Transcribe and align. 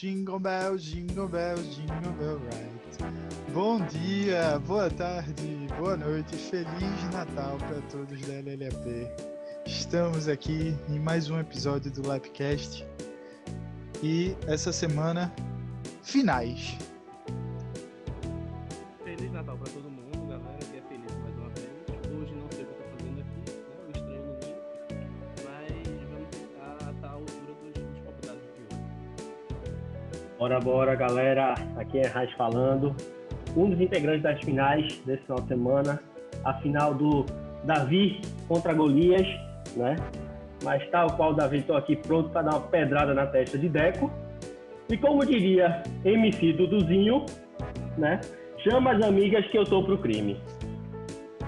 Jingle 0.00 0.38
bells, 0.38 0.82
jingle 0.82 1.28
bells, 1.28 1.76
jingle 1.76 2.12
bell 2.12 2.38
right. 2.38 3.52
Bom 3.52 3.84
dia, 3.84 4.58
boa 4.60 4.88
tarde, 4.88 5.68
boa 5.78 5.94
noite, 5.94 6.36
feliz 6.36 7.12
Natal 7.12 7.58
para 7.58 7.82
todos 7.90 8.18
da 8.22 8.32
LLAP. 8.36 9.06
Estamos 9.66 10.26
aqui 10.26 10.74
em 10.88 10.98
mais 10.98 11.28
um 11.28 11.38
episódio 11.38 11.90
do 11.90 12.08
Lapcast 12.08 12.82
e 14.02 14.34
essa 14.46 14.72
semana 14.72 15.30
finais. 16.02 16.78
Feliz 19.04 19.30
Natal 19.30 19.58
pra 19.58 19.70
todo 19.70 19.89
Bora, 30.40 30.58
bora, 30.58 30.94
galera. 30.94 31.52
Aqui 31.76 31.98
é 31.98 32.06
Raiz 32.06 32.32
falando. 32.32 32.96
Um 33.54 33.68
dos 33.68 33.78
integrantes 33.78 34.22
das 34.22 34.40
finais 34.40 34.98
desse 35.04 35.22
final 35.24 35.38
de 35.42 35.48
semana. 35.48 36.02
A 36.46 36.54
final 36.54 36.94
do 36.94 37.26
Davi 37.62 38.22
contra 38.48 38.72
Golias, 38.72 39.26
né? 39.76 39.96
Mas 40.64 40.82
tal 40.88 41.10
qual 41.10 41.32
o 41.32 41.34
Davi, 41.34 41.58
estou 41.58 41.76
aqui 41.76 41.94
pronto 41.94 42.30
para 42.30 42.40
dar 42.40 42.52
uma 42.52 42.60
pedrada 42.68 43.12
na 43.12 43.26
testa 43.26 43.58
de 43.58 43.68
Deco. 43.68 44.10
E 44.88 44.96
como 44.96 45.26
diria 45.26 45.82
MC 46.06 46.54
Duduzinho, 46.54 47.26
né? 47.98 48.18
Chama 48.64 48.92
as 48.92 49.02
amigas 49.02 49.46
que 49.48 49.58
eu 49.58 49.64
tô 49.64 49.82
pro 49.82 49.98
crime. 49.98 50.40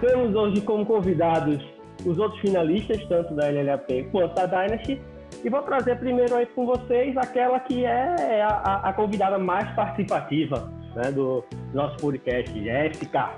Temos 0.02 0.34
hoje 0.34 0.60
como 0.60 0.84
convidados 0.84 1.64
os 2.04 2.18
outros 2.18 2.42
finalistas, 2.42 3.02
tanto 3.06 3.32
da 3.32 3.48
LLAP 3.48 4.10
quanto 4.12 4.34
da 4.34 4.44
Dynasty. 4.44 5.00
E 5.44 5.48
vou 5.50 5.62
trazer 5.62 5.98
primeiro 5.98 6.36
aí 6.36 6.46
com 6.46 6.64
vocês 6.66 7.16
aquela 7.16 7.58
que 7.58 7.84
é 7.84 8.42
a, 8.42 8.48
a- 8.48 8.88
a 8.90 8.92
convidada 8.92 9.38
mais 9.38 9.68
participativa 9.74 10.70
né, 10.94 11.10
do 11.10 11.44
nosso 11.74 11.96
podcast, 11.96 12.52
Jéssica. 12.62 13.30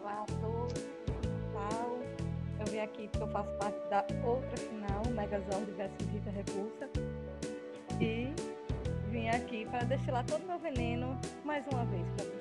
Olá 0.00 0.22
a 0.22 0.26
todos, 0.40 0.86
Natal. 1.54 1.98
Eu 2.60 2.66
vim 2.70 2.78
aqui 2.78 3.08
porque 3.08 3.24
eu 3.24 3.28
faço 3.28 3.50
parte 3.58 3.78
da 3.90 4.04
outra 4.24 4.56
final, 4.56 5.02
Megazord 5.10 5.70
versus 5.72 6.08
Rita 6.12 6.30
Repulsa. 6.30 6.88
E 8.00 8.28
vim 9.10 9.28
aqui 9.28 9.66
para 9.68 9.80
destilar 9.86 10.24
todo 10.24 10.44
o 10.44 10.46
meu 10.46 10.58
veneno 10.60 11.18
mais 11.44 11.64
uma 11.72 11.84
vez 11.86 12.06
para. 12.16 12.37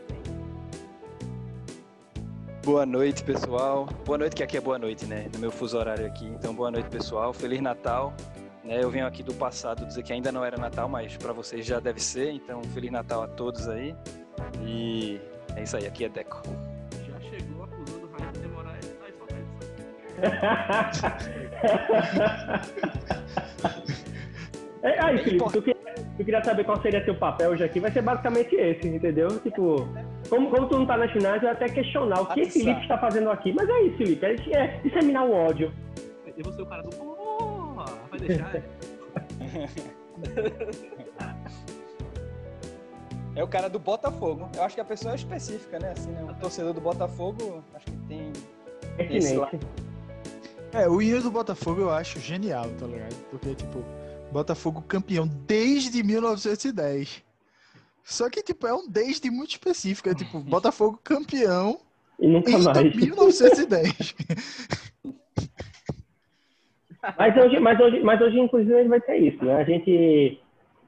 Boa 2.67 2.85
noite, 2.85 3.23
pessoal. 3.23 3.87
Boa 4.05 4.17
noite, 4.17 4.35
que 4.35 4.43
aqui 4.43 4.57
é 4.57 4.59
boa 4.59 4.77
noite, 4.77 5.05
né? 5.05 5.29
No 5.31 5.39
meu 5.39 5.49
fuso 5.49 5.77
horário 5.77 6.05
aqui. 6.05 6.25
Então, 6.25 6.53
boa 6.53 6.69
noite, 6.69 6.89
pessoal. 6.89 7.31
Feliz 7.31 7.61
Natal. 7.61 8.13
Né, 8.61 8.83
eu 8.83 8.91
venho 8.91 9.07
aqui 9.07 9.23
do 9.23 9.33
passado 9.33 9.85
dizer 9.85 10.03
que 10.03 10.11
ainda 10.11 10.33
não 10.33 10.43
era 10.43 10.57
Natal, 10.57 10.89
mas 10.89 11.15
para 11.15 11.31
vocês 11.31 11.65
já 11.65 11.79
deve 11.79 12.01
ser. 12.03 12.29
Então, 12.31 12.61
Feliz 12.73 12.91
Natal 12.91 13.23
a 13.23 13.27
todos 13.29 13.69
aí. 13.69 13.95
E 14.65 15.17
é 15.55 15.63
isso 15.63 15.77
aí, 15.77 15.87
aqui 15.87 16.03
é 16.03 16.09
Deco. 16.09 16.41
Já 17.09 17.17
chegou 17.21 17.63
acusando 17.63 18.05
o 18.05 18.11
Raiz 18.11 18.33
de 18.33 18.39
demorar 18.39 18.75
ele 18.75 18.87
tá 18.95 19.05
aí 19.05 19.13
só 23.87 23.97
É, 24.83 25.05
aí, 25.05 25.17
Felipe, 25.23 25.51
tu 25.51 25.61
queria, 25.61 25.95
tu 25.95 26.25
queria 26.25 26.43
saber 26.43 26.63
qual 26.63 26.81
seria 26.81 27.03
teu 27.03 27.15
papel 27.15 27.51
hoje 27.51 27.63
aqui. 27.63 27.79
Vai 27.79 27.91
ser 27.91 28.01
basicamente 28.01 28.55
esse, 28.55 28.87
entendeu? 28.87 29.27
Tipo, 29.39 29.87
como, 30.29 30.49
como 30.49 30.69
tu 30.69 30.79
não 30.79 30.85
tá 30.85 30.97
nas 30.97 31.11
finais, 31.11 31.41
eu 31.41 31.47
ia 31.47 31.53
até 31.53 31.67
questionar 31.67 32.21
o 32.21 32.25
que 32.27 32.41
Atenção. 32.41 32.61
Felipe 32.61 32.81
está 32.81 32.97
fazendo 32.97 33.29
aqui. 33.29 33.53
Mas 33.53 33.69
é 33.69 33.81
isso, 33.83 33.97
Felipe. 33.97 34.25
É, 34.25 34.35
é 34.53 34.79
disseminar 34.83 35.25
o 35.25 35.33
ódio. 35.33 35.73
Eu 36.37 36.43
vou 36.43 36.53
ser 36.53 36.61
o 36.61 36.65
cara 36.67 36.83
do 36.83 36.89
porra, 36.95 37.85
vai 38.11 38.19
deixar. 38.19 38.55
é? 38.55 38.63
É 43.35 43.43
o 43.43 43.47
cara 43.47 43.69
do 43.69 43.77
Botafogo. 43.77 44.49
Eu 44.55 44.63
acho 44.63 44.73
que 44.73 44.81
a 44.81 44.85
pessoa 44.85 45.13
é 45.13 45.15
específica, 45.15 45.77
né? 45.77 45.91
Assim, 45.91 46.09
né? 46.09 46.23
O 46.23 46.33
torcedor 46.41 46.73
do 46.73 46.81
Botafogo, 46.81 47.63
acho 47.75 47.85
que 47.85 47.97
tem. 48.07 48.33
Esse 48.97 49.37
lá. 49.37 49.51
É, 50.73 50.89
o 50.89 50.99
hino 50.99 51.21
do 51.21 51.29
Botafogo 51.29 51.81
eu 51.81 51.91
acho 51.91 52.19
genial, 52.19 52.65
tá 52.79 52.87
ligado? 52.87 53.15
Porque, 53.29 53.53
tipo, 53.53 53.83
Botafogo 54.31 54.81
campeão 54.81 55.27
desde 55.47 56.03
1910. 56.03 57.23
Só 58.03 58.29
que, 58.29 58.41
tipo, 58.41 58.65
é 58.67 58.73
um 58.73 58.87
desde 58.87 59.29
muito 59.29 59.51
específico. 59.51 60.09
É 60.09 60.15
tipo, 60.15 60.39
Botafogo 60.49 60.99
campeão 61.03 61.79
E 62.19 62.27
nunca 62.27 62.51
em 62.51 62.63
mais. 62.63 62.95
1910. 62.95 64.15
Mas 67.17 67.37
hoje, 67.37 67.59
mas, 67.59 67.79
hoje, 67.79 67.99
mas 68.01 68.19
hoje, 68.19 68.37
inclusive, 68.37 68.83
vai 68.85 68.99
ter 68.99 69.15
isso, 69.17 69.45
né? 69.45 69.55
A 69.55 69.63
gente, 69.63 70.41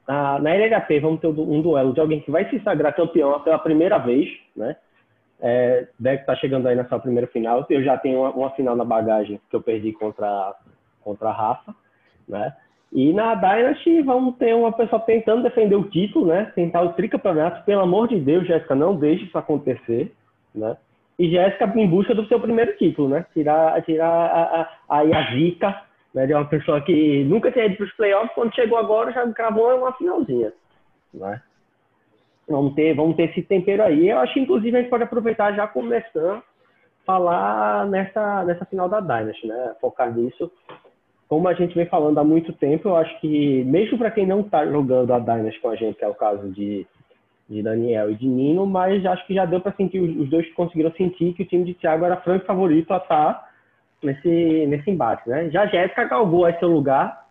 na, 0.06 0.38
na 0.38 0.54
LHP, 0.54 1.00
vamos 1.00 1.20
ter 1.20 1.28
um 1.28 1.62
duelo 1.62 1.94
de 1.94 2.00
alguém 2.00 2.20
que 2.20 2.30
vai 2.30 2.46
se 2.50 2.60
sagrar 2.60 2.94
campeão 2.94 3.40
pela 3.40 3.58
primeira 3.58 3.96
vez, 3.96 4.28
né? 4.54 4.76
É, 5.40 5.88
Deco 5.98 6.26
tá 6.26 6.36
chegando 6.36 6.68
aí 6.68 6.76
na 6.76 6.86
sua 6.88 6.98
primeira 6.98 7.26
final. 7.28 7.64
Eu 7.70 7.82
já 7.82 7.96
tenho 7.96 8.20
uma, 8.20 8.30
uma 8.30 8.50
final 8.50 8.76
na 8.76 8.84
bagagem 8.84 9.40
que 9.48 9.56
eu 9.56 9.62
perdi 9.62 9.92
contra, 9.92 10.54
contra 11.00 11.30
a 11.30 11.32
Rafa, 11.32 11.74
né? 12.28 12.54
E 12.92 13.12
na 13.12 13.34
Dynasty 13.34 14.02
vamos 14.02 14.36
ter 14.36 14.54
uma 14.54 14.72
pessoa 14.72 15.00
tentando 15.00 15.42
defender 15.42 15.76
o 15.76 15.88
título, 15.88 16.26
né? 16.26 16.50
Tentar 16.54 16.82
o 16.82 16.92
tricampeonato. 16.92 17.64
Pelo 17.64 17.82
amor 17.82 18.08
de 18.08 18.18
Deus, 18.18 18.46
Jéssica, 18.46 18.74
não 18.74 18.96
deixe 18.96 19.24
isso 19.24 19.38
acontecer, 19.38 20.12
né? 20.54 20.76
E 21.18 21.30
Jéssica 21.30 21.70
em 21.76 21.86
busca 21.86 22.14
do 22.14 22.26
seu 22.26 22.40
primeiro 22.40 22.76
título, 22.76 23.08
né? 23.08 23.24
Tirar, 23.32 23.80
tirar 23.82 24.08
a, 24.08 24.68
a, 24.88 25.00
a 25.00 25.34
zica 25.34 25.82
né, 26.14 26.26
de 26.26 26.34
uma 26.34 26.44
pessoa 26.44 26.80
que 26.80 27.24
nunca 27.24 27.52
tinha 27.52 27.66
ido 27.66 27.76
para 27.76 27.86
os 27.86 27.92
playoffs, 27.92 28.34
quando 28.34 28.54
chegou 28.54 28.78
agora 28.78 29.12
já 29.12 29.30
cravou 29.32 29.76
uma 29.76 29.92
finalzinha. 29.92 30.52
Né? 31.14 31.40
Vamos, 32.48 32.74
ter, 32.74 32.94
vamos 32.94 33.16
ter 33.16 33.30
esse 33.30 33.42
tempero 33.42 33.82
aí. 33.82 34.08
Eu 34.08 34.18
acho 34.18 34.34
que, 34.34 34.40
inclusive, 34.40 34.76
a 34.76 34.80
gente 34.80 34.90
pode 34.90 35.04
aproveitar 35.04 35.54
já 35.54 35.66
começando 35.68 36.42
falar 37.06 37.86
nessa, 37.86 38.44
nessa 38.44 38.64
final 38.66 38.88
da 38.88 39.00
Dynasty, 39.00 39.46
né? 39.46 39.74
focar 39.80 40.12
nisso. 40.14 40.50
Como 41.30 41.46
a 41.46 41.54
gente 41.54 41.76
vem 41.76 41.86
falando 41.86 42.18
há 42.18 42.24
muito 42.24 42.52
tempo, 42.52 42.88
eu 42.88 42.96
acho 42.96 43.20
que, 43.20 43.62
mesmo 43.62 43.96
para 43.96 44.10
quem 44.10 44.26
não 44.26 44.40
está 44.40 44.66
jogando 44.66 45.14
a 45.14 45.18
Dynasty 45.20 45.60
com 45.60 45.68
a 45.68 45.76
gente, 45.76 45.96
que 45.96 46.04
é 46.04 46.08
o 46.08 46.14
caso 46.14 46.50
de, 46.50 46.84
de 47.48 47.62
Daniel 47.62 48.10
e 48.10 48.16
de 48.16 48.26
Nino, 48.26 48.66
mas 48.66 49.06
acho 49.06 49.24
que 49.28 49.34
já 49.34 49.44
deu 49.44 49.60
para 49.60 49.72
sentir, 49.74 50.00
os 50.00 50.28
dois 50.28 50.52
conseguiram 50.54 50.90
sentir 50.90 51.32
que 51.34 51.44
o 51.44 51.46
time 51.46 51.62
de 51.62 51.74
Thiago 51.74 52.04
era 52.04 52.16
franco 52.16 52.46
favorito 52.46 52.92
a 52.92 52.96
estar 52.96 53.48
nesse, 54.02 54.66
nesse 54.66 54.90
embate, 54.90 55.28
né? 55.28 55.48
Já 55.50 55.62
a 55.62 55.66
Jéssica 55.66 56.02
galgou 56.02 56.46
aí 56.46 56.58
seu 56.58 56.68
lugar, 56.68 57.28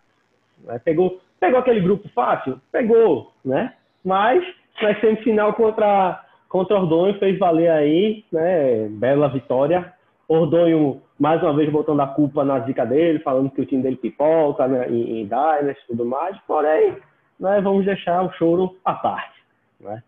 né? 0.64 0.80
pegou, 0.82 1.20
pegou 1.38 1.58
aquele 1.58 1.80
grupo 1.80 2.08
fácil? 2.14 2.58
Pegou, 2.72 3.30
né? 3.44 3.74
Mas 4.02 4.42
na 4.80 4.98
semifinal 4.98 5.52
contra, 5.52 6.24
contra 6.48 6.80
Ordonho 6.80 7.18
fez 7.18 7.38
valer 7.38 7.70
aí, 7.70 8.24
né? 8.32 8.88
Bela 8.92 9.28
vitória. 9.28 9.92
Ordonho, 10.30 11.02
mais 11.18 11.42
uma 11.42 11.52
vez, 11.56 11.68
botando 11.72 11.98
a 11.98 12.06
culpa 12.06 12.44
na 12.44 12.60
zica 12.60 12.86
dele, 12.86 13.18
falando 13.18 13.50
que 13.50 13.60
o 13.60 13.66
time 13.66 13.82
dele 13.82 13.96
pipoca 13.96 14.68
né? 14.68 14.88
em, 14.88 15.22
em 15.22 15.24
e 15.24 15.86
tudo 15.88 16.04
mais. 16.04 16.38
Porém, 16.46 16.96
né? 17.40 17.60
vamos 17.60 17.84
deixar 17.84 18.22
o 18.22 18.32
choro 18.34 18.78
à 18.84 18.94
parte, 18.94 19.42
né? 19.80 20.04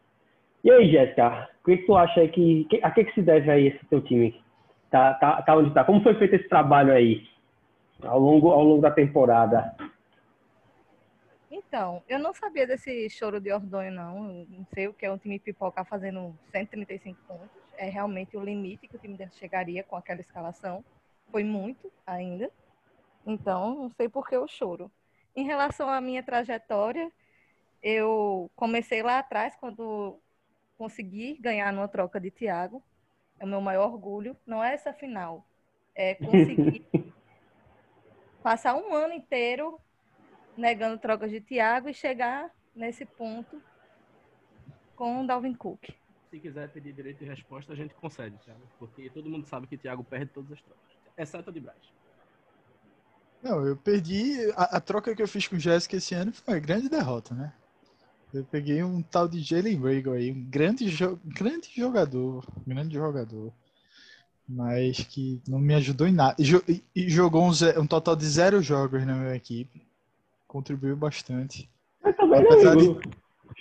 E 0.63 0.71
aí, 0.71 0.89
Jéssica, 0.93 1.49
o 1.61 1.65
que, 1.65 1.79
que 1.79 1.87
tu 1.87 1.97
acha 1.97 2.29
que, 2.29 2.65
que- 2.71 2.79
a 2.85 2.93
que, 2.93 3.03
que 3.03 3.15
se 3.15 3.23
deve 3.23 3.51
aí 3.51 3.67
esse 3.67 3.85
teu 3.87 4.01
time? 4.01 4.41
Tá, 4.93 5.15
tá, 5.15 5.43
tá 5.43 5.57
onde 5.57 5.75
tá? 5.75 5.83
Como 5.83 6.01
foi 6.05 6.15
feito 6.15 6.37
esse 6.37 6.49
trabalho 6.49 6.93
aí 6.93 7.27
ao 8.05 8.21
longo, 8.21 8.53
ao 8.53 8.63
longo 8.63 8.81
da 8.81 8.93
temporada? 8.93 9.75
Então, 11.51 12.01
eu 12.09 12.21
não 12.21 12.33
sabia 12.33 12.65
desse 12.65 13.11
choro 13.11 13.41
de 13.41 13.53
Ordonho, 13.53 13.91
não. 13.91 14.23
Não 14.23 14.67
sei 14.73 14.87
o 14.87 14.95
que 14.95 15.05
é 15.05 15.11
um 15.11 15.19
time 15.19 15.41
pipocar 15.41 15.85
fazendo 15.85 16.33
135 16.53 17.19
pontos. 17.27 17.62
É 17.77 17.89
realmente 17.89 18.37
o 18.37 18.45
limite 18.45 18.87
que 18.87 18.97
o 18.97 18.99
time 18.99 19.19
chegaria 19.33 19.83
com 19.83 19.97
aquela 19.97 20.21
escalação. 20.21 20.85
Foi 21.31 21.43
muito 21.43 21.93
ainda. 22.07 22.51
Então, 23.27 23.75
não 23.75 23.91
sei 23.91 24.09
por 24.09 24.29
que 24.29 24.37
o 24.37 24.49
choro. 24.49 24.91
Em 25.35 25.45
relação 25.45 25.89
à 25.89 26.01
minha 26.01 26.23
trajetória, 26.23 27.11
eu 27.83 28.51
comecei 28.55 29.03
lá 29.03 29.19
atrás, 29.19 29.57
quando 29.57 30.21
consegui 30.77 31.39
ganhar 31.41 31.73
numa 31.73 31.89
troca 31.89 32.21
de 32.21 32.31
Thiago. 32.31 32.83
É 33.39 33.45
o 33.45 33.49
meu 33.49 33.61
maior 33.61 33.93
orgulho. 33.93 34.37
Não 34.47 34.63
é 34.63 34.75
essa 34.75 34.93
final. 34.93 35.47
É 35.95 36.15
conseguir 36.15 36.87
passar 38.43 38.75
um 38.75 38.93
ano 38.93 39.15
inteiro 39.15 39.81
negando 40.57 40.99
trocas 40.99 41.31
de 41.31 41.41
Thiago 41.41 41.89
e 41.89 41.95
chegar 41.95 42.51
nesse 42.75 43.05
ponto 43.05 43.63
com 44.97 45.23
o 45.23 45.27
Dalvin 45.27 45.55
Cook. 45.55 45.91
Se 46.33 46.41
quiser 46.41 46.67
pedir 46.73 46.95
direito 46.95 47.19
de 47.19 47.27
resposta, 47.27 47.75
a 47.75 47.77
gente 47.77 47.95
concede, 47.95 48.39
Thiago. 48.39 48.67
Porque 48.79 49.11
todo 49.11 49.29
mundo 49.29 49.47
sabe 49.47 49.67
que 49.67 49.77
Thiago 49.77 50.03
perde 50.03 50.33
todas 50.33 50.51
as 50.53 50.63
trocas. 50.63 50.83
Exceto 51.15 51.51
a 51.51 51.53
de 51.53 51.61
Braz. 51.61 51.77
Não, 53.43 53.67
eu 53.67 53.77
perdi. 53.77 54.51
A, 54.57 54.79
a 54.79 54.81
troca 54.81 55.15
que 55.15 55.21
eu 55.21 55.29
fiz 55.29 55.47
com 55.47 55.57
o 55.57 55.61
Jéssica 55.61 55.97
esse 55.97 56.15
ano 56.15 56.33
foi 56.33 56.55
uma 56.55 56.59
grande 56.61 56.89
derrota, 56.89 57.35
né? 57.35 57.53
Eu 58.33 58.47
peguei 58.47 58.83
um 58.83 59.03
tal 59.03 59.29
de 59.29 59.43
Jalen 59.43 59.79
Rager 59.79 60.09
aí, 60.15 60.33
um 60.33 60.43
grande, 60.49 60.89
jo- 60.89 61.21
grande 61.23 61.69
jogador, 61.77 62.47
grande 62.67 62.95
jogador, 62.95 63.53
mas 64.49 65.01
que 65.01 65.43
não 65.47 65.59
me 65.59 65.75
ajudou 65.75 66.07
em 66.07 66.15
nada. 66.15 66.35
E, 66.39 66.45
jo- 66.45 66.65
jogou 67.09 67.45
um, 67.45 67.53
um 67.79 67.87
total 67.87 68.17
de 68.17 68.25
zero 68.25 68.63
jogos 68.63 69.05
na 69.05 69.15
minha 69.17 69.35
equipe, 69.35 69.87
contribuiu 70.49 70.97
bastante. 70.97 71.69
Mas 72.03 72.17
também, 72.17 72.41
Apesar 72.41 72.73
amigo, 72.73 73.01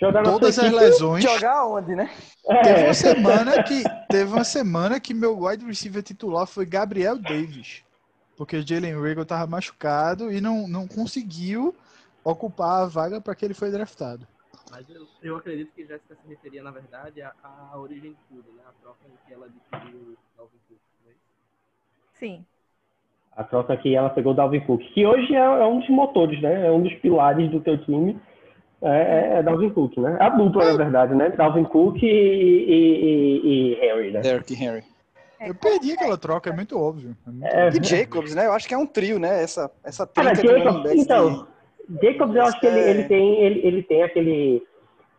jogar 0.02 0.22
Todas 0.24 0.58
as 0.58 0.72
lesões. 0.72 1.22
Jogar 1.22 1.66
onde, 1.66 1.94
né? 1.94 2.10
é, 2.48 2.62
Teve 2.62 2.84
uma 2.84 2.94
semana 2.94 3.62
que 3.62 3.82
teve 4.08 4.32
uma 4.32 4.44
semana 4.44 5.00
que 5.00 5.14
meu 5.14 5.38
wide 5.44 5.64
receiver 5.64 6.02
titular 6.02 6.46
foi 6.46 6.66
Gabriel 6.66 7.16
Davis, 7.16 7.84
porque 8.36 8.62
Jalen 8.62 9.00
Rager 9.00 9.24
tava 9.24 9.46
machucado 9.46 10.32
e 10.32 10.40
não, 10.40 10.66
não 10.66 10.88
conseguiu 10.88 11.74
ocupar 12.24 12.82
a 12.82 12.86
vaga 12.86 13.20
para 13.20 13.34
que 13.34 13.44
ele 13.44 13.54
foi 13.54 13.70
draftado. 13.70 14.26
Mas 14.70 14.88
eu, 14.88 15.06
eu 15.22 15.36
acredito 15.36 15.70
que 15.74 15.86
Jéssica 15.86 16.16
se 16.16 16.28
referia, 16.28 16.62
na 16.62 16.70
verdade, 16.70 17.20
à, 17.20 17.32
à 17.44 17.78
origem 17.78 18.12
de 18.12 18.16
tudo, 18.28 18.50
né? 18.56 18.62
A 18.66 18.72
troca 18.82 19.00
em 19.06 19.26
que 19.26 19.34
ela 19.34 19.46
adquiriu 19.46 19.98
o 19.98 20.16
Dalvin 20.36 20.58
Cook. 20.66 20.78
Né? 21.04 21.12
Sim. 22.14 22.44
A 23.36 23.44
troca 23.44 23.76
que 23.76 23.94
ela 23.94 24.08
pegou 24.08 24.32
o 24.32 24.34
Dalvin 24.34 24.60
Cook, 24.60 24.80
que 24.94 25.06
hoje 25.06 25.34
é, 25.34 25.40
é 25.40 25.66
um 25.66 25.78
dos 25.78 25.88
motores, 25.90 26.40
né? 26.40 26.66
É 26.66 26.70
um 26.70 26.82
dos 26.82 26.94
pilares 26.94 27.50
do 27.50 27.60
teu 27.60 27.84
time. 27.84 28.18
É, 28.82 29.34
é, 29.34 29.38
é 29.38 29.42
Dalvin 29.42 29.70
Cook, 29.70 29.96
né? 29.98 30.16
A 30.18 30.28
dupla, 30.28 30.64
na 30.64 30.76
verdade, 30.76 31.14
né? 31.14 31.30
Dalvin 31.30 31.64
Cook 31.64 32.02
e, 32.02 32.06
e, 32.06 32.70
e, 33.44 33.72
e 33.72 33.74
Harry, 33.80 34.10
né? 34.10 34.20
Derrick 34.20 34.52
Henry. 34.54 34.82
É, 35.38 35.50
Eu 35.50 35.54
perdi 35.54 35.92
aquela 35.92 36.18
troca, 36.18 36.50
é 36.50 36.52
muito 36.52 36.78
óbvio. 36.78 37.16
É 37.26 37.30
muito 37.30 37.46
É, 37.46 37.68
E 37.68 37.84
Jacobs, 37.84 38.34
né? 38.34 38.46
Eu 38.46 38.52
acho 38.52 38.66
que 38.66 38.74
é 38.74 38.78
um 38.78 38.86
trio, 38.86 39.18
né? 39.18 39.42
Essa, 39.42 39.70
essa 39.84 40.06
trinca 40.06 40.34
Jacobs, 40.34 40.92
então, 40.94 41.46
Jacobs 42.02 42.34
eu 42.34 42.42
acho 42.42 42.58
que 42.60 42.66
ele, 42.66 42.80
É. 42.80 42.90
ele 42.90 43.04
tem, 43.04 43.40
ele, 43.40 43.66
ele 43.66 43.82
tem 43.84 44.02
aquele, 44.02 44.62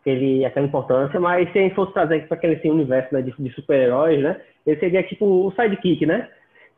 aquele, 0.01 0.45
aquela 0.45 0.65
importância, 0.65 1.19
mas 1.19 1.51
se 1.51 1.59
a 1.59 1.61
gente 1.61 1.75
fosse 1.75 1.93
trazer 1.93 2.27
para 2.27 2.35
aquele 2.37 2.55
assim, 2.55 2.69
universo 2.69 3.13
né, 3.13 3.21
de, 3.21 3.33
de 3.37 3.49
super-heróis, 3.53 4.21
né? 4.21 4.41
Ele 4.65 4.79
seria 4.79 5.03
tipo 5.03 5.25
o 5.25 5.51
sidekick, 5.51 6.05
né? 6.05 6.29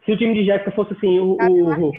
Se 0.06 0.12
o 0.12 0.18
time 0.18 0.36
de 0.36 0.46
Jéssica 0.46 0.72
fosse 0.72 0.94
assim, 0.94 1.20
o. 1.20 1.34
O-. 1.34 1.92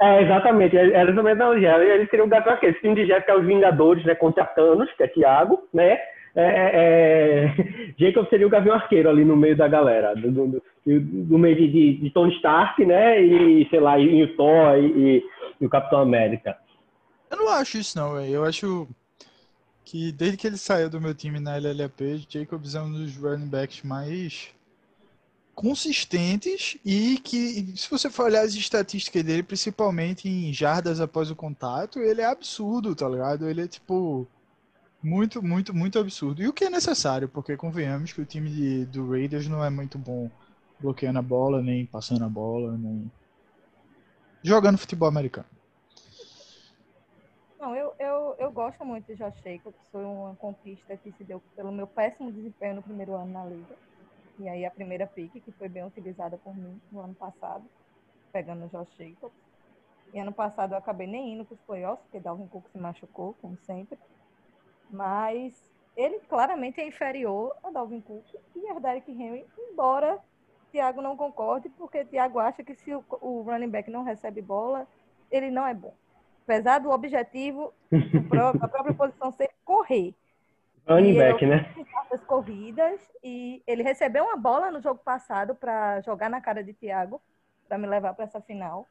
é, 0.00 0.22
exatamente, 0.22 0.76
era 0.76 1.14
também 1.14 1.32
analogia. 1.32 1.76
Ele 1.78 2.06
seria 2.08 2.24
o 2.24 2.28
gato 2.28 2.48
arqueiro. 2.50 2.74
Esse 2.74 2.82
time 2.82 2.94
de 2.94 3.06
Jéssica 3.06 3.32
é 3.32 3.36
os 3.38 3.46
Vingadores, 3.46 4.04
né? 4.04 4.14
Contra 4.14 4.44
Thanos, 4.44 4.90
que 4.92 5.02
é 5.02 5.08
Thiago, 5.08 5.66
né? 5.72 5.98
É, 6.34 6.44
é, 6.44 6.70
é, 6.74 7.94
Jacob 7.98 8.28
seria 8.28 8.46
o 8.46 8.50
Gavião 8.50 8.74
Arqueiro 8.74 9.08
ali 9.08 9.24
no 9.24 9.34
meio 9.36 9.56
da 9.56 9.66
galera, 9.66 10.14
do, 10.14 10.30
do, 10.30 10.46
do- 10.48 10.62
do 10.86 11.38
meio 11.38 11.56
de, 11.56 11.66
de, 11.68 11.94
de 11.94 12.10
Tony 12.10 12.34
Stark, 12.36 12.84
né? 12.84 13.20
E, 13.22 13.66
sei 13.70 13.80
lá, 13.80 13.98
e, 13.98 14.22
o 14.22 14.36
Thor 14.36 14.76
e, 14.78 15.16
e- 15.60 15.64
o 15.64 15.68
Capitão 15.68 16.00
América. 16.00 16.56
Eu 17.30 17.38
não 17.38 17.48
acho 17.48 17.78
isso, 17.78 17.98
não. 17.98 18.20
Eu 18.22 18.44
acho 18.44 18.86
que 19.84 20.12
desde 20.12 20.36
que 20.36 20.46
ele 20.46 20.58
saiu 20.58 20.90
do 20.90 21.00
meu 21.00 21.14
time 21.14 21.40
na 21.40 21.56
LLAP, 21.56 22.00
Jacobs 22.28 22.74
é 22.74 22.80
um 22.82 22.92
dos 22.92 23.16
running 23.16 23.48
backs 23.48 23.82
mais 23.82 24.54
consistentes 25.56 26.78
e 26.86 27.18
que, 27.20 27.76
se 27.78 27.90
você 27.90 28.10
for 28.10 28.26
olhar 28.26 28.42
as 28.44 28.54
estatísticas 28.54 29.24
dele, 29.24 29.42
principalmente 29.42 30.28
em 30.28 30.52
jardas 30.54 31.00
após 31.00 31.32
o 31.32 31.36
contato, 31.36 32.00
ele 32.00 32.22
é 32.22 32.26
absurdo, 32.26 32.94
tá 32.96 33.08
ligado? 33.08 33.48
Ele 33.50 33.62
é 33.62 33.68
tipo 33.68 34.28
muito, 35.02 35.42
muito, 35.42 35.74
muito 35.74 35.98
absurdo. 35.98 36.42
E 36.42 36.48
o 36.48 36.52
que 36.54 36.64
é 36.64 36.70
necessário, 36.70 37.28
porque 37.28 37.56
convenhamos 37.56 38.12
que 38.12 38.20
o 38.22 38.26
time 38.26 38.50
de- 38.50 38.86
do 38.86 39.10
Raiders 39.10 39.48
não 39.48 39.64
é 39.64 39.70
muito 39.70 39.98
bom 39.98 40.30
bloqueando 40.80 41.18
a 41.18 41.22
bola, 41.22 41.62
nem 41.62 41.86
passando 41.86 42.24
a 42.24 42.28
bola, 42.28 42.76
nem 42.78 43.10
jogando 44.42 44.78
futebol 44.78 45.08
americano. 45.08 45.46
Não, 47.58 47.74
eu, 47.74 47.94
eu, 47.98 48.36
eu 48.38 48.52
gosto 48.52 48.84
muito 48.84 49.06
de 49.06 49.16
Josh 49.16 49.34
Jacobs. 49.42 49.80
Foi 49.90 50.04
uma 50.04 50.36
conquista 50.36 50.96
que 50.96 51.12
se 51.12 51.24
deu 51.24 51.40
pelo 51.54 51.72
meu 51.72 51.86
péssimo 51.86 52.32
desempenho 52.32 52.76
no 52.76 52.82
primeiro 52.82 53.14
ano 53.14 53.32
na 53.32 53.44
liga. 53.44 53.76
E 54.38 54.48
aí 54.48 54.66
a 54.66 54.70
primeira 54.70 55.06
pick, 55.06 55.32
que 55.32 55.52
foi 55.52 55.68
bem 55.68 55.84
utilizada 55.84 56.36
por 56.38 56.54
mim 56.54 56.80
no 56.92 57.00
ano 57.00 57.14
passado, 57.14 57.64
pegando 58.32 58.66
o 58.66 58.68
Josh 58.68 58.94
Jacobs. 58.96 59.36
E 60.12 60.18
ano 60.18 60.32
passado 60.32 60.72
eu 60.72 60.78
acabei 60.78 61.06
nem 61.06 61.34
indo 61.34 61.44
para 61.44 61.54
os 61.54 61.60
playoffs, 61.62 62.02
porque 62.04 62.20
Dalvin 62.20 62.46
Cook 62.46 62.68
se 62.68 62.78
machucou, 62.78 63.34
como 63.40 63.56
sempre. 63.58 63.98
Mas 64.90 65.54
ele 65.96 66.20
claramente 66.20 66.80
é 66.80 66.86
inferior 66.86 67.56
a 67.64 67.70
Dalvin 67.70 68.00
Cook 68.00 68.24
e 68.54 68.68
a 68.68 68.78
Derrick 68.78 69.10
Henry, 69.10 69.46
embora 69.58 70.22
Thiago 70.70 71.00
não 71.00 71.16
concorde, 71.16 71.68
porque 71.70 72.04
Thiago 72.04 72.38
acha 72.38 72.62
que 72.62 72.74
se 72.74 72.94
o, 72.94 73.02
o 73.20 73.42
running 73.42 73.70
back 73.70 73.90
não 73.90 74.02
recebe 74.02 74.42
bola, 74.42 74.86
ele 75.30 75.50
não 75.50 75.66
é 75.66 75.72
bom. 75.72 75.94
Apesar 76.44 76.78
do 76.78 76.90
objetivo 76.90 77.72
da 78.60 78.68
própria 78.68 78.94
posição 78.94 79.32
ser 79.32 79.50
correr. 79.64 80.14
Running 80.88 81.14
back, 81.16 81.44
né? 81.44 81.66
As 82.12 82.22
corridas 82.24 83.00
e 83.22 83.62
ele 83.66 83.82
recebeu 83.82 84.24
uma 84.24 84.36
bola 84.36 84.70
no 84.70 84.80
jogo 84.80 85.00
passado 85.04 85.54
para 85.54 86.00
jogar 86.02 86.30
na 86.30 86.40
cara 86.40 86.62
de 86.62 86.72
Thiago, 86.72 87.20
para 87.68 87.76
me 87.76 87.86
levar 87.86 88.14
para 88.14 88.24
essa 88.24 88.40
final. 88.40 88.86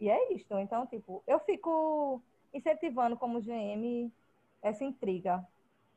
E 0.00 0.08
é 0.08 0.32
isso. 0.32 0.58
Então, 0.58 0.86
tipo, 0.86 1.22
eu 1.26 1.38
fico 1.40 2.22
incentivando 2.54 3.16
como 3.16 3.40
GM 3.40 4.10
essa 4.62 4.84
intriga 4.84 5.44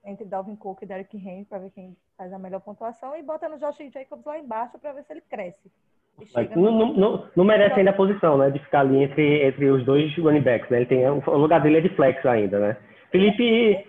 entre 0.04 0.26
Dalvin 0.26 0.56
Cook 0.56 0.82
e 0.82 0.86
Derrick 0.86 1.16
Henry 1.16 1.46
para 1.46 1.60
ver 1.60 1.72
quem 1.72 1.96
faz 2.18 2.34
a 2.34 2.40
melhor 2.40 2.60
pontuação 2.60 3.16
e 3.16 3.24
bota 3.24 3.48
no 3.48 3.58
Josh 3.58 3.78
Jacobs 3.94 4.26
lá 4.26 4.38
embaixo 4.38 4.78
para 4.80 4.94
ver 4.94 5.04
se 5.04 5.14
ele 5.14 5.22
cresce. 5.22 5.72
Não, 6.56 6.72
no- 6.72 6.94
não, 6.94 7.30
não 7.36 7.44
merece 7.46 7.80
ainda 7.80 7.92
a 7.92 7.96
posição, 7.96 8.38
né? 8.38 8.50
De 8.52 8.60
ficar 8.60 8.82
ali 8.82 9.04
entre, 9.04 9.44
entre 9.48 9.70
os 9.70 9.84
dois 9.86 10.16
running 10.18 10.42
backs, 10.42 10.70
né? 10.70 10.78
Ele 10.78 10.86
tem, 10.86 11.08
o 11.08 11.38
lugar 11.38 11.62
dele 11.62 11.78
é 11.78 11.82
de 11.82 11.90
flex 11.96 12.24
ainda, 12.26 12.60
né? 12.60 12.78
Felipe, 13.12 13.88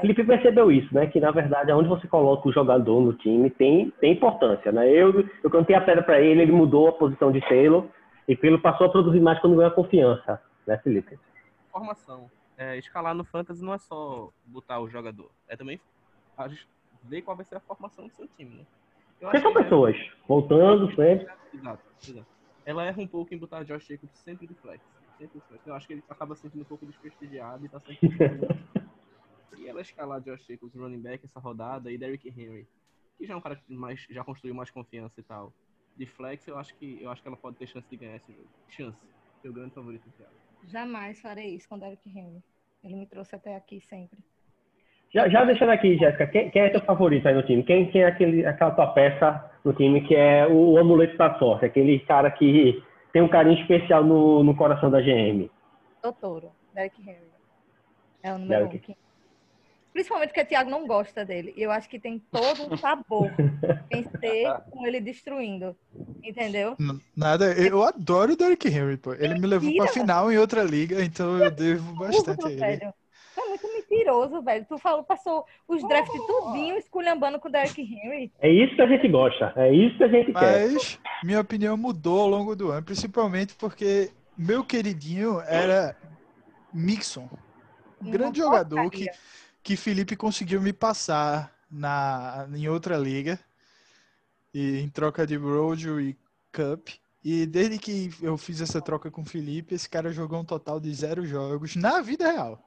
Felipe 0.00 0.24
percebeu 0.24 0.72
isso, 0.72 0.92
né? 0.94 1.06
Que 1.06 1.20
na 1.20 1.30
verdade, 1.30 1.70
onde 1.72 1.88
você 1.88 2.08
coloca 2.08 2.48
o 2.48 2.52
jogador 2.52 3.00
no 3.00 3.12
time 3.12 3.50
tem, 3.50 3.90
tem 4.00 4.12
importância, 4.12 4.72
né? 4.72 4.88
Eu, 4.90 5.28
eu 5.42 5.50
cantei 5.50 5.76
a 5.76 5.80
pedra 5.80 6.02
para 6.02 6.20
ele, 6.20 6.42
ele 6.42 6.52
mudou 6.52 6.88
a 6.88 6.92
posição 6.92 7.30
de 7.30 7.40
Taylor 7.42 7.86
e 8.26 8.34
Taylor 8.34 8.60
passou 8.60 8.86
a 8.86 8.90
produzir 8.90 9.20
mais 9.20 9.38
quando 9.40 9.56
ganhou 9.56 9.70
a 9.70 9.74
confiança, 9.74 10.40
né, 10.66 10.78
Felipe? 10.78 11.18
Formação. 11.70 12.30
É, 12.56 12.78
escalar 12.78 13.14
no 13.14 13.24
Fantasy 13.24 13.62
não 13.62 13.74
é 13.74 13.78
só 13.78 14.30
botar 14.46 14.80
o 14.80 14.88
jogador, 14.88 15.30
é 15.48 15.56
também 15.56 15.80
a 16.36 16.48
gente 16.48 16.66
ver 17.04 17.22
qual 17.22 17.36
vai 17.36 17.44
ser 17.44 17.56
a 17.56 17.60
formação 17.60 18.06
do 18.06 18.12
seu 18.14 18.28
time, 18.36 18.56
né? 18.56 18.64
Porque 19.18 19.38
são 19.40 19.52
que 19.52 19.58
é- 19.58 19.62
pessoas 19.62 19.96
voltando 20.26 20.86
sempre. 20.94 21.26
Exato, 21.52 21.82
exato. 22.08 22.26
Ela 22.64 22.84
erra 22.84 23.02
um 23.02 23.06
pouco 23.06 23.34
em 23.34 23.38
botar 23.38 23.64
Josh 23.64 23.86
Jacobs 23.86 24.16
sempre 24.18 24.46
de 24.46 24.54
flex. 24.54 24.82
Sempre 25.18 25.38
de 25.38 25.46
flex. 25.46 25.66
Eu 25.66 25.74
acho 25.74 25.86
que 25.86 25.92
ele 25.94 26.04
acaba 26.08 26.34
se 26.34 26.42
sentindo 26.42 26.62
um 26.62 26.64
pouco 26.64 26.86
desprestigiado 26.86 27.64
e 27.64 27.68
tá 27.68 27.80
sempre. 27.80 28.08
e 29.56 29.68
ela 29.68 29.80
escalar 29.80 30.20
Josh 30.20 30.46
Jacobs, 30.46 30.74
running 30.74 31.00
back, 31.00 31.24
essa 31.24 31.40
rodada, 31.40 31.90
e 31.90 31.98
Derrick 31.98 32.28
Henry, 32.28 32.66
que 33.18 33.26
já 33.26 33.34
é 33.34 33.36
um 33.36 33.40
cara 33.40 33.56
que 33.56 33.72
mais, 33.72 34.06
já 34.10 34.24
construiu 34.24 34.54
mais 34.54 34.70
confiança 34.70 35.20
e 35.20 35.22
tal. 35.22 35.52
De 35.96 36.06
flex, 36.06 36.46
eu 36.46 36.56
acho 36.56 36.74
que 36.76 37.02
eu 37.02 37.10
acho 37.10 37.20
que 37.20 37.28
ela 37.28 37.36
pode 37.36 37.56
ter 37.56 37.66
chance 37.66 37.86
de 37.88 37.96
ganhar 37.96 38.16
esse 38.16 38.32
jogo. 38.32 38.48
Chance. 38.68 38.98
Meu 39.42 39.52
grande 39.52 39.74
favorito 39.74 40.08
Thiago. 40.16 40.32
Jamais 40.68 41.20
farei 41.20 41.54
isso 41.54 41.68
com 41.68 41.78
Derrick 41.78 42.08
Henry. 42.08 42.42
Ele 42.82 42.94
me 42.96 43.06
trouxe 43.06 43.34
até 43.34 43.56
aqui 43.56 43.80
sempre. 43.80 44.18
Já, 45.12 45.28
já 45.28 45.44
deixando 45.44 45.70
aqui, 45.70 45.96
Jéssica, 45.98 46.26
quem, 46.28 46.50
quem 46.50 46.62
é 46.62 46.70
teu 46.70 46.80
favorito 46.82 47.26
aí 47.26 47.34
no 47.34 47.42
time? 47.42 47.64
Quem, 47.64 47.90
quem 47.90 48.02
é 48.02 48.06
aquele, 48.06 48.46
aquela 48.46 48.70
tua 48.70 48.86
peça 48.92 49.50
no 49.64 49.72
time 49.72 50.06
que 50.06 50.14
é 50.14 50.46
o, 50.46 50.78
amuleto 50.78 51.16
da 51.16 51.36
sorte? 51.38 51.66
Aquele 51.66 51.98
cara 52.00 52.30
que 52.30 52.82
tem 53.12 53.20
um 53.20 53.28
carinho 53.28 53.60
especial 53.60 54.04
no, 54.04 54.44
no 54.44 54.56
coração 54.56 54.88
da 54.90 55.00
GM. 55.00 55.50
Doutor, 56.02 56.52
Derrick 56.72 57.00
Henry. 57.02 57.28
É 58.22 58.32
o 58.32 58.38
número 58.38 58.68
Derrick. 58.68 58.76
um. 58.76 58.94
que- 58.94 59.09
Principalmente 59.92 60.28
porque 60.28 60.42
o 60.42 60.46
Thiago 60.46 60.70
não 60.70 60.86
gosta 60.86 61.24
dele. 61.24 61.52
E 61.56 61.62
eu 61.62 61.70
acho 61.70 61.88
que 61.88 61.98
tem 61.98 62.22
todo 62.30 62.72
um 62.72 62.76
sabor 62.76 63.30
em 63.90 64.04
ser 64.20 64.52
com 64.70 64.86
ele 64.86 65.00
destruindo. 65.00 65.76
Entendeu? 66.22 66.76
Nada, 67.16 67.52
eu 67.54 67.82
adoro 67.82 68.32
o 68.32 68.36
Derrick 68.36 68.68
Henry, 68.68 68.96
pô. 68.96 69.14
Ele 69.14 69.34
me 69.34 69.46
levou 69.46 69.70
pra 69.74 69.84
Mentira. 69.86 69.92
final 69.92 70.30
em 70.30 70.38
outra 70.38 70.62
liga, 70.62 71.02
então 71.02 71.38
eu 71.38 71.50
devo 71.50 71.92
bastante 71.94 72.46
a 72.46 72.50
ele. 72.50 72.60
velho. 72.60 72.94
Tu 73.34 73.40
é 73.40 73.48
muito 73.48 73.66
mentiroso, 73.72 74.42
velho. 74.42 74.66
Tu 74.68 74.78
falou, 74.78 75.02
passou 75.02 75.44
os 75.66 75.86
drafts 75.88 76.20
tudinho 76.26 76.76
esculhambando 76.76 77.38
com 77.40 77.48
o 77.48 77.50
Derrick 77.50 77.80
Henry. 77.80 78.30
É 78.40 78.50
isso 78.50 78.74
que 78.76 78.82
a 78.82 78.86
gente 78.86 79.08
gosta, 79.08 79.52
é 79.56 79.72
isso 79.72 79.96
que 79.96 80.04
a 80.04 80.08
gente 80.08 80.32
quer. 80.32 80.70
Mas 80.70 81.00
minha 81.24 81.40
opinião 81.40 81.76
mudou 81.76 82.20
ao 82.20 82.28
longo 82.28 82.54
do 82.54 82.70
ano, 82.70 82.82
principalmente 82.84 83.54
porque 83.54 84.10
meu 84.36 84.64
queridinho 84.64 85.40
era 85.40 85.96
Mixon. 86.72 87.28
Um 88.00 88.06
Uma 88.06 88.10
grande 88.12 88.38
jogador 88.38 88.82
porcaria. 88.82 89.10
que 89.12 89.18
Felipe 89.76 90.16
conseguiu 90.16 90.60
me 90.60 90.72
passar 90.72 91.52
na, 91.70 92.48
em 92.52 92.68
outra 92.68 92.96
liga, 92.96 93.38
e 94.52 94.80
em 94.80 94.88
troca 94.88 95.26
de 95.26 95.36
Rojo 95.36 96.00
e 96.00 96.16
Cup. 96.52 96.88
E 97.22 97.46
desde 97.46 97.78
que 97.78 98.10
eu 98.22 98.36
fiz 98.36 98.60
essa 98.60 98.80
troca 98.80 99.10
com 99.10 99.22
o 99.22 99.26
Felipe, 99.26 99.74
esse 99.74 99.88
cara 99.88 100.10
jogou 100.10 100.40
um 100.40 100.44
total 100.44 100.80
de 100.80 100.92
zero 100.92 101.24
jogos 101.26 101.76
na 101.76 102.00
vida 102.00 102.30
real. 102.30 102.58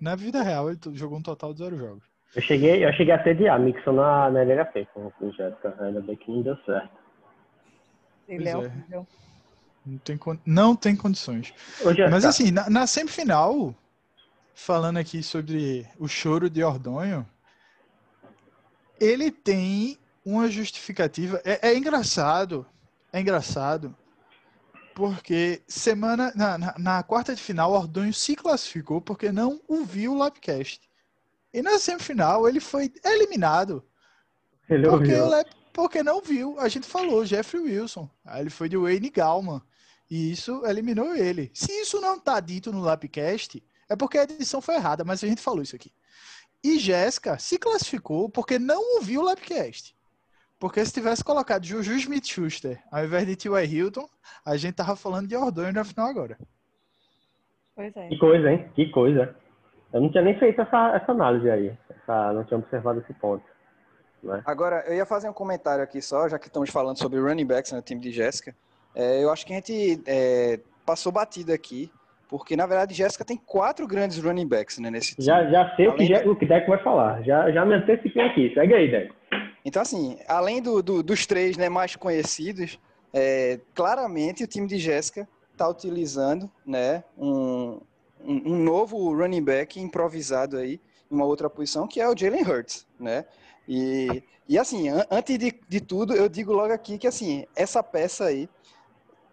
Na 0.00 0.16
vida 0.16 0.42
real, 0.42 0.70
ele 0.70 0.78
jogou 0.94 1.18
um 1.18 1.22
total 1.22 1.52
de 1.52 1.58
zero 1.60 1.76
jogos. 1.76 2.02
Eu 2.34 2.42
cheguei, 2.42 2.84
eu 2.84 2.92
cheguei 2.94 3.14
a 3.14 3.22
sediar 3.22 3.60
Mixon 3.60 3.92
na, 3.92 4.30
na 4.30 4.40
LHP 4.40 4.88
com 4.92 5.12
o 5.20 5.32
Jéssica, 5.32 5.76
ainda 5.78 6.00
bem 6.00 6.16
que 6.16 6.30
não 6.30 6.42
deu 6.42 6.56
certo. 6.64 6.90
Ele 8.26 8.48
é 8.48 8.52
é. 8.52 8.56
horrível. 8.56 9.06
Não 9.86 9.98
tem, 9.98 10.18
não 10.44 10.74
tem 10.74 10.96
condições. 10.96 11.54
Jéssica, 11.78 12.10
Mas 12.10 12.24
assim, 12.24 12.50
na, 12.50 12.68
na 12.68 12.86
semifinal, 12.86 13.74
falando 14.54 14.98
aqui 14.98 15.22
sobre 15.22 15.86
o 15.98 16.06
choro 16.08 16.48
de 16.48 16.62
Ordonho, 16.62 17.28
ele 19.00 19.30
tem 19.30 19.98
uma 20.24 20.48
justificativa. 20.50 21.40
É, 21.44 21.70
é 21.70 21.76
engraçado, 21.76 22.66
é 23.12 23.20
engraçado 23.20 23.94
Porque 24.94 25.62
semana 25.66 26.32
na, 26.36 26.56
na, 26.56 26.74
na 26.78 27.02
quarta 27.02 27.34
de 27.34 27.42
final, 27.42 27.72
Ordonho 27.72 28.12
se 28.14 28.36
classificou 28.36 29.00
porque 29.00 29.32
não 29.32 29.60
ouviu 29.68 30.12
o 30.12 30.18
Lapcast. 30.18 30.88
E 31.52 31.62
na 31.62 31.78
semifinal 31.78 32.48
ele 32.48 32.60
foi 32.60 32.92
eliminado 33.04 33.84
Ele 34.68 34.88
porque, 34.88 35.14
ouviu. 35.14 35.26
Lap- 35.26 35.50
porque 35.72 36.02
não 36.02 36.20
viu. 36.22 36.58
A 36.60 36.68
gente 36.68 36.86
falou, 36.86 37.26
Jeffrey 37.26 37.60
Wilson. 37.62 38.08
Aí 38.24 38.42
ele 38.42 38.50
foi 38.50 38.68
de 38.68 38.76
Wayne 38.76 39.10
Gallman. 39.10 39.60
E 40.08 40.30
isso 40.30 40.64
eliminou 40.64 41.14
ele. 41.16 41.50
Se 41.54 41.72
isso 41.72 42.00
não 42.00 42.18
tá 42.20 42.38
dito 42.38 42.70
no 42.72 42.80
Lapcast, 42.80 43.62
é 43.88 43.96
porque 43.96 44.18
a 44.18 44.24
edição 44.24 44.60
foi 44.60 44.76
errada, 44.76 45.04
mas 45.04 45.22
a 45.22 45.26
gente 45.26 45.42
falou 45.42 45.62
isso 45.62 45.76
aqui. 45.76 45.92
E 46.62 46.78
Jéssica 46.78 47.38
se 47.38 47.58
classificou 47.58 48.28
porque 48.28 48.58
não 48.58 48.96
ouviu 48.96 49.20
o 49.20 49.24
Lapcast. 49.24 49.94
Porque 50.58 50.84
se 50.84 50.92
tivesse 50.92 51.22
colocado 51.22 51.64
Juju 51.64 51.92
Smith-Schuster 51.94 52.82
ao 52.90 53.04
invés 53.04 53.26
de 53.26 53.36
T.Y. 53.36 53.64
Hilton, 53.66 54.08
a 54.46 54.56
gente 54.56 54.74
tava 54.74 54.96
falando 54.96 55.28
de 55.28 55.36
Ordonho 55.36 55.72
na 55.72 55.84
final 55.84 56.08
agora. 56.08 56.38
Pois 57.76 57.94
é. 57.96 58.08
Que 58.08 58.18
coisa, 58.18 58.50
hein? 58.50 58.70
Que 58.74 58.90
coisa. 58.90 59.36
Eu 59.92 60.00
não 60.00 60.10
tinha 60.10 60.22
nem 60.22 60.38
feito 60.38 60.60
essa, 60.60 60.96
essa 60.96 61.12
análise 61.12 61.50
aí. 61.50 61.76
Essa, 61.90 62.32
não 62.32 62.44
tinha 62.44 62.58
observado 62.58 63.00
esse 63.00 63.12
ponto. 63.14 63.44
Né? 64.22 64.42
Agora, 64.46 64.82
eu 64.86 64.94
ia 64.94 65.04
fazer 65.04 65.28
um 65.28 65.32
comentário 65.32 65.84
aqui 65.84 66.00
só, 66.00 66.28
já 66.28 66.38
que 66.38 66.46
estamos 66.46 66.70
falando 66.70 66.98
sobre 66.98 67.20
running 67.20 67.46
backs 67.46 67.72
no 67.72 67.82
time 67.82 68.00
de 68.00 68.10
Jéssica. 68.10 68.56
É, 68.94 69.22
eu 69.22 69.30
acho 69.30 69.44
que 69.44 69.52
a 69.52 69.56
gente 69.56 70.02
é, 70.06 70.60
passou 70.86 71.12
batida 71.12 71.52
aqui, 71.52 71.92
porque 72.28 72.56
na 72.56 72.66
verdade 72.66 72.94
Jéssica 72.94 73.24
tem 73.24 73.36
quatro 73.36 73.86
grandes 73.86 74.18
running 74.18 74.46
backs 74.46 74.78
né, 74.78 74.90
nesse 74.90 75.14
time. 75.14 75.26
Já, 75.26 75.44
já 75.50 75.74
sei 75.76 75.88
o 75.88 75.96
que, 75.96 76.14
o 76.28 76.36
que 76.36 76.46
Deco 76.46 76.70
vai 76.70 76.82
falar. 76.82 77.22
Já, 77.22 77.50
já 77.50 77.64
me 77.64 77.74
antecipei 77.74 78.22
aqui. 78.22 78.52
Segue 78.54 78.74
aí, 78.74 78.90
Deco. 78.90 79.14
Então, 79.64 79.80
assim, 79.82 80.18
além 80.28 80.60
do- 80.60 80.82
do- 80.82 81.02
dos 81.02 81.26
três 81.26 81.56
né, 81.56 81.68
mais 81.68 81.96
conhecidos, 81.96 82.78
é, 83.12 83.60
claramente 83.74 84.44
o 84.44 84.46
time 84.46 84.66
de 84.66 84.78
Jéssica 84.78 85.26
está 85.52 85.68
utilizando 85.68 86.50
né, 86.66 87.02
um, 87.16 87.80
um, 88.22 88.52
um 88.52 88.56
novo 88.62 89.14
running 89.14 89.42
back 89.42 89.80
improvisado 89.80 90.56
aí, 90.58 90.80
em 91.10 91.14
uma 91.14 91.24
outra 91.24 91.48
posição, 91.48 91.86
que 91.86 92.00
é 92.00 92.08
o 92.08 92.16
Jalen 92.16 92.42
Hurts, 92.42 92.86
né? 92.98 93.24
E, 93.68 94.22
e 94.48 94.58
assim, 94.58 94.88
an- 94.88 95.06
antes 95.10 95.38
de, 95.38 95.54
de 95.68 95.80
tudo, 95.80 96.14
eu 96.14 96.28
digo 96.28 96.52
logo 96.52 96.72
aqui 96.72 96.98
que, 96.98 97.06
assim, 97.06 97.46
essa 97.56 97.82
peça 97.82 98.24
aí 98.24 98.48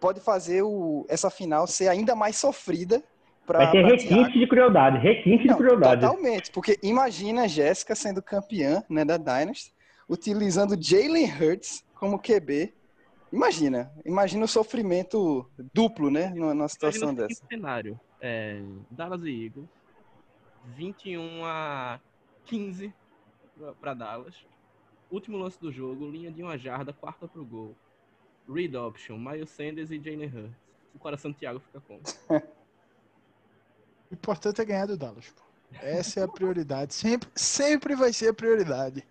pode 0.02 0.18
fazer 0.20 0.62
o, 0.62 1.06
essa 1.08 1.30
final 1.30 1.64
ser 1.64 1.86
ainda 1.86 2.16
mais 2.16 2.34
sofrida 2.36 3.00
para 3.46 3.60
Vai 3.60 3.70
ter 3.70 3.84
requinte 3.84 4.36
de 4.36 4.46
crueldade. 4.48 4.98
Requinte 4.98 5.44
de 5.44 5.48
não, 5.48 5.56
crueldade. 5.56 6.00
Totalmente, 6.00 6.50
porque 6.50 6.76
imagina 6.82 7.42
a 7.44 7.46
Jéssica 7.46 7.94
sendo 7.94 8.20
campeã 8.20 8.82
né, 8.90 9.04
da 9.04 9.16
Dynasty, 9.16 9.72
utilizando 10.08 10.76
Jalen 10.80 11.26
Hurts 11.26 11.84
como 11.94 12.18
QB. 12.18 12.74
Imagina, 13.32 13.92
imagina 14.04 14.44
o 14.44 14.48
sofrimento 14.48 15.48
duplo, 15.72 16.10
né, 16.10 16.30
numa, 16.34 16.66
situação 16.68 17.10
Imagina 17.10 17.28
dessa. 17.28 17.34
seguinte 17.40 17.54
cenário. 17.54 18.00
É, 18.20 18.60
Dallas 18.90 19.22
e 19.24 19.44
Eagles, 19.46 19.68
21 20.76 21.44
a 21.44 22.00
15 22.44 22.92
pra- 23.56 23.72
pra 23.74 23.94
Dallas. 23.94 24.34
Último 25.10 25.36
lance 25.38 25.60
do 25.60 25.70
jogo, 25.72 26.10
linha 26.10 26.30
de 26.30 26.42
uma 26.42 26.58
jarda, 26.58 26.92
quarta 26.92 27.28
pro 27.28 27.44
gol. 27.44 27.74
Read 28.48 28.76
option, 28.76 29.18
Miles 29.18 29.50
Sanders 29.50 29.90
e 29.90 29.98
Jalen 29.98 30.26
Hurts. 30.26 30.56
O 30.94 30.98
coração 30.98 31.30
do 31.30 31.36
Thiago 31.36 31.60
fica 31.60 31.80
como? 31.80 32.00
O 34.10 34.14
importante 34.14 34.60
é 34.60 34.64
ganhar 34.66 34.84
do 34.84 34.94
Dallas. 34.94 35.24
pô. 35.30 35.42
Essa 35.80 36.20
é 36.20 36.22
a 36.22 36.28
prioridade. 36.28 36.92
Sempre, 36.92 37.30
sempre 37.34 37.96
vai 37.96 38.12
ser 38.12 38.28
a 38.28 38.34
prioridade. 38.34 39.02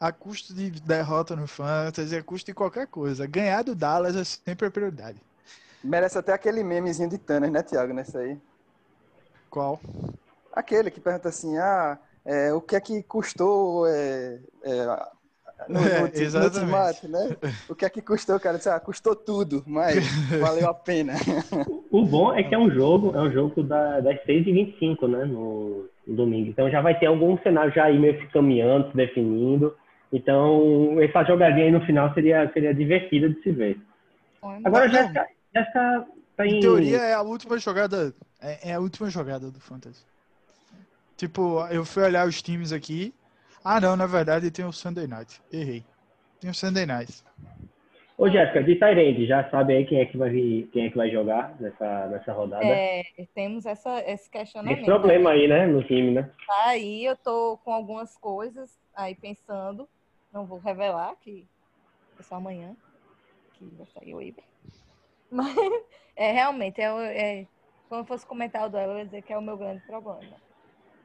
A 0.00 0.10
custo 0.10 0.54
de 0.54 0.70
derrota 0.70 1.36
no 1.36 1.46
Fantasy, 1.46 2.16
a 2.16 2.22
custo 2.22 2.46
de 2.46 2.54
qualquer 2.54 2.86
coisa. 2.86 3.26
Ganhar 3.26 3.62
do 3.62 3.74
Dallas 3.74 4.16
é 4.16 4.24
sempre 4.24 4.68
a 4.68 4.70
prioridade. 4.70 5.20
Merece 5.84 6.16
até 6.16 6.32
aquele 6.32 6.64
memezinho 6.64 7.10
de 7.10 7.18
Tanner, 7.18 7.50
né, 7.50 7.62
Thiago, 7.62 7.92
nessa 7.92 8.20
aí? 8.20 8.40
Qual? 9.50 9.78
Aquele 10.52 10.90
que 10.90 11.00
pergunta 11.00 11.28
assim, 11.28 11.58
ah, 11.58 11.98
é, 12.24 12.52
o 12.52 12.62
que 12.62 12.76
é 12.76 12.80
que 12.80 13.02
custou 13.02 13.86
é, 13.86 14.40
é, 14.62 15.10
no, 15.68 15.78
É, 15.84 16.00
no, 16.02 16.08
ti- 16.08 16.24
no 16.24 17.08
né? 17.08 17.36
O 17.68 17.74
que 17.74 17.84
é 17.84 17.90
que 17.90 18.02
custou, 18.02 18.38
cara? 18.40 18.56
Disse, 18.58 18.68
ah, 18.68 18.80
custou 18.80 19.14
tudo, 19.14 19.62
mas 19.66 20.04
valeu 20.40 20.68
a 20.68 20.74
pena. 20.74 21.14
O 21.90 22.04
bom 22.04 22.34
é 22.34 22.42
que 22.42 22.54
é 22.54 22.58
um 22.58 22.70
jogo, 22.70 23.16
é 23.16 23.20
um 23.20 23.30
jogo 23.32 23.62
da, 23.62 24.00
das 24.00 24.16
6h25, 24.24 25.08
né? 25.08 25.24
No, 25.24 25.88
no 26.06 26.16
domingo. 26.16 26.50
Então 26.50 26.70
já 26.70 26.80
vai 26.80 26.98
ter 26.98 27.06
algum 27.06 27.36
cenário 27.38 27.72
já 27.72 27.84
aí 27.84 27.98
meio 27.98 28.18
se 28.20 28.26
caminhando, 28.28 28.90
se 28.90 28.96
definindo. 28.96 29.74
Então, 30.12 30.96
essa 31.00 31.22
jogadinha 31.24 31.66
aí 31.66 31.70
no 31.72 31.80
final 31.86 32.12
seria, 32.14 32.50
seria 32.52 32.74
divertida 32.74 33.28
de 33.28 33.40
se 33.42 33.52
ver. 33.52 33.78
Agora 34.64 34.88
já 34.88 35.02
não. 35.02 35.08
está, 35.08 35.26
já 35.54 35.62
está 35.62 36.06
tá 36.36 36.46
Em 36.46 36.56
em. 36.56 36.60
teoria 36.60 36.96
é 36.98 37.14
a 37.14 37.22
última 37.22 37.58
jogada. 37.58 38.12
É, 38.40 38.70
é 38.70 38.74
a 38.74 38.80
última 38.80 39.08
jogada 39.08 39.50
do 39.50 39.60
Fantasy. 39.60 40.02
Tipo, 41.16 41.64
eu 41.70 41.84
fui 41.84 42.02
olhar 42.02 42.26
os 42.26 42.40
times 42.42 42.72
aqui. 42.72 43.12
Ah 43.64 43.80
não, 43.80 43.96
na 43.96 44.06
verdade 44.06 44.50
tem 44.50 44.64
o 44.64 44.72
Sunday 44.72 45.06
Night. 45.06 45.40
Errei. 45.52 45.84
Tem 46.40 46.50
o 46.50 46.54
Sunday 46.54 46.86
Night. 46.86 47.22
Ô, 48.16 48.28
Jéssica, 48.28 48.62
de 48.62 48.76
Tyrande, 48.76 49.26
já 49.26 49.48
sabe 49.50 49.74
aí 49.74 49.86
quem 49.86 50.00
é 50.00 50.06
que 50.06 50.16
vai, 50.16 50.28
vir- 50.30 50.68
quem 50.72 50.86
é 50.86 50.90
que 50.90 50.96
vai 50.96 51.10
jogar 51.10 51.58
nessa, 51.60 52.06
nessa 52.08 52.32
rodada? 52.32 52.66
É, 52.66 53.02
temos 53.34 53.64
essa, 53.64 53.98
esse 54.10 54.30
questionamento. 54.30 54.78
Esse 54.78 54.86
problema 54.86 55.30
aí, 55.30 55.48
né, 55.48 55.66
no 55.66 55.82
time, 55.82 56.10
né? 56.10 56.30
Aí 56.64 57.04
eu 57.04 57.16
tô 57.16 57.58
com 57.58 57.72
algumas 57.72 58.16
coisas 58.18 58.78
aí 58.94 59.14
pensando. 59.14 59.88
Não 60.32 60.46
vou 60.46 60.58
revelar, 60.58 61.16
que 61.16 61.48
é 62.18 62.22
só 62.22 62.36
amanhã 62.36 62.76
que 63.54 63.74
vai 63.76 63.86
sair 63.86 64.14
o 64.14 64.20
Iber. 64.20 64.44
Mas 65.30 65.56
é 66.16 66.32
realmente, 66.32 66.80
é, 66.80 66.86
é, 67.42 67.48
quando 67.88 68.02
eu 68.02 68.06
fosse 68.06 68.26
comentar 68.26 68.66
o 68.66 68.70
duelo, 68.70 68.92
eu 68.92 68.98
ia 68.98 69.04
dizer 69.06 69.22
que 69.22 69.32
é 69.32 69.38
o 69.38 69.42
meu 69.42 69.56
grande 69.56 69.82
problema. 69.86 70.36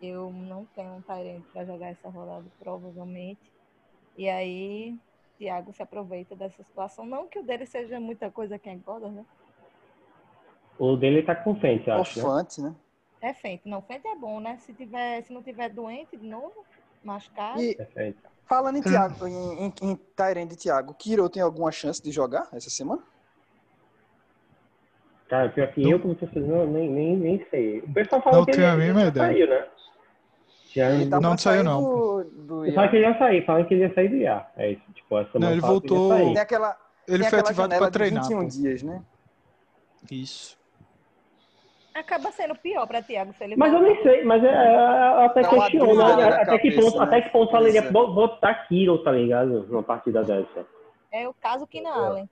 Eu 0.02 0.32
não 0.32 0.66
tenho 0.76 0.92
um 0.94 1.02
Tyrant 1.02 1.42
para 1.54 1.66
jogar 1.66 1.88
essa 1.88 2.10
rodada, 2.10 2.46
provavelmente. 2.60 3.52
E 4.18 4.30
aí, 4.30 4.98
Thiago 5.38 5.74
se 5.74 5.82
aproveita 5.82 6.36
dessa 6.36 6.64
situação. 6.64 7.06
Não 7.06 7.28
que 7.28 7.40
o 7.40 7.44
dele 7.44 7.66
seja 7.66 8.00
muita 8.00 8.30
coisa 8.30 8.58
que 8.58 8.70
engorda, 8.70 9.10
né? 9.10 9.26
O 10.78 10.96
dele 10.96 11.24
tá 11.24 11.36
com 11.36 11.56
frente, 11.56 11.88
eu 11.88 11.94
acho, 11.96 12.20
né? 12.20 12.26
Ofante, 12.26 12.62
né? 12.62 12.76
É 13.22 13.34
Fente. 13.34 13.68
Não, 13.68 13.82
Fente 13.82 14.08
é 14.08 14.16
bom, 14.16 14.40
né? 14.40 14.58
Se, 14.58 14.74
tiver, 14.74 15.24
se 15.24 15.34
não 15.34 15.42
tiver 15.42 15.70
doente 15.70 16.16
de 16.18 16.28
novo, 16.28 16.66
machucado. 17.04 17.62
E 17.62 17.76
Perfeito. 17.76 18.20
falando 18.48 18.78
em 18.78 18.82
Thiago, 18.82 19.28
em, 19.28 19.66
em, 19.66 19.74
em 19.82 19.96
Tyrande 19.96 20.56
Thiago, 20.58 20.94
Kiro 20.94 21.30
tem 21.30 21.42
alguma 21.42 21.72
chance 21.72 22.02
de 22.02 22.12
jogar 22.12 22.48
essa 22.54 22.70
semana? 22.70 23.02
Cara, 25.28 25.50
pior 25.50 25.74
que 25.74 25.90
eu, 25.90 26.00
como 26.00 26.14
torcedor, 26.14 26.68
nem, 26.68 26.90
nem, 26.90 27.18
nem 27.18 27.46
sei. 27.50 27.80
O 27.80 27.94
pessoal 27.94 28.22
fala 28.22 28.38
Não 28.38 28.46
que 28.46 28.52
tenho 28.52 28.64
ele, 28.64 28.74
a 28.74 28.78
mínima 28.78 29.02
já 29.02 29.08
ideia. 29.08 29.28
saiu, 29.28 29.50
né? 29.50 29.68
Ele 30.80 31.10
tá 31.10 31.20
Não 31.20 31.38
saiu, 31.38 31.64
não, 31.64 31.82
Do, 31.82 32.24
do 32.24 32.74
Fala 32.74 32.88
que 32.90 32.96
ele 32.98 33.06
ia 33.06 33.18
sair, 33.18 33.46
fala 33.46 33.64
que 33.66 33.74
ele 33.74 33.84
ia 33.84 33.94
sair 33.94 34.10
do 34.10 34.16
IA. 34.18 34.48
É 34.58 34.72
isso, 34.72 34.82
tipo, 34.94 35.18
essa 35.18 35.40
Não, 35.40 35.52
ele 35.52 35.62
que 35.62 35.68
voltou- 35.68 36.18
ia 36.18 36.26
Tem 36.34 36.38
aquela, 36.40 36.78
Ele 37.08 37.20
tem 37.20 37.30
foi 37.30 37.40
aquela 37.40 37.50
ativado 37.50 37.78
pra 37.78 37.92
treinar. 37.92 38.24
de 38.24 38.30
21 38.30 38.44
pô. 38.44 38.50
dias, 38.50 38.84
né? 38.84 39.02
Isso. 40.12 40.58
Acaba 41.94 42.30
sendo 42.32 42.56
pior 42.56 42.86
para 42.88 43.02
Thiago 43.02 43.32
se 43.34 43.44
ele 43.46 43.56
Mas 43.56 43.72
eu 43.72 43.82
nem 43.82 44.04
sei, 44.04 44.22
mas 44.26 44.44
é, 44.44 44.48
é, 44.48 45.26
até 45.26 45.42
Dá 45.44 45.50
uma 45.52 45.62
questiono, 45.70 45.96
né? 45.96 46.16
na 46.16 46.42
até, 46.42 46.58
que 46.60 46.72
ponto, 46.72 46.98
né? 46.98 47.04
até 47.06 47.22
que 47.22 47.30
ponto 47.30 47.52
valeria 47.54 47.80
é. 47.80 47.90
botar 47.92 48.54
Kiro, 48.68 49.02
tá 49.02 49.12
ligado? 49.14 49.66
Numa 49.68 49.82
partida 49.82 50.22
dessa. 50.22 50.66
É 51.10 51.26
o 51.26 51.34
caso 51.34 51.66
Keenan 51.66 51.94
Allen. 51.94 52.30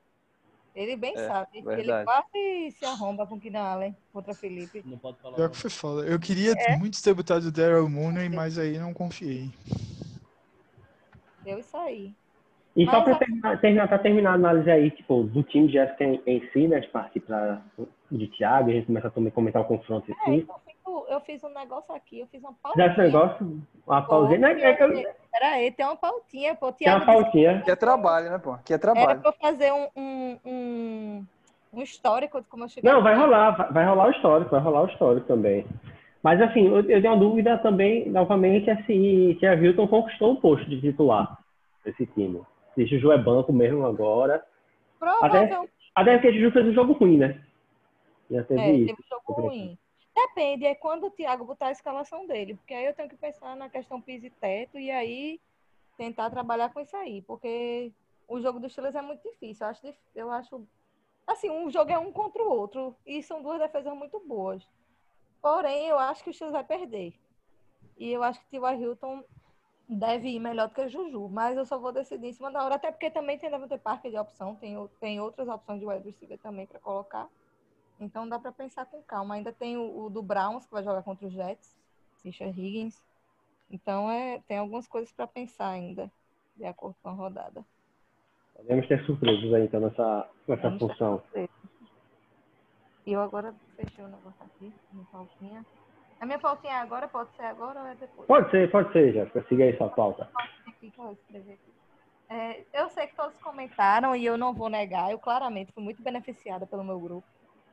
Ele 0.75 0.95
bem 0.95 1.13
É, 1.15 1.27
sabe. 1.27 1.49
Ele 1.59 1.65
verdade. 1.65 2.05
quase 2.05 2.71
se 2.71 2.83
arromba 2.85 3.27
com 3.27 3.39
Keenan 3.39 3.61
Allen 3.61 3.95
contra 4.11 4.33
Felipe. 4.33 4.81
Não 4.85 4.97
pode 4.97 5.19
falar. 5.19 5.35
Pior 5.35 5.49
que 5.49 5.57
foi 5.57 5.69
foda. 5.69 6.01
Eu 6.07 6.19
queria 6.19 6.53
É. 6.57 6.75
muito 6.77 7.01
ter 7.01 7.13
botado 7.13 7.47
o 7.47 7.51
Daryl 7.51 7.87
Mooney, 7.87 8.27
mas 8.29 8.57
aí 8.57 8.77
não 8.79 8.93
confiei. 8.93 9.51
Deu 11.43 11.59
isso 11.59 11.75
aí. 11.77 12.13
E 12.75 12.85
só 12.85 12.93
Mas 12.93 13.03
pra 13.03 13.13
a- 13.13 13.19
terminar, 13.19 13.61
terminar, 13.61 13.87
pra 13.87 13.99
terminar 13.99 14.31
a 14.31 14.33
análise 14.33 14.71
aí, 14.71 14.89
tipo, 14.89 15.23
do 15.23 15.43
time 15.43 15.67
de 15.67 15.73
Jéssica 15.73 16.03
em, 16.05 16.19
em 16.25 16.49
si, 16.51 16.67
né? 16.67 16.79
De 16.79 16.87
partir 16.87 17.19
pra, 17.19 17.61
de 18.11 18.27
Thiago, 18.29 18.71
a 18.71 18.73
gente 18.73 18.87
começa 18.87 19.07
a 19.09 19.11
também 19.11 19.31
comentar 19.31 19.61
o 19.61 19.65
confronto 19.65 20.09
em 20.09 20.15
É, 20.15 20.39
si. 20.39 20.47
Eu 21.09 21.19
fiz 21.21 21.43
um 21.43 21.49
negócio 21.49 21.93
aqui, 21.93 22.19
eu 22.19 22.27
fiz 22.27 22.41
uma 22.41 22.51
Já 22.51 22.57
pautinha. 22.61 22.87
esse 22.87 22.99
negócio, 23.01 23.61
uma 23.87 24.01
pausinha. 24.01 24.39
Não, 24.39 24.47
é 24.47 24.73
que 24.73 24.83
eu- 24.83 25.13
Pera 25.31 25.47
aí, 25.49 25.71
tem 25.71 25.85
uma 25.85 25.95
pautinha, 25.95 26.55
pô. 26.55 26.71
Tem 26.71 26.87
uma 26.89 27.05
pautinha. 27.05 27.61
Que 27.61 27.71
é 27.71 27.75
trabalho, 27.75 28.29
né, 28.29 28.37
pô? 28.37 28.55
Que 28.63 28.73
é 28.73 28.75
Era 28.75 28.81
trabalho. 28.81 29.19
pra 29.19 29.29
eu 29.29 29.33
fazer 29.33 29.71
um, 29.73 29.87
um, 29.95 30.39
um, 30.45 31.25
um 31.73 31.81
histórico 31.81 32.39
de 32.39 32.47
como 32.47 32.63
eu 32.65 32.69
cheguei. 32.69 32.91
Não, 32.91 33.01
vai 33.01 33.13
aqui. 33.13 33.21
rolar, 33.23 33.51
vai, 33.51 33.71
vai 33.71 33.85
rolar 33.85 34.07
o 34.07 34.11
histórico, 34.11 34.51
vai 34.51 34.61
rolar 34.61 34.83
o 34.83 34.87
histórico 34.87 35.25
também. 35.27 35.65
Mas 36.21 36.39
assim, 36.41 36.67
eu, 36.67 36.77
eu 36.77 37.01
tenho 37.01 37.13
uma 37.13 37.19
dúvida 37.19 37.57
também, 37.57 38.09
novamente, 38.09 38.69
é 38.69 38.75
se, 38.83 39.35
se 39.39 39.45
a 39.45 39.55
Hilton 39.55 39.87
conquistou 39.87 40.33
o 40.33 40.41
posto 40.41 40.69
de 40.69 40.79
titular 40.79 41.37
desse 41.83 42.05
time. 42.07 42.41
Se 42.75 42.85
Juju 42.85 43.11
é 43.11 43.17
banco 43.17 43.51
mesmo 43.51 43.85
agora. 43.85 44.43
Provavelmente 44.99 45.69
Até 45.93 46.13
porque 46.17 46.33
Juju 46.33 46.51
fez 46.51 46.67
um 46.67 46.73
jogo 46.73 46.93
ruim, 46.93 47.17
né? 47.17 47.41
Já 48.31 48.43
teve 48.43 48.61
é, 48.61 48.71
isso. 48.71 48.95
teve 48.95 49.01
um 49.01 49.09
jogo 49.09 49.41
ruim. 49.47 49.77
Depende, 50.15 50.65
é 50.65 50.75
quando 50.75 51.07
o 51.07 51.11
Thiago 51.11 51.45
botar 51.45 51.67
a 51.67 51.71
escalação 51.71 52.27
dele, 52.27 52.55
porque 52.55 52.73
aí 52.73 52.85
eu 52.85 52.93
tenho 52.93 53.09
que 53.09 53.15
pensar 53.15 53.55
na 53.55 53.69
questão 53.69 54.01
piso 54.01 54.27
e 54.27 54.29
teto 54.29 54.77
e 54.77 54.91
aí 54.91 55.39
tentar 55.97 56.29
trabalhar 56.29 56.71
com 56.71 56.79
isso 56.79 56.95
aí, 56.95 57.21
porque 57.23 57.91
o 58.27 58.39
jogo 58.39 58.59
dos 58.59 58.71
Steelers 58.71 58.95
é 58.95 59.01
muito 59.01 59.27
difícil. 59.27 59.65
Eu 59.65 59.69
acho, 59.71 59.95
eu 60.15 60.31
acho 60.31 60.67
Assim, 61.25 61.49
um 61.49 61.69
jogo 61.69 61.91
é 61.91 61.97
um 61.97 62.11
contra 62.11 62.43
o 62.43 62.49
outro. 62.49 62.95
E 63.05 63.23
são 63.23 63.41
duas 63.41 63.59
defesas 63.59 63.93
muito 63.93 64.19
boas. 64.19 64.67
Porém, 65.41 65.87
eu 65.87 65.97
acho 65.97 66.23
que 66.23 66.29
o 66.29 66.33
Steelers 66.33 66.53
vai 66.53 66.63
perder. 66.63 67.13
E 67.97 68.11
eu 68.11 68.23
acho 68.23 68.39
que 68.41 68.45
o 68.57 68.61
T.Y. 68.61 68.81
Hilton 68.81 69.23
deve 69.87 70.29
ir 70.29 70.39
melhor 70.39 70.67
do 70.67 70.75
que 70.75 70.81
o 70.81 70.89
Juju. 70.89 71.29
Mas 71.29 71.57
eu 71.57 71.65
só 71.65 71.77
vou 71.77 71.91
decidir 71.91 72.27
em 72.27 72.33
cima 72.33 72.51
da 72.51 72.63
hora. 72.63 72.75
Até 72.75 72.91
porque 72.91 73.09
também 73.09 73.37
tem 73.37 73.49
Devontae 73.49 73.77
Parker 73.77 74.11
de 74.11 74.17
opção. 74.17 74.55
Tem, 74.55 74.75
tem 74.99 75.19
outras 75.19 75.47
opções 75.47 75.79
de 75.79 75.85
wide 75.85 76.03
receiver 76.03 76.37
também 76.39 76.65
para 76.65 76.79
colocar. 76.79 77.29
Então 77.99 78.27
dá 78.27 78.39
para 78.39 78.51
pensar 78.51 78.85
com 78.85 79.01
calma. 79.01 79.35
Ainda 79.35 79.51
tem 79.51 79.77
o, 79.77 80.05
o 80.05 80.09
do 80.09 80.21
Browns, 80.21 80.65
que 80.65 80.73
vai 80.73 80.83
jogar 80.83 81.03
contra 81.03 81.27
os 81.27 81.33
Jets. 81.33 81.75
Richard 82.23 82.59
Higgins. 82.59 83.01
Então 83.69 84.09
é, 84.09 84.39
tem 84.47 84.57
algumas 84.57 84.87
coisas 84.87 85.11
para 85.11 85.27
pensar 85.27 85.69
ainda. 85.69 86.11
De 86.55 86.65
acordo 86.65 86.95
com 87.01 87.09
a 87.09 87.13
rodada. 87.13 87.65
Podemos 88.55 88.87
ter 88.87 89.03
surpresas 89.05 89.53
aí, 89.53 89.65
então, 89.65 89.79
nessa, 89.79 90.29
nessa 90.47 90.71
função. 90.77 91.23
E 93.05 93.11
eu 93.11 93.21
agora 93.21 93.53
fechei 93.75 94.03
o 94.03 94.07
negócio 94.07 94.45
aqui, 94.45 94.73
minha 94.91 95.05
pautinha. 95.11 95.65
A 96.19 96.25
minha 96.25 96.39
pautinha 96.39 96.73
é 96.73 96.77
agora, 96.77 97.07
pode 97.07 97.35
ser 97.35 97.43
agora 97.43 97.81
ou 97.81 97.87
é 97.87 97.95
depois? 97.95 98.27
Pode 98.27 98.49
ser, 98.51 98.71
pode 98.71 98.93
ser, 98.93 99.11
Jéssica. 99.11 99.45
Siga 99.49 99.65
aí 99.65 99.75
sua 99.75 99.89
pauta. 99.89 100.29
É, 102.29 102.63
eu 102.73 102.89
sei 102.89 103.07
que 103.07 103.15
todos 103.15 103.37
comentaram 103.41 104.15
e 104.15 104.25
eu 104.25 104.37
não 104.37 104.53
vou 104.53 104.69
negar, 104.69 105.11
eu 105.11 105.19
claramente 105.19 105.73
fui 105.73 105.83
muito 105.83 106.01
beneficiada 106.01 106.65
pelo 106.65 106.83
meu 106.83 106.99
grupo. 106.99 107.27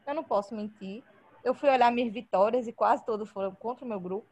Eu 0.06 0.14
não 0.14 0.24
posso 0.24 0.54
mentir. 0.54 1.04
Eu 1.44 1.54
fui 1.54 1.68
olhar 1.70 1.90
minhas 1.92 2.12
vitórias 2.12 2.66
e 2.66 2.72
quase 2.72 3.04
todas 3.04 3.28
foram 3.30 3.54
contra 3.56 3.84
o 3.84 3.88
meu 3.88 4.00
grupo. 4.00 4.28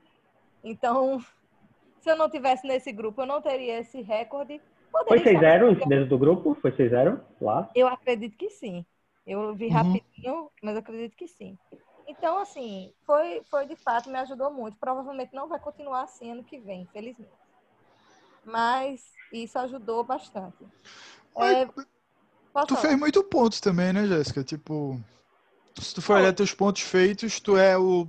Então, 0.64 1.18
se 2.00 2.10
eu 2.10 2.16
não 2.16 2.30
tivesse 2.30 2.66
nesse 2.66 2.92
grupo, 2.92 3.22
eu 3.22 3.26
não 3.26 3.42
teria 3.42 3.80
esse 3.80 4.02
recorde. 4.02 4.62
Foi 5.08 5.18
Poderia 5.18 5.22
6-0 5.22 5.74
estar- 5.74 5.90
dentro 5.90 6.08
do 6.08 6.18
grupo? 6.18 6.54
Foi 6.60 6.70
6-0 6.72 7.20
lá? 7.40 7.68
Eu 7.74 7.88
acredito 7.88 8.36
que 8.36 8.50
sim. 8.50 8.84
Eu 9.26 9.54
vi 9.54 9.68
Uhum. 9.68 10.00
rapidinho, 10.24 10.50
mas 10.62 10.74
eu 10.74 10.80
acredito 10.80 11.16
que 11.16 11.28
sim. 11.28 11.58
Então, 12.06 12.38
assim, 12.38 12.94
foi, 13.06 13.42
foi 13.44 13.66
de 13.66 13.76
fato, 13.76 14.08
me 14.10 14.18
ajudou 14.18 14.52
muito. 14.52 14.78
Provavelmente 14.78 15.34
não 15.34 15.48
vai 15.48 15.60
continuar 15.60 16.02
assim 16.04 16.30
ano 16.32 16.44
que 16.44 16.58
vem, 16.60 16.82
infelizmente. 16.82 17.38
Mas 18.44 19.18
isso 19.30 19.58
ajudou 19.58 20.04
bastante. 20.04 20.68
É, 21.36 21.54
Mas 21.54 21.68
posso 22.52 22.70
Tu 22.70 22.76
falar? 22.76 22.86
fez 22.86 22.98
muito 22.98 23.24
ponto 23.24 23.60
também, 23.60 23.92
né, 23.92 24.06
Jéssica? 24.06 24.44
Tipo, 24.44 25.00
se 25.80 25.94
tu 25.94 26.02
for 26.02 26.16
olhar 26.16 26.32
teus 26.34 26.52
pontos 26.52 26.82
feitos, 26.82 27.40
tu 27.40 27.56
é 27.56 27.76
o 27.78 28.06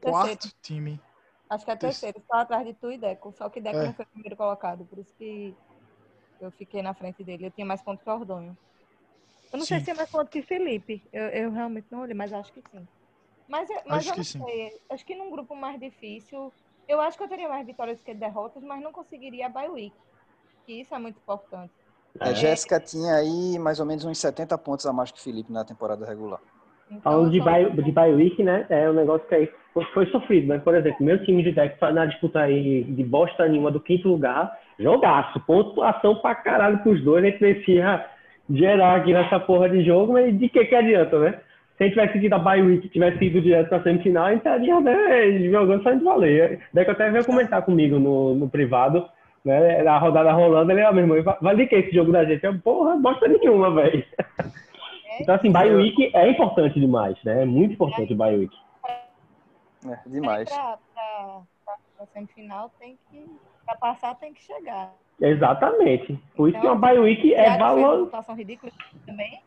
quarto 0.00 0.50
time. 0.62 1.00
Acho 1.48 1.64
que 1.64 1.70
é 1.70 1.76
terceiro, 1.76 2.22
só 2.26 2.38
atrás 2.38 2.66
de 2.66 2.74
tu 2.74 2.90
e 2.90 2.98
Deco. 2.98 3.32
Só 3.32 3.48
que 3.48 3.60
Deco 3.60 3.78
É. 3.78 3.86
não 3.86 3.94
foi 3.94 4.04
o 4.04 4.08
primeiro 4.08 4.36
colocado, 4.36 4.84
por 4.86 4.98
isso 4.98 5.14
que 5.16 5.54
eu 6.40 6.50
fiquei 6.52 6.82
na 6.82 6.94
frente 6.94 7.22
dele. 7.24 7.46
Eu 7.46 7.50
tinha 7.52 7.66
mais 7.66 7.82
pontos 7.82 8.02
que 8.02 8.10
o 8.10 8.12
Ordonho. 8.14 8.56
Eu 9.52 9.58
não 9.58 9.66
sei 9.66 9.78
Sim. 9.78 9.84
se 9.84 9.90
é 9.90 9.94
mais 9.94 10.10
ponto 10.10 10.30
que 10.30 10.42
Felipe. 10.42 11.08
Eu, 11.12 11.24
eu 11.28 11.50
realmente 11.52 11.86
não 11.90 12.00
olhei, 12.00 12.14
mas 12.14 12.32
acho 12.32 12.52
que 12.52 12.62
sim. 12.70 12.88
Mas, 13.48 13.68
eu- 13.70 13.82
mas 13.86 13.98
Acho 13.98 14.08
eu 14.08 14.12
que 14.14 14.18
não 14.18 14.24
sim. 14.24 14.38
sei. 14.44 14.80
Acho 14.90 15.04
que 15.06 15.14
num 15.14 15.30
grupo 15.30 15.54
mais 15.54 15.78
difícil, 15.78 16.52
eu 16.88 17.00
acho 17.00 17.16
que 17.16 17.24
eu 17.24 17.28
teria 17.28 17.48
mais 17.48 17.66
vitórias 17.66 18.00
que 18.00 18.14
derrotas, 18.14 18.62
mas 18.62 18.82
não 18.82 18.92
conseguiria 18.92 19.46
a 19.46 19.48
bye 19.48 19.68
week. 19.68 19.96
Que 20.66 20.80
isso 20.80 20.94
é 20.94 20.98
muito 20.98 21.18
importante. 21.18 21.72
A 22.20 22.30
É. 22.30 22.34
Jéssica 22.34 22.80
tinha 22.80 23.14
aí 23.16 23.58
mais 23.58 23.80
ou 23.80 23.86
menos 23.86 24.04
uns 24.04 24.18
70 24.18 24.56
pontos 24.56 24.86
a 24.86 24.92
mais 24.92 25.10
que 25.12 25.18
o 25.18 25.22
Felipe 25.22 25.52
na 25.52 25.64
temporada 25.64 26.06
regular. 26.06 26.40
Então, 26.90 27.00
Falando 27.00 27.30
de 27.30 27.40
bye, 27.40 27.70
de 27.70 27.92
bye 27.92 28.12
week, 28.12 28.42
né? 28.42 28.66
É 28.68 28.88
um 28.88 28.94
negócio 28.94 29.26
que 29.26 29.34
aí 29.34 29.48
foi, 29.92 30.06
sofrido, 30.06 30.46
mas, 30.46 30.62
por 30.62 30.74
exemplo, 30.74 31.04
meu 31.04 31.22
time 31.24 31.42
de 31.42 31.50
deck 31.50 31.78
tá 31.80 31.90
na 31.90 32.06
disputa 32.06 32.40
aí 32.40 32.84
de 32.84 33.02
bosta 33.02 33.48
nenhuma 33.48 33.72
do 33.72 33.80
quinto 33.80 34.08
lugar, 34.08 34.52
jogaço, 34.78 35.40
pontuação 35.40 36.16
pra 36.16 36.34
caralho 36.34 36.78
pros 36.78 37.02
dois, 37.02 37.24
a 37.24 37.26
gente 37.26 37.38
precisa 37.38 38.04
gerar 38.48 38.96
aqui 38.96 39.12
nessa 39.12 39.40
porra 39.40 39.68
de 39.68 39.82
jogo, 39.84 40.12
mas 40.12 40.38
de 40.38 40.48
que 40.48 40.64
que 40.64 40.74
adianta, 40.74 41.18
né? 41.18 41.40
Se 41.76 41.82
a 41.82 41.86
gente 41.86 41.94
tivesse 41.94 42.18
ido 42.18 42.34
a 42.34 42.38
bye 42.38 42.62
week 42.62 42.86
e 42.86 42.90
tivesse 42.90 43.24
ido 43.24 43.40
direto 43.40 43.68
pra 43.68 43.82
semifinal, 43.82 44.26
a 44.26 44.30
gente 44.30 44.38
estaria 44.38 44.80
né, 44.80 45.50
jogando 45.50 45.82
só 45.82 45.90
de 45.90 46.04
valer. 46.04 46.60
Deck 46.72 46.88
até 46.88 47.10
veio 47.10 47.24
comentar 47.24 47.62
comigo 47.62 47.98
no, 47.98 48.36
no 48.36 48.48
privado, 48.48 49.04
né? 49.44 49.80
A 49.80 49.98
rodada 49.98 50.30
rolando, 50.32 50.70
ele, 50.70 50.84
ó, 50.84 50.92
meu 50.92 51.16
irmão, 51.16 51.36
vale 51.40 51.66
que 51.66 51.74
esse 51.74 51.92
jogo 51.92 52.12
da 52.12 52.24
gente? 52.24 52.44
Eu, 52.44 52.56
porra, 52.60 52.96
bosta 52.96 53.26
nenhuma, 53.26 53.74
velho. 53.74 54.04
Então, 55.20 55.34
assim, 55.34 55.50
bye 55.52 55.74
week 55.74 56.10
é 56.14 56.30
importante 56.30 56.78
demais, 56.78 57.16
né? 57.24 57.42
É 57.42 57.44
muito 57.44 57.74
importante 57.74 58.12
o 58.12 58.16
bye 58.16 58.36
week. 58.36 58.56
É, 59.86 59.98
demais. 60.06 60.48
Pra, 60.48 60.78
pra 61.96 62.06
semifinal 62.12 62.70
tem 62.78 62.98
que. 63.10 63.24
Pra 63.64 63.76
passar 63.76 64.14
tem 64.16 64.32
que 64.34 64.42
chegar. 64.42 64.92
Exatamente. 65.20 66.14
Por 66.36 66.48
isso 66.48 66.58
que 66.58 66.66
Então, 66.66 66.72
uma 66.74 66.80
bye 66.80 66.98
week 66.98 67.32
é 67.34 67.56
valor. 67.56 68.04
pontuação 68.04 68.34
ridícula 68.34 68.72
também. 69.06 69.40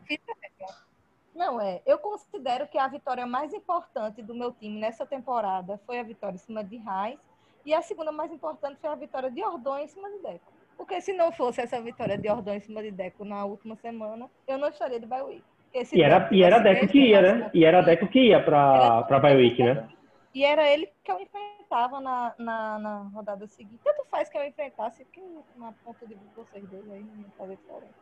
Não, 1.35 1.61
é. 1.61 1.81
Eu 1.85 1.99
considero 1.99 2.67
que 2.67 2.77
a 2.79 2.87
vitória 2.87 3.25
mais 3.27 3.53
importante 3.53 4.23
do 4.23 4.33
meu 4.33 4.51
time 4.51 4.79
nessa 4.79 5.05
temporada 5.05 5.79
foi 5.85 5.99
a 5.99 6.03
vitória 6.03 6.35
em 6.35 6.39
cima 6.39 6.63
de 6.63 6.77
Raiz. 6.77 7.19
E 7.63 7.73
a 7.73 7.81
segunda 7.81 8.11
mais 8.11 8.31
importante 8.31 8.79
foi 8.79 8.89
a 8.89 8.95
vitória 8.95 9.29
de 9.29 9.43
Ordon 9.43 9.77
em 9.77 9.87
cima 9.87 10.09
de 10.09 10.19
Deco. 10.19 10.51
Porque 10.77 11.01
se 11.01 11.11
não 11.13 11.31
fosse 11.31 11.59
essa 11.61 11.81
vitória 11.81 12.17
de 12.17 12.29
Ordon 12.29 12.53
em 12.53 12.59
cima 12.59 12.81
de 12.81 12.91
Deco 12.91 13.25
na 13.25 13.43
última 13.45 13.75
semana, 13.75 14.29
eu 14.47 14.57
não 14.57 14.69
estaria 14.69 14.99
de 14.99 15.05
bye 15.05 15.43
week. 15.67 15.71
Porque 15.71 15.85
se 15.85 15.97
E 15.97 16.03
era, 16.03 16.29
e 16.31 16.43
era 16.43 16.59
Deco 16.59 16.87
que 16.87 16.99
ia, 16.99 17.21
né? 17.21 17.51
E 17.53 17.65
era 17.65 17.81
Deco 17.81 18.07
que 18.07 18.29
ia 18.29 18.43
pra, 18.43 19.03
pra 19.03 19.19
bye 19.19 19.35
week, 19.35 19.61
né? 19.63 19.87
E 20.33 20.43
era 20.43 20.67
ele 20.71 20.89
que 21.03 21.11
eu 21.11 21.19
enfrentava 21.19 21.99
na, 21.99 22.33
na, 22.37 22.79
na 22.79 22.97
rodada 23.13 23.47
seguinte. 23.47 23.79
Tanto 23.83 24.05
faz 24.09 24.29
que 24.29 24.37
eu 24.37 24.45
enfrentasse, 24.45 25.05
que 25.05 25.21
na 25.55 25.71
ponta 25.83 26.05
de 26.05 26.15
vocês 26.35 26.63
dois 26.69 26.91
aí 26.91 27.03
não 27.03 27.31
fazer 27.37 27.57
diferença. 27.57 27.93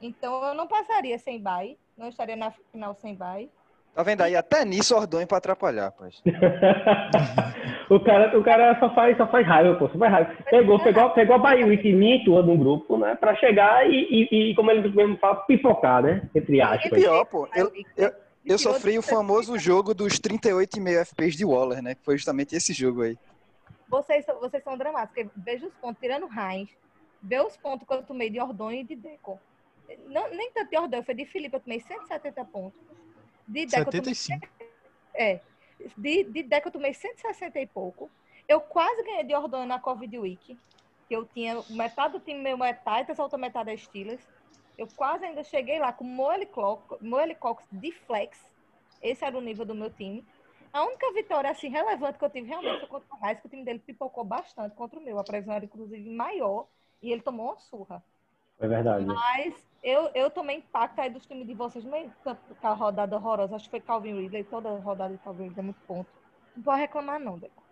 Então 0.00 0.44
eu 0.44 0.54
não 0.54 0.66
passaria 0.66 1.18
sem 1.18 1.42
bye, 1.42 1.76
não 1.96 2.08
estaria 2.08 2.36
na 2.36 2.50
final 2.72 2.94
sem 2.94 3.14
bye. 3.14 3.50
Tá 3.94 4.02
vendo 4.02 4.22
aí? 4.22 4.34
Até 4.34 4.64
nisso 4.64 4.96
Ordonho 4.96 5.26
pra 5.26 5.38
atrapalhar, 5.38 5.84
rapaz. 5.84 6.22
o, 7.90 8.00
cara, 8.00 8.38
o 8.38 8.42
cara 8.42 8.78
só 8.78 8.94
faz, 8.94 9.16
só 9.16 9.26
faz 9.26 9.46
raiva, 9.46 9.74
pô. 9.76 9.88
Só 9.88 9.98
faz 9.98 10.12
raiva. 10.12 10.34
Pegou, 10.50 10.78
pegou, 10.78 11.10
pegou 11.10 11.36
a 11.36 11.38
bye 11.38 11.64
week 11.64 11.92
minha 11.92 12.16
e 12.16 12.24
tua 12.24 12.42
no 12.42 12.56
grupo, 12.56 12.96
né? 12.98 13.14
Pra 13.16 13.34
chegar 13.36 13.88
e, 13.88 14.28
e, 14.30 14.50
e, 14.50 14.54
como 14.54 14.70
ele 14.70 14.88
mesmo 14.88 15.16
fala, 15.18 15.36
pipocar, 15.46 16.02
né? 16.02 16.28
Entre 16.34 16.60
aspas. 16.60 16.90
pior, 16.90 17.24
pô, 17.26 17.48
eu- 17.54 17.72
eu- 17.96 18.12
Eu 18.46 18.56
E 18.56 18.58
sofri 18.58 18.98
o 18.98 19.02
famoso 19.02 19.58
jogo 19.58 19.94
dos 19.94 20.20
38,5 20.20 20.86
FPS 21.00 21.34
de 21.34 21.46
Waller, 21.46 21.80
né? 21.82 21.94
Que 21.94 22.04
foi 22.04 22.14
justamente 22.18 22.54
esse 22.54 22.74
jogo 22.74 23.00
aí. 23.00 23.16
Vocês, 23.88 24.22
são- 24.26 24.38
vocês 24.38 24.62
são 24.62 24.76
dramáticos. 24.76 25.32
Veja 25.34 25.66
os 25.66 25.72
pontos, 25.76 25.98
tirando 25.98 26.26
Heinz, 26.30 26.68
vê 27.22 27.40
os 27.40 27.56
pontos 27.56 27.88
que 27.88 27.94
eu 27.94 28.02
tomei 28.02 28.28
de 28.28 28.38
Ordonho 28.38 28.80
e 28.80 28.84
de 28.84 28.96
Deco. 28.96 29.40
Não, 30.08 30.28
nem 30.30 30.50
tanto 30.52 30.68
de 30.68 30.76
Ordonho, 30.76 31.02
foi 31.04 31.14
de 31.14 31.24
Felipe, 31.24 31.56
eu 31.56 31.60
tomei 31.60 31.80
170 31.80 32.44
pontos. 32.44 32.78
De 33.48 33.64
Deco, 33.64 33.88
eu 33.88 34.02
tomei 34.02 34.14
75. 34.14 34.46
É. 35.14 35.40
De, 35.96 36.24
de 36.24 36.42
Deco 36.42 36.68
eu 36.68 36.72
tomei 36.72 36.94
160 36.94 37.58
e 37.60 37.66
pouco. 37.66 38.10
Eu 38.48 38.60
quase 38.60 39.02
ganhei 39.02 39.24
de 39.24 39.34
Ordonho 39.34 39.66
na 39.66 39.78
Covid 39.78 40.18
Week. 40.18 40.58
Que 41.08 41.14
eu 41.16 41.26
tinha 41.26 41.62
metade 41.70 42.14
do 42.14 42.20
time 42.20 42.40
meu 42.40 42.62
é 42.64 42.72
Titans, 42.72 43.18
a 43.18 43.22
outra 43.22 43.38
metade 43.38 43.70
é 43.70 43.76
Steelers. 43.76 44.26
Eu 44.76 44.88
quase 44.96 45.24
ainda 45.24 45.42
cheguei 45.44 45.78
lá 45.78 45.92
com 45.92 46.04
Moelle 46.04 46.46
Cox, 46.46 47.66
de 47.70 47.92
flex. 47.92 48.38
Esse 49.00 49.24
era 49.24 49.36
o 49.36 49.40
nível 49.40 49.64
do 49.64 49.74
meu 49.74 49.90
time. 49.90 50.24
A 50.72 50.82
única 50.84 51.12
vitória 51.12 51.50
assim 51.50 51.68
relevante 51.68 52.18
que 52.18 52.24
eu 52.24 52.30
tive 52.30 52.48
realmente 52.48 52.80
foi 52.80 52.88
contra 52.88 53.14
o 53.14 53.18
Raiz, 53.18 53.38
que 53.38 53.46
o 53.46 53.50
time 53.50 53.64
dele 53.64 53.78
pipocou 53.78 54.24
bastante 54.24 54.74
contra 54.74 54.98
o 54.98 55.02
meu. 55.02 55.18
A 55.18 55.24
pressão 55.24 55.54
era 55.54 55.64
inclusive 55.64 56.10
maior 56.10 56.66
e 57.00 57.12
ele 57.12 57.22
tomou 57.22 57.46
uma 57.46 57.58
surra. 57.60 58.02
É 58.60 58.68
verdade. 58.68 59.04
Mas 59.04 59.54
eu, 59.82 60.10
eu 60.14 60.30
tomei 60.30 60.56
impacto 60.56 60.98
aí 60.98 61.10
dos 61.10 61.26
times 61.26 61.46
de 61.46 61.54
vocês, 61.54 61.84
meio 61.84 62.12
com 62.22 62.66
a 62.66 62.72
rodada 62.72 63.16
horrorosa. 63.16 63.56
Acho 63.56 63.64
que 63.66 63.70
foi 63.70 63.80
Calvin 63.80 64.20
Ridley, 64.20 64.44
toda 64.44 64.70
rodada 64.78 65.12
de 65.12 65.20
Calvin 65.22 65.44
Ridley 65.44 65.60
é 65.60 65.62
muito 65.62 65.80
ponto. 65.86 66.08
Não 66.56 66.62
pode 66.62 66.80
reclamar, 66.80 67.20
não, 67.20 67.38
Deco. 67.38 67.62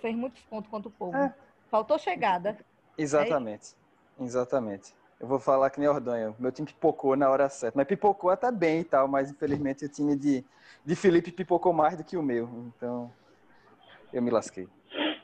Fez 0.00 0.14
muitos 0.14 0.40
pontos 0.42 0.70
contra 0.70 0.88
o 0.88 0.92
povo. 0.92 1.16
É. 1.16 1.34
Faltou 1.70 1.98
chegada. 1.98 2.56
Exatamente. 2.96 3.74
Exatamente. 4.18 4.94
Eu 5.18 5.26
vou 5.26 5.38
falar 5.38 5.68
que 5.68 5.78
nem 5.78 5.88
Ordonho. 5.88 6.34
Meu 6.38 6.50
time 6.50 6.66
pipocou 6.66 7.14
na 7.14 7.28
hora 7.28 7.48
certa. 7.48 7.76
Mas 7.76 7.86
pipocou 7.86 8.30
até 8.30 8.50
bem 8.50 8.80
e 8.80 8.84
tal, 8.84 9.06
mas 9.06 9.30
infelizmente 9.30 9.84
o 9.84 9.88
time 9.88 10.16
de, 10.16 10.44
de 10.84 10.96
Felipe 10.96 11.30
pipocou 11.30 11.72
mais 11.72 11.96
do 11.96 12.04
que 12.04 12.16
o 12.16 12.22
meu. 12.22 12.48
Então, 12.74 13.12
eu 14.12 14.22
me 14.22 14.30
lasquei. 14.30 14.66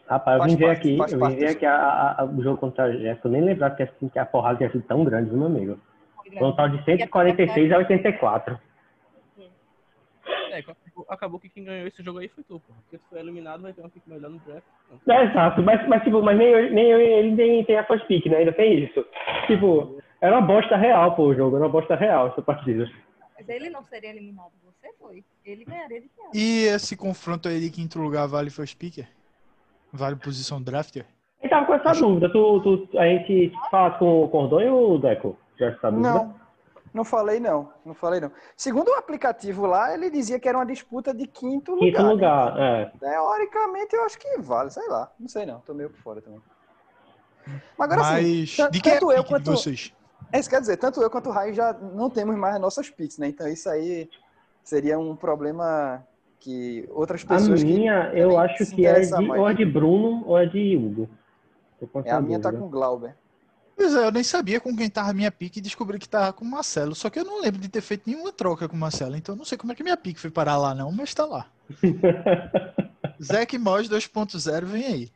Rapaz, 0.09 0.41
eu 0.41 0.49
vim 0.49 0.57
ver 0.57 0.71
aqui, 0.71 0.99
eu 0.99 1.19
vim 1.19 1.35
ver 1.37 1.49
aqui 1.49 1.67
a, 1.67 1.75
a- 1.77 2.23
a- 2.23 2.25
o 2.25 2.43
jogo 2.43 2.59
contra 2.59 2.85
a 2.85 2.93
Jéssica. 2.93 3.27
Eu 3.27 3.33
nem 3.33 3.43
lembrava 3.43 3.75
que, 3.75 3.83
assim, 3.83 4.09
que 4.09 4.19
a 4.19 4.25
porrada 4.27 4.59
tinha 4.59 4.71
sido 4.71 4.85
tão 4.87 5.05
grande, 5.05 5.31
viu, 5.31 5.39
meu 5.39 5.47
amigo? 5.49 5.81
Foi 6.17 6.31
Foi 6.31 6.47
um 6.47 6.51
total 6.51 6.69
de 6.69 6.85
146 6.85 7.73
a 7.73 7.79
84. 7.79 8.59
É, 10.51 10.63
acabou, 11.09 11.39
que 11.41 11.49
quem 11.49 11.65
ganhou 11.65 11.87
esse 11.89 12.03
jogo 12.03 12.19
aí 12.21 12.29
foi 12.29 12.43
tu, 12.45 12.61
pô. 12.61 12.73
Porque 12.83 12.99
tu 12.99 13.05
foi 13.11 13.19
eliminado, 13.19 13.63
vai 13.63 13.73
ter 13.73 13.85
um 13.85 13.89
pick 13.89 14.07
melhor 14.07 14.31
no 14.31 14.39
draft. 14.39 14.65
Então, 15.03 15.15
É, 15.17 15.25
exato, 15.25 15.63
mas, 15.63 15.87
mas, 15.89 16.03
tipo, 16.03 16.23
mas 16.23 16.39
nem, 16.39 16.49
eu- 16.49 16.71
nem 16.73 16.91
eu- 16.91 17.01
ele 17.01 17.31
nem 17.33 17.65
tem 17.65 17.77
a 17.79 17.85
first 17.85 18.07
pick, 18.07 18.27
né? 18.27 18.39
Ainda 18.39 18.53
tem 18.53 18.85
isso. 18.85 19.05
Tipo, 19.47 20.01
era 20.21 20.37
uma 20.39 20.47
bosta 20.47 20.77
real, 20.77 21.15
pô, 21.15 21.27
o 21.27 21.35
jogo. 21.35 21.57
Era 21.57 21.65
uma 21.67 21.71
bosta 21.73 21.95
real 21.97 22.29
essa 22.29 22.43
partida. 22.43 22.89
Mas 23.37 23.49
ele 23.49 23.69
não 23.71 23.85
seria 23.85 24.11
eliminado. 24.11 24.53
Você 24.65 24.93
foi. 24.99 25.25
Ele 25.45 25.65
ganharia 25.65 26.01
de 26.01 26.09
piada. 26.09 26.31
E 26.33 26.65
esse 26.67 26.97
confronto 26.97 27.49
aí 27.49 27.61
de 27.61 27.71
quinto 27.71 27.99
lugar 27.99 28.27
vale 28.27 28.51
first 28.51 28.77
picker? 28.79 29.07
Vale 29.93 30.17
posição 30.17 30.63
drafter? 30.63 31.07
Eu 31.43 31.51
tava 31.51 31.67
com 31.67 31.75
essa 31.75 31.93
dúvida. 31.93 32.31
Tu, 32.31 32.61
tu, 32.61 32.99
a 32.99 33.05
gente 33.07 33.53
fala 33.71 33.99
com 33.99 34.25
o 34.25 34.29
Cordon 34.29 34.61
e 34.61 34.69
o 34.69 34.99
Deco? 34.99 35.37
Já 35.59 35.67
essa 35.67 35.91
dúvida? 35.91 36.13
Não. 36.13 36.47
Não 36.97 37.05
falei 37.05 37.39
não, 37.39 37.71
não 37.85 37.93
falei 37.93 38.21
não. 38.21 38.33
Segundo 38.57 38.89
o 38.89 38.95
aplicativo 38.95 39.67
lá, 39.67 39.93
ele 39.93 40.09
dizia 40.09 40.41
que 40.41 40.49
era 40.49 40.57
uma 40.57 40.65
disputa 40.65 41.13
de 41.13 41.27
quinto 41.27 41.75
lugar. 41.75 41.87
Quinto 41.91 42.03
lugar, 42.03 42.55
né? 42.55 42.83
é. 42.83 42.99
Teoricamente, 42.99 43.95
eu 43.95 44.03
acho 44.05 44.19
que 44.19 44.39
vale, 44.39 44.71
sei 44.71 44.89
lá. 44.89 45.13
Não 45.21 45.29
sei 45.29 45.45
não, 45.45 45.61
tô 45.61 45.75
meio 45.75 45.91
por 45.91 46.01
fora 46.01 46.23
também. 46.23 46.41
Mas 47.47 47.91
agora 47.91 48.01
Mas 48.01 48.51
sim, 48.51 48.71
de 48.71 48.81
quem 48.81 48.93
é 48.93 48.95
tanto 48.95 49.13
eu 49.13 49.23
pique 49.23 49.35
de 49.35 49.45
quanto... 49.45 49.51
vocês? 49.51 49.93
É 50.33 50.41
isso 50.41 50.49
quer 50.49 50.61
dizer, 50.61 50.79
tanto 50.79 51.03
eu 51.03 51.11
quanto 51.11 51.29
o 51.29 51.33
Raio 51.33 51.53
já 51.53 51.75
não 51.75 52.09
temos 52.09 52.35
mais 52.35 52.55
as 52.55 52.61
nossas 52.63 52.89
picks, 52.89 53.19
né? 53.19 53.29
Então 53.29 53.47
isso 53.47 53.69
aí 53.69 54.09
seria 54.65 54.99
um 54.99 55.15
problema 55.15 56.03
que 56.41 56.89
outras 56.91 57.25
A 57.25 57.29
pessoas... 57.29 57.63
que 57.63 57.73
minha, 57.73 58.11
eu 58.15 58.31
também 58.31 58.45
acho 58.45 58.75
que 58.75 58.87
é 58.87 59.01
de, 59.01 59.11
mais. 59.11 59.41
ou 59.41 59.49
é 59.49 59.55
de 59.55 59.65
Bruno 59.65 60.23
ou 60.27 60.39
é 60.39 60.47
de 60.47 60.77
Hugo. 60.77 61.09
É, 62.05 62.11
a 62.11 62.21
minha 62.21 62.41
tá 62.41 62.53
com 62.53 62.67
o 62.67 62.69
Glauber. 62.69 63.15
Pois 63.77 63.95
é, 63.95 64.07
eu 64.07 64.11
nem 64.11 64.25
sabia 64.25 64.59
com 64.59 64.75
quem 64.75 64.89
tava 64.89 65.11
a 65.11 65.15
minha 65.15 65.31
pique 65.31 65.59
e 65.59 65.63
descobri 65.63 65.99
que 65.99 66.09
tava 66.09 66.33
com 66.33 66.45
o 66.45 66.49
Marcelo. 66.49 66.95
Só 66.95 67.11
que 67.11 67.19
eu 67.19 67.25
não 67.25 67.43
lembro 67.43 67.61
de 67.61 67.69
ter 67.69 67.83
feito 67.83 68.09
nenhuma 68.09 68.33
troca 68.33 68.67
com 68.67 68.75
o 68.75 68.79
Marcelo. 68.79 69.17
Então 69.17 69.35
eu 69.35 69.37
não 69.39 69.45
sei 69.45 69.59
como 69.59 69.71
é 69.71 69.75
que 69.75 69.83
minha 69.83 69.97
pique 69.97 70.19
foi 70.19 70.31
parar 70.31 70.57
lá, 70.57 70.75
não, 70.75 70.91
mas 70.91 71.13
tá 71.13 71.27
lá. 71.27 71.47
Zack 73.23 73.59
Moss 73.59 73.89
2.0 73.89 74.65
vem 74.65 74.87
aí. 74.87 75.13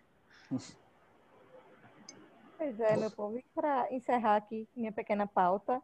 Pois 2.58 2.78
é, 2.80 2.96
meu 2.98 3.10
povo. 3.10 3.38
E 3.38 3.44
para 3.54 3.88
encerrar 3.90 4.36
aqui 4.36 4.68
minha 4.76 4.92
pequena 4.92 5.26
pauta, 5.26 5.80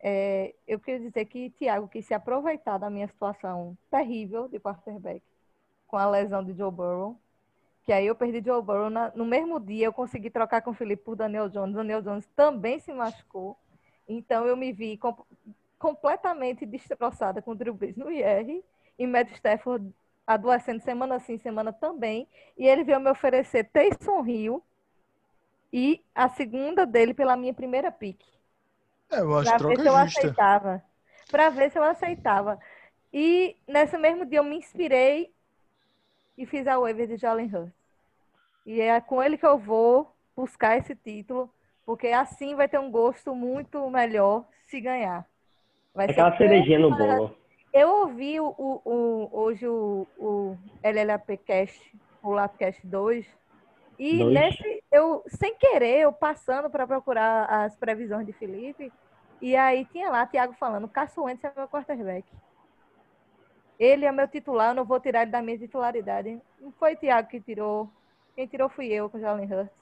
é, 0.00 0.54
eu 0.66 0.78
queria 0.80 1.00
dizer 1.00 1.24
que 1.26 1.50
Thiago 1.50 1.88
quis 1.88 2.06
se 2.06 2.14
aproveitar 2.14 2.78
da 2.78 2.90
minha 2.90 3.08
situação 3.08 3.76
terrível 3.90 4.48
de 4.48 4.60
quarterback 4.60 5.22
com 5.86 5.96
a 5.96 6.08
lesão 6.08 6.44
de 6.44 6.52
Joe 6.54 6.70
Burrow. 6.70 7.18
Que 7.84 7.92
aí 7.92 8.06
eu 8.06 8.14
perdi 8.14 8.42
Joe 8.44 8.62
Burrow. 8.62 8.90
na- 8.90 9.10
no 9.14 9.24
mesmo 9.24 9.58
dia 9.58 9.86
eu 9.86 9.92
consegui 9.92 10.30
trocar 10.30 10.62
com 10.62 10.70
o 10.70 10.74
Felipe 10.74 11.04
por 11.04 11.16
Daniel 11.16 11.48
Jones. 11.48 11.74
Daniel 11.74 12.02
Jones 12.02 12.26
também 12.36 12.78
se 12.78 12.92
machucou. 12.92 13.56
Então 14.06 14.46
eu 14.46 14.56
me 14.56 14.72
vi 14.72 14.96
com- 14.98 15.24
completamente 15.78 16.66
destroçada 16.66 17.40
com 17.42 17.52
o 17.52 17.54
Drew 17.54 17.74
Brees 17.74 17.96
no 17.96 18.10
IR 18.10 18.62
e 18.98 19.06
Matt 19.06 19.30
Stafford 19.32 19.92
adoecendo 20.26 20.82
semana 20.82 21.18
sim, 21.18 21.38
semana 21.38 21.72
também. 21.72 22.28
E 22.56 22.66
ele 22.66 22.84
veio 22.84 23.00
me 23.00 23.10
oferecer 23.10 23.64
Taysom 23.64 24.26
Hill 24.26 24.62
e 25.72 26.02
a 26.14 26.28
segunda 26.28 26.86
dele 26.86 27.14
pela 27.14 27.36
minha 27.36 27.54
primeira 27.54 27.90
pick. 27.90 28.20
É, 29.10 29.20
eu 29.20 29.36
acho 29.38 29.50
Pra 29.50 29.58
ver 29.58 29.64
troca 29.64 29.82
se 29.82 29.88
eu 29.88 29.96
justa. 29.96 30.20
aceitava. 30.20 30.82
Pra 31.30 31.50
ver 31.50 31.70
se 31.70 31.78
eu 31.78 31.82
aceitava. 31.84 32.58
E 33.12 33.56
nesse 33.66 33.96
mesmo 33.96 34.24
dia 34.26 34.38
eu 34.38 34.44
me 34.44 34.56
inspirei 34.56 35.32
e 36.36 36.46
fiz 36.46 36.66
a 36.66 36.78
waiver 36.78 37.06
de 37.06 37.16
Jalen 37.16 37.46
Hurts. 37.54 37.72
E 38.66 38.80
é 38.80 39.00
com 39.00 39.22
ele 39.22 39.38
que 39.38 39.46
eu 39.46 39.58
vou 39.58 40.14
buscar 40.36 40.76
esse 40.76 40.94
título, 40.94 41.52
porque 41.86 42.08
assim 42.08 42.54
vai 42.54 42.68
ter 42.68 42.78
um 42.78 42.90
gosto 42.90 43.34
muito 43.34 43.88
melhor 43.90 44.46
se 44.66 44.80
ganhar. 44.80 45.26
Vai 45.94 46.06
ser 46.06 46.12
Aquela 46.12 46.36
cerejinha 46.36 46.78
no 46.78 46.90
bolo. 46.90 47.34
Eu 47.72 47.88
ouvi 47.88 48.38
o, 48.40 48.46
o- 48.56 48.82
o- 48.84 49.30
hoje 49.40 49.66
o, 49.66 50.06
o 50.16 50.56
LLAP 50.82 51.36
Cast, 51.44 51.96
o 52.22 52.32
Lapcast 52.32 52.86
2, 52.86 53.26
e 53.98 54.18
Dois. 54.18 54.32
nesse, 54.34 54.84
eu, 54.92 55.24
sem 55.26 55.54
querer, 55.56 56.00
eu 56.00 56.12
passando 56.12 56.70
para 56.70 56.86
procurar 56.86 57.44
as 57.46 57.76
previsões 57.76 58.24
de 58.26 58.32
Felipe, 58.32 58.92
e 59.40 59.56
aí 59.56 59.84
tinha 59.86 60.10
lá 60.10 60.26
Thiago 60.26 60.54
falando, 60.54 60.88
Cássio 60.88 61.24
Wentz 61.24 61.42
é 61.44 61.52
meu 61.56 61.68
quarterback. 61.68 62.24
Ele 63.78 64.04
é 64.04 64.12
meu 64.12 64.26
titular, 64.28 64.70
eu 64.70 64.74
não 64.74 64.84
vou 64.84 64.98
tirar 65.00 65.22
ele 65.22 65.30
da 65.30 65.40
minha 65.42 65.58
titularidade. 65.58 66.40
Não 66.60 66.72
foi 66.72 66.96
Thiago 66.96 67.28
que 67.28 67.40
tirou, 67.40 67.90
quem 68.34 68.46
tirou 68.46 68.68
fui 68.68 68.86
eu 68.86 69.08
com 69.08 69.18
o 69.18 69.20
Jalen 69.20 69.48
Hurts. 69.52 69.72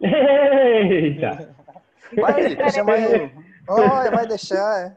Eita! 0.00 1.54
Então, 2.12 2.24
Vai, 2.24 2.70
chama 2.70 2.98
ele. 2.98 3.32
Olha, 3.66 4.10
vai 4.10 4.26
deixar. 4.26 4.88
é. 4.88 4.94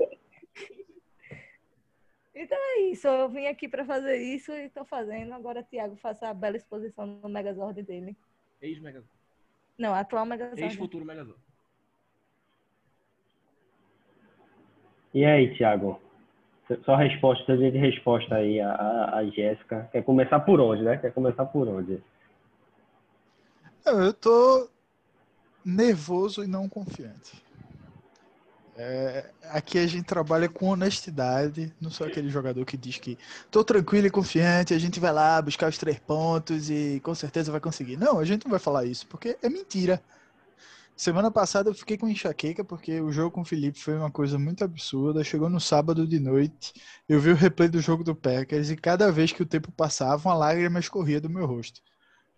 Então 2.36 2.58
é 2.58 2.80
isso, 2.92 3.08
eu 3.08 3.30
vim 3.30 3.46
aqui 3.48 3.70
para 3.70 3.86
fazer 3.86 4.18
isso 4.18 4.52
e 4.52 4.66
estou 4.66 4.84
fazendo. 4.84 5.34
Agora 5.34 5.64
Thiago 5.64 5.96
faça 5.96 6.28
a 6.28 6.34
bela 6.34 6.58
exposição 6.58 7.06
no 7.06 7.30
Megazord 7.30 7.82
dele. 7.84 8.18
Ex-Megazord. 8.62 9.10
Não, 9.78 9.94
atual 9.94 10.26
Megazord. 10.26 10.62
Ex-futuro 10.62 11.06
Megazord. 11.06 11.40
E 15.14 15.24
aí, 15.24 15.56
Thiago? 15.56 16.02
Só 16.84 16.96
resposta, 16.96 17.56
de 17.56 17.70
resposta 17.70 18.36
aí, 18.36 18.60
a, 18.60 18.72
a, 18.72 19.18
a 19.18 19.26
Jéssica. 19.30 19.88
Quer 19.92 20.04
começar 20.04 20.40
por 20.40 20.60
onde, 20.60 20.84
né? 20.84 20.98
Quer 20.98 21.14
começar 21.14 21.46
por 21.46 21.68
onde? 21.68 22.02
Eu 23.86 24.02
eu 24.02 24.14
tô 24.14 24.68
nervoso 25.64 26.44
e 26.44 26.48
não 26.48 26.68
confiante. 26.68 27.44
É, 28.78 29.32
aqui 29.44 29.78
a 29.80 29.88
gente 29.88 30.04
trabalha 30.06 30.50
com 30.50 30.68
honestidade, 30.68 31.74
não 31.80 31.90
sou 31.90 32.06
aquele 32.06 32.30
jogador 32.30 32.66
que 32.66 32.76
diz 32.76 32.98
que 32.98 33.18
tô 33.50 33.64
tranquilo 33.64 34.08
e 34.08 34.12
confiante, 34.12 34.74
a 34.74 34.78
gente 34.78 35.00
vai 35.00 35.14
lá 35.14 35.42
buscar 35.42 35.70
os 35.70 35.78
três 35.78 35.98
pontos 35.98 36.70
e 36.70 37.00
com 37.02 37.16
certeza 37.16 37.52
vai 37.54 37.62
conseguir. 37.62 37.96
Não, 37.96 38.20
a 38.20 38.26
gente 38.26 38.44
não 38.44 38.52
vai 38.52 38.60
falar 38.60 38.86
isso, 38.86 39.08
porque 39.08 39.38
é 39.42 39.48
mentira. 39.50 40.04
Semana 40.96 41.32
passada 41.32 41.70
eu 41.70 41.74
fiquei 41.74 41.98
com 41.98 42.08
enxaqueca 42.08 42.64
porque 42.64 43.02
o 43.02 43.12
jogo 43.12 43.32
com 43.32 43.42
o 43.42 43.46
Felipe 43.46 43.80
foi 43.80 43.96
uma 43.98 44.12
coisa 44.12 44.38
muito 44.40 44.64
absurda. 44.64 45.24
Chegou 45.24 45.50
no 45.50 45.60
sábado 45.60 46.08
de 46.08 46.20
noite, 46.20 46.74
eu 47.08 47.20
vi 47.20 47.32
o 47.32 47.36
replay 47.36 47.70
do 47.70 47.82
jogo 47.82 48.04
do 48.04 48.16
Packers 48.16 48.70
e 48.70 48.78
cada 48.78 49.12
vez 49.12 49.32
que 49.32 49.44
o 49.44 49.46
tempo 49.46 49.72
passava, 49.72 50.30
uma 50.30 50.36
lágrima 50.36 50.80
escorria 50.80 51.22
do 51.22 51.30
meu 51.30 51.46
rosto. 51.46 51.82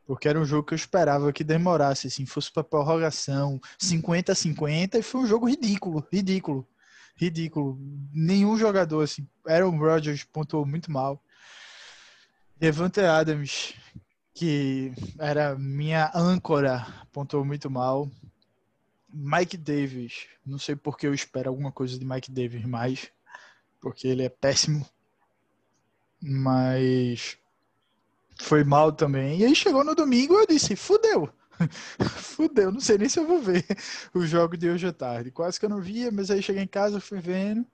Porque 0.07 0.29
era 0.29 0.39
um 0.39 0.45
jogo 0.45 0.65
que 0.65 0.73
eu 0.73 0.77
esperava 0.77 1.33
que 1.33 1.43
demorasse, 1.43 2.07
assim, 2.07 2.25
fosse 2.25 2.49
para 2.49 2.63
prorrogação 2.63 3.59
50 3.77 4.31
a 4.31 4.35
50 4.35 4.97
e 4.97 5.03
foi 5.03 5.21
um 5.21 5.27
jogo 5.27 5.49
ridículo, 5.49 6.07
ridículo, 6.09 6.65
ridículo. 7.13 7.77
Nenhum 8.13 8.57
jogador, 8.57 9.01
assim, 9.03 9.27
Aaron 9.45 9.77
Rodgers 9.77 10.23
pontuou 10.23 10.65
muito 10.65 10.89
mal. 10.89 11.21
Devante 12.55 13.01
Adams, 13.01 13.73
que 14.33 14.93
era 15.19 15.57
minha 15.57 16.09
âncora, 16.15 16.87
pontuou 17.11 17.43
muito 17.43 17.69
mal. 17.69 18.09
Mike 19.13 19.57
Davis, 19.57 20.27
não 20.45 20.57
sei 20.57 20.75
porque 20.75 21.05
eu 21.05 21.13
espero 21.13 21.49
alguma 21.49 21.71
coisa 21.71 21.99
de 21.99 22.05
Mike 22.05 22.31
Davis 22.31 22.63
mais, 22.63 23.11
porque 23.81 24.07
ele 24.07 24.23
é 24.23 24.29
péssimo. 24.29 24.87
Mas 26.21 27.37
foi 28.39 28.63
mal 28.63 28.91
também. 28.91 29.39
E 29.39 29.45
aí 29.45 29.55
chegou 29.55 29.83
no 29.83 29.95
domingo 29.95 30.33
eu 30.35 30.47
disse, 30.47 30.75
fudeu. 30.75 31.29
fudeu, 32.17 32.71
não 32.71 32.79
sei 32.79 32.97
nem 32.97 33.09
se 33.09 33.19
eu 33.19 33.25
vou 33.25 33.41
ver 33.41 33.65
o 34.13 34.25
jogo 34.25 34.55
de 34.55 34.69
hoje 34.69 34.87
à 34.87 34.93
tarde. 34.93 35.31
Quase 35.31 35.59
que 35.59 35.65
eu 35.65 35.69
não 35.69 35.81
via, 35.81 36.11
mas 36.11 36.29
aí 36.29 36.41
cheguei 36.41 36.63
em 36.63 36.67
casa, 36.67 36.99
fui 36.99 37.19
vendo. 37.19 37.65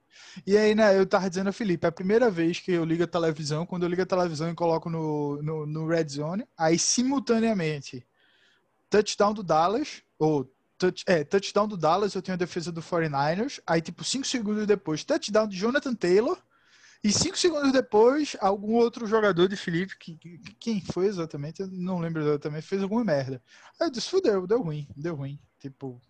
E 0.45 0.58
aí, 0.58 0.73
né, 0.73 0.97
eu 0.97 1.06
tava 1.06 1.30
dizendo 1.30 1.49
a 1.49 1.54
Felipe, 1.54 1.86
é 1.86 1.89
a 1.89 1.91
primeira 1.91 2.30
vez 2.30 2.60
que 2.60 2.71
eu 2.71 2.86
ligo 2.86 3.04
a 3.04 3.08
televisão, 3.08 3.65
quando 3.65 3.84
eu 3.84 3.89
ligo 3.89 4.02
a 4.02 4.06
televisão 4.06 4.49
e 4.49 4.56
coloco 4.56 4.89
no, 4.89 5.41
no, 5.41 5.65
no 5.65 5.88
Red 5.88 6.08
Zone, 6.10 6.47
aí 6.58 6.78
simultaneamente, 6.78 8.06
touchdown 8.89 9.34
do 9.34 9.43
Dallas, 9.43 10.02
ou 10.17 10.52
touch, 10.78 11.04
é, 11.08 11.23
touchdown 11.23 11.67
do 11.67 11.78
Dallas, 11.78 12.13
eu 12.13 12.21
tenho 12.21 12.36
a 12.36 12.38
defesa 12.38 12.71
do 12.71 12.82
49ers, 12.82 13.60
aí 13.65 13.82
tipo, 13.82 14.04
cinco 14.04 14.28
segundos 14.28 14.65
depois, 14.65 15.04
touchdown 15.04 15.47
de 15.47 15.58
Jonathan 15.58 15.93
Taylor, 15.93 16.38
e 17.03 17.11
cinco 17.11 17.37
segundos 17.37 17.71
depois, 17.73 18.35
algum 18.39 18.75
outro 18.75 19.05
jogador 19.05 19.47
de 19.49 19.55
Felipe, 19.57 19.97
que, 19.97 20.15
que- 20.15 20.37
quem 20.59 20.81
foi 20.81 21.07
exatamente, 21.07 21.63
não 21.65 21.99
lembro 21.99 22.21
exatamente, 22.21 22.65
fez 22.65 22.81
alguma 22.81 23.03
merda. 23.03 23.41
Aí 23.79 23.87
eu 23.87 23.91
disse, 23.91 24.09
fudeu, 24.09 24.47
deu 24.47 24.61
ruim, 24.61 24.87
deu 24.95 25.15
ruim. 25.15 25.39
Tipo, 25.59 26.01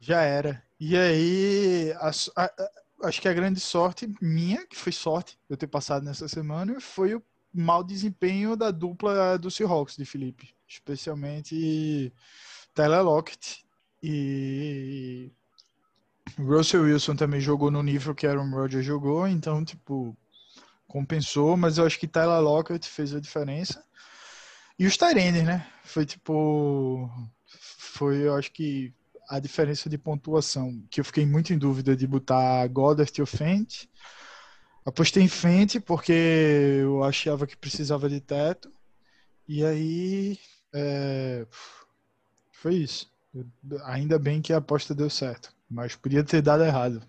já 0.00 0.22
era. 0.22 0.62
E 0.78 0.96
aí, 0.96 1.92
a 1.94 2.10
a- 2.36 2.44
a- 2.44 2.70
acho 3.08 3.20
que 3.20 3.28
a 3.28 3.32
grande 3.34 3.60
sorte 3.60 4.12
minha, 4.20 4.66
que 4.66 4.76
foi 4.76 4.92
sorte 4.92 5.38
eu 5.48 5.56
ter 5.56 5.66
passado 5.66 6.04
nessa 6.04 6.28
semana, 6.28 6.80
foi 6.80 7.14
o 7.14 7.22
mau 7.54 7.82
desempenho 7.84 8.56
da 8.56 8.70
dupla 8.70 9.38
do 9.38 9.50
Seahawks 9.50 9.96
de 9.96 10.04
Felipe. 10.04 10.54
Especialmente 10.68 12.12
Tyler 12.74 13.02
Lockett 13.04 13.64
e 14.02 15.30
Russell 16.38 16.82
Wilson 16.82 17.16
também 17.16 17.40
jogou 17.40 17.70
no 17.70 17.82
nível 17.82 18.14
que 18.14 18.26
Aaron 18.26 18.50
Rodgers 18.50 18.84
jogou, 18.84 19.26
então, 19.26 19.64
tipo, 19.64 20.16
compensou, 20.86 21.56
mas 21.56 21.78
eu 21.78 21.86
acho 21.86 21.98
que 21.98 22.06
Tyler 22.06 22.40
Lockett 22.40 22.88
fez 22.88 23.14
a 23.14 23.20
diferença. 23.20 23.82
E 24.78 24.86
os 24.86 24.96
Tyrands, 24.96 25.44
né? 25.44 25.66
Foi 25.84 26.04
tipo. 26.04 27.10
Foi, 27.78 28.26
eu 28.26 28.34
acho 28.34 28.50
que 28.52 28.92
a 29.28 29.38
diferença 29.38 29.88
de 29.88 29.96
pontuação, 29.96 30.82
que 30.90 31.00
eu 31.00 31.04
fiquei 31.04 31.24
muito 31.24 31.52
em 31.52 31.58
dúvida 31.58 31.96
de 31.96 32.06
botar 32.06 32.66
Goddard 32.68 33.20
ou 33.20 33.26
Fent. 33.26 33.86
Apostei 34.84 35.22
em 35.22 35.28
Fent 35.28 35.80
porque 35.80 36.12
eu 36.12 37.04
achava 37.04 37.46
que 37.46 37.56
precisava 37.56 38.08
de 38.08 38.20
teto. 38.20 38.70
E 39.48 39.64
aí. 39.64 40.38
é, 40.74 41.46
foi 42.52 42.74
isso. 42.76 43.10
Ainda 43.84 44.18
bem 44.18 44.42
que 44.42 44.52
a 44.52 44.58
aposta 44.58 44.94
deu 44.94 45.08
certo. 45.08 45.54
Mas 45.72 45.96
podia 45.96 46.22
ter 46.22 46.42
dado 46.42 46.62
errado. 46.64 47.02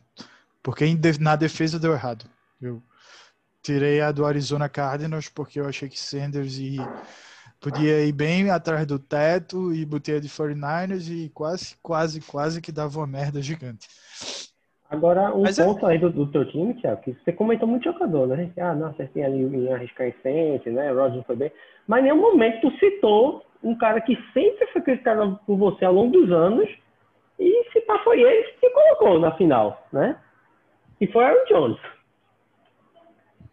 Porque 0.62 0.86
na 1.20 1.36
defesa 1.36 1.78
deu 1.78 1.92
errado. 1.94 2.26
Eu 2.62 2.82
tirei 3.62 4.00
a 4.00 4.12
do 4.12 4.26
Arizona 4.26 4.70
Cardinals 4.70 5.28
porque 5.28 5.60
eu 5.60 5.68
achei 5.68 5.90
que 5.90 6.00
Sanders 6.00 6.58
e 6.58 6.78
podia 7.60 8.06
ir 8.06 8.14
bem 8.14 8.50
atrás 8.50 8.86
do 8.88 8.98
teto 8.98 9.74
e 9.74 9.86
botei 9.86 10.18
a 10.18 10.20
de 10.20 10.30
49ers 10.30 11.10
e 11.10 11.30
quase, 11.30 11.76
quase, 11.82 12.22
quase 12.22 12.62
que 12.62 12.72
dava 12.72 13.00
uma 13.00 13.08
merda 13.08 13.42
gigante. 13.42 13.88
Agora, 14.90 15.34
um 15.36 15.44
Mas 15.44 15.58
é- 15.58 15.66
ponto 15.66 15.86
aí 15.86 15.98
do, 15.98 16.10
do 16.12 16.28
teu 16.28 16.46
time, 16.50 16.76
Thiago, 16.76 17.02
que 17.02 17.18
você 17.24 17.34
comentou 17.34 17.68
muito 17.68 17.84
jogador, 17.84 18.28
né? 18.28 18.52
Ah, 18.58 18.76
não, 18.76 18.88
acertei 18.88 19.24
ali 19.24 19.42
em 19.42 19.74
arriscar 19.74 20.08
em 20.08 20.12
frente, 20.12 20.70
né? 20.70 20.92
Roger 20.92 21.24
foi 21.24 21.36
bem. 21.36 21.52
Mas 21.88 22.02
em 22.02 22.04
nenhum 22.04 22.22
momento 22.22 22.62
tu 22.62 22.78
citou 22.78 23.44
um 23.64 23.76
cara 23.76 24.00
que 24.02 24.16
sempre 24.34 24.68
foi 24.68 24.82
criticado 24.82 25.40
por 25.48 25.58
você 25.58 25.84
ao 25.84 25.94
longo 25.94 26.12
dos 26.12 26.32
anos 26.32 26.70
e 27.40 27.70
se 27.72 27.82
pá 27.82 28.00
foi 28.04 28.22
ele 28.22 28.44
que 28.60 28.70
colocou 28.70 29.20
na 29.20 29.36
final, 29.38 29.88
né? 29.92 30.18
E 31.02 31.08
foi 31.08 31.24
Aaron 31.26 31.46
Jones. 31.46 31.80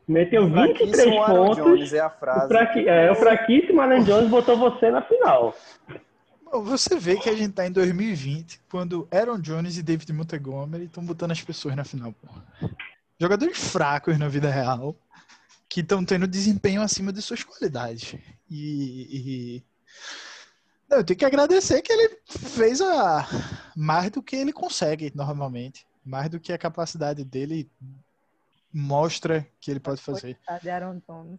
Meteu 0.07 0.47
23 0.49 0.77
Fraquíssimo 0.91 1.23
Aaron 1.23 1.47
pontos. 1.47 1.65
Jones 1.65 1.93
é 1.93 2.01
a 2.01 2.07
O, 2.09 2.11
frase. 2.11 2.49
fraqui, 2.49 2.89
é, 2.89 3.11
o 3.11 3.15
fraquíssimo 3.15 3.81
Aaron 3.81 4.03
Jones 4.03 4.29
botou 4.29 4.57
você 4.57 4.91
na 4.91 5.03
final. 5.03 5.55
Você 6.53 6.99
vê 6.99 7.17
que 7.17 7.29
a 7.31 7.35
gente 7.37 7.53
tá 7.55 7.65
em 7.67 7.71
2020, 7.71 8.61
quando 8.69 9.07
Aaron 9.13 9.39
Jones 9.41 9.79
e 9.79 9.83
David 9.85 10.13
Montgomery 10.13 10.85
estão 10.87 11.05
botando 11.05 11.31
as 11.31 11.41
pessoas 11.41 11.77
na 11.77 11.85
final. 11.85 12.13
Jogadores 13.21 13.71
fracos 13.73 14.19
na 14.19 14.27
vida 14.27 14.51
real, 14.51 14.97
que 15.69 15.81
estão 15.81 16.05
tendo 16.05 16.27
desempenho 16.27 16.83
acima 16.83 17.13
de 17.13 17.23
suas 17.23 17.45
qualidades. 17.45 18.17
E, 18.51 19.57
e- 19.59 19.63
Não, 20.91 20.99
eu 20.99 21.05
tenho 21.05 21.19
que 21.19 21.25
agradecer 21.25 21.81
que 21.83 21.93
ele 21.93 22.19
fez 22.27 22.81
a 22.81 23.25
mais 23.77 24.11
do 24.11 24.21
que 24.21 24.35
ele 24.35 24.53
consegue 24.53 25.13
normalmente, 25.15 25.87
mais 26.05 26.29
do 26.29 26.41
que 26.41 26.53
a 26.53 26.59
capacidade 26.59 27.25
dele 27.25 27.71
mostra 28.73 29.47
que 29.61 29.71
ele 29.71 29.79
pode 29.79 30.03
fazer. 30.03 30.37
De 30.61 30.69
Aaron 30.69 31.01
Jones. 31.09 31.39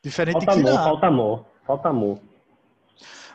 Diferente 0.00 0.44
Falta 0.44 0.52
que 0.52 0.68
amor, 0.68 0.84
falta 0.84 1.06
amor, 1.08 1.46
falta 1.66 1.88
amor. 1.88 2.20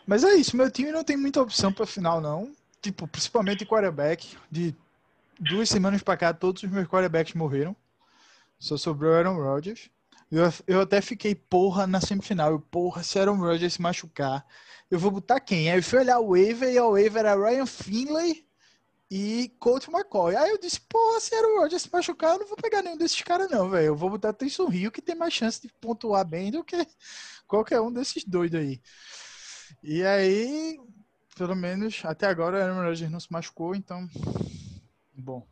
Mas 0.07 0.23
é 0.23 0.35
isso, 0.35 0.55
meu 0.55 0.71
time 0.71 0.91
não 0.91 1.03
tem 1.03 1.17
muita 1.17 1.41
opção 1.41 1.73
para 1.73 1.85
final, 1.85 2.21
não. 2.21 2.53
Tipo, 2.81 3.07
principalmente 3.07 3.65
quarterback. 3.65 4.37
De 4.49 4.73
duas 5.37 5.67
semanas 5.67 6.01
para 6.01 6.17
cá, 6.17 6.33
todos 6.33 6.63
os 6.63 6.69
meus 6.69 6.87
quarterbacks 6.87 7.33
morreram. 7.33 7.75
Só 8.57 8.77
sobrou 8.77 9.13
Aaron 9.13 9.35
Rodgers. 9.35 9.89
Eu, 10.31 10.43
eu 10.65 10.81
até 10.81 11.01
fiquei, 11.01 11.35
porra, 11.35 11.85
na 11.85 11.99
semifinal. 11.99 12.51
Eu, 12.51 12.59
porra, 12.59 13.03
se 13.03 13.19
Aaron 13.19 13.35
Rodgers 13.35 13.73
se 13.73 13.81
machucar, 13.81 14.45
eu 14.89 14.97
vou 14.97 15.11
botar 15.11 15.39
quem? 15.41 15.69
Aí 15.69 15.77
eu 15.77 15.83
fui 15.83 15.99
olhar 15.99 16.19
o 16.19 16.29
waiver 16.29 16.73
e 16.73 16.79
o 16.79 16.91
waiver 16.91 17.25
era 17.25 17.35
Ryan 17.35 17.65
Finley 17.65 18.45
e 19.09 19.53
Colt 19.59 19.89
McCoy. 19.89 20.35
Aí 20.37 20.49
eu 20.49 20.57
disse, 20.57 20.79
porra, 20.79 21.19
se 21.19 21.35
Aaron 21.35 21.59
Rodgers 21.59 21.81
se 21.81 21.89
machucar, 21.91 22.33
eu 22.33 22.39
não 22.39 22.47
vou 22.47 22.55
pegar 22.55 22.81
nenhum 22.81 22.95
desses 22.95 23.21
caras, 23.21 23.51
não, 23.51 23.69
velho. 23.69 23.87
Eu 23.87 23.95
vou 23.95 24.09
botar 24.09 24.31
Taysom 24.31 24.71
Hill, 24.71 24.91
que 24.91 25.01
tem 25.01 25.15
mais 25.15 25.33
chance 25.33 25.61
de 25.61 25.67
pontuar 25.81 26.25
bem 26.25 26.49
do 26.49 26.63
que 26.63 26.77
qualquer 27.45 27.81
um 27.81 27.91
desses 27.91 28.23
doidos 28.23 28.59
aí. 28.59 28.81
E 29.83 30.01
aí, 30.05 30.79
pelo 31.35 31.55
menos 31.55 32.01
até 32.05 32.25
agora, 32.25 32.57
o 32.57 32.61
Aaron 32.61 32.87
Rodgers 32.87 33.11
não 33.11 33.19
se 33.19 33.31
machucou, 33.31 33.75
então. 33.75 34.07
Bom. 35.13 35.45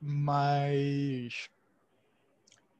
Mas. 0.00 1.48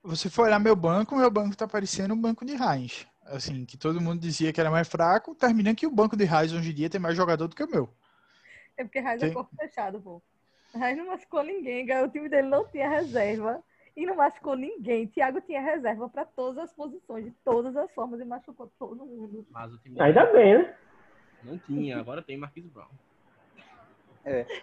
Você 0.07 0.31
for 0.31 0.43
olhar 0.47 0.61
meu 0.61 0.77
banco, 0.77 1.17
meu 1.17 1.29
banco 1.29 1.57
tá 1.57 1.67
parecendo 1.67 2.15
um 2.15 2.21
banco 2.21 2.45
de 2.45 2.53
Heinz. 2.53 3.05
Assim, 3.25 3.65
que 3.67 3.77
todo 3.77 4.01
mundo 4.01 4.21
dizia 4.21 4.53
que 4.53 4.61
era 4.61 4.71
mais 4.71 4.87
fraco, 4.87 5.35
termina 5.35 5.75
que 5.75 5.85
o 5.85 5.91
banco 5.91 6.17
de 6.17 6.23
Heinz 6.23 6.53
hoje 6.53 6.71
em 6.71 6.75
dia 6.75 6.89
tem 6.89 7.01
mais 7.01 7.17
jogador 7.17 7.49
do 7.49 7.57
que 7.57 7.65
o 7.65 7.69
meu. 7.69 7.89
É 8.77 8.85
porque 8.85 9.01
Raiz 9.01 9.21
Tem- 9.21 9.31
é 9.31 9.35
corpo 9.35 9.51
fechado, 9.57 10.01
pô. 10.01 10.23
Raiz 10.73 10.97
não 10.97 11.07
machucou 11.07 11.43
ninguém, 11.43 11.85
o 12.05 12.09
time 12.09 12.29
dele 12.29 12.47
não 12.47 12.65
tinha 12.69 12.89
reserva 12.89 13.61
e 13.97 14.07
não 14.07 14.15
machucou 14.15 14.55
ninguém. 14.55 15.09
Thiago 15.09 15.41
tinha 15.41 15.61
reserva 15.61 16.09
para 16.09 16.25
todas 16.25 16.59
as 16.63 16.73
posições, 16.73 17.25
de 17.25 17.33
todas 17.45 17.77
as 17.77 17.91
formas, 17.93 18.21
e 18.21 18.25
machucou 18.25 18.71
todo 18.79 19.05
mundo. 19.05 19.45
Mas 19.51 19.73
o 19.73 19.79
time 19.79 20.01
Ainda 20.01 20.25
bem, 20.33 20.59
né? 20.59 20.77
não 21.43 21.59
tinha, 21.59 21.99
agora 21.99 22.23
tem 22.23 22.37
Marquise 22.37 22.69
Brown. 22.69 22.87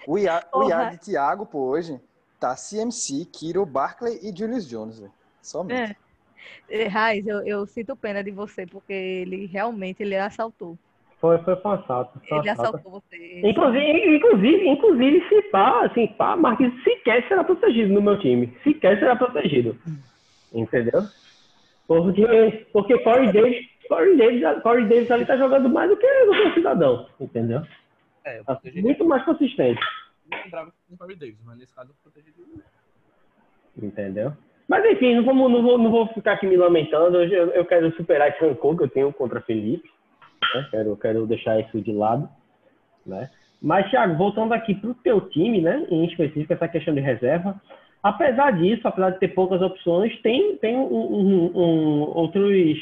O 0.07 0.17
IA, 0.17 0.39
o 0.53 0.59
Porra. 0.59 0.69
IA 0.69 0.89
de 0.91 0.97
Thiago, 0.99 1.45
pô, 1.45 1.67
hoje, 1.67 1.99
tá 2.39 2.55
CMC, 2.55 3.25
Kiro, 3.25 3.65
Barkley 3.65 4.19
e 4.21 4.33
Julius 4.33 4.65
Jones, 4.67 4.99
velho. 4.99 5.22
Somente. 5.43 5.95
É. 6.69 6.87
Raiz, 6.87 7.25
eu, 7.27 7.45
eu 7.45 7.65
sinto 7.67 7.95
pena 7.95 8.23
de 8.23 8.31
você, 8.31 8.65
porque 8.65 8.91
ele 8.93 9.45
realmente 9.45 10.01
ele 10.01 10.15
assaltou. 10.15 10.77
Foi, 11.19 11.37
foi 11.43 11.53
um 11.53 11.69
assalto. 11.71 12.19
Foi 12.27 12.37
um 12.37 12.41
Ele 12.41 12.49
assalto. 12.49 12.77
assaltou 12.77 13.01
você. 13.01 13.39
Inclusive, 13.43 14.15
inclusive, 14.17 14.67
inclusive, 14.67 15.29
se 15.29 15.41
pá, 15.43 15.85
assim, 15.85 16.07
pá, 16.07 16.35
Marquinhos 16.35 16.73
sequer 16.83 17.25
será 17.29 17.43
protegido 17.45 17.93
no 17.93 18.01
meu 18.01 18.19
time. 18.19 18.53
Sequer 18.63 18.99
será 18.99 19.15
protegido. 19.15 19.77
Entendeu? 20.53 21.03
Porque, 21.87 22.67
porque 22.73 22.97
Corey 22.99 23.31
Davis, 23.31 23.65
Corey 23.87 24.17
Davis, 24.17 24.61
Corey 24.63 24.85
Davis 24.87 25.11
ali 25.11 25.25
tá 25.25 25.37
jogando 25.37 25.69
mais 25.69 25.89
do 25.89 25.95
que 25.97 26.05
o 26.05 26.35
seu 26.35 26.53
cidadão. 26.55 27.07
Entendeu? 27.19 27.61
É, 28.25 28.39
eu 28.39 28.43
Tá 28.45 28.55
protegi 28.55 28.81
muito 28.81 29.05
mais 29.05 29.23
consistente. 29.23 29.79
não 30.29 30.43
lembrava 30.43 30.73
com 30.89 30.95
o 30.95 30.97
Corey 30.97 31.15
Davis, 31.15 31.37
mas 31.45 31.57
nesse 31.57 31.73
caso 31.73 31.91
eu 31.91 31.95
protegi 32.03 32.33
ele. 32.37 32.63
Entendeu? 33.81 34.33
Mas 34.67 34.85
enfim, 34.85 35.15
não, 35.15 35.49
não, 35.49 35.61
vou, 35.61 35.77
não 35.77 35.91
vou 35.91 36.07
ficar 36.07 36.33
aqui 36.33 36.47
me 36.47 36.55
lamentando. 36.57 37.17
Hoje 37.17 37.33
eu, 37.33 37.47
eu 37.49 37.65
quero 37.65 37.91
superar 37.95 38.29
esse 38.29 38.39
rancor 38.39 38.77
que 38.77 38.83
eu 38.83 38.89
tenho 38.89 39.13
contra 39.13 39.41
Felipe. 39.41 39.89
Né? 40.55 40.67
Quero, 40.71 40.97
quero 40.97 41.27
deixar 41.27 41.59
isso 41.59 41.81
de 41.81 41.91
lado. 41.91 42.27
Né? 43.05 43.29
Mas, 43.61 43.89
Thiago, 43.89 44.15
voltando 44.15 44.53
aqui 44.53 44.73
para 44.75 44.89
o 44.89 44.95
teu 44.95 45.21
time, 45.29 45.61
né? 45.61 45.85
em 45.89 46.05
específico, 46.05 46.53
essa 46.53 46.67
questão 46.67 46.93
de 46.93 47.01
reserva. 47.01 47.59
Apesar 48.01 48.51
disso, 48.51 48.85
apesar 48.85 49.11
de 49.11 49.19
ter 49.19 49.29
poucas 49.29 49.61
opções, 49.61 50.21
tem, 50.21 50.57
tem 50.57 50.75
um, 50.75 50.83
um- 50.93 51.51
um- 51.55 52.01
outros, 52.17 52.77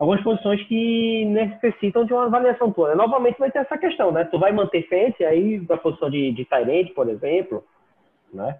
algumas 0.00 0.20
posições 0.22 0.60
que 0.64 1.24
necessitam 1.26 2.04
de 2.04 2.12
uma 2.12 2.24
avaliação 2.24 2.72
tua. 2.72 2.94
Novamente 2.96 3.38
vai 3.38 3.52
ter 3.52 3.60
essa 3.60 3.78
questão, 3.78 4.10
né? 4.10 4.24
Tu 4.24 4.36
vai 4.36 4.50
manter 4.50 4.82
Fence 4.88 5.24
aí 5.24 5.60
da 5.60 5.76
posição 5.76 6.10
de, 6.10 6.32
de 6.32 6.44
Tyrande, 6.44 6.92
por 6.92 7.08
exemplo, 7.08 7.62
né? 8.34 8.58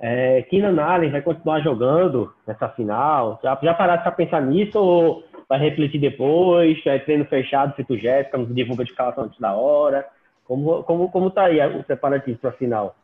É, 0.00 0.42
Keenan 0.42 0.82
Allen 0.82 1.10
vai 1.10 1.22
continuar 1.22 1.60
jogando 1.60 2.32
nessa 2.46 2.68
final? 2.70 3.38
Já, 3.42 3.58
já 3.62 3.74
paraste 3.74 4.02
para 4.02 4.12
pensar 4.12 4.42
nisso 4.42 4.78
ou 4.78 5.24
vai 5.48 5.58
refletir 5.58 6.00
depois? 6.00 6.78
É 6.86 6.98
treino 6.98 7.24
fechado, 7.26 7.74
feito 7.74 7.96
Jéssica, 7.96 8.38
não 8.38 8.46
divulga 8.46 8.84
de 8.84 8.90
escalação 8.90 9.24
antes 9.24 9.38
da 9.38 9.54
hora? 9.54 10.08
Como, 10.44 10.82
como, 10.82 11.10
como 11.10 11.30
tá 11.30 11.44
aí 11.44 11.60
o 11.76 11.84
preparativo 11.84 12.38
para 12.38 12.50
a 12.50 12.54
final? 12.54 12.96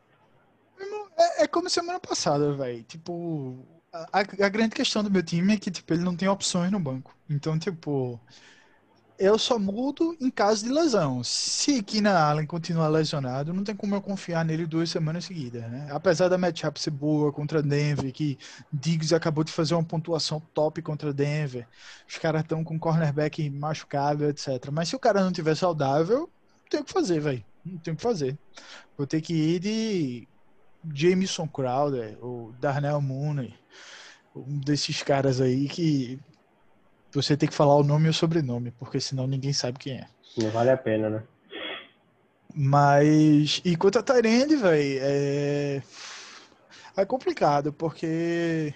É, 1.17 1.43
é 1.43 1.47
como 1.47 1.69
semana 1.69 1.99
passada, 1.99 2.53
velho. 2.53 2.83
Tipo, 2.83 3.65
a, 3.91 4.19
a 4.19 4.49
grande 4.49 4.75
questão 4.75 5.03
do 5.03 5.11
meu 5.11 5.23
time 5.23 5.53
é 5.53 5.57
que, 5.57 5.71
tipo, 5.71 5.93
ele 5.93 6.03
não 6.03 6.15
tem 6.15 6.27
opções 6.27 6.71
no 6.71 6.79
banco. 6.79 7.15
Então, 7.29 7.57
tipo, 7.57 8.19
eu 9.19 9.37
só 9.37 9.59
mudo 9.59 10.15
em 10.21 10.31
caso 10.31 10.63
de 10.63 10.71
lesão. 10.71 11.21
Se 11.23 11.83
Keenan 11.83 12.17
Allen 12.17 12.47
continuar 12.47 12.87
lesionado, 12.87 13.53
não 13.53 13.65
tem 13.65 13.75
como 13.75 13.93
eu 13.93 14.01
confiar 14.01 14.45
nele 14.45 14.65
duas 14.65 14.89
semanas 14.89 15.25
seguidas, 15.25 15.69
né? 15.69 15.89
Apesar 15.91 16.29
da 16.29 16.37
matchup 16.37 16.79
ser 16.79 16.91
boa 16.91 17.31
contra 17.31 17.61
Denver, 17.61 18.13
que 18.13 18.39
Diggs 18.71 19.13
acabou 19.13 19.43
de 19.43 19.51
fazer 19.51 19.73
uma 19.73 19.83
pontuação 19.83 20.41
top 20.53 20.81
contra 20.81 21.13
Denver, 21.13 21.67
os 22.07 22.17
caras 22.17 22.43
estão 22.43 22.63
com 22.63 22.79
cornerback 22.79 23.49
machucado, 23.49 24.25
etc. 24.25 24.69
Mas 24.71 24.87
se 24.87 24.95
o 24.95 24.99
cara 24.99 25.21
não 25.21 25.33
tiver 25.33 25.55
saudável, 25.55 26.29
tem 26.69 26.79
o 26.79 26.85
que 26.85 26.93
fazer, 26.93 27.19
velho. 27.19 27.43
Não 27.65 27.77
tem 27.77 27.93
o 27.93 27.97
que 27.97 28.03
fazer. 28.03 28.37
Vou 28.97 29.05
ter 29.05 29.19
que 29.19 29.33
ir 29.33 29.59
de 29.59 30.27
Jameson 30.93 31.47
Crowder 31.47 32.17
ou 32.21 32.53
Darnell 32.53 33.01
Mooney, 33.01 33.53
um 34.33 34.59
desses 34.59 35.03
caras 35.03 35.41
aí 35.41 35.67
que 35.67 36.19
você 37.13 37.35
tem 37.35 37.49
que 37.49 37.55
falar 37.55 37.75
o 37.75 37.83
nome 37.83 38.07
e 38.07 38.09
o 38.09 38.13
sobrenome, 38.13 38.71
porque 38.71 38.99
senão 38.99 39.25
ninguém 39.27 39.53
sabe 39.53 39.79
quem 39.79 39.93
é. 39.97 40.07
Não 40.37 40.49
vale 40.51 40.69
a 40.69 40.77
pena, 40.77 41.09
né? 41.09 41.23
Mas, 42.53 43.61
e 43.63 43.75
quanto 43.75 43.99
a 43.99 44.03
Tyrande, 44.03 44.55
velho, 44.55 44.99
é... 45.01 45.83
é 46.97 47.05
complicado, 47.05 47.71
porque 47.71 48.73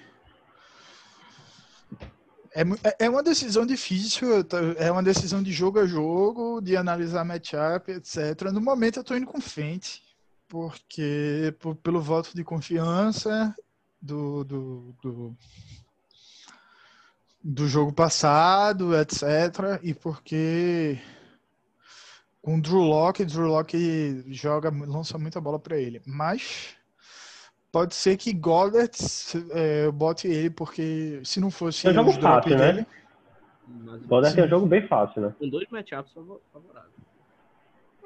é, 2.55 2.61
é- 2.61 3.05
é 3.05 3.09
uma 3.09 3.23
decisão 3.23 3.65
difícil, 3.65 4.29
é 4.77 4.91
uma 4.91 5.01
decisão 5.03 5.41
de 5.41 5.51
jogo 5.51 5.79
a 5.79 5.85
jogo, 5.85 6.61
de 6.61 6.77
analisar 6.77 7.25
matchup, 7.25 7.91
etc. 7.91 8.51
No 8.53 8.61
momento 8.61 8.99
eu 8.99 9.03
tô 9.03 9.15
indo 9.15 9.25
com 9.25 9.41
Fente, 9.41 10.01
porque 10.47 11.55
por- 11.59 11.75
pelo 11.75 11.99
voto 12.01 12.31
de 12.35 12.43
confiança 12.43 13.55
do, 13.99 14.43
do, 14.43 14.95
do, 15.01 15.37
do 17.43 17.67
jogo 17.67 17.91
passado, 17.91 18.95
etc. 18.95 19.79
E 19.83 19.93
porque 19.93 20.97
com 22.41 22.57
o 22.57 22.61
Drew 22.61 22.81
Locke, 22.81 23.25
Drew 23.25 23.47
Locke 23.47 24.23
joga, 24.33 24.69
lança 24.69 25.17
muita 25.17 25.41
bola 25.41 25.59
para 25.59 25.77
ele. 25.77 26.01
Mas 26.05 26.75
pode 27.71 27.95
ser 27.95 28.17
que 28.17 28.33
Goddard 28.33 28.91
é, 29.51 29.91
bote 29.91 30.27
ele, 30.27 30.49
porque 30.49 31.21
se 31.25 31.39
não 31.39 31.51
fosse 31.51 31.87
É 31.87 31.91
um 31.91 31.93
jogo 31.93 32.09
os 32.11 32.17
fácil, 32.17 32.57
né? 32.57 32.71
dele, 32.71 32.87
Mas 33.67 34.01
Goddard 34.05 34.35
Sim. 34.35 34.41
é 34.41 34.45
um 34.45 34.49
jogo 34.49 34.67
bem 34.67 34.87
fácil, 34.87 35.21
né? 35.21 35.35
com 35.37 35.49
dois 35.49 35.69
matchups 35.69 36.13
favor- 36.13 36.41
favoráveis. 36.51 36.93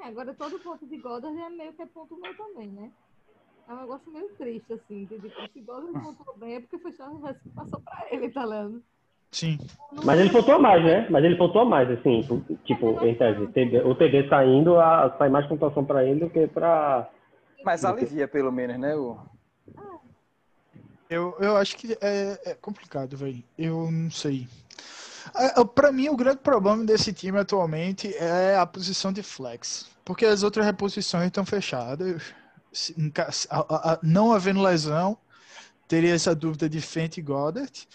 É, 0.00 0.08
agora 0.08 0.32
todo 0.34 0.58
ponto 0.60 0.86
de 0.86 0.96
Goddard 0.98 1.36
é 1.38 1.50
meio 1.50 1.72
que 1.72 1.82
é 1.82 1.86
ponto 1.86 2.16
meu 2.20 2.36
também, 2.36 2.68
né? 2.68 2.90
É 3.68 3.72
um 3.72 3.80
negócio 3.80 4.10
meio 4.12 4.28
triste, 4.36 4.72
assim, 4.72 5.04
de 5.04 5.18
tipo, 5.20 5.52
se 5.52 5.60
Goddard 5.60 5.92
pontuou 6.02 6.38
bem 6.38 6.54
é 6.54 6.60
porque 6.60 6.78
foi 6.78 6.92
só 6.92 7.08
o 7.10 7.20
resto 7.20 7.42
que 7.42 7.50
passou 7.50 7.80
pra 7.80 8.06
ele, 8.10 8.30
tá 8.30 8.44
ligado? 8.46 8.82
Sim. 9.30 9.58
Mas 10.04 10.20
ele 10.20 10.30
pontua 10.30 10.58
mais, 10.58 10.84
né? 10.84 11.06
Mas 11.10 11.24
ele 11.24 11.36
pontua 11.36 11.64
mais, 11.64 11.90
assim, 11.90 12.22
tipo, 12.64 13.04
em 13.04 13.14
tese. 13.14 13.42
O 13.84 13.94
TD 13.94 14.28
saindo, 14.28 14.78
a, 14.78 15.14
sai 15.18 15.28
mais 15.28 15.46
pontuação 15.46 15.84
para 15.84 16.04
ele 16.04 16.20
do 16.20 16.30
que 16.30 16.46
para 16.46 17.08
Mas 17.64 17.84
alivia 17.84 18.28
pelo 18.28 18.52
menos, 18.52 18.78
né? 18.78 18.94
O... 18.94 19.18
Eu, 21.10 21.34
eu 21.40 21.56
acho 21.56 21.76
que 21.76 21.96
é, 22.00 22.38
é 22.44 22.54
complicado, 22.54 23.16
velho. 23.16 23.42
Eu 23.58 23.90
não 23.90 24.10
sei. 24.10 24.46
É, 25.34 25.60
é, 25.60 25.64
Pra 25.64 25.90
mim, 25.90 26.08
o 26.08 26.16
grande 26.16 26.38
problema 26.38 26.84
desse 26.84 27.12
time 27.12 27.38
atualmente 27.38 28.14
é 28.14 28.56
a 28.56 28.66
posição 28.66 29.12
de 29.12 29.22
flex. 29.22 29.90
Porque 30.04 30.26
as 30.26 30.42
outras 30.42 30.66
reposições 30.66 31.26
estão 31.26 31.44
fechadas. 31.44 32.34
Não 34.02 34.32
havendo 34.32 34.62
lesão, 34.62 35.16
teria 35.86 36.14
essa 36.14 36.34
dúvida 36.34 36.68
de 36.68 36.80
Fent 36.80 37.16
e 37.16 37.22
Goddard. 37.22 37.88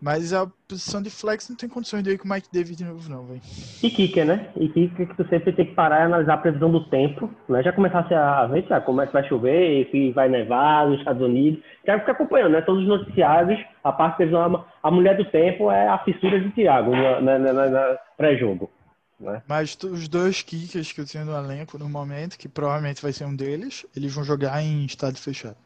Mas 0.00 0.34
a 0.34 0.46
posição 0.68 1.00
de 1.00 1.08
flex 1.08 1.48
não 1.48 1.56
tem 1.56 1.66
condições 1.68 2.02
de 2.02 2.10
ir 2.10 2.18
com 2.18 2.28
o 2.28 2.30
Mike 2.30 2.48
Davis 2.52 2.76
de 2.76 2.84
novo, 2.84 3.08
não, 3.08 3.24
velho. 3.24 3.40
E 3.82 3.88
kicker, 3.90 4.26
né? 4.26 4.50
E 4.56 4.68
kicker 4.68 5.08
que 5.08 5.16
tu 5.16 5.26
sempre 5.28 5.52
tem 5.52 5.64
que 5.64 5.74
parar 5.74 6.00
e 6.00 6.02
analisar 6.02 6.34
a 6.34 6.38
previsão 6.38 6.70
do 6.70 6.84
tempo, 6.90 7.30
né? 7.48 7.62
Já 7.62 7.72
começasse 7.72 8.12
a 8.12 8.44
ver 8.46 8.66
já 8.68 8.80
como 8.82 9.00
é 9.00 9.06
que 9.06 9.12
vai 9.14 9.26
chover, 9.26 9.88
se 9.90 10.10
vai 10.12 10.28
nevar 10.28 10.88
nos 10.88 10.98
Estados 10.98 11.22
Unidos. 11.22 11.62
Já 11.86 11.98
fica 11.98 12.12
acompanhando, 12.12 12.52
né? 12.52 12.60
Todos 12.60 12.82
os 12.82 12.88
noticiários, 12.88 13.58
a 13.82 13.92
parte 13.92 14.16
previsão, 14.16 14.64
a 14.82 14.90
mulher 14.90 15.16
do 15.16 15.24
tempo 15.24 15.70
é 15.70 15.88
a 15.88 15.98
fissura 16.04 16.38
de 16.38 16.50
Thiago 16.50 16.90
na, 16.90 17.20
na, 17.20 17.38
na- 17.38 17.70
na 17.70 17.98
pré-jogo. 18.16 18.70
Né? 19.18 19.40
Mas 19.48 19.78
os 19.84 20.06
dois 20.08 20.42
kickers 20.42 20.92
que 20.92 21.00
eu 21.00 21.06
tenho 21.06 21.24
no 21.24 21.36
elenco 21.36 21.78
no 21.78 21.88
momento, 21.88 22.36
que 22.36 22.48
provavelmente 22.48 23.00
vai 23.00 23.12
ser 23.12 23.24
um 23.24 23.34
deles, 23.34 23.86
eles 23.96 24.12
vão 24.14 24.24
jogar 24.24 24.60
em 24.60 24.84
estádio 24.84 25.22
fechado. 25.22 25.56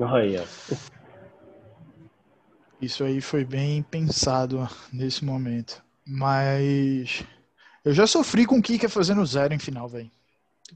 Olha, 0.00 0.42
Isso 2.80 3.04
aí 3.04 3.20
foi 3.20 3.44
bem 3.44 3.82
pensado 3.82 4.68
nesse 4.92 5.24
momento. 5.24 5.82
Mas 6.06 7.24
eu 7.84 7.92
já 7.92 8.06
sofri 8.06 8.46
com 8.46 8.58
o 8.58 8.62
Kicker 8.62 8.90
fazendo 8.90 9.24
zero 9.24 9.54
em 9.54 9.58
final, 9.58 9.88
velho. 9.88 10.10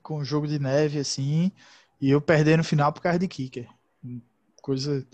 Com 0.03 0.19
o 0.19 0.25
jogo 0.25 0.47
de 0.47 0.59
neve, 0.59 0.99
assim, 0.99 1.53
e 2.01 2.11
eu 2.11 2.21
perdendo 2.21 2.59
no 2.59 2.65
final 2.65 2.93
por 2.93 3.03
causa 3.03 3.19
de 3.19 3.29
Kicker. 3.29 3.69
Coisa 4.63 5.07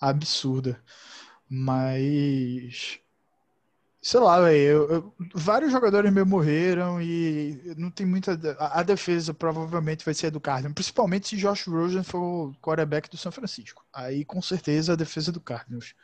absurda. 0.00 0.82
Mas. 1.48 2.98
Sei 4.04 4.18
lá, 4.18 4.40
velho. 4.40 5.14
vários 5.32 5.70
jogadores 5.70 6.12
meus 6.12 6.26
morreram 6.26 7.00
e 7.00 7.72
não 7.78 7.88
tem 7.88 8.04
muita. 8.04 8.32
A, 8.58 8.80
a 8.80 8.82
defesa 8.82 9.32
provavelmente 9.32 10.04
vai 10.04 10.12
ser 10.12 10.32
do 10.32 10.40
Cardinals, 10.40 10.74
principalmente 10.74 11.28
se 11.28 11.36
Josh 11.36 11.68
Rosen 11.68 12.02
for 12.02 12.20
o 12.20 12.54
quarterback 12.60 13.08
do 13.08 13.16
São 13.16 13.30
Francisco. 13.30 13.86
Aí 13.92 14.24
com 14.24 14.42
certeza 14.42 14.94
a 14.94 14.96
defesa 14.96 15.30
do 15.30 15.40
Cardinals. 15.40 15.94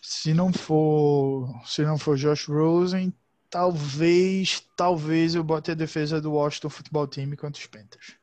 Se 0.00 0.32
não 0.32 0.52
for, 0.52 1.52
se 1.66 1.82
não 1.82 1.98
for 1.98 2.16
Josh 2.16 2.46
Rosen, 2.46 3.12
talvez, 3.50 4.62
talvez 4.76 5.34
eu 5.34 5.42
bote 5.42 5.72
a 5.72 5.74
defesa 5.74 6.20
do 6.20 6.32
Washington 6.32 6.70
Football 6.70 7.08
Team 7.08 7.34
contra 7.34 7.60
os 7.60 7.66
Panthers. 7.66 8.14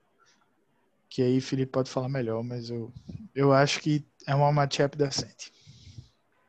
Que 1.09 1.21
aí 1.21 1.37
o 1.37 1.41
Felipe 1.41 1.73
pode 1.73 1.89
falar 1.89 2.07
melhor, 2.07 2.41
mas 2.43 2.69
eu, 2.69 2.93
eu 3.35 3.51
acho 3.51 3.81
que 3.81 4.05
é 4.25 4.33
uma 4.33 4.53
matchup 4.53 4.97
decente. 4.97 5.51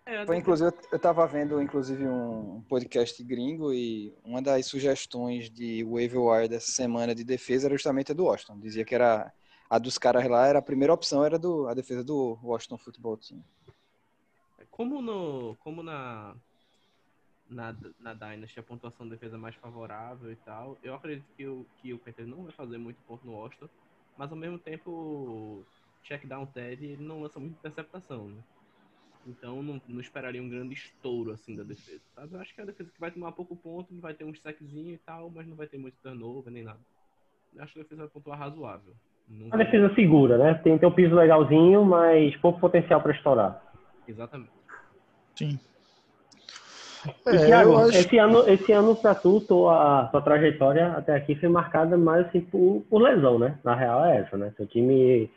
É, 0.08 0.24
Foi, 0.24 0.36
inclusive, 0.36 0.70
eu- 0.70 0.88
eu 0.92 0.98
tava 1.00 1.26
vendo, 1.26 1.60
inclusive, 1.60 2.06
um 2.06 2.62
podcast 2.68 3.22
gringo 3.24 3.72
e 3.72 4.14
uma 4.24 4.40
das 4.40 4.64
sugestões 4.66 5.50
de 5.50 5.82
waiver 5.82 6.20
wire 6.20 6.48
dessa 6.48 6.70
semana 6.70 7.12
de 7.12 7.24
defesa 7.24 7.66
era 7.66 7.74
justamente 7.74 8.12
a 8.12 8.14
do 8.14 8.24
Washington. 8.24 8.60
Dizia 8.60 8.84
que 8.84 8.94
era 8.94 9.32
a 9.68 9.78
dos 9.80 9.98
caras 9.98 10.24
lá, 10.28 10.46
era 10.46 10.60
a 10.60 10.62
primeira 10.62 10.94
opção 10.94 11.24
era 11.24 11.36
do, 11.36 11.66
a 11.66 11.74
defesa 11.74 12.04
do 12.04 12.38
Washington 12.40 12.78
Football 12.78 13.16
Team. 13.16 13.42
Como 14.70 15.02
no. 15.02 15.56
Como 15.56 15.82
na. 15.82 16.36
Na, 17.48 17.76
na 18.00 18.12
Dynasty 18.12 18.58
a 18.58 18.62
pontuação 18.62 19.06
de 19.06 19.12
defesa 19.12 19.38
mais 19.38 19.54
favorável 19.54 20.32
e 20.32 20.36
tal, 20.36 20.76
eu 20.82 20.94
acredito 20.94 21.26
que 21.36 21.46
o, 21.46 21.64
que 21.80 21.92
o 21.94 21.98
Panthers 21.98 22.28
não 22.28 22.42
vai 22.42 22.52
fazer 22.52 22.76
muito 22.76 22.98
ponto 23.06 23.24
no 23.24 23.34
Washington, 23.34 23.68
mas 24.16 24.32
ao 24.32 24.36
mesmo 24.36 24.58
tempo 24.58 24.90
o 24.90 25.64
check 26.02 26.26
down 26.26 26.44
Ted 26.46 26.84
ele 26.84 27.04
não 27.04 27.22
lança 27.22 27.38
muita 27.38 27.56
interceptação, 27.58 28.28
né? 28.30 28.42
Então 29.26 29.62
não, 29.62 29.80
não 29.88 30.00
esperaria 30.00 30.42
um 30.42 30.48
grande 30.48 30.74
estouro 30.74 31.32
assim 31.32 31.56
da 31.56 31.64
defesa, 31.64 32.00
sabe? 32.14 32.34
Eu 32.34 32.40
acho 32.40 32.54
que 32.54 32.60
é 32.60 32.64
a 32.64 32.66
defesa 32.66 32.90
que 32.92 33.00
vai 33.00 33.10
tomar 33.10 33.32
pouco 33.32 33.56
ponto, 33.56 33.88
vai 34.00 34.14
ter 34.14 34.24
um 34.24 34.34
sackzinho 34.34 34.94
e 34.94 34.98
tal, 34.98 35.30
mas 35.30 35.46
não 35.46 35.56
vai 35.56 35.66
ter 35.66 35.78
muito 35.78 35.96
turnover 36.02 36.52
nem 36.52 36.62
nada. 36.62 36.78
Eu 37.54 37.62
acho 37.62 37.72
que 37.72 37.80
a 37.80 37.82
defesa 37.82 38.02
vai 38.02 38.10
pontuar 38.10 38.38
razoável. 38.38 38.94
Não 39.28 39.48
a 39.48 39.56
vai- 39.56 39.64
defesa 39.64 39.92
segura, 39.94 40.38
né? 40.38 40.54
Tem, 40.62 40.78
tem 40.78 40.88
um 40.88 40.92
piso 40.92 41.14
legalzinho, 41.14 41.84
mas 41.84 42.36
pouco 42.36 42.60
potencial 42.60 43.00
para 43.00 43.12
estourar. 43.12 43.62
Exatamente. 44.06 44.52
Sim. 45.36 45.58
É, 47.26 47.46
Thiago, 47.46 47.76
acho. 47.76 47.98
esse 47.98 48.18
ano, 48.18 48.48
esse 48.48 48.72
ano 48.72 48.94
pra 48.96 49.14
tu, 49.14 49.40
tua, 49.40 50.08
tua 50.10 50.22
trajetória 50.22 50.92
até 50.92 51.14
aqui 51.14 51.34
foi 51.36 51.48
marcada 51.48 51.96
mais 51.96 52.26
assim 52.26 52.40
por, 52.40 52.84
por 52.88 53.02
lesão, 53.02 53.38
né? 53.38 53.58
Na 53.64 53.74
real 53.74 54.04
é 54.04 54.18
essa, 54.18 54.36
né? 54.36 54.52
Seu 54.56 54.66
time, 54.66 55.30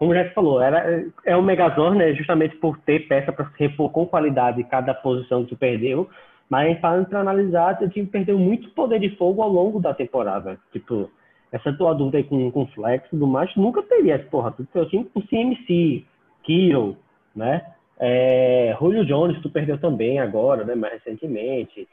como 0.00 0.14
já 0.14 0.26
se 0.26 0.32
falou, 0.32 0.62
era, 0.62 1.04
é 1.26 1.36
um 1.36 1.42
megazord, 1.42 1.98
né? 1.98 2.14
Justamente 2.14 2.56
por 2.56 2.78
ter 2.78 3.06
peça 3.06 3.30
para 3.30 3.44
se 3.50 3.58
repor 3.58 3.90
com 3.90 4.06
qualidade 4.06 4.64
cada 4.64 4.94
posição 4.94 5.44
que 5.44 5.50
tu 5.50 5.58
perdeu. 5.58 6.08
Mas 6.48 6.80
falando 6.80 7.06
para 7.06 7.20
analisar, 7.20 7.78
teu 7.78 7.90
time 7.90 8.06
perdeu 8.06 8.38
muito 8.38 8.70
poder 8.70 8.98
de 8.98 9.14
fogo 9.16 9.42
ao 9.42 9.50
longo 9.50 9.78
da 9.78 9.92
temporada. 9.92 10.58
Tipo, 10.72 11.10
essa 11.52 11.70
tua 11.74 11.92
dúvida 11.92 12.16
aí 12.16 12.24
com, 12.24 12.50
com 12.50 12.66
flex 12.68 13.04
e 13.06 13.10
tudo 13.10 13.26
mais, 13.26 13.54
nunca 13.54 13.82
teria. 13.82 14.18
Porra, 14.18 14.50
tu 14.52 14.64
teu 14.72 14.88
time 14.88 15.04
com 15.04 15.20
CMC, 15.20 16.02
Kiro, 16.44 16.96
né? 17.36 17.62
É, 17.98 18.74
Julio 18.80 19.04
Jones, 19.04 19.38
tu 19.42 19.50
perdeu 19.50 19.78
também 19.78 20.18
agora, 20.18 20.64
né? 20.64 20.74
Mais 20.74 20.94
recentemente. 20.94 21.86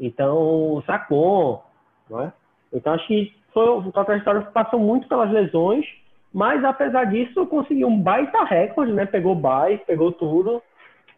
Então, 0.00 0.82
Sacon, 0.84 1.62
não 2.10 2.22
é? 2.22 2.32
Então, 2.72 2.92
acho 2.92 3.06
que 3.06 3.32
foi, 3.54 3.64
a 3.94 4.04
trajetória 4.04 4.42
passou 4.52 4.80
muito 4.80 5.06
pelas 5.06 5.30
lesões, 5.30 5.86
mas 6.32 6.64
apesar 6.64 7.04
disso, 7.04 7.46
conseguiu 7.46 7.88
um 7.88 8.00
baita 8.00 8.44
recorde, 8.44 8.92
né? 8.92 9.04
Pegou 9.06 9.34
bye, 9.34 9.78
pegou 9.78 10.12
tudo 10.12 10.62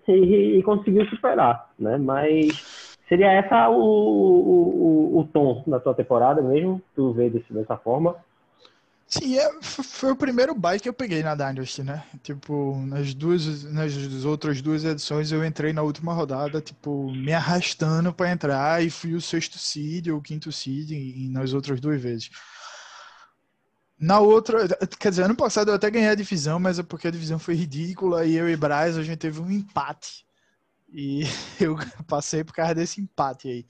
e, 0.08 0.58
e 0.58 0.62
conseguiu 0.62 1.06
superar, 1.06 1.70
né? 1.78 1.96
Mas 1.96 2.96
seria 3.08 3.32
essa 3.32 3.68
o, 3.68 3.80
o, 3.80 5.16
o, 5.16 5.20
o 5.20 5.24
tom 5.32 5.62
da 5.66 5.78
tua 5.78 5.94
temporada 5.94 6.42
mesmo? 6.42 6.82
Tu 6.94 7.12
vê 7.12 7.30
desse, 7.30 7.52
dessa 7.52 7.76
forma? 7.76 8.16
Sim, 9.06 9.38
é, 9.38 9.48
foi 9.62 10.10
o 10.10 10.16
primeiro 10.16 10.54
bike 10.54 10.82
que 10.82 10.88
eu 10.88 10.94
peguei 10.94 11.22
na 11.22 11.34
Dynasty, 11.34 11.84
né? 11.84 12.02
Tipo, 12.22 12.74
nas 12.86 13.14
duas, 13.14 13.62
nas 13.72 14.24
outras 14.24 14.60
duas 14.60 14.84
edições 14.84 15.30
eu 15.30 15.44
entrei 15.44 15.72
na 15.72 15.82
última 15.82 16.12
rodada, 16.12 16.60
tipo, 16.60 17.12
me 17.12 17.32
arrastando 17.32 18.12
para 18.12 18.32
entrar 18.32 18.82
e 18.82 18.90
fui 18.90 19.14
o 19.14 19.20
sexto 19.20 19.58
seed 19.58 20.08
ou 20.08 20.18
o 20.18 20.22
quinto 20.22 20.50
seed 20.50 20.90
e, 20.90 21.26
e 21.26 21.28
nas 21.28 21.52
outras 21.52 21.80
duas 21.80 22.00
vezes. 22.00 22.30
Na 24.04 24.20
outra, 24.20 24.68
quer 25.00 25.08
dizer, 25.08 25.22
ano 25.22 25.34
passado 25.34 25.70
eu 25.70 25.74
até 25.74 25.90
ganhei 25.90 26.10
a 26.10 26.14
divisão, 26.14 26.60
mas 26.60 26.78
é 26.78 26.82
porque 26.82 27.08
a 27.08 27.10
divisão 27.10 27.38
foi 27.38 27.54
ridícula 27.54 28.26
e 28.26 28.34
eu 28.34 28.50
e 28.50 28.54
Braz 28.54 28.98
a 28.98 29.02
gente 29.02 29.16
teve 29.16 29.40
um 29.40 29.50
empate. 29.50 30.26
E 30.92 31.22
eu 31.58 31.74
passei 32.06 32.44
por 32.44 32.52
causa 32.52 32.74
desse 32.74 33.00
empate 33.00 33.48
aí. 33.48 33.66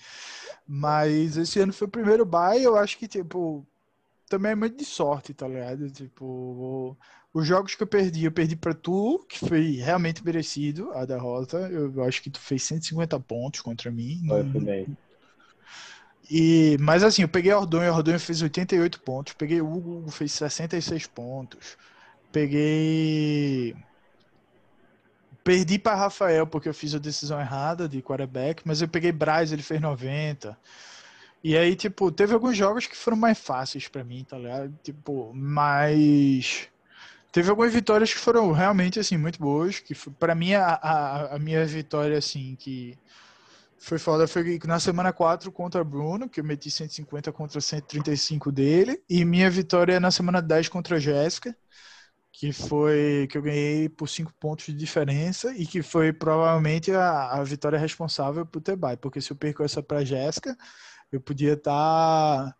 Mas 0.66 1.36
esse 1.36 1.60
ano 1.60 1.72
foi 1.72 1.86
o 1.86 1.90
primeiro 1.90 2.26
bye, 2.26 2.60
eu 2.60 2.76
acho 2.76 2.98
que, 2.98 3.06
tipo, 3.06 3.64
também 4.28 4.50
é 4.50 4.56
muito 4.56 4.76
de 4.76 4.84
sorte, 4.84 5.32
tá 5.32 5.46
ligado? 5.46 5.88
Tipo, 5.88 6.96
os 7.32 7.46
jogos 7.46 7.76
que 7.76 7.84
eu 7.84 7.86
perdi, 7.86 8.24
eu 8.24 8.32
perdi 8.32 8.56
pra 8.56 8.74
tu, 8.74 9.24
que 9.28 9.38
foi 9.38 9.76
realmente 9.76 10.24
merecido 10.24 10.90
a 10.94 11.04
derrota. 11.04 11.58
Eu 11.70 12.02
acho 12.02 12.20
que 12.20 12.30
tu 12.30 12.40
fez 12.40 12.64
150 12.64 13.20
pontos 13.20 13.60
contra 13.60 13.88
mim. 13.88 14.24
Foi, 14.26 14.42
foi 14.50 14.60
bem. 14.62 14.96
E, 16.30 16.76
mas 16.80 17.02
assim, 17.02 17.22
eu 17.22 17.28
peguei 17.28 17.52
Ordonho, 17.52 17.92
Ordonho 17.92 18.18
fez 18.18 18.40
88 18.42 19.00
pontos. 19.00 19.34
Peguei 19.34 19.60
Hugo, 19.60 19.98
Hugo 19.98 20.10
fez 20.10 20.32
66 20.32 21.06
pontos. 21.06 21.76
Peguei. 22.32 23.76
Perdi 25.42 25.78
para 25.78 25.96
Rafael 25.96 26.46
porque 26.46 26.68
eu 26.68 26.74
fiz 26.74 26.94
a 26.94 26.98
decisão 26.98 27.38
errada 27.38 27.86
de 27.88 28.00
quarterback, 28.00 28.62
mas 28.64 28.80
eu 28.80 28.88
peguei 28.88 29.12
Braz, 29.12 29.52
ele 29.52 29.62
fez 29.62 29.80
90. 29.80 30.58
E 31.42 31.58
aí, 31.58 31.76
tipo, 31.76 32.10
teve 32.10 32.32
alguns 32.32 32.56
jogos 32.56 32.86
que 32.86 32.96
foram 32.96 33.18
mais 33.18 33.38
fáceis 33.38 33.86
para 33.86 34.02
mim, 34.02 34.24
tá 34.24 34.38
ligado? 34.38 34.74
Tipo, 34.82 35.30
mas 35.34 36.68
teve 37.30 37.50
algumas 37.50 37.72
vitórias 37.72 38.12
que 38.14 38.18
foram 38.18 38.50
realmente 38.52 38.98
assim 38.98 39.18
muito 39.18 39.38
boas, 39.38 39.78
que 39.78 39.94
para 40.18 40.34
mim 40.34 40.54
a, 40.54 40.68
a, 40.68 41.36
a 41.36 41.38
minha 41.38 41.66
vitória 41.66 42.16
assim 42.16 42.56
que 42.58 42.96
foi 43.84 43.98
foda 43.98 44.26
foi 44.26 44.58
na 44.64 44.80
semana 44.80 45.12
4 45.12 45.52
contra 45.52 45.84
Bruno, 45.84 46.28
que 46.28 46.40
eu 46.40 46.44
meti 46.44 46.70
150 46.70 47.30
contra 47.32 47.60
135 47.60 48.50
dele, 48.50 49.02
e 49.08 49.24
minha 49.24 49.50
vitória 49.50 50.00
na 50.00 50.10
semana 50.10 50.40
10 50.40 50.68
contra 50.68 50.98
Jéssica, 50.98 51.56
que 52.32 52.52
foi 52.52 53.28
que 53.30 53.38
eu 53.38 53.42
ganhei 53.42 53.88
por 53.88 54.08
5 54.08 54.32
pontos 54.40 54.66
de 54.66 54.74
diferença 54.74 55.54
e 55.56 55.66
que 55.66 55.82
foi 55.82 56.12
provavelmente 56.12 56.92
a, 56.92 57.32
a 57.32 57.44
vitória 57.44 57.78
responsável 57.78 58.46
ter 58.46 58.76
bye, 58.76 58.96
porque 58.96 59.20
se 59.20 59.30
eu 59.30 59.36
perco 59.36 59.62
essa 59.62 59.82
para 59.82 60.04
Jéssica, 60.04 60.56
eu 61.12 61.20
podia 61.20 61.52
estar 61.54 62.56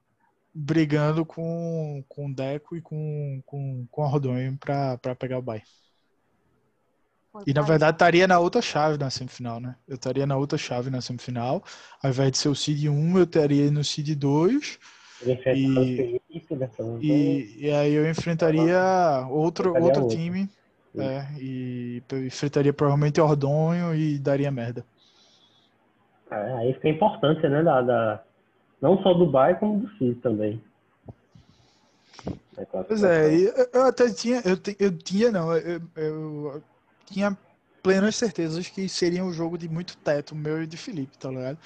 brigando 0.54 1.26
com, 1.26 2.04
com 2.08 2.28
o 2.28 2.34
Deco 2.34 2.76
e 2.76 2.82
com, 2.82 3.42
com, 3.46 3.86
com 3.90 4.04
a 4.04 4.08
Rodonho 4.08 4.58
para 4.58 5.16
pegar 5.16 5.38
o 5.38 5.42
bye. 5.42 5.62
E 7.46 7.52
na 7.52 7.62
verdade 7.62 7.96
estaria 7.96 8.28
na 8.28 8.38
outra 8.38 8.62
chave 8.62 8.96
na 8.96 9.10
semifinal, 9.10 9.58
né? 9.58 9.74
Eu 9.88 9.96
estaria 9.96 10.26
na 10.26 10.36
outra 10.36 10.56
chave 10.56 10.88
na 10.90 11.00
semifinal. 11.00 11.64
Ao 12.02 12.10
invés 12.10 12.30
de 12.30 12.38
ser 12.38 12.48
o 12.48 12.54
seed 12.54 12.86
1, 12.86 13.18
eu 13.18 13.24
estaria 13.24 13.70
no 13.70 13.82
seed 13.82 14.14
2. 14.16 14.78
E, 15.54 16.20
e, 17.00 17.66
e, 17.66 17.70
aí 17.70 17.94
eu 17.94 18.08
enfrentaria 18.08 19.26
outro, 19.30 19.74
outro 19.82 20.06
time. 20.08 20.48
É, 20.96 21.26
e 21.40 22.02
enfrentaria 22.26 22.72
provavelmente 22.72 23.20
Ordonho 23.20 23.94
e 23.94 24.16
daria 24.16 24.50
merda. 24.50 24.84
É, 26.30 26.52
aí 26.54 26.74
fica 26.74 26.86
a 26.86 26.90
importância, 26.92 27.48
né? 27.48 27.64
Da, 27.64 27.82
da, 27.82 28.24
não 28.80 29.02
só 29.02 29.12
do 29.12 29.26
Bayern, 29.26 29.58
como 29.58 29.80
do 29.80 29.90
Cid 29.96 30.14
também. 30.20 30.62
É 32.56 32.64
pois 32.64 33.02
é, 33.02 33.34
eu 33.72 33.82
até 33.82 34.08
tinha, 34.12 34.40
eu, 34.44 34.56
eu 34.78 34.96
tinha 34.96 35.32
não, 35.32 35.52
eu, 35.56 35.80
eu 35.96 36.62
tinha 37.06 37.36
plenas 37.82 38.16
certezas 38.16 38.68
que 38.68 38.88
seria 38.88 39.24
um 39.24 39.32
jogo 39.32 39.58
de 39.58 39.68
muito 39.68 39.96
teto, 39.98 40.34
meu 40.34 40.62
e 40.62 40.66
de 40.66 40.76
Felipe, 40.76 41.18
tá 41.18 41.28
ligado? 41.28 41.58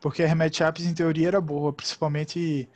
Porque 0.00 0.22
as 0.22 0.34
matchups 0.34 0.86
em 0.86 0.94
teoria 0.94 1.28
era 1.28 1.40
boa, 1.40 1.72
principalmente 1.72 2.68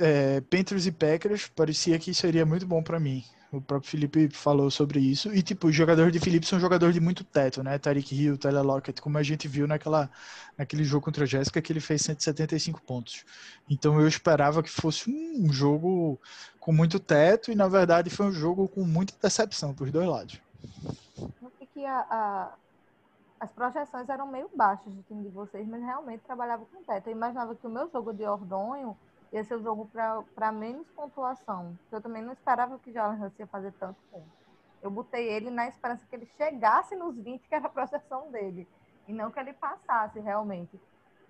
é, 0.00 0.40
Panthers 0.42 0.86
e 0.86 0.92
Packers, 0.92 1.48
parecia 1.48 1.98
que 1.98 2.14
seria 2.14 2.46
muito 2.46 2.66
bom 2.66 2.82
para 2.82 3.00
mim. 3.00 3.24
O 3.50 3.62
próprio 3.62 3.90
Felipe 3.90 4.28
falou 4.28 4.70
sobre 4.70 5.00
isso. 5.00 5.34
E, 5.34 5.42
tipo, 5.42 5.68
os 5.68 5.74
jogadores 5.74 6.12
de 6.12 6.20
Felipe 6.20 6.46
são 6.46 6.60
jogadores 6.60 6.94
de 6.94 7.00
muito 7.00 7.24
teto, 7.24 7.62
né? 7.62 7.78
Tariq 7.78 8.14
Hill, 8.14 8.36
Tyler 8.36 8.62
Lockett, 8.62 9.00
como 9.00 9.16
a 9.16 9.22
gente 9.22 9.48
viu 9.48 9.66
naquela, 9.66 10.10
naquele 10.56 10.84
jogo 10.84 11.06
contra 11.06 11.24
a 11.24 11.26
Jéssica, 11.26 11.62
que 11.62 11.72
ele 11.72 11.80
fez 11.80 12.02
175 12.02 12.82
pontos. 12.82 13.24
Então, 13.68 13.98
eu 13.98 14.06
esperava 14.06 14.62
que 14.62 14.70
fosse 14.70 15.10
um 15.10 15.50
jogo 15.50 16.20
com 16.60 16.72
muito 16.72 17.00
teto, 17.00 17.50
e, 17.50 17.54
na 17.54 17.68
verdade, 17.68 18.10
foi 18.10 18.26
um 18.26 18.32
jogo 18.32 18.68
com 18.68 18.84
muita 18.84 19.14
decepção 19.20 19.72
para 19.72 19.90
dois 19.90 20.06
lados. 20.06 20.38
Que 21.78 21.86
a, 21.86 22.06
a, 22.10 22.52
as 23.38 23.52
projeções 23.52 24.08
eram 24.08 24.26
meio 24.26 24.50
baixas 24.52 24.92
do 24.92 25.00
time 25.04 25.22
de 25.22 25.28
vocês, 25.28 25.64
mas 25.68 25.80
realmente 25.80 26.24
trabalhava 26.24 26.66
com 26.66 26.82
teto. 26.82 27.06
Eu 27.06 27.12
imaginava 27.12 27.54
que 27.54 27.64
o 27.64 27.70
meu 27.70 27.88
jogo 27.88 28.12
de 28.12 28.24
Ordonho 28.24 28.98
ia 29.32 29.44
ser 29.44 29.54
o 29.54 29.62
jogo 29.62 29.88
para 30.34 30.50
menos 30.50 30.90
pontuação. 30.90 31.78
Eu 31.92 32.00
também 32.00 32.20
não 32.20 32.32
esperava 32.32 32.80
que 32.80 32.90
o 32.90 32.92
Jalen 32.92 33.22
Hurts 33.22 33.38
ia 33.38 33.46
fazer 33.46 33.72
tanto 33.74 33.96
ponto. 34.10 34.26
Eu 34.82 34.90
botei 34.90 35.28
ele 35.28 35.50
na 35.50 35.68
esperança 35.68 36.04
que 36.04 36.16
ele 36.16 36.26
chegasse 36.36 36.96
nos 36.96 37.16
20, 37.16 37.46
que 37.46 37.54
era 37.54 37.66
a 37.66 37.70
projeção 37.70 38.28
dele, 38.32 38.66
e 39.06 39.12
não 39.12 39.30
que 39.30 39.38
ele 39.38 39.52
passasse 39.52 40.18
realmente. 40.18 40.80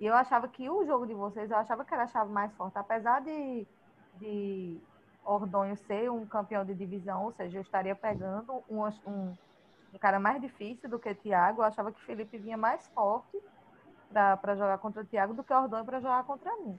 E 0.00 0.06
eu 0.06 0.14
achava 0.14 0.48
que 0.48 0.70
o 0.70 0.86
jogo 0.86 1.06
de 1.06 1.12
vocês, 1.12 1.50
eu 1.50 1.58
achava 1.58 1.84
que 1.84 1.92
era 1.92 2.04
a 2.04 2.06
chave 2.06 2.32
mais 2.32 2.52
forte, 2.54 2.78
apesar 2.78 3.20
de, 3.20 3.66
de 4.14 4.80
Ordonho 5.24 5.76
ser 5.76 6.10
um 6.10 6.24
campeão 6.24 6.64
de 6.64 6.74
divisão, 6.74 7.24
ou 7.24 7.32
seja, 7.32 7.58
eu 7.58 7.62
estaria 7.62 7.94
pegando 7.94 8.62
um, 8.68 8.86
um, 9.06 9.34
um 9.92 9.98
cara 9.98 10.20
mais 10.20 10.40
difícil 10.40 10.88
do 10.88 10.98
que 10.98 11.14
Thiago, 11.14 11.62
eu 11.62 11.66
achava 11.66 11.92
que 11.92 12.04
Felipe 12.04 12.38
vinha 12.38 12.56
mais 12.56 12.86
forte 12.88 13.38
para 14.10 14.54
jogar 14.54 14.78
contra 14.78 15.02
o 15.02 15.04
Thiago 15.04 15.34
do 15.34 15.44
que 15.44 15.52
Ordonho 15.52 15.84
para 15.84 16.00
jogar 16.00 16.24
contra 16.24 16.54
mim. 16.56 16.78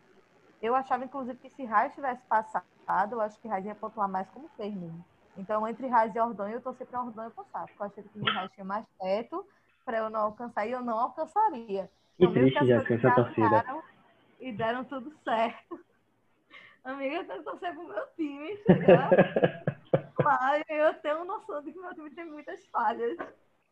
Eu 0.62 0.76
achava, 0.76 1.06
inclusive, 1.06 1.38
que 1.38 1.50
se 1.50 1.64
Raiz 1.64 1.94
tivesse 1.94 2.22
passado, 2.28 3.14
eu 3.14 3.22
acho 3.22 3.40
que 3.40 3.48
Raiz 3.48 3.66
ia 3.66 3.76
pontuar 3.76 4.10
mais 4.10 4.30
como 4.30 4.50
fez 4.58 4.74
mesmo. 4.74 5.04
Então, 5.38 5.66
entre 5.68 5.88
Raiz 5.88 6.14
e 6.14 6.20
Ordonho, 6.20 6.56
eu 6.56 6.62
torci 6.62 6.84
para 6.86 7.02
Ordonho 7.02 7.32
passar, 7.32 7.66
porque 7.68 7.82
eu 7.82 7.86
achei 7.86 8.04
que 8.04 8.20
o 8.20 8.34
Raiz 8.34 8.52
tinha 8.52 8.66
mais 8.66 8.86
teto 9.00 9.46
para 9.86 10.00
eu 10.00 10.10
não 10.10 10.20
alcançar 10.22 10.68
e 10.68 10.72
eu 10.72 10.82
não 10.82 11.00
alcançaria. 11.00 11.90
Que 12.18 12.26
então, 12.26 12.34
triste 12.34 12.60
que 12.86 12.94
essa 12.94 13.12
torcida. 13.16 13.66
E 14.40 14.52
deram 14.52 14.84
tudo 14.84 15.14
certo. 15.24 15.80
Amiga, 16.84 17.16
eu 17.16 17.28
tenho 17.28 17.40
que 17.40 17.46
torcer 17.46 17.74
pro 17.74 17.88
meu 17.88 18.06
time 18.16 18.58
chegar 18.58 19.10
lá 20.24 20.60
eu 20.70 20.94
tenho 20.96 21.26
noção 21.26 21.62
de 21.62 21.72
que 21.72 21.80
meu 21.80 21.94
time 21.94 22.10
tem 22.12 22.26
muitas 22.26 22.66
falhas. 22.68 23.18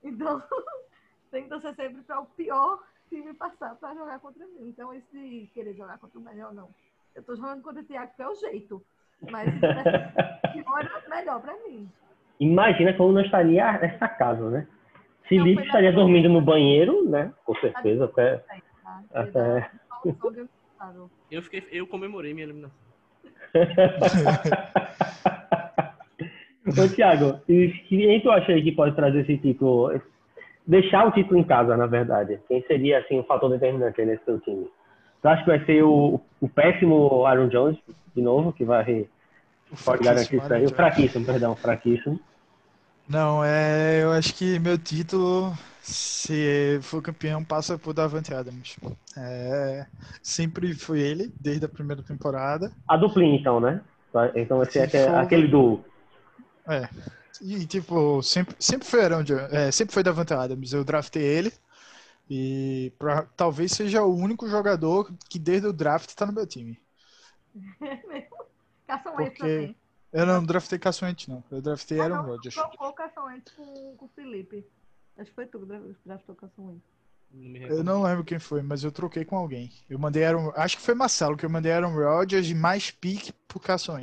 Então, 0.04 0.42
tem 1.32 1.44
que 1.44 1.50
torcer 1.50 1.76
sempre 1.76 2.02
para 2.04 2.20
o 2.20 2.26
pior 2.26 2.80
time 3.10 3.34
passar 3.34 3.76
para 3.76 3.96
jogar 3.96 4.20
contra 4.20 4.46
mim. 4.46 4.70
Então, 4.70 4.94
esse 4.94 5.50
querer 5.54 5.74
jogar 5.74 5.98
contra 5.98 6.20
o 6.20 6.22
melhor, 6.22 6.54
não. 6.54 6.70
Eu 7.16 7.24
tô 7.24 7.36
jogando 7.36 7.62
contra 7.64 7.82
o 7.82 7.86
Thiago, 7.86 8.12
que 8.16 8.22
é 8.22 8.28
o 8.28 8.36
jeito. 8.36 8.86
Mas 9.32 9.50
pior 10.54 11.04
é 11.06 11.10
melhor 11.10 11.42
para 11.42 11.54
mim. 11.68 11.90
Imagina 12.40 12.94
como 12.94 13.14
não 13.14 13.22
estaria 13.22 13.66
essa 13.82 14.08
casa, 14.08 14.48
né? 14.50 14.68
Felipe 15.24 15.64
estaria 15.64 15.92
dormindo 15.92 16.30
no 16.30 16.40
banheiro, 16.40 17.10
né? 17.10 17.34
Com 17.44 17.56
certeza, 17.56 18.06
até. 18.06 18.44
até... 19.14 19.72
Eu, 21.30 21.42
fiquei, 21.42 21.68
eu 21.72 21.88
comemorei 21.88 22.34
minha 22.36 22.46
eliminação. 22.46 22.78
Ô, 26.68 26.96
Thiago, 26.96 27.40
e 27.48 27.70
quem 27.88 28.22
tu 28.22 28.30
acha 28.30 28.52
aí 28.52 28.62
que 28.62 28.72
pode 28.72 28.96
trazer 28.96 29.22
esse 29.22 29.38
título 29.38 29.92
deixar 30.66 31.08
o 31.08 31.12
título 31.12 31.40
em 31.40 31.44
casa, 31.44 31.78
na 31.78 31.86
verdade? 31.86 32.40
Quem 32.48 32.62
seria 32.64 33.00
assim 33.00 33.20
o 33.20 33.24
fator 33.24 33.50
determinante 33.50 34.04
nesse 34.04 34.24
seu 34.26 34.40
time? 34.42 34.68
Tu 35.22 35.28
acha 35.28 35.44
que 35.44 35.50
vai 35.50 35.66
ser 35.66 35.84
o, 35.84 36.20
o 36.42 36.50
péssimo 36.50 37.26
Aaron 37.26 37.48
Jones, 37.48 37.78
de 38.16 38.22
novo, 38.22 38.52
que 38.52 38.66
vai 38.66 39.08
pode 39.84 40.04
garantir 40.04 40.38
isso 40.38 40.54
aí? 40.54 40.66
O 40.66 40.72
fraquíssimo, 40.72 41.26
perdão, 41.26 41.56
fraquíssimo. 41.56 42.20
Não, 43.10 43.44
é, 43.44 44.04
eu 44.04 44.12
acho 44.12 44.36
que 44.36 44.60
meu 44.60 44.78
título, 44.78 45.54
se 45.82 46.78
for 46.82 47.02
campeão, 47.02 47.44
passa 47.44 47.78
por 47.78 47.94
Davante 47.94 48.34
Adams. 48.34 48.78
É, 49.18 49.86
sempre 50.22 50.74
foi 50.74 51.00
ele, 51.00 51.34
desde 51.40 51.66
a 51.66 51.70
primeira 51.70 52.04
temporada. 52.04 52.70
A 52.88 52.98
duplinha, 52.98 53.40
então, 53.40 53.62
né? 53.62 53.82
Então, 54.36 54.62
esse 54.62 54.80
é 54.80 55.10
aquele 55.10 55.48
do. 55.48 55.80
É, 56.68 56.90
e, 57.42 57.66
tipo, 57.66 58.22
sempre, 58.22 58.56
sempre 58.60 58.88
foi 58.88 59.04
Aaron 59.04 59.24
é, 59.52 59.72
sempre 59.72 59.94
foi 59.94 60.04
Davante 60.04 60.34
Adams. 60.34 60.74
Eu 60.74 60.84
draftei 60.84 61.24
ele. 61.24 61.54
E 62.30 62.92
pra, 63.00 63.24
talvez 63.38 63.72
seja 63.72 64.04
o 64.04 64.14
único 64.14 64.50
jogador 64.50 65.12
que 65.30 65.40
desde 65.40 65.68
o 65.68 65.74
draft 65.74 66.14
tá 66.14 66.26
no 66.26 66.34
meu 66.34 66.46
time. 66.46 66.80
Carson 68.86 69.16
Wentz 69.16 69.38
também. 69.38 69.76
Eu 70.12 70.26
não 70.26 70.44
draftei 70.44 70.80
Wentz, 71.04 71.28
não. 71.28 71.44
Eu 71.52 71.62
draftei 71.62 72.00
ah, 72.00 72.04
Aaron 72.04 72.22
Rodgers. 72.24 72.56
trocou 72.56 72.94
Wentz 73.26 73.52
com, 73.52 73.96
com 73.98 74.06
o 74.06 74.10
Felipe. 74.10 74.66
Acho 75.18 75.30
que 75.30 75.36
foi 75.36 75.46
tu 75.46 75.60
que 75.60 75.66
draftou 76.06 76.36
Wentz. 76.58 76.84
Eu 77.70 77.84
não 77.84 78.04
lembro 78.04 78.24
quem 78.24 78.40
foi, 78.40 78.62
mas 78.62 78.84
eu 78.84 78.92
troquei 78.92 79.26
com 79.26 79.38
alguém. 79.38 79.72
Eu 79.90 80.00
mandei 80.00 80.24
Aaron, 80.24 80.52
acho 80.56 80.78
que 80.78 80.84
foi 80.84 80.96
Marcelo 80.96 81.36
que 81.36 81.46
eu 81.46 81.50
mandei 81.50 81.72
Aaron 81.72 81.94
Rodgers 81.94 82.50
e 82.50 82.56
mais 82.56 82.90
pique 82.90 83.34
pro 83.48 83.60
Carson 83.60 84.00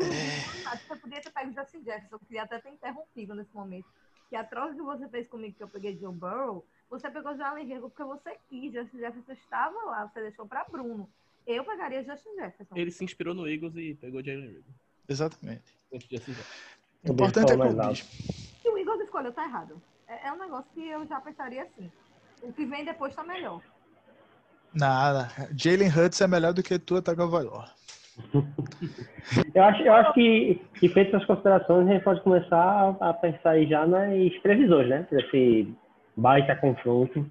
É... 0.00 0.76
Você 0.76 0.96
podia 0.96 1.20
ter 1.20 1.30
pego 1.30 1.50
o 1.50 1.54
Justin 1.54 1.84
Jefferson, 1.84 2.16
eu 2.16 2.20
queria 2.20 2.42
até 2.42 2.58
ter 2.58 2.70
interrompido 2.70 3.34
nesse 3.34 3.54
momento. 3.54 3.86
Que 4.28 4.36
a 4.36 4.44
troca 4.44 4.74
que 4.74 4.82
você 4.82 5.08
fez 5.08 5.26
comigo, 5.26 5.56
que 5.56 5.62
eu 5.62 5.68
peguei 5.68 5.94
John 5.96 6.12
Burrow, 6.12 6.64
você 6.90 7.10
pegou 7.10 7.36
Jalen 7.36 7.66
Hurts 7.66 7.92
porque 7.92 8.04
você 8.04 8.36
quis. 8.48 8.72
Justin 8.72 8.98
Jefferson 8.98 9.32
estava 9.32 9.76
lá, 9.84 10.06
você 10.06 10.20
deixou 10.20 10.46
para 10.46 10.64
Bruno. 10.64 11.08
Eu 11.46 11.64
pegaria 11.64 12.04
Justin 12.04 12.34
Jefferson. 12.36 12.76
Ele 12.76 12.90
se 12.90 13.04
inspirou 13.04 13.34
no 13.34 13.48
Eagles 13.48 13.74
e 13.76 13.94
pegou 13.94 14.22
Jalen 14.22 14.56
Hurts. 14.56 14.74
Exatamente. 15.08 15.74
O 15.90 17.12
importante 17.12 17.52
é 17.52 17.56
clube. 17.56 17.96
Se 17.96 18.68
o 18.68 18.78
Eagles 18.78 19.00
escolheu, 19.00 19.32
tá 19.32 19.44
errado. 19.44 19.80
É, 20.06 20.28
é, 20.28 20.32
um 20.32 20.38
negócio 20.38 20.70
que 20.74 20.86
eu 20.86 21.06
já 21.06 21.20
pensaria 21.20 21.62
assim. 21.62 21.90
O 22.42 22.52
que 22.52 22.64
vem 22.66 22.84
depois 22.84 23.14
tá 23.14 23.24
melhor. 23.24 23.62
Nada. 24.72 25.28
Jalen 25.56 25.88
Hurts 25.88 26.20
é 26.20 26.26
melhor 26.26 26.52
do 26.52 26.62
que 26.62 26.78
Tua 26.78 27.02
Tagovailoa. 27.02 27.70
Eu 29.54 29.62
acho, 29.62 29.82
eu 29.82 29.92
acho 29.92 30.12
que, 30.12 30.60
que 30.78 30.88
feitas 30.88 31.20
as 31.20 31.26
considerações, 31.26 31.88
a 31.88 31.92
gente 31.92 32.04
pode 32.04 32.20
começar 32.20 32.96
a, 33.00 33.12
pensar 33.12 33.50
aí 33.50 33.66
já 33.66 33.86
nas 33.86 34.34
previsões, 34.42 34.88
né? 34.88 35.06
Esse 35.12 35.72
baita 36.16 36.54
confronto, 36.56 37.24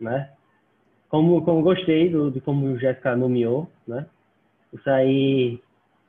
né? 0.00 0.30
Como, 1.08 1.42
como 1.42 1.62
gostei 1.62 2.08
do, 2.08 2.30
de 2.30 2.40
como 2.40 2.66
o 2.66 2.78
Jéssica 2.78 3.16
nomeou, 3.16 3.68
né? 3.86 4.06
Isso 4.72 4.88
aí, 4.88 5.60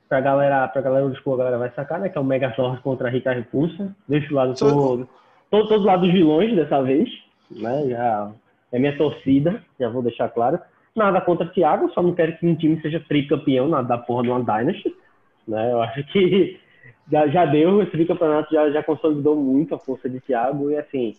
pra 0.08 0.22
galera, 0.22 0.68
pra 0.68 0.82
galera 0.82 1.10
do 1.10 1.16
School, 1.16 1.36
a 1.36 1.38
galera 1.38 1.58
vai 1.58 1.72
sacar, 1.72 2.00
né? 2.00 2.10
Que 2.10 2.18
é 2.18 2.22
o 2.22 2.24
Megazord 2.24 2.82
contra 2.82 3.08
a 3.08 3.12
Rita 3.12 3.32
Repulsa. 3.32 3.96
Deixa 4.08 4.32
o 4.32 4.36
lado 4.36 4.54
todo, 4.56 5.10
todo, 5.50 5.68
todo 5.68 5.86
lado 5.86 6.02
dos 6.02 6.14
vilões 6.14 6.56
dessa 6.56 6.82
vez, 6.84 7.10
né? 7.50 7.88
Já 7.90 8.32
é 8.72 8.80
minha 8.80 8.96
torcida, 8.96 9.62
já 9.80 9.90
vou 9.90 10.04
deixar 10.04 10.30
claro. 10.30 10.60
Nada 10.96 11.22
contra 11.22 11.48
Thiago, 11.48 11.90
só 11.94 12.02
não 12.02 12.14
quero 12.14 12.38
que 12.38 12.46
um 12.46 12.56
time 12.56 12.82
seja 12.82 13.00
tricampeão 13.00 13.68
na, 13.68 13.82
da 13.82 13.98
porra 13.98 14.24
de 14.24 14.30
uma 14.30 14.40
Dynasty. 14.40 14.94
Né? 15.48 15.72
Eu 15.72 15.82
acho 15.82 16.04
que 16.06 16.60
já, 17.12 17.28
já 17.28 17.46
deu, 17.46 17.82
esse 17.82 17.92
tricampeonato 17.92 18.54
já, 18.54 18.70
já 18.72 18.84
consolidou 18.84 19.36
muito 19.36 19.74
a 19.74 19.80
força 19.80 20.10
de 20.10 20.20
Thiago 20.20 20.70
e 20.70 20.78
assim, 20.78 21.16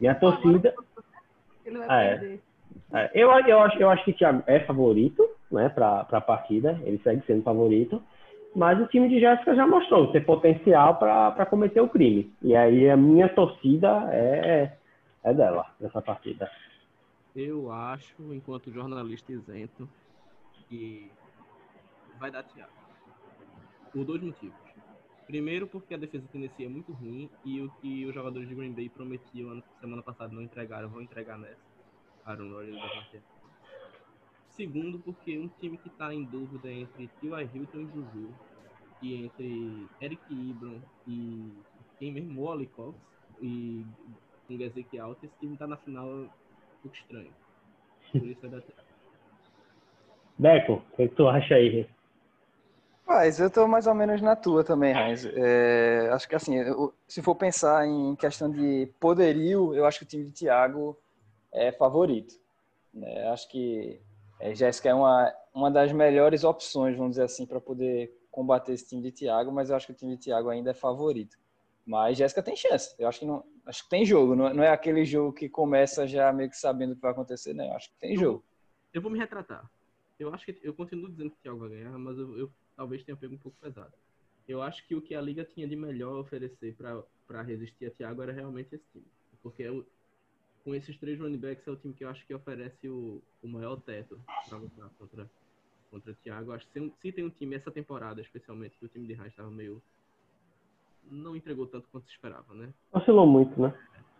minha 0.00 0.14
torcida. 0.14 0.74
Ele 1.64 1.78
vai 1.78 2.06
é, 2.06 2.16
perder. 2.16 2.40
É, 2.92 3.10
eu, 3.14 3.30
eu, 3.30 3.60
acho, 3.60 3.78
eu 3.78 3.90
acho 3.90 4.04
que 4.04 4.12
o 4.12 4.14
Thiago 4.14 4.42
é 4.46 4.60
favorito 4.60 5.28
né, 5.52 5.68
para 5.68 6.06
a 6.10 6.20
partida, 6.20 6.80
ele 6.84 6.98
segue 7.04 7.22
sendo 7.26 7.42
favorito, 7.42 8.02
mas 8.54 8.80
o 8.80 8.86
time 8.86 9.08
de 9.08 9.20
Jéssica 9.20 9.54
já 9.54 9.66
mostrou 9.66 10.10
ter 10.10 10.24
potencial 10.24 10.96
para 10.96 11.46
cometer 11.46 11.80
o 11.80 11.88
crime. 11.88 12.32
E 12.42 12.56
aí 12.56 12.88
a 12.88 12.96
minha 12.96 13.28
torcida 13.28 14.08
é, 14.10 14.72
é 15.22 15.34
dela, 15.34 15.66
nessa 15.78 16.00
partida. 16.00 16.50
Eu 17.40 17.70
acho, 17.70 18.34
enquanto 18.34 18.72
jornalista 18.72 19.30
isento, 19.30 19.88
que 20.68 21.08
vai 22.18 22.32
dar 22.32 22.42
Thiago. 22.42 22.72
Por 23.92 24.04
dois 24.04 24.20
motivos. 24.20 24.58
Primeiro, 25.24 25.68
porque 25.68 25.94
a 25.94 25.96
defesa 25.96 26.26
do 26.26 26.32
Tennessee 26.32 26.66
é 26.66 26.68
muito 26.68 26.92
ruim 26.92 27.30
e 27.44 27.60
o 27.60 27.70
que 27.74 28.04
os 28.06 28.12
jogadores 28.12 28.48
de 28.48 28.56
Green 28.56 28.72
Bay 28.72 28.88
prometiam 28.88 29.62
semana 29.78 30.02
passada 30.02 30.34
não 30.34 30.42
entregaram, 30.42 30.88
vão 30.88 31.00
entregar 31.00 31.38
nessa. 31.38 31.62
Aaron 32.24 32.50
Rodgers 32.50 32.76
da 32.76 33.20
Segundo, 34.48 34.98
porque 34.98 35.38
um 35.38 35.46
time 35.60 35.78
que 35.78 35.90
tá 35.90 36.12
em 36.12 36.24
dúvida 36.24 36.68
entre 36.68 37.06
T.Y. 37.20 37.50
Hilton 37.54 37.78
e 37.78 37.86
Juju, 37.86 38.34
e 39.00 39.14
entre 39.14 39.86
Eric 40.00 40.22
Ibram 40.28 40.82
e 41.06 41.52
quem 42.00 42.10
mesmo, 42.10 42.44
Wally 42.44 42.66
Cox 42.66 42.98
e 43.40 43.86
com 44.48 44.54
Ezequiel, 44.54 45.16
esse 45.22 45.32
time 45.38 45.56
tá 45.56 45.68
na 45.68 45.76
final 45.76 46.28
pouco 46.88 46.96
estranho. 46.96 47.32
Por 48.12 48.26
isso 48.26 48.46
é 48.46 48.48
da 48.48 48.62
Deco, 50.38 50.82
o 50.92 50.96
que 50.96 51.08
tu 51.08 51.28
acha 51.28 51.54
aí? 51.54 51.88
Mas 53.06 53.40
eu 53.40 53.50
tô 53.50 53.66
mais 53.66 53.86
ou 53.86 53.94
menos 53.94 54.20
na 54.20 54.36
tua 54.36 54.62
também, 54.62 54.94
Heinz. 54.94 55.24
É, 55.24 56.10
acho 56.12 56.28
que 56.28 56.36
assim, 56.36 56.56
eu, 56.56 56.94
se 57.08 57.22
for 57.22 57.34
pensar 57.34 57.86
em 57.86 58.14
questão 58.14 58.50
de 58.50 58.88
poderio, 59.00 59.74
eu 59.74 59.84
acho 59.84 59.98
que 59.98 60.04
o 60.04 60.08
time 60.08 60.24
de 60.24 60.32
Thiago 60.32 60.96
é 61.52 61.72
favorito. 61.72 62.34
Né? 62.92 63.26
Acho 63.28 63.48
que 63.48 64.00
é, 64.38 64.54
Jéssica 64.54 64.90
é 64.90 64.94
uma, 64.94 65.32
uma 65.52 65.70
das 65.70 65.90
melhores 65.90 66.44
opções, 66.44 66.96
vamos 66.96 67.12
dizer 67.12 67.24
assim, 67.24 67.46
para 67.46 67.60
poder 67.60 68.14
combater 68.30 68.74
esse 68.74 68.88
time 68.88 69.02
de 69.02 69.10
Thiago, 69.10 69.50
mas 69.50 69.70
eu 69.70 69.76
acho 69.76 69.86
que 69.86 69.92
o 69.92 69.96
time 69.96 70.16
de 70.16 70.24
Thiago 70.24 70.50
ainda 70.50 70.70
é 70.70 70.74
favorito. 70.74 71.36
Mas 71.84 72.18
Jéssica 72.18 72.42
tem 72.42 72.54
chance. 72.54 72.94
Eu 72.98 73.08
acho 73.08 73.20
que 73.20 73.26
não, 73.26 73.42
acho 73.68 73.84
que 73.84 73.90
tem 73.90 74.04
jogo. 74.04 74.34
Não 74.34 74.48
é, 74.48 74.54
não 74.54 74.62
é 74.62 74.70
aquele 74.70 75.04
jogo 75.04 75.32
que 75.32 75.48
começa 75.48 76.06
já 76.06 76.32
meio 76.32 76.50
que 76.50 76.56
sabendo 76.56 76.92
o 76.92 76.96
que 76.96 77.02
vai 77.02 77.12
acontecer, 77.12 77.52
né? 77.52 77.70
Acho 77.70 77.90
que 77.90 77.98
tem 78.00 78.16
jogo. 78.16 78.42
Eu 78.92 79.02
vou 79.02 79.10
me 79.10 79.18
retratar. 79.18 79.70
Eu 80.18 80.34
acho 80.34 80.46
que 80.46 80.58
eu 80.62 80.74
continuo 80.74 81.08
dizendo 81.08 81.30
que 81.30 81.36
Thiago 81.42 81.58
vai 81.58 81.68
ganhar, 81.68 81.96
mas 81.98 82.18
eu, 82.18 82.36
eu 82.36 82.50
talvez 82.74 83.04
tenha 83.04 83.16
pego 83.16 83.34
um 83.34 83.38
pouco 83.38 83.56
pesado. 83.60 83.92
Eu 84.48 84.62
acho 84.62 84.84
que 84.86 84.94
o 84.94 85.02
que 85.02 85.14
a 85.14 85.20
liga 85.20 85.44
tinha 85.44 85.68
de 85.68 85.76
melhor 85.76 86.18
oferecer 86.18 86.74
para 87.26 87.42
resistir 87.42 87.86
a 87.86 87.90
Thiago 87.90 88.22
era 88.22 88.32
realmente 88.32 88.74
esse 88.74 88.84
time, 88.92 89.04
porque 89.42 89.62
eu, 89.62 89.86
com 90.64 90.74
esses 90.74 90.96
três 90.96 91.20
running 91.20 91.38
backs 91.38 91.68
é 91.68 91.70
o 91.70 91.76
time 91.76 91.92
que 91.92 92.02
eu 92.02 92.08
acho 92.08 92.26
que 92.26 92.34
oferece 92.34 92.88
o, 92.88 93.22
o 93.42 93.46
maior 93.46 93.76
teto 93.76 94.18
para 94.48 94.58
lutar 94.58 94.90
contra 94.98 95.30
contra 95.90 96.12
o 96.12 96.14
Thiago. 96.14 96.52
Acho 96.52 96.66
que 96.66 96.72
se, 96.72 96.92
se, 97.00 97.12
tem 97.12 97.24
um 97.24 97.30
time 97.30 97.56
essa 97.56 97.70
temporada, 97.70 98.20
especialmente, 98.20 98.78
que 98.78 98.84
o 98.84 98.88
time 98.88 99.06
de 99.06 99.14
Raiz 99.14 99.32
estava 99.32 99.50
meio 99.50 99.82
não 101.10 101.36
entregou 101.36 101.66
tanto 101.66 101.88
quanto 101.90 102.06
se 102.06 102.12
esperava, 102.12 102.54
né? 102.54 102.68
Oscilou 102.92 103.26
muito, 103.26 103.60
né? 103.60 103.72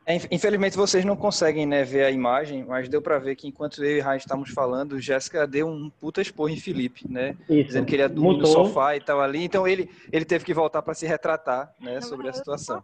É, 0.08 0.16
infelizmente 0.30 0.74
vocês 0.74 1.04
não 1.04 1.14
conseguem 1.14 1.66
né, 1.66 1.84
ver 1.84 2.04
a 2.04 2.10
imagem, 2.10 2.64
mas 2.64 2.88
deu 2.88 3.02
para 3.02 3.18
ver 3.18 3.36
que 3.36 3.46
enquanto 3.46 3.84
eu 3.84 3.98
e 3.98 4.00
Raiz 4.00 4.22
estávamos 4.22 4.48
falando, 4.48 4.98
Jéssica 4.98 5.46
deu 5.46 5.68
um 5.68 5.90
puta 5.90 6.22
esporro 6.22 6.48
em 6.48 6.56
Felipe, 6.56 7.06
né? 7.06 7.36
Isso. 7.46 7.66
Dizendo 7.66 7.84
que 7.84 7.94
ele 7.94 8.02
ia 8.02 8.08
dormir 8.08 8.38
no 8.38 8.46
sofá 8.46 8.96
e 8.96 9.00
tal 9.00 9.20
ali. 9.20 9.44
Então 9.44 9.68
ele, 9.68 9.90
ele 10.10 10.24
teve 10.24 10.46
que 10.46 10.54
voltar 10.54 10.80
para 10.80 10.94
se 10.94 11.06
retratar 11.06 11.74
né, 11.78 12.00
sobre 12.00 12.26
a 12.26 12.32
situação. 12.32 12.82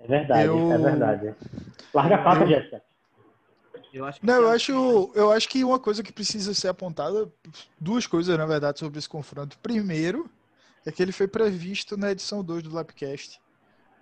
É 0.00 0.06
verdade, 0.06 0.46
eu... 0.46 0.72
é 0.72 0.78
verdade. 0.78 1.34
Larga 1.92 2.16
a 2.16 2.24
faca, 2.24 2.46
Jéssica. 2.46 2.82
Eu 3.92 4.06
acho 4.06 4.18
não, 4.22 4.34
eu 4.34 4.48
acho, 4.48 5.12
eu 5.14 5.30
acho 5.30 5.46
que 5.46 5.62
uma 5.62 5.78
coisa 5.78 6.02
que 6.02 6.10
precisa 6.12 6.54
ser 6.54 6.68
apontada, 6.68 7.30
duas 7.78 8.06
coisas, 8.06 8.36
na 8.38 8.46
verdade, 8.46 8.78
sobre 8.78 8.98
esse 8.98 9.08
confronto. 9.08 9.58
Primeiro, 9.58 10.30
é 10.84 10.92
que 10.92 11.02
ele 11.02 11.12
foi 11.12 11.28
previsto 11.28 11.96
na 11.96 12.10
edição 12.10 12.42
2 12.42 12.64
do 12.64 12.74
Lapcast, 12.74 13.40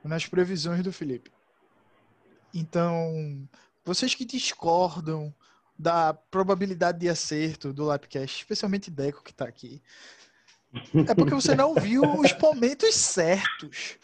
nas 0.03 0.27
previsões 0.27 0.83
do 0.83 0.93
Felipe. 0.93 1.31
Então, 2.55 3.49
vocês 3.85 4.15
que 4.15 4.25
discordam 4.25 5.35
da 5.79 6.13
probabilidade 6.13 6.99
de 6.99 7.09
acerto 7.09 7.73
do 7.73 7.85
Lapcast, 7.85 8.39
especialmente 8.39 8.91
Deco 8.91 9.23
que 9.23 9.31
está 9.31 9.47
aqui, 9.47 9.81
é 11.09 11.15
porque 11.15 11.35
você 11.35 11.55
não 11.55 11.75
viu 11.75 12.03
os 12.03 12.37
momentos 12.39 12.95
certos 12.95 13.99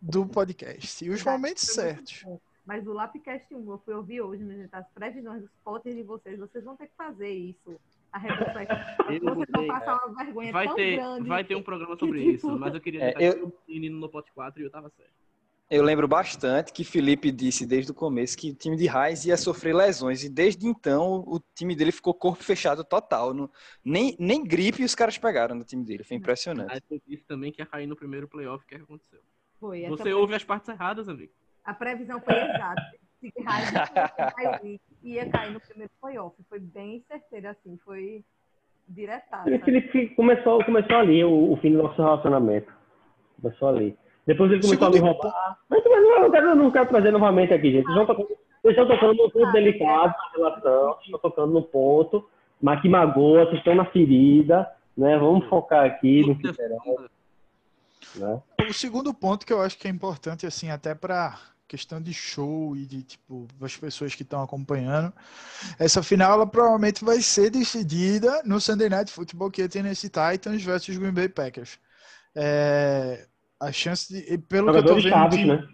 do 0.00 0.26
podcast. 0.26 1.04
E 1.04 1.10
os 1.10 1.22
momentos 1.22 1.64
certos. 1.64 2.24
Mas 2.64 2.86
o 2.86 2.92
Lapcast 2.92 3.54
1, 3.54 3.70
eu 3.70 3.78
fui 3.84 3.94
ouvir 3.94 4.20
hoje, 4.20 4.44
né, 4.44 4.68
as 4.72 4.86
previsões 4.90 5.42
dos 5.42 5.50
potes 5.64 5.94
de 5.94 6.02
vocês, 6.02 6.38
vocês 6.38 6.64
vão 6.64 6.76
ter 6.76 6.86
que 6.86 6.96
fazer 6.96 7.30
isso. 7.30 7.80
A 8.12 8.20
vocês 8.20 9.22
vão 9.22 9.36
passar 9.68 10.06
uma 10.06 10.24
vergonha 10.24 10.52
vai 10.52 10.66
tão 10.66 10.74
ter, 10.74 10.96
grande. 10.96 11.28
Vai 11.28 11.44
ter 11.44 11.54
um 11.54 11.62
programa 11.62 11.96
sobre 11.98 12.22
que, 12.22 12.30
isso, 12.30 12.46
tipo... 12.46 12.58
mas 12.58 12.74
eu 12.74 12.80
queria 12.80 13.04
é, 13.04 13.14
eu... 13.18 13.52
menino 13.68 13.98
no 13.98 14.08
pote 14.08 14.32
4 14.32 14.60
e 14.60 14.64
eu 14.64 14.70
tava 14.70 14.88
certo. 14.90 15.12
Eu 15.70 15.82
lembro 15.82 16.08
bastante 16.08 16.72
que 16.72 16.82
Felipe 16.82 17.30
disse 17.30 17.66
desde 17.66 17.90
o 17.92 17.94
começo 17.94 18.38
que 18.38 18.52
o 18.52 18.54
time 18.54 18.74
de 18.74 18.86
Raiz 18.86 19.26
ia 19.26 19.36
sofrer 19.36 19.74
lesões 19.74 20.24
e 20.24 20.30
desde 20.30 20.66
então 20.66 21.22
o 21.26 21.38
time 21.54 21.76
dele 21.76 21.92
ficou 21.92 22.14
corpo 22.14 22.42
fechado 22.42 22.82
total. 22.82 23.34
No, 23.34 23.50
nem, 23.84 24.16
nem 24.18 24.42
gripe 24.42 24.82
os 24.82 24.94
caras 24.94 25.18
pegaram 25.18 25.54
no 25.54 25.64
time 25.64 25.84
dele, 25.84 26.04
foi 26.04 26.16
impressionante. 26.16 26.72
Aí 26.72 26.80
eu 26.90 26.98
disse 27.06 27.24
também 27.24 27.52
que 27.52 27.60
ia 27.60 27.66
cair 27.66 27.86
no 27.86 27.94
primeiro 27.94 28.26
playoff, 28.26 28.64
o 28.64 28.66
que, 28.66 28.76
é 28.76 28.78
aconteceu? 28.78 29.20
Foi, 29.60 29.86
Você 29.88 30.10
ouve 30.14 30.34
as 30.34 30.42
partes 30.42 30.70
erradas, 30.70 31.06
amigo. 31.06 31.32
A 31.62 31.74
previsão 31.74 32.18
foi 32.18 32.34
exata. 32.34 32.82
Se 33.20 33.32
Raiz 33.44 33.68
ia 35.02 35.28
cair 35.30 35.52
no 35.52 35.60
primeiro 35.60 35.92
playoff. 36.00 36.36
Foi 36.48 36.58
bem 36.58 37.04
certeiro, 37.08 37.48
assim, 37.48 37.78
foi 37.84 38.24
diretado. 38.88 39.44
Felipe 39.64 40.08
começou, 40.14 40.64
começou 40.64 40.96
ali 40.96 41.22
o, 41.24 41.52
o 41.52 41.56
fim 41.58 41.72
do 41.72 41.82
nosso 41.82 42.00
relacionamento. 42.00 42.72
Começou 43.40 43.68
ali. 43.68 43.96
Depois 44.26 44.50
ele 44.50 44.60
começou 44.60 44.92
Segundo... 44.92 45.06
a 45.06 45.10
me 45.10 45.12
roubar. 45.12 45.58
Mas, 45.68 45.84
mas 45.84 46.02
não, 46.02 46.24
eu, 46.24 46.30
quero, 46.30 46.54
não 46.54 46.70
quero 46.70 46.88
trazer 46.88 47.10
novamente 47.10 47.54
aqui, 47.54 47.72
gente. 47.72 47.86
Vocês 47.86 48.76
estão, 48.76 48.86
tocando 48.86 49.14
num 49.14 49.30
ponto 49.30 49.52
delicado 49.52 50.14
na 50.16 50.32
relação, 50.36 50.92
vocês 50.92 51.04
estão 51.04 51.20
tocando 51.20 51.52
num 51.52 51.62
ponto 51.62 52.28
mas 52.60 52.82
que 52.82 52.88
magoa, 52.88 53.44
vocês 53.44 53.58
estão 53.58 53.74
na 53.74 53.84
ferida, 53.86 54.70
né? 54.96 55.16
Vamos 55.18 55.48
focar 55.48 55.84
aqui 55.84 56.26
no 56.26 56.36
que 56.36 56.52
será. 56.52 56.76
Né? 58.16 58.42
O 58.68 58.72
segundo 58.72 59.14
ponto 59.14 59.46
que 59.46 59.52
eu 59.52 59.60
acho 59.60 59.78
que 59.78 59.86
é 59.86 59.90
importante, 59.90 60.46
assim, 60.46 60.70
até 60.70 60.94
para 60.94 61.38
questão 61.68 62.00
de 62.00 62.14
show 62.14 62.74
e 62.74 62.86
de 62.86 63.02
tipo 63.02 63.46
as 63.60 63.76
pessoas 63.76 64.14
que 64.14 64.22
estão 64.22 64.42
acompanhando. 64.42 65.12
Essa 65.78 66.02
final 66.02 66.32
ela 66.32 66.46
provavelmente 66.46 67.04
vai 67.04 67.20
ser 67.20 67.50
decidida 67.50 68.42
no 68.44 68.58
Sunday 68.58 68.88
Night 68.88 69.12
Football 69.12 69.50
que 69.50 69.62
é 69.62 69.68
Tennessee 69.68 70.10
Titans 70.10 70.62
versus 70.62 70.96
Green 70.96 71.12
Bay 71.12 71.28
Packers. 71.28 71.78
É, 72.34 73.26
a 73.60 73.70
chance 73.70 74.12
de 74.12 74.38
pelo 74.38 74.72
que 74.72 74.78
eu 74.78 74.84
tô 74.84 74.94
vendo, 74.94 75.08
chaves, 75.08 75.34
o, 75.34 75.42
time, 75.42 75.56
né? 75.56 75.68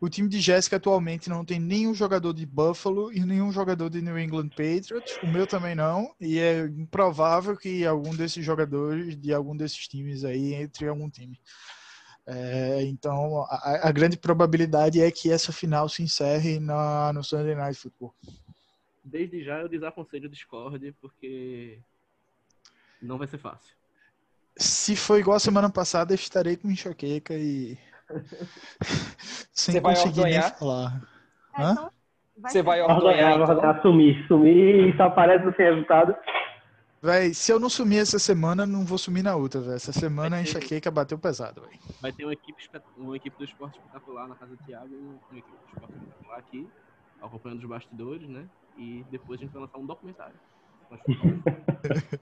o 0.00 0.08
time 0.10 0.28
de 0.28 0.40
Jéssica 0.40 0.76
atualmente 0.76 1.30
não 1.30 1.44
tem 1.44 1.58
nenhum 1.58 1.94
jogador 1.94 2.34
de 2.34 2.44
Buffalo 2.44 3.10
e 3.10 3.20
nenhum 3.20 3.50
jogador 3.50 3.88
de 3.88 4.02
New 4.02 4.18
England 4.18 4.50
Patriots. 4.50 5.18
O 5.22 5.26
meu 5.26 5.46
também 5.46 5.74
não, 5.74 6.14
e 6.20 6.38
é 6.38 6.66
improvável 6.66 7.56
que 7.56 7.86
algum 7.86 8.14
desses 8.14 8.44
jogadores 8.44 9.16
de 9.16 9.32
algum 9.32 9.56
desses 9.56 9.88
times 9.88 10.22
aí 10.22 10.54
entre 10.54 10.86
algum 10.86 11.08
time. 11.08 11.40
É, 12.32 12.82
então, 12.84 13.44
a, 13.48 13.88
a, 13.88 13.92
grande 13.92 14.16
probabilidade 14.16 15.00
é 15.00 15.10
que 15.10 15.32
essa 15.32 15.52
final 15.52 15.88
se 15.88 16.00
encerre 16.00 16.60
na, 16.60 17.12
no 17.12 17.24
Sunday 17.24 17.56
Night 17.56 17.76
Football. 17.76 18.14
Desde 19.02 19.42
já 19.42 19.58
eu 19.58 19.68
desaconselho 19.68 20.26
o 20.26 20.30
Discord, 20.30 20.94
porque 21.00 21.80
não 23.02 23.18
vai 23.18 23.26
ser 23.26 23.38
fácil. 23.38 23.74
Se 24.56 24.94
for 24.94 25.18
igual 25.18 25.38
a 25.38 25.40
semana 25.40 25.68
passada, 25.68 26.12
eu 26.12 26.14
estarei 26.14 26.56
com 26.56 26.70
enxaqueca 26.70 27.34
e. 27.34 27.76
sem 29.52 29.74
Você 29.74 29.80
conseguir 29.80 30.22
nem 30.22 30.40
falar. 30.40 31.02
É, 31.58 31.72
então, 31.72 31.90
Você 32.36 32.62
vai 32.62 32.80
ordenhar, 32.80 33.40
então? 33.40 33.82
sumir, 33.82 34.24
sumir 34.28 34.88
e 34.88 34.96
só 34.96 35.04
aparece 35.04 35.44
no 35.44 35.50
resultado. 35.50 36.14
Véi, 37.02 37.32
se 37.32 37.50
eu 37.50 37.58
não 37.58 37.70
sumir 37.70 38.00
essa 38.00 38.18
semana, 38.18 38.66
não 38.66 38.84
vou 38.84 38.98
sumir 38.98 39.22
na 39.22 39.34
outra, 39.34 39.58
velho. 39.58 39.74
Essa 39.74 39.90
semana 39.90 40.36
a 40.36 40.42
enxaqueca 40.42 40.90
bateu 40.90 41.18
pesado, 41.18 41.62
velho. 41.62 41.78
Vai 42.00 42.12
ter 42.12 42.24
uma 42.24 42.34
equipe, 42.34 42.62
uma 42.98 43.16
equipe 43.16 43.38
do 43.38 43.44
esporte 43.44 43.78
espetacular 43.78 44.28
na 44.28 44.34
casa 44.34 44.54
do 44.54 44.62
Thiago 44.64 44.88
e 44.92 44.96
uma 44.96 45.16
equipe 45.32 45.56
do 45.56 45.66
esporte 45.72 45.94
espetacular 45.94 46.38
aqui, 46.38 46.68
acompanhando 47.22 47.60
os 47.60 47.68
bastidores, 47.68 48.28
né? 48.28 48.44
E 48.76 49.02
depois 49.10 49.40
a 49.40 49.44
gente 49.44 49.52
vai 49.52 49.62
lançar 49.62 49.78
um 49.78 49.86
documentário. 49.86 50.34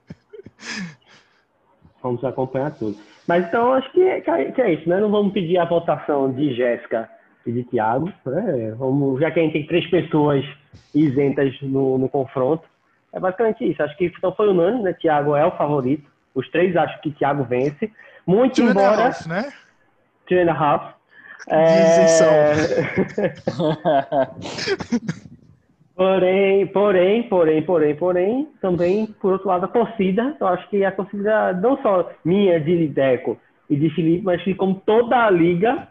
vamos 2.01 2.23
acompanhar 2.23 2.71
tudo. 2.71 2.97
Mas 3.27 3.45
então 3.47 3.73
acho 3.73 3.91
que 3.91 4.01
é, 4.01 4.21
que 4.21 4.61
é 4.61 4.73
isso, 4.73 4.87
né? 4.87 5.01
Não 5.01 5.11
vamos 5.11 5.33
pedir 5.33 5.57
a 5.57 5.65
votação 5.65 6.31
de 6.31 6.53
Jéssica 6.55 7.09
e 7.45 7.51
de 7.51 7.65
Thiago, 7.65 8.11
né? 8.25 8.71
Vamos, 8.77 9.19
já 9.19 9.29
que 9.29 9.41
a 9.41 9.43
gente 9.43 9.53
tem 9.53 9.67
três 9.67 9.89
pessoas 9.89 10.45
isentas 10.95 11.53
no, 11.61 11.97
no 11.97 12.07
confronto, 12.07 12.63
é 13.13 13.19
basicamente 13.19 13.69
isso. 13.69 13.83
Acho 13.83 13.95
que 13.97 14.05
então 14.05 14.33
foi 14.33 14.49
unânime, 14.49 14.83
né? 14.83 14.93
Thiago 14.93 15.35
é 15.35 15.45
o 15.45 15.51
favorito. 15.51 16.09
Os 16.33 16.49
três 16.49 16.75
acham 16.75 16.99
que 17.01 17.11
Thiago 17.11 17.43
vence. 17.43 17.91
Muito 18.25 18.55
Two 18.55 18.69
embora. 18.69 19.07
Half, 19.07 19.27
né? 19.27 19.51
Two 20.27 20.39
and 20.39 20.51
a 20.51 20.53
half. 20.53 20.93
É... 21.47 22.05
porém, 25.95 26.67
porém, 26.67 27.23
porém, 27.23 27.61
porém, 27.63 27.95
porém, 27.95 28.47
também, 28.61 29.07
por 29.19 29.33
outro 29.33 29.47
lado, 29.47 29.65
a 29.65 29.67
torcida, 29.67 30.35
eu 30.39 30.47
acho 30.47 30.69
que 30.69 30.85
a 30.85 30.91
torcida, 30.91 31.53
não 31.53 31.81
só 31.81 32.09
minha, 32.23 32.59
de 32.59 32.87
Deco 32.87 33.37
e 33.69 33.75
de 33.75 33.89
Felipe, 33.91 34.23
mas 34.23 34.43
que 34.43 34.53
como 34.53 34.75
toda 34.85 35.25
a 35.25 35.29
liga, 35.29 35.87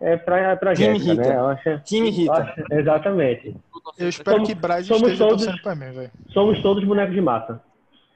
é 0.00 0.16
pra, 0.16 0.56
pra 0.56 0.74
Time 0.74 0.98
Jéssica, 0.98 1.12
Rita. 1.12 1.28
né? 1.28 1.36
Eu 1.36 1.48
acho, 1.48 1.78
Time 1.84 2.10
Rita. 2.10 2.32
Acho, 2.32 2.64
exatamente. 2.70 3.56
Eu 3.96 4.08
espero 4.08 4.36
somos, 4.38 4.48
que 4.48 4.54
Braz 4.54 4.88
esteja 4.90 5.16
todos, 5.18 5.44
torcendo 5.44 5.62
pra 5.62 5.74
mim, 5.74 5.92
velho. 5.92 6.10
Somos 6.30 6.60
todos 6.62 6.84
bonecos 6.84 7.14
de 7.14 7.20
massa. 7.20 7.62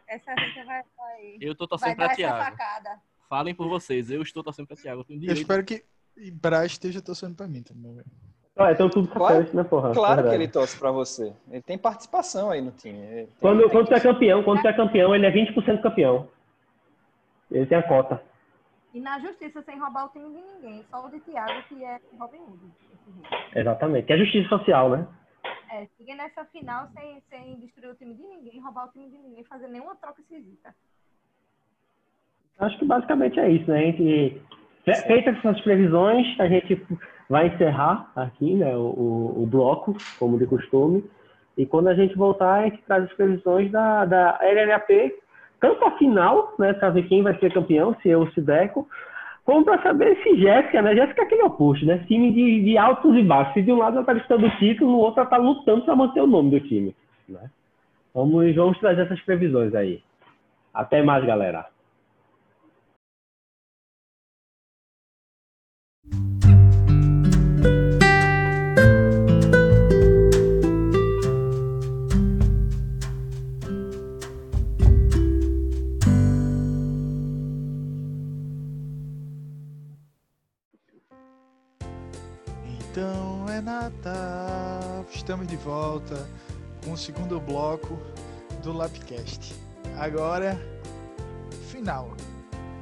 Essa 0.09 0.35
Rita 0.35 0.65
vai 0.67 0.83
sair. 0.97 1.39
Eu 1.41 1.55
tô 1.55 1.67
torcendo 1.67 1.97
pra 1.97 2.11
Thiago. 2.15 2.57
Falem 3.29 3.55
por 3.55 3.69
vocês, 3.69 4.11
eu 4.11 4.21
estou 4.23 4.43
torcendo 4.43 4.67
pra 4.67 4.77
Thiago. 4.77 5.05
Eu, 5.09 5.17
eu 5.23 5.33
espero 5.33 5.65
que 5.65 5.85
Braz 6.33 6.73
esteja 6.73 7.01
torcendo 7.01 7.35
pra 7.35 7.49
mim 7.49 7.63
também, 7.63 7.95
velho. 7.95 8.07
Ah, 8.55 8.71
então 8.71 8.91
tudo 8.91 9.09
Claro- 9.09 9.49
né, 9.55 9.65
porra? 9.65 9.95
Claro 9.95 10.29
que 10.29 10.35
ele 10.35 10.47
torce 10.47 10.79
pra 10.79 10.91
você. 10.91 11.33
Ele 11.51 11.63
tem 11.63 11.79
participação 11.79 12.51
aí 12.51 12.61
no 12.61 12.71
time. 12.73 12.99
Tem- 12.99 13.29
Quando, 13.41 13.61
tem 13.61 13.71
quando 13.71 13.87
tu 13.89 13.95
é 13.95 14.01
campeão, 14.01 14.43
quando 14.43 14.61
tu 14.61 14.69
é 14.69 14.73
campeão, 14.75 15.15
ele 15.15 15.25
é 15.25 15.31
20% 15.31 15.81
campeão. 15.81 16.29
Ele 17.51 17.65
tem 17.65 17.79
a 17.79 17.83
cota. 17.83 18.23
E 18.93 19.01
na 19.01 19.19
justiça, 19.21 19.63
sem 19.63 19.79
roubar 19.81 20.05
o 20.05 20.09
time 20.11 20.29
de 20.29 20.43
ninguém. 20.43 20.85
Só 20.91 21.07
o 21.07 21.11
de 21.11 21.19
Thiago, 21.21 21.63
que 21.67 21.83
é 21.83 21.99
Robin 22.19 22.37
Hood. 22.41 22.61
Exatamente. 23.55 24.07
Que 24.07 24.13
é 24.13 24.19
justiça 24.19 24.49
social, 24.51 24.91
né? 24.91 25.07
É, 25.73 25.89
cheguei 25.97 26.15
nessa 26.15 26.45
final 26.47 26.87
sem, 26.93 27.23
sem 27.31 27.59
destruir 27.59 27.93
o 27.93 27.95
time 27.95 28.15
de 28.15 28.23
ninguém, 28.23 28.61
roubar 28.61 28.89
o 28.89 28.93
time 28.93 29.09
de 29.09 29.17
ninguém, 29.17 29.43
fazer 29.45 29.69
nenhuma 29.69 29.97
troca 29.97 30.21
esquisita. 30.21 30.75
Acho 32.59 32.79
que 32.79 32.85
basicamente 32.85 33.41
é 33.41 33.51
isso, 33.51 33.71
né? 33.71 33.79
A 33.79 33.83
gente, 33.83 34.43
fe- 34.85 35.03
feitas 35.07 35.39
essas 35.39 35.59
previsões, 35.63 36.39
a 36.39 36.47
gente 36.47 36.87
vai 37.27 37.47
encerrar 37.47 38.13
aqui 38.15 38.55
né, 38.55 38.77
o, 38.77 39.33
o, 39.35 39.47
bloco, 39.47 39.97
como 40.19 40.39
de 40.39 40.47
costume. 40.47 41.11
E 41.57 41.65
quando 41.65 41.89
a 41.89 41.95
gente 41.95 42.15
voltar, 42.19 42.61
a 42.61 42.65
gente 42.65 42.83
traz 42.83 43.05
as 43.05 43.13
previsões 43.15 43.73
da, 43.73 44.05
da 44.05 44.39
LLAP, 44.43 45.15
tanto 45.59 45.83
a 45.87 45.97
final, 45.97 46.55
né, 46.59 46.75
para 46.75 46.91
ver 46.91 47.09
quem 47.09 47.23
vai 47.23 47.39
ser 47.39 47.51
campeão, 47.51 47.97
se 48.03 48.11
eu 48.11 48.21
ou 48.21 48.31
se 48.33 48.43
Deco, 48.43 48.87
como 49.45 49.65
para 49.65 49.83
saber 49.83 50.17
se 50.23 50.37
Jéssica, 50.37 50.83
né? 50.83 50.95
Jéssica 50.95 51.23
é 51.23 51.25
aquele 51.25 51.43
oposto, 51.43 51.85
né? 51.85 51.99
Time 52.07 52.33
de, 52.33 52.63
de 52.63 52.79
altos 52.79 53.17
e 53.17 53.23
baixos. 53.23 53.55
Se 53.55 53.63
de 53.63 53.73
um 53.73 53.79
lado 53.79 53.95
ela 53.95 54.03
está 54.03 54.13
disputando 54.13 54.45
o 54.45 54.57
título, 54.59 54.93
no 54.93 54.99
outro 54.99 55.21
ela 55.21 55.27
está 55.27 55.37
lutando 55.37 55.85
para 55.85 55.97
manter 55.97 56.21
o 56.21 56.27
nome 56.27 56.51
do 56.51 56.61
time. 56.61 56.95
Né? 57.29 57.51
Vamos, 58.15 58.55
vamos 58.55 58.79
trazer 58.79 59.03
essas 59.03 59.21
previsões 59.23 59.75
aí. 59.75 60.01
Até 60.73 61.03
mais, 61.03 61.25
galera. 61.25 61.67
É 83.63 83.65
Natal. 83.65 85.07
Estamos 85.13 85.47
de 85.47 85.57
volta 85.57 86.27
com 86.85 86.93
o 86.93 86.97
segundo 86.97 87.39
bloco 87.41 87.97
do 88.63 88.73
Lapcast. 88.73 89.55
Agora, 89.99 90.59
final 91.71 92.11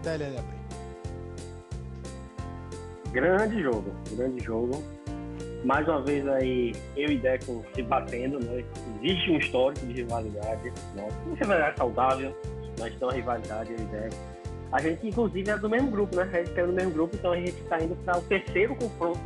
da 0.03 0.15
LLAP. 0.15 0.47
Grande 3.13 3.63
jogo, 3.63 3.93
grande 4.13 4.43
jogo. 4.43 4.83
Mais 5.65 5.87
uma 5.87 6.03
vez 6.03 6.27
aí, 6.27 6.73
eu 6.97 7.11
e 7.11 7.19
Deco 7.19 7.63
se 7.75 7.83
batendo, 7.83 8.43
né? 8.43 8.65
Existe 9.03 9.31
um 9.33 9.37
histórico 9.37 9.85
de 9.87 9.93
rivalidade, 9.93 10.73
né? 10.95 11.09
Uma 11.27 11.37
rivalidade 11.37 11.77
saudável, 11.77 12.35
mas 12.79 12.95
tem 12.95 13.07
uma 13.07 13.13
rivalidade, 13.13 13.73
eu 13.73 13.79
e 13.79 13.85
Deco. 13.85 14.17
A 14.73 14.81
gente, 14.81 15.07
inclusive, 15.07 15.51
é 15.51 15.59
do 15.59 15.69
mesmo 15.69 15.91
grupo, 15.91 16.17
né? 16.17 16.23
A 16.33 16.43
gente 16.43 16.59
é 16.59 16.67
do 16.67 16.73
mesmo 16.73 16.93
grupo, 16.93 17.17
então 17.17 17.33
a 17.33 17.37
gente 17.37 17.61
está 17.61 17.79
indo 17.83 17.97
para 17.97 18.17
o 18.17 18.23
terceiro 18.23 18.75
confronto 18.77 19.21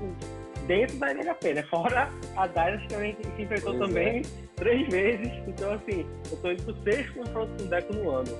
dentro 0.66 0.96
da 0.98 1.10
LHP, 1.10 1.54
né? 1.54 1.62
Fora 1.64 2.08
a 2.36 2.46
Dynasty 2.46 2.86
que 2.88 2.94
a 2.94 3.00
gente 3.00 3.22
se 3.36 3.42
enfrentou 3.42 3.74
Pois 3.76 3.86
também 3.88 4.22
três 4.56 4.88
vezes. 4.88 5.32
Então, 5.46 5.72
assim, 5.72 6.06
eu 6.30 6.36
tô 6.38 6.50
indo 6.50 6.62
pro 6.62 6.82
sexto 6.84 7.14
confronto 7.14 7.50
com 7.58 7.64
o 7.64 7.68
Deco 7.68 7.94
no 7.94 8.10
ano. 8.10 8.36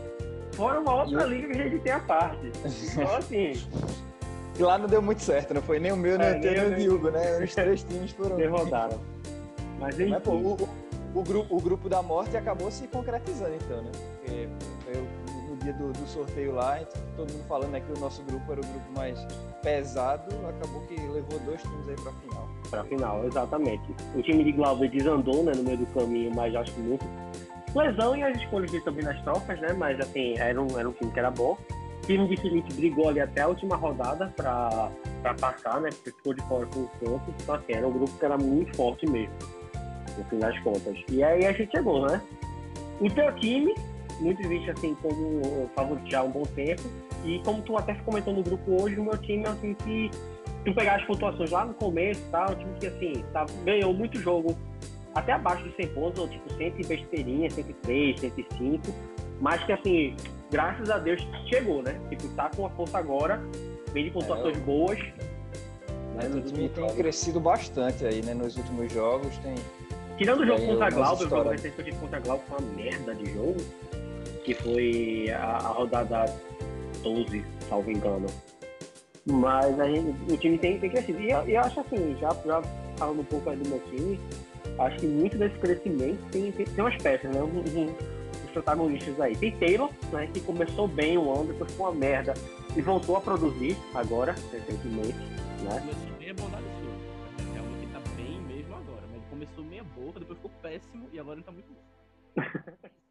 Fora 0.53 0.81
uma 0.81 0.95
outra 1.03 1.23
E 1.23 1.25
o- 1.25 1.29
liga 1.29 1.49
que 1.49 1.61
a 1.61 1.65
gente 1.69 1.79
tem 1.83 1.93
à 1.93 2.01
parte. 2.01 2.51
Então, 2.93 3.17
assim, 3.17 3.53
E 4.57 4.63
lá 4.63 4.79
não 4.79 4.87
deu 4.87 5.03
muito 5.03 5.21
certo, 5.21 5.53
não 5.53 5.61
foi 5.61 5.81
nem 5.81 5.91
o 5.91 5.97
meu, 5.97 6.17
nem 6.17 6.29
É, 6.29 6.37
o 6.37 6.41
teu, 6.41 6.53
nem 6.53 6.63
o 6.63 6.73
o 6.73 6.77
Diogo, 6.77 7.11
né? 7.11 7.39
Os 7.43 7.53
três 7.57 7.83
times 7.83 8.13
foram. 8.13 8.37
derrotaram. 8.37 9.01
Mas, 9.81 9.99
enfim, 9.99 10.11
Mas, 10.13 10.23
pô, 10.23 10.31
o, 10.31 10.53
o, 10.55 10.69
o 11.19 11.23
grupo, 11.25 11.57
o 11.57 11.61
grupo 11.61 11.89
da 11.89 12.01
morte 12.03 12.37
acabou 12.37 12.71
se 12.71 12.87
concretizando, 12.87 13.57
então, 13.57 13.83
né? 13.83 13.91
Porque 14.21 14.49
dia 15.65 15.73
do, 15.73 15.93
do 15.93 16.07
sorteio 16.07 16.55
lá, 16.55 16.79
todo 17.17 17.33
mundo 17.33 17.45
falando 17.49 17.71
né, 17.71 17.81
que 17.81 17.99
o 17.99 18.01
nosso 18.01 18.23
grupo 18.23 18.53
era 18.53 18.61
o 18.61 18.65
grupo 18.65 18.93
mais 18.97 19.19
pesado, 19.63 20.35
acabou 20.47 20.83
que 20.83 20.95
levou 20.95 21.39
dois 21.41 21.61
times 21.63 21.89
aí 21.89 21.97
pra 21.97 22.13
final. 22.13 22.49
pra 22.71 22.85
final, 22.85 23.27
exatamente. 23.27 23.83
O 24.15 24.23
time 24.23 24.45
de 24.45 24.53
Glauber 24.53 24.91
desandou 24.91 25.43
né, 25.43 25.53
no 25.57 25.63
meio 25.65 25.79
do 25.79 25.87
caminho, 25.87 26.31
mas 26.35 26.55
acho 26.55 26.73
que 26.73 26.81
muito. 26.81 27.05
Lesão 27.75 28.17
e 28.17 28.23
as 28.23 28.37
escolhas 28.37 28.71
dele 28.71 28.85
também 28.85 29.05
nas 29.05 29.21
trocas, 29.23 29.61
né? 29.61 29.73
Mas 29.73 29.99
assim, 29.99 30.39
era 30.39 30.61
um, 30.61 30.79
era 30.79 30.89
um 30.89 30.93
time 30.93 31.11
que 31.11 31.19
era 31.19 31.31
bom. 31.31 31.59
O 32.03 32.07
time 32.07 32.29
de 32.29 32.37
Felipe 32.37 32.73
brigou 32.75 33.09
ali 33.09 33.21
até 33.21 33.41
a 33.41 33.49
última 33.49 33.75
rodada 33.75 34.33
pra 34.37 34.91
passar, 35.41 35.81
né? 35.81 35.89
Porque 35.91 36.13
ficou 36.13 36.35
de 36.35 36.43
fora 36.43 36.67
com 36.67 36.81
os 36.85 36.91
pontos. 36.91 37.35
Então, 37.43 37.55
assim, 37.57 37.73
era 37.73 37.89
um 37.89 37.93
grupo 37.93 38.17
que 38.17 38.25
era 38.25 38.39
muito 38.39 38.77
forte 38.77 39.07
mesmo, 39.07 39.35
no 40.17 40.25
fim 40.25 40.39
das 40.39 40.57
contas. 40.61 40.97
E 41.09 41.25
aí 41.25 41.47
a 41.47 41.53
gente 41.53 41.73
chegou, 41.73 42.07
né? 42.07 42.23
O 43.01 43.11
teu 43.11 43.35
time, 43.37 43.75
muito 44.25 44.49
visto 44.49 44.71
assim 44.71 44.95
como 45.03 45.69
favorito 45.77 46.11
já 46.11 46.21
há 46.21 46.23
um 46.25 46.31
bom 46.31 46.43
tempo. 46.43 46.83
E 47.25 47.39
como 47.45 47.63
tu 47.63 47.77
até 47.77 47.95
comentou 47.97 48.33
no 48.35 48.43
grupo 48.43 48.83
hoje, 48.83 48.97
o 48.99 49.05
meu 49.05 49.17
time 49.19 49.45
é 49.45 49.51
um 49.51 49.57
time 49.57 49.75
que 49.75 50.11
tu 50.65 50.75
pegar 50.75 50.97
as 50.97 51.05
pontuações 51.05 51.51
lá 51.51 51.65
no 51.65 51.75
começo, 51.75 52.23
tá? 52.31 52.47
Um 52.51 52.55
time 52.55 52.75
que, 52.81 52.87
assim, 52.87 53.25
tá, 53.33 53.45
ganhou 53.65 53.93
muito 53.93 54.19
jogo 54.19 54.57
até 55.15 55.33
abaixo 55.33 55.63
dos 55.65 55.77
100 55.77 55.89
pontos, 55.89 56.19
ou 56.21 56.29
tipo 56.29 56.53
100 56.55 56.75
e 56.79 56.87
besteirinha, 56.87 57.51
103, 57.51 58.19
105, 58.21 58.83
mas 59.41 59.63
que, 59.65 59.73
assim, 59.73 60.17
graças 60.51 60.91
a 60.91 60.99
Deus 60.99 61.27
chegou, 61.47 61.83
né? 61.83 62.01
Tipo, 62.09 62.29
tá 62.35 62.51
com 62.55 62.67
a 62.67 62.71
força 62.71 62.99
agora, 62.99 63.41
vem 63.93 64.05
de 64.05 64.11
pontuações 64.11 64.57
É, 64.57 64.61
boas. 64.61 64.99
Né, 64.99 65.15
Mas 66.17 66.35
o 66.35 66.41
time 66.41 66.69
tem 66.69 66.83
jogos. 66.83 66.97
crescido 66.97 67.41
bastante 67.41 68.05
aí, 68.07 68.23
né? 68.25 68.35
Nos 68.35 68.57
últimos 68.57 68.93
jogos 68.93 69.37
tem. 69.39 69.55
Tirando 70.17 70.41
o 70.41 70.47
jogo 70.47 70.65
contra 70.67 70.87
a 70.87 70.91
Glauber, 70.91 71.27
o 71.27 71.29
jogo 71.29 71.51
recente 71.51 71.75
eu 71.91 71.97
contra 71.97 72.17
a 72.19 72.21
Glauber 72.21 72.45
foi 72.49 72.59
uma 72.59 72.73
merda 72.77 73.15
de 73.17 73.33
jogo, 73.33 73.57
que 74.45 74.55
foi 74.55 75.31
a, 75.31 75.57
a 75.57 75.69
rodada 75.69 76.27
12, 77.03 77.45
salvo 77.69 77.91
engano. 77.91 78.27
Mas 79.27 79.81
a 79.81 79.85
gente, 79.89 80.33
o 80.33 80.37
time 80.37 80.59
tem, 80.59 80.79
tem 80.79 80.91
crescido. 80.91 81.21
E 81.21 81.31
eu, 81.31 81.41
eu 81.49 81.61
acho 81.61 81.81
assim, 81.81 82.17
já, 82.21 82.29
já 82.45 82.63
falando 82.97 83.21
um 83.21 83.25
pouco 83.25 83.49
aí 83.51 83.57
do 83.57 83.69
meu 83.69 83.81
time, 83.87 84.21
acho 84.79 84.99
que 84.99 85.07
muito 85.07 85.39
desse 85.39 85.59
crescimento 85.59 86.19
tem, 86.31 86.53
tem, 86.53 86.67
tem 86.67 86.85
umas 86.85 86.97
peças, 87.03 87.35
né? 87.35 87.43
Um- 87.43 87.81
um- 87.87 87.95
os 88.45 88.51
protagonistas 88.53 89.19
aí. 89.21 89.35
Tem 89.35 89.51
Taylor, 89.57 89.91
né, 90.13 90.29
que 90.33 90.41
começou 90.41 90.87
bem 90.87 91.17
o 91.17 91.33
ano, 91.33 91.47
depois 91.53 91.73
foi 91.73 91.87
uma 91.87 91.95
merda 91.95 92.35
e 92.77 92.83
voltou 92.83 93.17
a 93.17 93.21
produzir 93.21 93.77
agora, 93.95 94.35
recentemente. 94.53 95.15
Né? 95.63 95.81
Começou 95.81 96.19
bem 96.19 96.29
é 96.29 96.33
bondade 96.35 96.65
sua. 96.65 97.53
Realmente 97.55 97.83
ele 97.83 97.93
tá 97.93 98.01
bem 98.17 98.41
mesmo 98.43 98.75
agora. 98.75 99.03
Mas 99.07 99.17
ele 99.17 99.25
começou 99.31 99.65
meia 99.65 99.85
boca, 99.85 100.21
depois 100.21 100.39
ficou 100.39 100.51
péssimo 100.61 101.09
e 101.13 101.19
agora 101.19 101.37
ele 101.39 101.45
tá 101.47 101.53
muito 101.53 101.69
bom. 101.73 101.81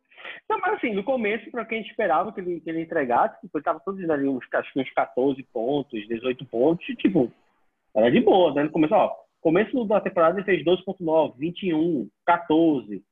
Não, 0.54 0.60
mas 0.60 0.74
assim, 0.76 0.94
no 0.94 1.04
começo, 1.04 1.50
para 1.50 1.66
quem 1.66 1.82
esperava 1.82 2.32
que 2.32 2.40
ele, 2.40 2.60
que 2.62 2.70
ele 2.70 2.82
entregasse, 2.82 3.42
tipo, 3.42 3.58
ele 3.58 3.64
tava 3.64 3.80
produzindo 3.80 4.14
ali 4.14 4.28
uns, 4.28 4.46
acho 4.54 4.72
que 4.72 4.80
uns 4.80 4.92
14 4.92 5.42
pontos, 5.52 6.08
18 6.08 6.46
pontos, 6.46 6.88
e, 6.88 6.96
tipo, 6.96 7.32
era 7.96 8.12
de 8.12 8.20
boa, 8.20 8.54
né? 8.54 8.62
No 8.62 8.70
começo, 8.70 8.94
ó, 8.94 9.16
começo 9.42 9.84
da 9.86 10.00
temporada 10.00 10.38
ele 10.38 10.46
fez 10.46 10.64
12.9, 10.64 11.34
21, 11.40 12.08
14, 12.24 13.04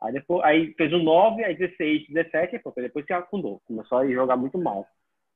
aí 0.00 0.12
depois, 0.12 0.44
aí 0.44 0.72
fez 0.74 0.92
um 0.92 1.02
9, 1.02 1.44
aí 1.44 1.56
16, 1.56 2.06
17, 2.10 2.62
e 2.64 2.82
depois 2.82 3.04
se 3.04 3.12
afundou, 3.12 3.60
começou 3.66 3.98
a 3.98 4.06
jogar 4.06 4.36
muito 4.36 4.56
mal. 4.56 4.86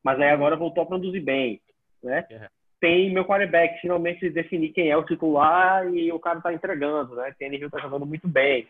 Mas 0.05 0.21
aí 0.21 0.31
agora 0.31 0.55
voltou 0.55 0.85
a 0.85 0.87
produzir 0.87 1.21
bem, 1.21 1.61
né? 2.05 2.25
É. 2.31 2.49
Tem 2.81 3.13
meu 3.13 3.25
quarterback, 3.25 3.81
finalmente 3.81 4.31
definir 4.31 4.69
quem 4.69 4.91
é 4.91 4.97
o 4.97 5.05
titular 5.05 5.93
e 5.93 6.13
o 6.13 6.21
cara 6.21 6.41
tá 6.41 6.55
entregando, 6.55 7.17
né? 7.17 7.35
Tem 7.37 7.69
tá 7.69 7.81
jogando 7.81 8.07
muito 8.07 8.29
bem. 8.29 8.69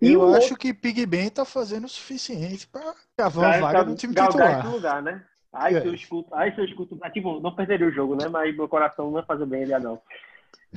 E 0.00 0.12
Eu 0.12 0.34
acho 0.34 0.56
que 0.56 0.74
Pig 0.74 1.06
Ben 1.06 1.30
tá 1.30 1.44
fazendo 1.44 1.84
o 1.84 1.88
suficiente 1.88 2.66
pra 2.68 2.94
cavar 3.16 3.44
uma 3.44 3.50
Pra- 3.52 3.60
vaga 3.60 3.78
pra 3.80 3.84
no 3.90 3.96
time 3.96 4.14
titular. 4.14 4.58
esse 4.60 4.68
lugar, 4.68 5.02
né? 5.02 5.24
Ai, 5.52 5.74
É. 5.76 5.80
se 5.80 5.86
eu 5.86 5.94
escuto, 5.94 6.34
ai, 6.34 6.52
se 6.52 6.60
eu 6.60 6.64
escuto, 6.64 6.98
ah, 7.00 7.10
tipo, 7.10 7.40
não 7.40 7.54
perderia 7.54 7.86
o 7.86 7.92
jogo, 7.92 8.16
né? 8.16 8.28
Mas 8.28 8.54
meu 8.56 8.68
coração 8.68 9.06
não 9.06 9.12
vai 9.12 9.22
fazer 9.24 9.46
bem 9.46 9.62
ele, 9.62 9.78
não. 9.78 10.00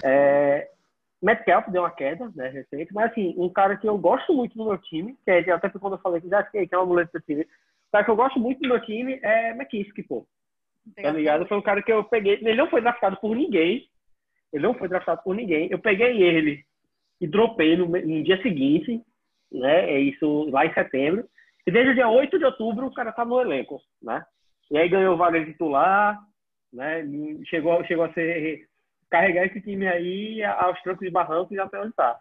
É, 0.03 0.69
Metcalf 1.21 1.67
deu 1.69 1.81
uma 1.81 1.89
queda, 1.89 2.31
né, 2.35 2.47
recente, 2.49 2.93
mas 2.93 3.11
assim, 3.11 3.33
um 3.37 3.49
cara 3.49 3.75
que 3.75 3.89
eu 3.89 3.97
gosto 3.97 4.31
muito 4.33 4.55
do 4.55 4.65
meu 4.65 4.77
time, 4.77 5.17
que 5.25 5.31
é, 5.31 5.39
até 5.51 5.67
quando 5.69 5.93
eu 5.93 5.99
falei 6.01 6.21
que 6.21 6.29
já 6.29 6.45
sei 6.51 6.67
que 6.67 6.75
é 6.75 6.77
uma 6.77 6.85
muleta 6.85 7.17
do 7.19 7.25
time, 7.25 7.41
o 7.41 7.91
cara 7.91 8.03
que 8.05 8.11
eu 8.11 8.15
gosto 8.15 8.39
muito 8.39 8.61
do 8.61 8.67
meu 8.67 8.79
time 8.81 9.19
é 9.23 9.49
McKissick, 9.51 10.03
pô. 10.03 10.27
Tá 11.01 11.09
ligado? 11.11 11.47
Foi 11.47 11.57
um 11.57 11.61
cara 11.61 11.81
que 11.81 11.91
eu 11.91 12.03
peguei, 12.03 12.35
ele 12.35 12.55
não 12.55 12.69
foi 12.69 12.79
draftado 12.81 13.17
por 13.17 13.35
ninguém, 13.35 13.89
ele 14.53 14.63
não 14.63 14.75
foi 14.75 14.87
draftado 14.87 15.21
por 15.23 15.35
ninguém, 15.35 15.67
eu 15.71 15.79
peguei 15.79 16.21
ele 16.21 16.63
e 17.19 17.27
dropei 17.27 17.75
no, 17.75 17.87
no 17.87 18.23
dia 18.23 18.39
seguinte, 18.43 19.01
né, 19.51 19.89
é 19.91 19.99
isso 19.99 20.49
lá 20.49 20.65
em 20.65 20.73
setembro, 20.73 21.25
e 21.65 21.71
desde 21.71 21.91
o 21.91 21.95
dia 21.95 22.09
8 22.09 22.37
de 22.39 22.45
outubro 22.45 22.85
o 22.87 22.93
cara 22.93 23.11
tá 23.11 23.25
no 23.25 23.39
elenco, 23.41 23.81
né? 24.01 24.23
E 24.71 24.77
aí 24.77 24.87
ganhou 24.89 25.17
vaga 25.17 25.39
de 25.39 25.51
titular, 25.51 26.19
né? 26.71 27.03
Chegou, 27.45 27.83
chegou 27.85 28.05
a 28.05 28.13
ser 28.13 28.67
carregar 29.09 29.45
esse 29.45 29.61
time 29.61 29.87
aí 29.87 30.43
aos 30.43 30.81
trancos 30.81 31.07
e 31.07 31.09
barrancos 31.09 31.51
e 31.51 31.59
até 31.59 31.79
onde 31.79 31.93
tá. 31.93 32.19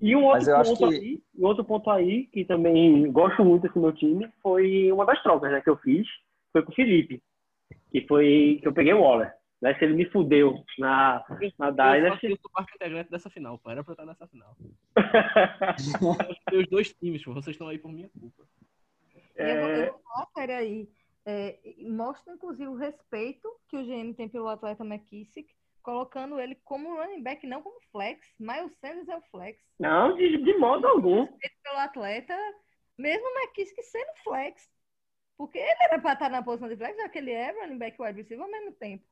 E 0.00 0.14
um 0.14 0.24
outro 0.24 0.44
ponto 0.64 0.78
que- 0.90 0.94
aí, 0.96 1.20
um 1.38 1.46
outro 1.46 1.64
ponto 1.64 1.90
aí 1.90 2.26
que 2.26 2.44
também 2.44 3.10
gosto 3.12 3.44
muito 3.44 3.62
desse 3.62 3.78
meu 3.78 3.92
time 3.92 4.28
foi 4.42 4.90
uma 4.92 5.06
das 5.06 5.22
trocas, 5.22 5.50
né, 5.50 5.60
que 5.62 5.70
eu 5.70 5.76
fiz, 5.78 6.06
foi 6.52 6.62
com 6.62 6.72
o 6.72 6.74
Felipe, 6.74 7.22
que 7.90 8.02
foi 8.06 8.58
que 8.60 8.68
eu 8.68 8.72
peguei 8.74 8.92
o 8.92 9.00
Waller, 9.00 9.32
Né? 9.60 9.74
Se 9.78 9.84
ele 9.84 9.94
me 9.94 10.04
fudeu 10.10 10.54
na, 10.78 11.24
na 11.58 11.68
Eu 11.68 11.72
Dynasty. 11.72 12.08
faço 12.10 12.26
isso 12.26 12.50
parte 12.52 12.74
integrante 12.74 13.10
dessa 13.10 13.30
final, 13.30 13.58
pô. 13.58 13.70
Era 13.70 13.82
pra 13.82 13.92
eu 13.92 13.94
estar 13.94 14.06
nessa 14.06 14.26
final. 14.28 14.54
Os 16.52 16.66
dois 16.68 16.92
times, 16.94 17.24
pô. 17.24 17.32
Vocês 17.32 17.54
estão 17.54 17.68
aí 17.68 17.78
por 17.78 17.90
minha 17.92 18.08
culpa. 18.10 18.44
E 19.38 19.42
eu 19.42 19.60
vou, 19.60 19.70
É, 19.70 19.88
eu 19.88 19.92
vou 19.92 20.00
falar 20.02 20.26
sério 20.34 20.56
aí. 20.56 20.88
É, 21.24 21.58
e 21.64 21.88
mostra, 21.90 22.32
inclusive, 22.34 22.68
o 22.68 22.76
respeito 22.76 23.48
que 23.68 23.76
o 23.76 23.82
GM 23.84 24.12
tem 24.14 24.28
pelo 24.28 24.48
atleta 24.48 24.84
McKissick, 24.84 25.48
colocando 25.82 26.38
ele 26.38 26.54
como 26.64 26.94
running 26.96 27.22
back, 27.22 27.46
não 27.46 27.62
como 27.62 27.80
flex. 27.90 28.26
Miles 28.38 28.72
Sanders 28.80 29.08
é 29.08 29.16
o 29.16 29.22
flex. 29.30 29.60
não, 29.78 30.14
de, 30.16 30.38
de 30.38 30.58
modo 30.58 30.86
algum. 30.86 31.22
Respeito 31.24 31.56
pelo 31.62 31.78
atleta, 31.78 32.36
mesmo 32.98 33.26
o 33.26 33.38
McKissick 33.40 33.82
sendo 33.82 34.12
flex. 34.22 34.68
Porque 35.36 35.58
ele 35.58 35.76
era 35.82 36.00
para 36.00 36.12
estar 36.14 36.30
na 36.30 36.42
posição 36.42 36.68
de 36.68 36.76
flex, 36.76 36.96
já 36.96 37.08
que 37.08 37.18
ele 37.18 37.30
é 37.32 37.50
running 37.60 37.76
back 37.78 37.96
e 38.00 38.02
wide 38.04 38.20
receiver 38.22 38.44
ao 38.44 38.50
mesmo 38.50 38.72
tempo. 38.72 39.04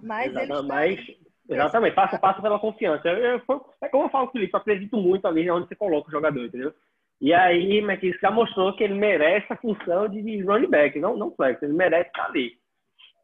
Mas 0.00 0.30
Exatamente, 0.30 0.66
mas, 0.68 1.16
exatamente, 1.48 1.94
passa, 1.94 2.18
passa 2.18 2.42
pela 2.42 2.58
confiança. 2.58 3.08
Eu, 3.08 3.40
eu- 3.48 3.64
é 3.82 3.88
como 3.88 4.04
eu 4.04 4.10
falo, 4.10 4.30
Felipe, 4.30 4.52
eu 4.54 4.60
acredito 4.60 4.96
muito 4.96 5.26
ali 5.26 5.50
onde 5.50 5.68
você 5.68 5.76
coloca 5.76 6.08
o 6.08 6.12
jogador, 6.12 6.44
entendeu? 6.44 6.74
E 7.20 7.32
aí, 7.32 7.78
McKissick 7.78 8.20
já 8.20 8.30
mostrou 8.30 8.74
que 8.74 8.82
ele 8.82 8.94
merece 8.94 9.46
a 9.52 9.56
função 9.56 10.08
de 10.08 10.42
running 10.42 10.68
back, 10.68 10.98
não, 10.98 11.16
não 11.16 11.34
flex, 11.34 11.62
ele 11.62 11.72
merece 11.72 12.08
estar 12.08 12.26
ali, 12.26 12.58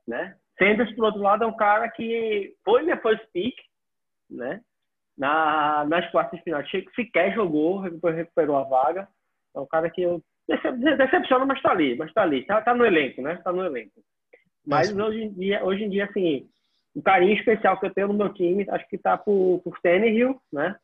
né? 0.06 0.36
Sanders, 0.58 0.94
por 0.94 1.06
outro 1.06 1.20
lado, 1.20 1.44
é 1.44 1.46
um 1.46 1.56
cara 1.56 1.88
que 1.90 2.54
foi 2.64 2.82
minha 2.82 3.00
first 3.00 3.24
pick, 3.32 3.54
né? 4.30 4.60
Na, 5.16 5.84
nas 5.84 6.08
quartas 6.12 6.38
de 6.38 6.44
final, 6.44 6.62
sequer 6.94 7.34
jogou, 7.34 7.82
depois 7.90 8.14
recuperou 8.14 8.56
a 8.56 8.62
vaga. 8.62 9.08
É 9.54 9.58
um 9.58 9.66
cara 9.66 9.90
que 9.90 10.00
eu 10.02 10.22
decep- 10.48 10.78
decepciona, 10.96 11.44
mas 11.44 11.60
tá 11.60 11.72
ali, 11.72 11.96
mas 11.96 12.12
tá 12.12 12.22
ali, 12.22 12.44
tá, 12.44 12.60
tá 12.62 12.72
no 12.72 12.86
elenco, 12.86 13.20
né? 13.20 13.36
Tá 13.42 13.52
no 13.52 13.64
elenco. 13.64 14.00
Mas 14.68 14.94
hoje 14.94 15.22
em 15.22 15.32
dia, 15.32 15.64
hoje 15.64 15.84
em 15.84 15.88
dia, 15.88 16.04
assim, 16.04 16.46
o 16.94 17.02
carinho 17.02 17.34
especial 17.34 17.78
que 17.80 17.86
eu 17.86 17.94
tenho 17.94 18.08
no 18.08 18.14
meu 18.14 18.32
time, 18.32 18.66
acho 18.68 18.86
que 18.88 18.98
tá 18.98 19.16
por, 19.16 19.60
por 19.64 19.80
Tannehill, 19.80 20.38
né? 20.52 20.76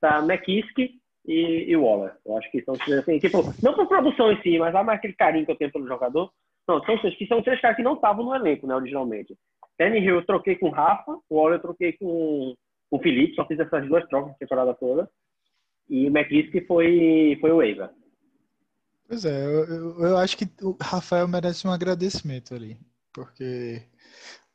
Tá 0.00 0.20
McKissick 0.20 0.98
e, 1.26 1.64
e 1.68 1.76
Waller. 1.76 2.14
Eu 2.24 2.38
acho 2.38 2.50
que 2.50 2.62
são 2.62 2.74
assim, 2.74 3.18
tipo, 3.18 3.42
não 3.62 3.74
por 3.74 3.86
produção 3.86 4.32
em 4.32 4.40
si, 4.42 4.58
mas 4.58 4.72
lá 4.72 4.82
mais 4.82 4.98
aquele 4.98 5.12
carinho 5.14 5.44
que 5.44 5.52
eu 5.52 5.56
tenho 5.56 5.72
pelo 5.72 5.86
jogador. 5.86 6.30
Não, 6.66 6.82
são, 6.82 6.98
três- 6.98 7.16
que 7.16 7.26
são 7.26 7.42
três 7.42 7.60
caras 7.60 7.76
que 7.76 7.82
não 7.82 7.94
estavam 7.94 8.24
no 8.24 8.34
elenco, 8.34 8.66
né, 8.66 8.74
originalmente. 8.74 9.36
Tannehill 9.76 10.16
eu 10.16 10.26
troquei 10.26 10.56
com 10.56 10.68
o 10.68 10.72
Rafa, 10.72 11.12
o 11.28 11.36
Waller 11.36 11.58
eu 11.58 11.62
troquei 11.62 11.92
com, 11.92 12.54
com 12.90 12.96
o 12.96 13.00
Felipe, 13.00 13.34
só 13.34 13.46
fiz 13.46 13.58
essas 13.60 13.86
duas 13.86 14.06
trocas 14.08 14.30
na 14.30 14.38
temporada 14.38 14.74
toda. 14.74 15.08
E 15.88 16.06
o 16.06 16.10
McKissick 16.10 16.66
foi, 16.66 17.36
foi 17.40 17.52
o 17.52 17.58
waiver. 17.58 17.90
Pois 19.06 19.24
é, 19.24 19.44
eu, 19.44 19.64
eu, 19.64 20.00
eu 20.00 20.16
acho 20.16 20.36
que 20.36 20.46
o 20.64 20.76
Rafael 20.80 21.28
merece 21.28 21.66
um 21.66 21.70
agradecimento 21.70 22.54
ali, 22.54 22.76
porque 23.16 23.82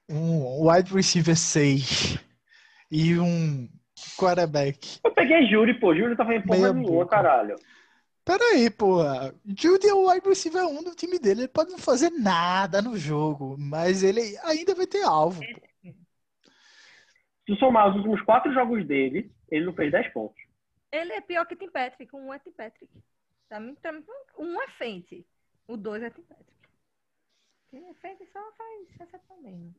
um 0.07 0.69
wide 0.69 0.93
receiver 0.93 1.35
6 1.35 2.19
e 2.91 3.17
um 3.17 3.67
quarterback. 4.19 4.99
Eu 5.03 5.11
peguei 5.11 5.47
Júri, 5.47 5.79
pô. 5.79 5.95
Júri 5.95 6.15
tava 6.15 6.35
em 6.35 6.41
porra 6.43 6.59
Meia 6.59 6.73
nenhuma, 6.73 7.07
caralho. 7.07 7.55
Pera 8.23 8.43
aí, 8.53 8.69
porra. 8.69 9.33
Judy 9.43 9.87
é 9.87 9.93
o 9.95 10.07
wide 10.07 10.29
receiver 10.29 10.63
1 10.63 10.83
do 10.83 10.95
time 10.95 11.17
dele. 11.17 11.41
Ele 11.41 11.47
pode 11.47 11.71
não 11.71 11.79
fazer 11.79 12.11
nada 12.11 12.83
no 12.83 12.95
jogo, 12.95 13.55
mas 13.57 14.03
ele 14.03 14.37
ainda 14.43 14.75
vai 14.75 14.85
ter 14.85 15.01
alvo. 15.01 15.41
pô. 15.41 15.91
Se 17.47 17.55
somar 17.57 17.89
os 17.89 17.95
últimos 17.95 18.21
quatro 18.21 18.53
jogos 18.53 18.85
dele, 18.85 19.31
ele 19.49 19.65
não 19.65 19.73
fez 19.73 19.91
10 19.91 20.13
pontos. 20.13 20.39
Ele 20.91 21.13
é 21.13 21.21
pior 21.21 21.45
que 21.47 21.55
Tim 21.55 21.69
Patrick. 21.71 22.15
Um 22.15 22.31
é 22.31 22.37
Tim 22.37 22.51
Patrick. 22.51 22.93
Tá, 23.49 23.59
tá, 23.81 23.91
um 24.37 24.61
é 24.61 24.67
Fente. 24.77 25.25
O 25.67 25.75
dois 25.75 26.03
é 26.03 26.11
Tim 26.11 26.21
Patrick. 26.21 26.51
Quem 27.71 27.81
só 28.31 29.17
faz 29.27 29.41
mesmo. 29.41 29.73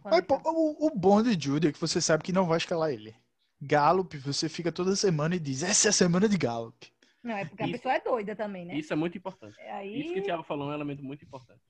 Quando 0.00 0.14
Mas, 0.14 0.24
pô, 0.24 0.38
tá- 0.38 0.50
o, 0.50 0.86
o 0.86 0.90
bom 0.90 1.22
de 1.22 1.32
Judy 1.38 1.68
é 1.68 1.72
que 1.72 1.80
você 1.80 2.00
sabe 2.00 2.22
que 2.22 2.32
não 2.32 2.46
vai 2.46 2.58
escalar 2.58 2.90
ele. 2.90 3.14
Gallup, 3.60 4.16
você 4.18 4.48
fica 4.48 4.72
toda 4.72 4.96
semana 4.96 5.34
e 5.36 5.40
diz: 5.40 5.62
essa 5.62 5.88
é 5.88 5.90
a 5.90 5.92
semana 5.92 6.28
de 6.28 6.38
Gallup. 6.38 6.90
Não, 7.22 7.36
é 7.36 7.44
porque 7.44 7.62
a 7.62 7.66
Isso- 7.66 7.76
pessoa 7.76 7.94
é 7.94 8.00
doida 8.00 8.34
também, 8.34 8.64
né? 8.64 8.74
Isso 8.76 8.92
é 8.92 8.96
muito 8.96 9.16
importante. 9.18 9.54
É 9.60 9.72
Aí... 9.72 10.00
Isso 10.00 10.14
que 10.14 10.20
o 10.20 10.22
Thiago 10.24 10.42
falou 10.42 10.68
é 10.68 10.70
um 10.72 10.74
elemento 10.74 11.04
muito 11.04 11.24
importante. 11.24 11.60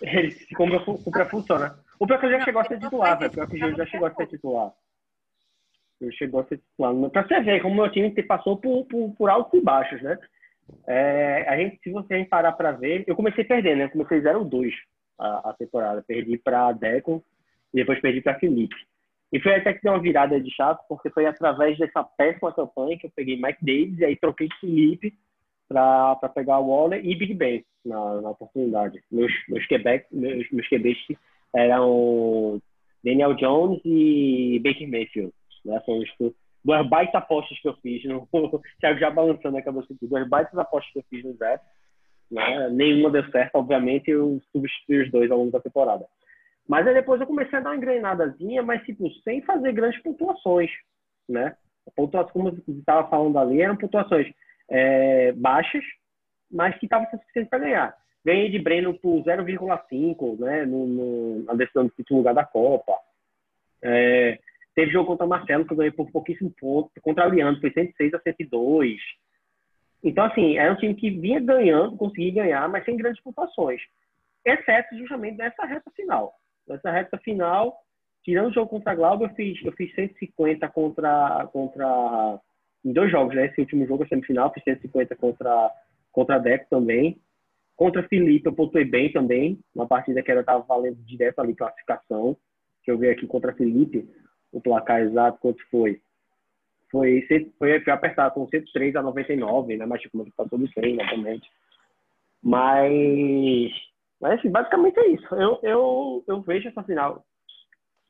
Ele 0.00 0.30
se 0.30 0.54
compra, 0.54 0.76
a 0.78 1.58
né? 1.58 1.74
O 1.98 2.06
pior 2.06 2.16
é 2.16 2.20
que 2.20 2.26
ele 2.26 2.38
já 2.38 2.44
chegou 2.44 2.60
a 2.60 2.64
ser 2.64 2.78
titular, 2.78 3.18
velho. 3.18 3.30
O 3.30 3.34
pior 3.34 3.48
que 3.48 3.56
ele 3.56 3.76
já 3.76 3.86
chegou 3.86 4.06
a 4.08 4.14
ser 4.14 4.26
titular. 4.28 4.72
Ele 6.00 6.12
chegou 6.12 6.40
a 6.40 6.44
ser 6.46 6.58
titular. 6.58 7.10
Pra 7.10 7.26
você 7.26 7.40
ver 7.40 7.60
como 7.60 7.74
o 7.74 7.76
meu 7.76 7.90
time 7.92 8.10
passou 8.22 8.56
por, 8.56 8.86
por, 8.86 9.14
por 9.14 9.28
altos 9.28 9.58
e 9.58 9.62
baixos, 9.62 10.00
né? 10.00 10.16
É, 10.86 11.44
a 11.48 11.56
gente, 11.56 11.80
se 11.82 11.90
você 11.90 12.24
parar 12.24 12.52
pra 12.52 12.72
ver, 12.72 13.04
eu 13.06 13.16
comecei 13.16 13.42
perdendo, 13.44 13.78
né? 13.78 13.84
Eu 13.84 13.90
comecei 13.90 14.20
0-2 14.20 14.70
a, 15.18 15.50
a 15.50 15.52
temporada. 15.54 16.02
Perdi 16.06 16.38
pra 16.38 16.72
Deco 16.72 17.24
e 17.72 17.78
depois 17.78 18.00
perdi 18.00 18.20
pra 18.20 18.38
Felipe. 18.38 18.76
E 19.32 19.40
foi 19.40 19.54
até 19.54 19.74
que 19.74 19.82
deu 19.82 19.92
uma 19.92 20.00
virada 20.00 20.40
de 20.40 20.50
chato, 20.50 20.82
porque 20.88 21.10
foi 21.10 21.26
através 21.26 21.76
dessa 21.76 22.02
péssima 22.02 22.52
campanha 22.52 22.98
que 22.98 23.06
eu 23.06 23.12
peguei 23.14 23.36
Mike 23.36 23.64
Davis 23.64 23.98
e 23.98 24.04
aí 24.04 24.16
troquei 24.16 24.48
Felipe 24.60 25.12
para 25.68 26.16
pegar 26.34 26.58
o 26.58 26.68
Waller 26.68 27.04
e 27.04 27.14
Big 27.14 27.34
Ben 27.34 27.64
na, 27.84 28.22
na 28.22 28.30
oportunidade. 28.30 29.02
Meus, 29.10 29.32
meus, 29.48 29.66
Quebec, 29.66 30.06
meus, 30.10 30.50
meus 30.50 30.66
QBs 30.68 30.98
eram 31.54 32.60
Daniel 33.04 33.34
Jones 33.34 33.80
e 33.84 34.60
Baker 34.64 34.88
Mayfield. 34.88 35.32
Né? 35.64 35.80
São 35.84 35.98
os 35.98 36.08
duas 36.64 36.88
baita 36.88 37.18
apostas 37.18 37.58
que 37.60 37.68
eu 37.68 37.74
fiz. 37.76 38.02
No, 38.04 38.26
Thiago 38.80 38.98
já 38.98 39.10
balançando 39.10 39.58
a 39.58 39.62
cabeça 39.62 39.92
aqui. 39.92 40.06
Duas 40.06 40.26
baitas 40.28 40.58
apostas 40.58 40.92
que 40.92 40.98
eu 40.98 41.04
fiz 41.10 41.24
no 41.24 41.34
draft. 41.34 41.64
Né? 42.30 42.68
Nenhuma 42.70 43.10
deu 43.10 43.28
certo, 43.30 43.56
obviamente, 43.56 44.10
eu 44.10 44.40
substituí 44.52 45.02
os 45.02 45.10
dois 45.10 45.30
ao 45.30 45.38
longo 45.38 45.50
da 45.50 45.60
temporada. 45.60 46.06
Mas 46.68 46.86
aí 46.86 46.94
depois 46.94 47.20
eu 47.20 47.26
comecei 47.26 47.58
a 47.58 47.62
dar 47.62 47.70
uma 47.70 47.76
engrenadazinha, 47.76 48.62
mas 48.62 48.82
tipo, 48.84 49.10
sem 49.22 49.40
fazer 49.42 49.72
grandes 49.72 50.02
pontuações, 50.02 50.70
né? 51.26 51.56
Pontuações, 51.96 52.32
como 52.32 52.48
eu 52.48 52.74
estava 52.78 53.08
falando 53.08 53.38
ali, 53.38 53.62
eram 53.62 53.76
pontuações 53.76 54.30
é, 54.68 55.32
baixas, 55.32 55.82
mas 56.50 56.76
que 56.78 56.84
estavam 56.84 57.08
suficientes 57.10 57.48
para 57.48 57.60
ganhar. 57.60 57.96
Ganhei 58.24 58.50
de 58.50 58.58
Breno 58.58 58.92
por 58.98 59.22
0,5, 59.24 60.38
né? 60.38 60.66
No, 60.66 60.86
no, 60.86 61.44
na 61.44 61.54
decisão 61.54 61.86
do 61.86 61.92
último 61.98 62.18
lugar 62.18 62.34
da 62.34 62.44
Copa. 62.44 62.92
É, 63.82 64.38
teve 64.74 64.92
jogo 64.92 65.06
contra 65.06 65.24
o 65.24 65.28
Marcelo, 65.28 65.64
que 65.64 65.72
eu 65.72 65.76
ganhei 65.76 65.92
por 65.92 66.10
pouquíssimo 66.10 66.52
ponto. 66.60 66.90
Contra 67.00 67.26
o 67.26 67.30
Leandro, 67.30 67.60
foi 67.62 67.72
106 67.72 68.12
a 68.12 68.20
102. 68.20 69.00
Então, 70.02 70.24
assim, 70.24 70.56
era 70.56 70.72
um 70.72 70.76
time 70.76 70.94
que 70.94 71.10
vinha 71.10 71.40
ganhando, 71.40 71.96
conseguia 71.96 72.42
ganhar, 72.42 72.68
mas 72.68 72.84
sem 72.84 72.96
grandes 72.96 73.22
pontuações. 73.22 73.80
Exceto 74.44 74.96
justamente 74.96 75.36
nessa 75.36 75.64
reta 75.64 75.90
final. 75.90 76.34
Nessa 76.66 76.90
reta 76.90 77.18
final, 77.18 77.76
tirando 78.22 78.48
o 78.48 78.52
jogo 78.52 78.70
contra 78.70 78.92
a 78.92 78.94
Glauber, 78.94 79.26
eu 79.26 79.34
fiz, 79.34 79.64
eu 79.64 79.72
fiz 79.72 79.92
150 79.94 80.68
contra, 80.68 81.48
contra. 81.52 82.40
Em 82.84 82.92
dois 82.92 83.10
jogos, 83.10 83.34
né? 83.34 83.46
Esse 83.46 83.60
último 83.60 83.86
jogo, 83.86 84.04
a 84.04 84.06
semifinal, 84.06 84.52
fiz 84.52 84.62
150 84.62 85.16
contra, 85.16 85.70
contra 86.12 86.36
a 86.36 86.38
Deco 86.38 86.66
também. 86.70 87.20
Contra 87.76 88.06
Felipe, 88.08 88.46
eu 88.46 88.54
pontuei 88.54 88.84
bem 88.84 89.12
também. 89.12 89.58
Uma 89.74 89.86
partida 89.86 90.22
que 90.22 90.30
era 90.30 90.40
estava 90.40 90.62
valendo 90.62 90.96
direto 91.04 91.40
ali 91.40 91.54
classificação. 91.54 92.36
Deixa 92.78 92.90
eu 92.92 92.98
ver 92.98 93.10
aqui 93.10 93.26
contra 93.26 93.52
Felipe, 93.54 94.08
o 94.52 94.60
placar 94.60 95.00
exato, 95.00 95.38
quanto 95.40 95.62
foi. 95.70 96.00
Foi, 96.90 97.22
foi, 97.58 97.80
foi 97.80 97.92
apertado, 97.92 98.34
com 98.34 98.48
103 98.48 98.96
a 98.96 99.02
99, 99.02 99.76
né? 99.76 99.86
Mas 99.86 100.00
tipo, 100.00 100.26
passou 100.36 100.58
do 100.58 100.68
100, 100.68 100.96
novamente. 100.96 101.48
Mas, 102.42 103.70
mas 104.20 104.38
assim, 104.38 104.50
basicamente 104.50 104.98
é 104.98 105.08
isso. 105.08 105.34
Eu, 105.34 105.58
eu, 105.62 106.24
eu 106.26 106.40
vejo 106.42 106.68
essa 106.68 106.82
final. 106.82 107.24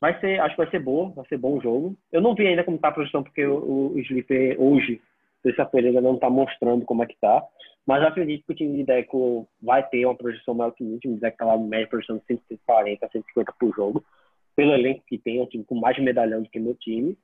Vai 0.01 0.19
ser, 0.21 0.41
acho 0.41 0.55
que 0.55 0.63
vai 0.63 0.71
ser 0.71 0.79
boa, 0.79 1.11
vai 1.11 1.27
ser 1.27 1.39
bom 1.39 1.59
o 1.59 1.61
jogo. 1.61 1.97
Eu 2.13 2.21
não 2.21 2.35
vi 2.35 2.47
ainda 2.47 2.63
como 2.63 2.79
tá 2.79 2.89
a 2.89 2.93
projeção, 2.93 3.23
porque 3.23 3.45
o, 3.45 3.93
o 3.95 3.99
Sleeper 3.99 4.61
hoje, 4.61 5.01
terça-feira, 5.43 5.89
ainda 5.89 6.01
não 6.01 6.17
tá 6.17 6.31
mostrando 6.31 6.85
como 6.85 7.03
é 7.03 7.07
que 7.07 7.17
tá. 7.21 7.43
Mas 7.85 8.03
acredito 8.05 8.45
que 8.47 8.53
o 8.53 8.55
time 8.55 8.77
de 8.77 8.85
Deco 8.85 9.49
vai 9.61 9.83
ter 9.89 10.05
uma 10.05 10.15
projeção 10.15 10.55
maior 10.55 10.71
que 10.73 10.85
o 10.85 10.99
time. 10.99 11.15
De 11.15 11.21
Deco 11.21 11.39
tá 11.39 11.57
no 11.57 11.67
médio, 11.67 11.89
projeção 11.89 12.19
de 12.19 12.25
140, 12.27 13.09
150 13.09 13.53
por 13.59 13.75
jogo. 13.75 14.05
Pelo 14.55 14.75
elenco 14.75 15.03
que 15.07 15.19
tem, 15.19 15.39
é 15.39 15.43
um 15.43 15.47
time 15.47 15.65
com 15.65 15.75
mais 15.75 15.99
medalhão 15.99 16.43
do 16.43 16.49
que 16.51 16.61
meu 16.61 16.75
time. 16.75 17.17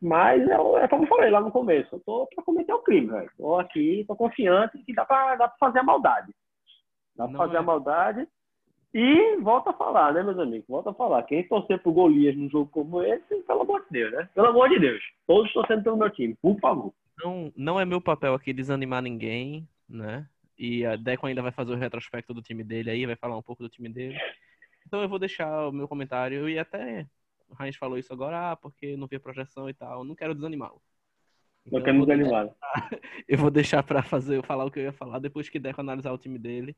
Mas 0.00 0.48
é, 0.48 0.54
é 0.54 0.88
como 0.88 1.04
eu 1.04 1.08
falei 1.08 1.30
lá 1.30 1.40
no 1.40 1.50
começo, 1.50 1.94
eu 1.94 2.00
tô 2.00 2.26
pra 2.34 2.42
cometer 2.42 2.72
o 2.72 2.82
crime, 2.82 3.08
velho. 3.08 3.30
Tô 3.36 3.58
aqui, 3.58 4.04
tô 4.08 4.16
confiante 4.16 4.78
que 4.78 4.94
dá 4.94 5.04
pra, 5.04 5.36
dá 5.36 5.48
pra 5.48 5.58
fazer 5.58 5.80
a 5.80 5.82
maldade. 5.82 6.32
Dá 7.14 7.24
pra 7.24 7.32
Não 7.32 7.38
fazer 7.38 7.56
é. 7.56 7.58
a 7.58 7.62
maldade. 7.62 8.28
E 8.92 9.36
volta 9.36 9.70
a 9.70 9.74
falar, 9.74 10.12
né, 10.12 10.22
meus 10.22 10.38
amigos? 10.38 10.66
Volta 10.66 10.90
a 10.90 10.94
falar. 10.94 11.22
Quem 11.24 11.46
torcer 11.46 11.80
pro 11.80 11.92
Golias 11.92 12.36
num 12.36 12.50
jogo 12.50 12.70
como 12.72 13.02
esse, 13.02 13.42
pelo 13.42 13.62
amor 13.62 13.82
de 13.82 13.90
Deus, 13.90 14.12
né? 14.12 14.28
Pelo 14.34 14.48
amor 14.48 14.68
de 14.68 14.80
Deus. 14.80 15.02
Todos 15.26 15.52
torcendo 15.52 15.84
pelo 15.84 15.96
meu 15.96 16.10
time, 16.10 16.34
por 16.42 16.58
favor. 16.58 16.92
Não, 17.22 17.52
não 17.54 17.78
é 17.78 17.84
meu 17.84 18.00
papel 18.00 18.34
aqui 18.34 18.52
desanimar 18.52 19.02
ninguém, 19.02 19.68
né? 19.88 20.26
E 20.58 20.84
a 20.84 20.96
Deco 20.96 21.26
ainda 21.26 21.42
vai 21.42 21.52
fazer 21.52 21.72
o 21.72 21.76
retrospecto 21.76 22.34
do 22.34 22.42
time 22.42 22.64
dele 22.64 22.90
aí, 22.90 23.06
vai 23.06 23.16
falar 23.16 23.36
um 23.36 23.42
pouco 23.42 23.62
do 23.62 23.68
time 23.68 23.88
dele. 23.88 24.18
Então 24.86 25.02
eu 25.02 25.08
vou 25.08 25.18
deixar 25.18 25.68
o 25.68 25.72
meu 25.72 25.86
comentário 25.86 26.48
e 26.48 26.58
até 26.58 27.06
Heinz 27.58 27.76
falou 27.76 27.98
isso 27.98 28.12
agora, 28.12 28.52
ah, 28.52 28.56
porque 28.56 28.96
não 28.96 29.06
vê 29.06 29.18
projeção 29.18 29.68
e 29.68 29.74
tal. 29.74 30.04
Não 30.04 30.14
quero 30.14 30.34
desanimá-lo. 30.34 30.80
Não 31.66 31.78
Então, 31.78 31.82
quero 31.82 31.96
eu, 31.96 32.04
vou, 32.04 32.06
desanimar. 32.06 32.50
eu 33.28 33.38
vou 33.38 33.50
deixar 33.50 33.82
pra 33.82 34.02
fazer, 34.02 34.44
falar 34.44 34.64
o 34.64 34.70
que 34.70 34.78
eu 34.78 34.84
ia 34.84 34.92
falar 34.92 35.18
depois 35.18 35.48
que 35.48 35.58
Deco 35.58 35.80
analisar 35.80 36.12
o 36.12 36.18
time 36.18 36.38
dele. 36.38 36.76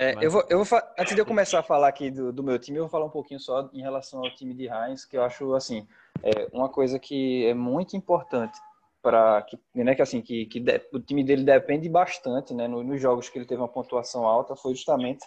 É, 0.00 0.14
eu 0.24 0.30
vou, 0.30 0.46
eu 0.48 0.62
vou, 0.62 0.80
antes 0.96 1.12
de 1.12 1.20
eu 1.20 1.26
começar 1.26 1.58
a 1.58 1.62
falar 1.62 1.88
aqui 1.88 2.08
do, 2.08 2.32
do, 2.32 2.40
meu 2.40 2.56
time, 2.56 2.78
eu 2.78 2.84
vou 2.84 2.90
falar 2.90 3.06
um 3.06 3.10
pouquinho 3.10 3.40
só 3.40 3.68
em 3.72 3.82
relação 3.82 4.20
ao 4.20 4.32
time 4.32 4.54
de 4.54 4.68
Heinz, 4.68 5.04
que 5.04 5.16
eu 5.16 5.24
acho 5.24 5.54
assim 5.54 5.88
é 6.22 6.48
uma 6.52 6.68
coisa 6.68 7.00
que 7.00 7.44
é 7.46 7.52
muito 7.52 7.96
importante 7.96 8.56
para 9.02 9.42
que, 9.42 9.58
né, 9.74 9.96
que 9.96 10.02
assim 10.02 10.20
que, 10.20 10.46
que 10.46 10.60
de, 10.60 10.80
o 10.92 11.00
time 11.00 11.24
dele 11.24 11.42
depende 11.42 11.88
bastante, 11.88 12.54
né, 12.54 12.68
nos, 12.68 12.86
nos 12.86 13.00
jogos 13.00 13.28
que 13.28 13.38
ele 13.38 13.46
teve 13.46 13.60
uma 13.60 13.68
pontuação 13.68 14.24
alta, 14.24 14.54
foi 14.54 14.72
justamente 14.72 15.26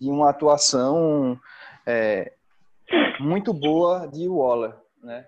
de 0.00 0.08
uma 0.08 0.30
atuação 0.30 1.38
é, 1.86 2.32
muito 3.20 3.52
boa 3.52 4.06
de 4.06 4.28
Waller, 4.28 4.74
né? 5.02 5.26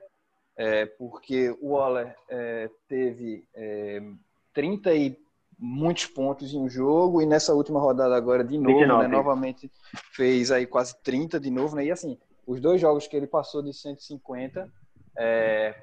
É, 0.56 0.86
porque 0.86 1.50
o 1.60 1.74
Waller 1.74 2.16
é, 2.28 2.68
teve 2.88 3.44
é, 3.54 4.02
30 4.52 4.94
e 4.94 5.16
muitos 5.58 6.06
pontos 6.06 6.52
em 6.52 6.58
um 6.58 6.68
jogo 6.68 7.20
e 7.20 7.26
nessa 7.26 7.52
última 7.52 7.80
rodada 7.80 8.16
agora 8.16 8.44
de 8.44 8.56
novo, 8.58 8.78
29. 8.78 9.02
né, 9.02 9.08
novamente 9.08 9.70
fez 10.12 10.50
aí 10.50 10.66
quase 10.66 11.00
30 11.02 11.40
de 11.40 11.50
novo, 11.50 11.76
né? 11.76 11.84
E 11.84 11.90
assim, 11.90 12.18
os 12.46 12.60
dois 12.60 12.80
jogos 12.80 13.06
que 13.06 13.16
ele 13.16 13.26
passou 13.26 13.62
de 13.62 13.72
150 13.72 14.70
é, 15.16 15.74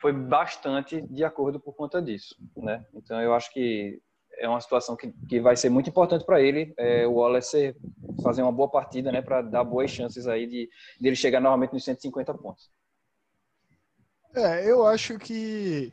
foi 0.00 0.12
bastante 0.12 1.00
de 1.02 1.24
acordo 1.24 1.60
por 1.60 1.74
conta 1.74 2.00
disso, 2.00 2.36
né? 2.56 2.84
Então 2.94 3.20
eu 3.20 3.34
acho 3.34 3.52
que 3.52 4.00
é 4.38 4.48
uma 4.48 4.60
situação 4.60 4.96
que, 4.96 5.12
que 5.28 5.40
vai 5.40 5.56
ser 5.56 5.68
muito 5.68 5.90
importante 5.90 6.24
para 6.24 6.40
ele, 6.40 6.72
é, 6.76 7.06
o 7.06 7.14
Wallace 7.14 7.74
fazer 8.22 8.42
uma 8.42 8.52
boa 8.52 8.70
partida, 8.70 9.12
né, 9.12 9.20
para 9.22 9.42
dar 9.42 9.64
boas 9.64 9.90
chances 9.90 10.26
aí 10.26 10.46
de, 10.46 10.68
de 11.00 11.08
ele 11.08 11.16
chegar 11.16 11.40
novamente 11.40 11.72
nos 11.72 11.84
150 11.84 12.34
pontos. 12.34 12.70
É, 14.34 14.70
eu 14.70 14.86
acho 14.86 15.18
que 15.18 15.92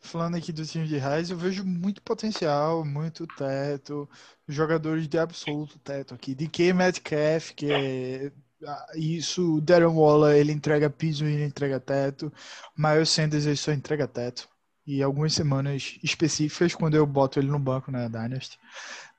falando 0.00 0.36
aqui 0.36 0.52
do 0.52 0.64
time 0.64 0.86
de 0.86 0.98
Raiz, 0.98 1.30
eu 1.30 1.36
vejo 1.36 1.64
muito 1.64 2.02
potencial, 2.02 2.84
muito 2.84 3.26
teto, 3.26 4.08
jogadores 4.46 5.08
de 5.08 5.18
absoluto 5.18 5.78
teto 5.78 6.14
aqui. 6.14 6.34
De 6.34 6.46
que 6.46 6.72
Metcalf, 6.72 7.52
que 7.54 7.72
é 7.72 8.32
ah, 8.66 8.86
isso, 8.94 9.60
Darren 9.60 9.88
Waller, 9.88 10.36
ele 10.36 10.52
entrega 10.52 10.90
piso 10.90 11.26
e 11.26 11.34
ele 11.34 11.44
entrega 11.44 11.80
teto. 11.80 12.32
Miles 12.76 13.10
Sanders, 13.10 13.46
ele 13.46 13.56
só 13.56 13.72
entrega 13.72 14.06
teto. 14.06 14.48
E 14.86 15.02
algumas 15.02 15.32
semanas 15.32 15.98
específicas, 16.02 16.74
quando 16.74 16.94
eu 16.94 17.06
boto 17.06 17.38
ele 17.38 17.48
no 17.48 17.58
banco 17.58 17.90
na 17.90 18.08
né, 18.08 18.08
Dynasty. 18.08 18.58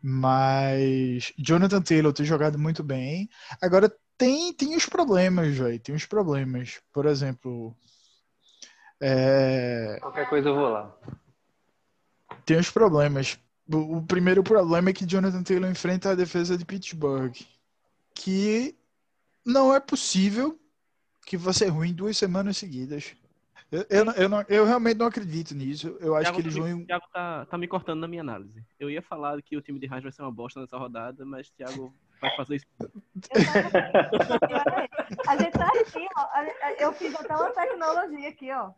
Mas 0.01 1.33
Jonathan 1.37 1.81
Taylor 1.81 2.13
tem 2.13 2.25
jogado 2.25 2.59
muito 2.59 2.83
bem. 2.83 3.27
Agora 3.61 3.91
tem, 4.17 4.53
tem 4.53 4.75
os 4.75 4.85
problemas, 4.85 5.55
velho. 5.57 5.79
Tem 5.79 5.95
os 5.95 6.05
problemas. 6.05 6.79
Por 6.93 7.07
exemplo, 7.07 7.75
é... 8.99 9.97
Qualquer 10.01 10.29
coisa 10.29 10.49
eu 10.49 10.55
vou 10.55 10.69
lá. 10.69 10.95
Tem 12.45 12.57
os 12.57 12.69
problemas. 12.69 13.37
O, 13.71 14.01
primeiro 14.03 14.43
problema 14.43 14.89
é 14.89 14.93
que 14.93 15.05
Jonathan 15.05 15.43
Taylor 15.43 15.69
enfrenta 15.69 16.11
a 16.11 16.15
defesa 16.15 16.57
de 16.57 16.65
Pittsburgh. 16.65 17.35
Que 18.13 18.77
não 19.45 19.73
é 19.73 19.79
possível 19.79 20.59
que 21.25 21.35
você 21.35 21.67
ruim 21.67 21.93
duas 21.93 22.17
semanas 22.17 22.57
seguidas. 22.57 23.15
Eu, 23.71 23.85
eu, 23.89 24.05
eu, 24.13 24.29
não, 24.29 24.45
eu, 24.47 24.63
realmente 24.65 24.97
não 24.97 25.07
acredito 25.07 25.55
nisso. 25.55 25.97
Eu 25.99 26.15
acho 26.15 26.25
Thiago 26.25 26.37
que 26.37 26.43
eles 26.43 26.55
tá 26.55 26.61
vão. 26.61 26.79
O 26.79 26.85
Thiago 26.85 27.05
tá, 27.11 27.45
tá, 27.45 27.57
me 27.57 27.67
cortando 27.67 27.99
na 27.99 28.07
minha 28.07 28.21
análise. 28.21 28.63
Eu 28.79 28.89
ia 28.89 29.01
falar 29.01 29.41
que 29.41 29.57
o 29.57 29.61
time 29.61 29.77
de 29.79 29.87
Raj 29.87 30.03
vai 30.03 30.11
ser 30.11 30.21
uma 30.21 30.31
bosta 30.31 30.61
nessa 30.61 30.77
rodada, 30.77 31.25
mas 31.25 31.49
Thiago 31.51 31.93
vai 32.21 32.35
fazer 32.35 32.57
isso. 32.57 32.65
a 35.27 35.37
gente 35.37 35.51
tá 35.51 35.67
aqui, 35.67 36.07
ó. 36.15 36.27
Eu 36.79 36.93
fiz 36.93 37.15
até 37.15 37.35
uma 37.35 37.51
tecnologia 37.51 38.29
aqui, 38.29 38.51
ó. 38.51 38.71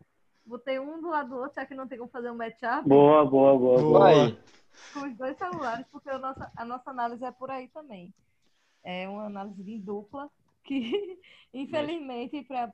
Botei 0.45 0.79
um 0.79 1.01
do 1.01 1.09
lado 1.09 1.29
do 1.29 1.35
outro, 1.35 1.55
já 1.55 1.65
que 1.65 1.75
não 1.75 1.87
tem 1.87 1.97
como 1.97 2.09
fazer 2.09 2.31
um 2.31 2.35
matchup. 2.35 2.87
Boa, 2.87 3.25
boa, 3.25 3.57
boa. 3.57 3.81
boa. 3.81 4.37
Com 4.93 5.01
os 5.01 5.17
dois 5.17 5.35
celulares, 5.37 5.85
porque 5.91 6.09
a 6.09 6.17
nossa, 6.17 6.49
a 6.55 6.63
nossa 6.63 6.89
análise 6.89 7.25
é 7.25 7.31
por 7.31 7.51
aí 7.51 7.67
também. 7.67 8.13
É 8.83 9.09
uma 9.09 9.25
análise 9.25 9.61
de 9.61 9.77
dupla, 9.77 10.29
que 10.63 11.19
infelizmente 11.53 12.41
para 12.43 12.71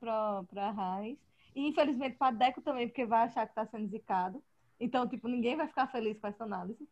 a 0.57 0.71
Raiz, 0.71 1.17
e 1.55 1.67
infelizmente 1.67 2.17
para 2.17 2.35
Deco 2.35 2.61
também, 2.61 2.87
porque 2.87 3.05
vai 3.05 3.23
achar 3.23 3.45
que 3.45 3.51
está 3.51 3.65
sendo 3.65 3.87
zicado. 3.89 4.41
Então, 4.79 5.07
tipo, 5.07 5.27
ninguém 5.27 5.55
vai 5.55 5.67
ficar 5.67 5.87
feliz 5.87 6.19
com 6.19 6.27
essa 6.27 6.43
análise. 6.43 6.87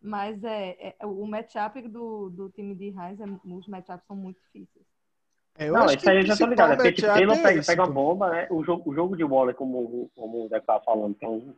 Mas 0.00 0.42
é, 0.44 0.94
é 1.00 1.06
o 1.06 1.26
matchup 1.26 1.80
do, 1.88 2.28
do 2.28 2.50
time 2.50 2.74
de 2.74 2.90
Raiz, 2.90 3.18
é, 3.18 3.24
os 3.24 3.66
matchups 3.66 4.06
são 4.06 4.14
muito 4.14 4.38
difíceis. 4.42 4.84
É, 5.56 5.70
não, 5.70 5.86
isso 5.86 6.08
aí 6.10 6.18
eu 6.18 6.26
já 6.26 6.36
tô 6.36 6.46
ligado. 6.46 6.72
É 6.72 6.76
porque 6.76 6.92
tipo, 6.92 7.08
Taylor 7.08 7.40
pega, 7.40 7.62
pega 7.62 7.82
uma 7.84 7.92
bomba, 7.92 8.30
né? 8.30 8.46
O 8.50 8.62
jogo, 8.62 8.90
o 8.90 8.94
jogo 8.94 9.16
de 9.16 9.24
Waller, 9.24 9.54
como, 9.54 10.10
como 10.14 10.44
o 10.44 10.48
Deco 10.48 10.62
estava 10.62 10.84
falando, 10.84 11.14
tem 11.14 11.28
um, 11.28 11.54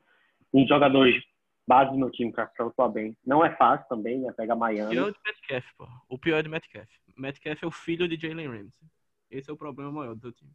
um 0.54 0.66
jogadores 0.66 1.24
base 1.66 1.90
do 1.90 1.98
meu 1.98 2.10
time 2.10 2.30
para 2.30 2.44
atuar 2.44 2.88
bem. 2.88 3.16
Não 3.26 3.44
é 3.44 3.56
fácil 3.56 3.88
também, 3.88 4.20
né? 4.20 4.32
Pega 4.32 4.54
Miami. 4.54 4.86
O 4.86 4.90
pior 4.90 5.08
é 5.08 5.12
de 5.12 5.18
Metcalf, 5.26 5.66
pô. 5.76 5.88
O 6.08 6.18
pior 6.18 6.38
é 6.38 6.42
de 6.42 6.48
Metcalf. 6.48 6.88
Metcalf 7.16 7.62
é 7.62 7.66
o 7.66 7.70
filho 7.70 8.06
de 8.06 8.16
Jalen 8.16 8.46
Ramsey. 8.46 8.88
Esse 9.30 9.50
é 9.50 9.52
o 9.52 9.56
problema 9.56 9.90
maior 9.90 10.14
do 10.14 10.20
teu 10.20 10.32
time. 10.32 10.52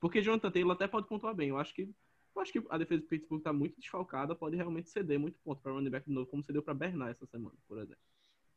Porque 0.00 0.22
Jonathan 0.22 0.50
Taylor 0.50 0.72
até 0.72 0.88
pode 0.88 1.06
pontuar 1.06 1.34
bem. 1.34 1.50
Eu 1.50 1.58
acho 1.58 1.74
que 1.74 1.88
eu 2.34 2.40
acho 2.40 2.52
que 2.52 2.62
a 2.70 2.78
defesa 2.78 3.02
do 3.02 3.08
Pittsburgh 3.08 3.40
está 3.40 3.52
muito 3.52 3.78
desfalcada, 3.78 4.34
pode 4.34 4.56
realmente 4.56 4.88
ceder 4.88 5.18
muito 5.18 5.38
ponto 5.44 5.60
para 5.60 5.72
running 5.72 5.90
back 5.90 6.06
de 6.06 6.14
novo, 6.14 6.30
como 6.30 6.44
cedeu 6.44 6.62
para 6.62 6.74
Bernard 6.74 7.10
essa 7.10 7.26
semana, 7.26 7.56
por 7.66 7.76
exemplo. 7.78 8.02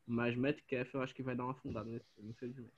Mas 0.06 0.36
Metcalf 0.36 0.94
eu 0.94 1.02
acho 1.02 1.14
que 1.14 1.22
vai 1.22 1.34
dar 1.34 1.44
uma 1.44 1.52
afundada 1.52 1.90
nesse 1.90 2.06
time, 2.14 2.30
infelizmente. 2.30 2.72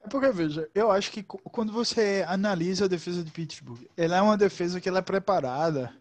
É 0.00 0.08
porque, 0.08 0.30
veja, 0.30 0.68
eu 0.74 0.90
acho 0.90 1.10
que 1.10 1.22
quando 1.22 1.72
você 1.72 2.24
analisa 2.28 2.84
a 2.84 2.88
defesa 2.88 3.24
de 3.24 3.30
Pittsburgh, 3.30 3.88
ela 3.96 4.16
é 4.16 4.22
uma 4.22 4.36
defesa 4.36 4.80
que 4.80 4.88
ela 4.88 4.98
é 4.98 5.02
preparada. 5.02 5.92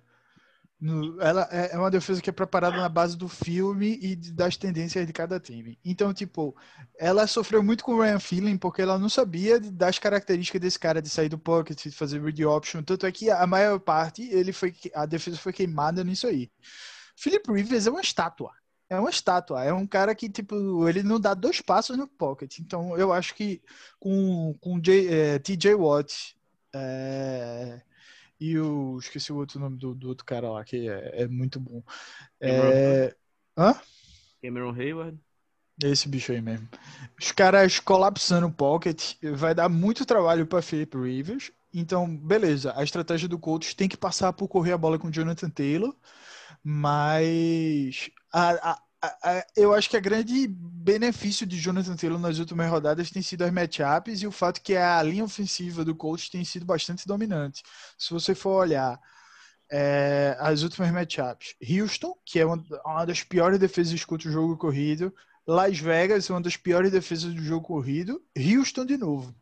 No, 0.79 1.19
ela 1.19 1.47
é, 1.51 1.73
é 1.73 1.77
uma 1.77 1.89
defesa 1.89 2.21
que 2.21 2.29
é 2.29 2.33
preparada 2.33 2.77
na 2.77 2.87
base 2.87 3.17
do 3.17 3.27
filme 3.27 3.97
e 3.99 4.15
das 4.15 4.57
tendências 4.57 5.07
de 5.07 5.13
cada 5.13 5.39
time. 5.39 5.79
Então, 5.83 6.13
tipo, 6.13 6.55
ela 6.99 7.25
sofreu 7.25 7.63
muito 7.63 7.83
com 7.83 7.95
o 7.95 8.01
Ryan 8.01 8.19
Feeling 8.19 8.57
porque 8.57 8.81
ela 8.83 8.99
não 8.99 9.09
sabia 9.09 9.59
das 9.59 9.97
características 9.97 10.61
desse 10.61 10.77
cara 10.77 11.01
de 11.01 11.09
sair 11.09 11.29
do 11.29 11.37
pocket, 11.37 11.81
de 11.83 11.91
fazer 11.91 12.21
read 12.21 12.45
option. 12.45 12.83
Tanto 12.83 13.07
é 13.07 13.11
que 13.11 13.31
a 13.31 13.47
maior 13.47 13.79
parte 13.79 14.23
ele 14.29 14.53
foi 14.53 14.75
a 14.93 15.05
defesa 15.07 15.37
foi 15.37 15.51
queimada 15.51 16.03
nisso 16.03 16.27
aí. 16.27 16.51
Philip 17.15 17.51
Rivers 17.51 17.87
é 17.87 17.89
uma 17.89 18.01
estátua 18.01 18.51
é 18.89 18.99
uma 18.99 19.09
estátua. 19.09 19.63
É 19.63 19.73
um 19.73 19.85
cara 19.85 20.15
que, 20.15 20.29
tipo, 20.29 20.87
ele 20.87 21.03
não 21.03 21.19
dá 21.19 21.33
dois 21.33 21.61
passos 21.61 21.97
no 21.97 22.07
pocket. 22.07 22.59
Então, 22.59 22.97
eu 22.97 23.11
acho 23.11 23.35
que 23.35 23.61
com, 23.99 24.55
com 24.61 24.79
J, 24.79 25.07
é, 25.09 25.39
TJ 25.39 25.75
Watt 25.75 26.37
é, 26.73 27.81
e 28.39 28.57
o. 28.57 28.97
Esqueci 28.99 29.31
o 29.31 29.37
outro 29.37 29.59
nome 29.59 29.77
do, 29.77 29.93
do 29.93 30.09
outro 30.09 30.25
cara 30.25 30.49
lá, 30.49 30.63
que 30.63 30.89
é, 30.89 31.23
é 31.23 31.27
muito 31.27 31.59
bom. 31.59 31.83
É, 32.39 33.15
hã? 33.57 33.75
Cameron 34.41 34.73
Hayward. 34.73 35.19
Esse 35.83 36.09
bicho 36.09 36.31
aí 36.31 36.41
mesmo. 36.41 36.67
Os 37.19 37.31
caras 37.31 37.79
colapsando 37.79 38.47
o 38.47 38.51
pocket 38.51 39.13
vai 39.33 39.53
dar 39.53 39.69
muito 39.69 40.05
trabalho 40.05 40.47
para 40.47 40.61
Felipe 40.61 40.97
Rivers. 40.97 41.51
Então, 41.71 42.17
beleza. 42.17 42.73
A 42.75 42.83
estratégia 42.83 43.27
do 43.27 43.37
Colts 43.37 43.75
tem 43.75 43.87
que 43.87 43.97
passar 43.97 44.33
por 44.33 44.47
correr 44.47 44.71
a 44.71 44.77
bola 44.77 44.97
com 44.97 45.07
o 45.07 45.11
Jonathan 45.11 45.49
Taylor. 45.49 45.95
Mas 46.63 48.09
a, 48.33 48.71
a, 48.71 48.81
eu 49.55 49.73
acho 49.73 49.89
que 49.89 49.97
a 49.97 50.01
grande 50.01 50.47
benefício 50.47 51.45
de 51.45 51.59
Jonathan 51.59 51.95
Taylor 51.95 52.19
nas 52.19 52.39
últimas 52.39 52.69
rodadas 52.69 53.11
tem 53.11 53.21
sido 53.21 53.43
as 53.43 53.51
matchups 53.51 54.21
e 54.21 54.27
o 54.27 54.31
fato 54.31 54.61
que 54.61 54.75
a 54.75 55.01
linha 55.03 55.23
ofensiva 55.23 55.85
do 55.85 55.95
coach 55.95 56.31
tem 56.31 56.43
sido 56.43 56.65
bastante 56.65 57.07
dominante. 57.07 57.63
Se 57.97 58.13
você 58.13 58.33
for 58.33 58.61
olhar 58.61 58.99
é, 59.71 60.35
as 60.39 60.63
últimas 60.63 60.91
matchups, 60.91 61.55
Houston, 61.61 62.15
que 62.25 62.39
é 62.39 62.45
uma, 62.45 62.63
uma 62.85 63.05
das 63.05 63.23
piores 63.23 63.59
defesas 63.59 64.03
contra 64.03 64.29
o 64.29 64.31
jogo 64.31 64.57
corrido, 64.57 65.13
Las 65.45 65.77
Vegas, 65.79 66.29
uma 66.29 66.41
das 66.41 66.57
piores 66.57 66.91
defesas 66.91 67.33
do 67.33 67.41
jogo 67.41 67.65
corrido, 67.65 68.21
Houston 68.35 68.85
de 68.85 68.97
novo. 68.97 69.35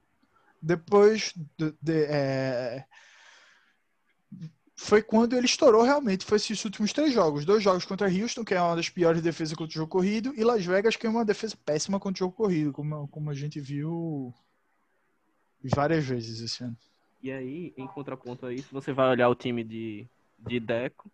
Depois 0.62 1.34
de, 1.58 1.76
de, 1.82 2.06
é, 2.06 2.86
foi 4.76 5.02
quando 5.02 5.36
ele 5.36 5.46
estourou 5.46 5.84
realmente. 5.84 6.26
Foi 6.26 6.36
esses 6.36 6.64
últimos 6.66 6.92
três 6.92 7.14
jogos. 7.14 7.46
Dois 7.46 7.64
jogos 7.64 7.86
contra 7.86 8.08
Houston, 8.08 8.44
que 8.44 8.54
é 8.54 8.62
uma 8.62 8.76
das 8.76 8.90
piores 8.90 9.22
defesas 9.22 9.58
contra 9.58 9.72
o 9.72 9.80
jogo 9.80 9.90
corrido, 9.90 10.34
e 10.36 10.44
Las 10.44 10.66
Vegas, 10.66 10.96
que 10.96 11.08
é 11.08 11.10
uma 11.10 11.24
defesa 11.24 11.58
péssima 11.66 12.00
contra 12.00 12.24
o 12.24 12.26
jogo 12.26 12.36
corrido, 12.36 12.74
como, 12.74 13.08
como 13.08 13.30
a 13.30 13.34
gente 13.34 13.60
viu 13.60 14.34
várias 15.64 16.04
vezes 16.06 16.42
esse 16.42 16.64
ano. 16.64 16.78
E 17.24 17.32
aí, 17.32 17.74
em 17.78 17.88
contraponto 17.88 18.46
a 18.46 18.54
isso, 18.54 18.68
você 18.72 18.92
vai 18.92 19.10
olhar 19.10 19.30
o 19.30 19.36
time 19.36 19.64
de, 19.64 20.06
de 20.38 20.60
Deco. 20.60 21.10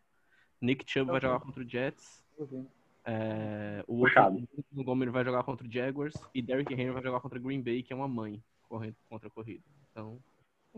Nick 0.59 0.83
Chubb 0.85 1.11
vai 1.11 1.21
jogar 1.21 1.39
contra 1.39 1.63
o 1.63 1.67
Jets. 1.67 2.21
É, 3.05 3.83
o 3.87 4.03
Montgomery 4.71 5.09
vai 5.09 5.23
jogar 5.23 5.43
contra 5.43 5.65
o 5.65 5.71
Jaguars. 5.71 6.15
E 6.33 6.41
Derrick 6.41 6.73
Henry 6.73 6.91
vai 6.91 7.01
jogar 7.01 7.19
contra 7.19 7.39
o 7.39 7.41
Green 7.41 7.61
Bay, 7.61 7.81
que 7.81 7.93
é 7.93 7.95
uma 7.95 8.07
mãe 8.07 8.43
correndo 8.67 8.95
contra 9.09 9.27
a 9.27 9.31
corrida. 9.31 9.63
Então, 9.91 10.19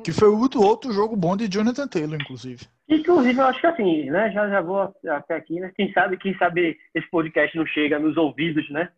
que 0.01 0.11
foi 0.11 0.29
outro, 0.29 0.61
outro 0.61 0.91
jogo 0.91 1.15
bom 1.15 1.35
de 1.35 1.47
Jonathan 1.47 1.87
Taylor, 1.87 2.19
inclusive. 2.19 2.65
Inclusive, 2.89 3.39
eu 3.39 3.45
acho 3.45 3.59
que 3.59 3.67
assim, 3.67 4.09
né? 4.09 4.31
Já, 4.31 4.49
já 4.49 4.61
vou 4.61 4.93
até 5.07 5.35
aqui, 5.35 5.59
né? 5.59 5.71
Quem 5.75 5.91
sabe, 5.93 6.17
quem 6.17 6.35
sabe 6.37 6.77
esse 6.95 7.09
podcast 7.09 7.55
não 7.55 7.65
chega 7.67 7.99
nos 7.99 8.17
ouvidos, 8.17 8.67
né? 8.71 8.89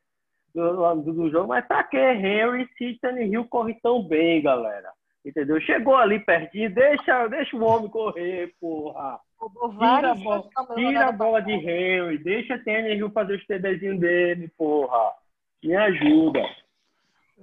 Do, 0.54 0.96
do, 0.96 1.14
do 1.14 1.30
jogo, 1.30 1.50
mas 1.50 1.66
pra 1.68 1.84
que 1.84 1.98
Henry 1.98 2.68
se 2.78 2.98
Hill 3.04 3.46
corre 3.46 3.78
tão 3.84 4.02
bem, 4.08 4.42
galera? 4.42 4.90
Entendeu? 5.26 5.60
Chegou 5.62 5.96
ali 5.96 6.20
pertinho, 6.20 6.74
deixa, 6.74 7.28
deixa 7.28 7.58
o 7.58 7.64
homem 7.64 7.90
correr, 7.90 8.54
porra. 8.62 9.20
Tira 9.80 10.12
a 10.12 10.16
bola, 10.16 10.50
tira 10.76 11.06
a 11.08 11.12
bola 11.12 11.42
de 11.42 11.52
Henry, 11.52 12.18
deixa 12.20 12.62
Hill 12.66 13.12
fazer 13.12 13.36
os 13.36 13.46
TDzinhos 13.46 14.00
dele, 14.00 14.50
porra. 14.58 15.12
Me 15.64 15.76
ajuda. 15.76 16.42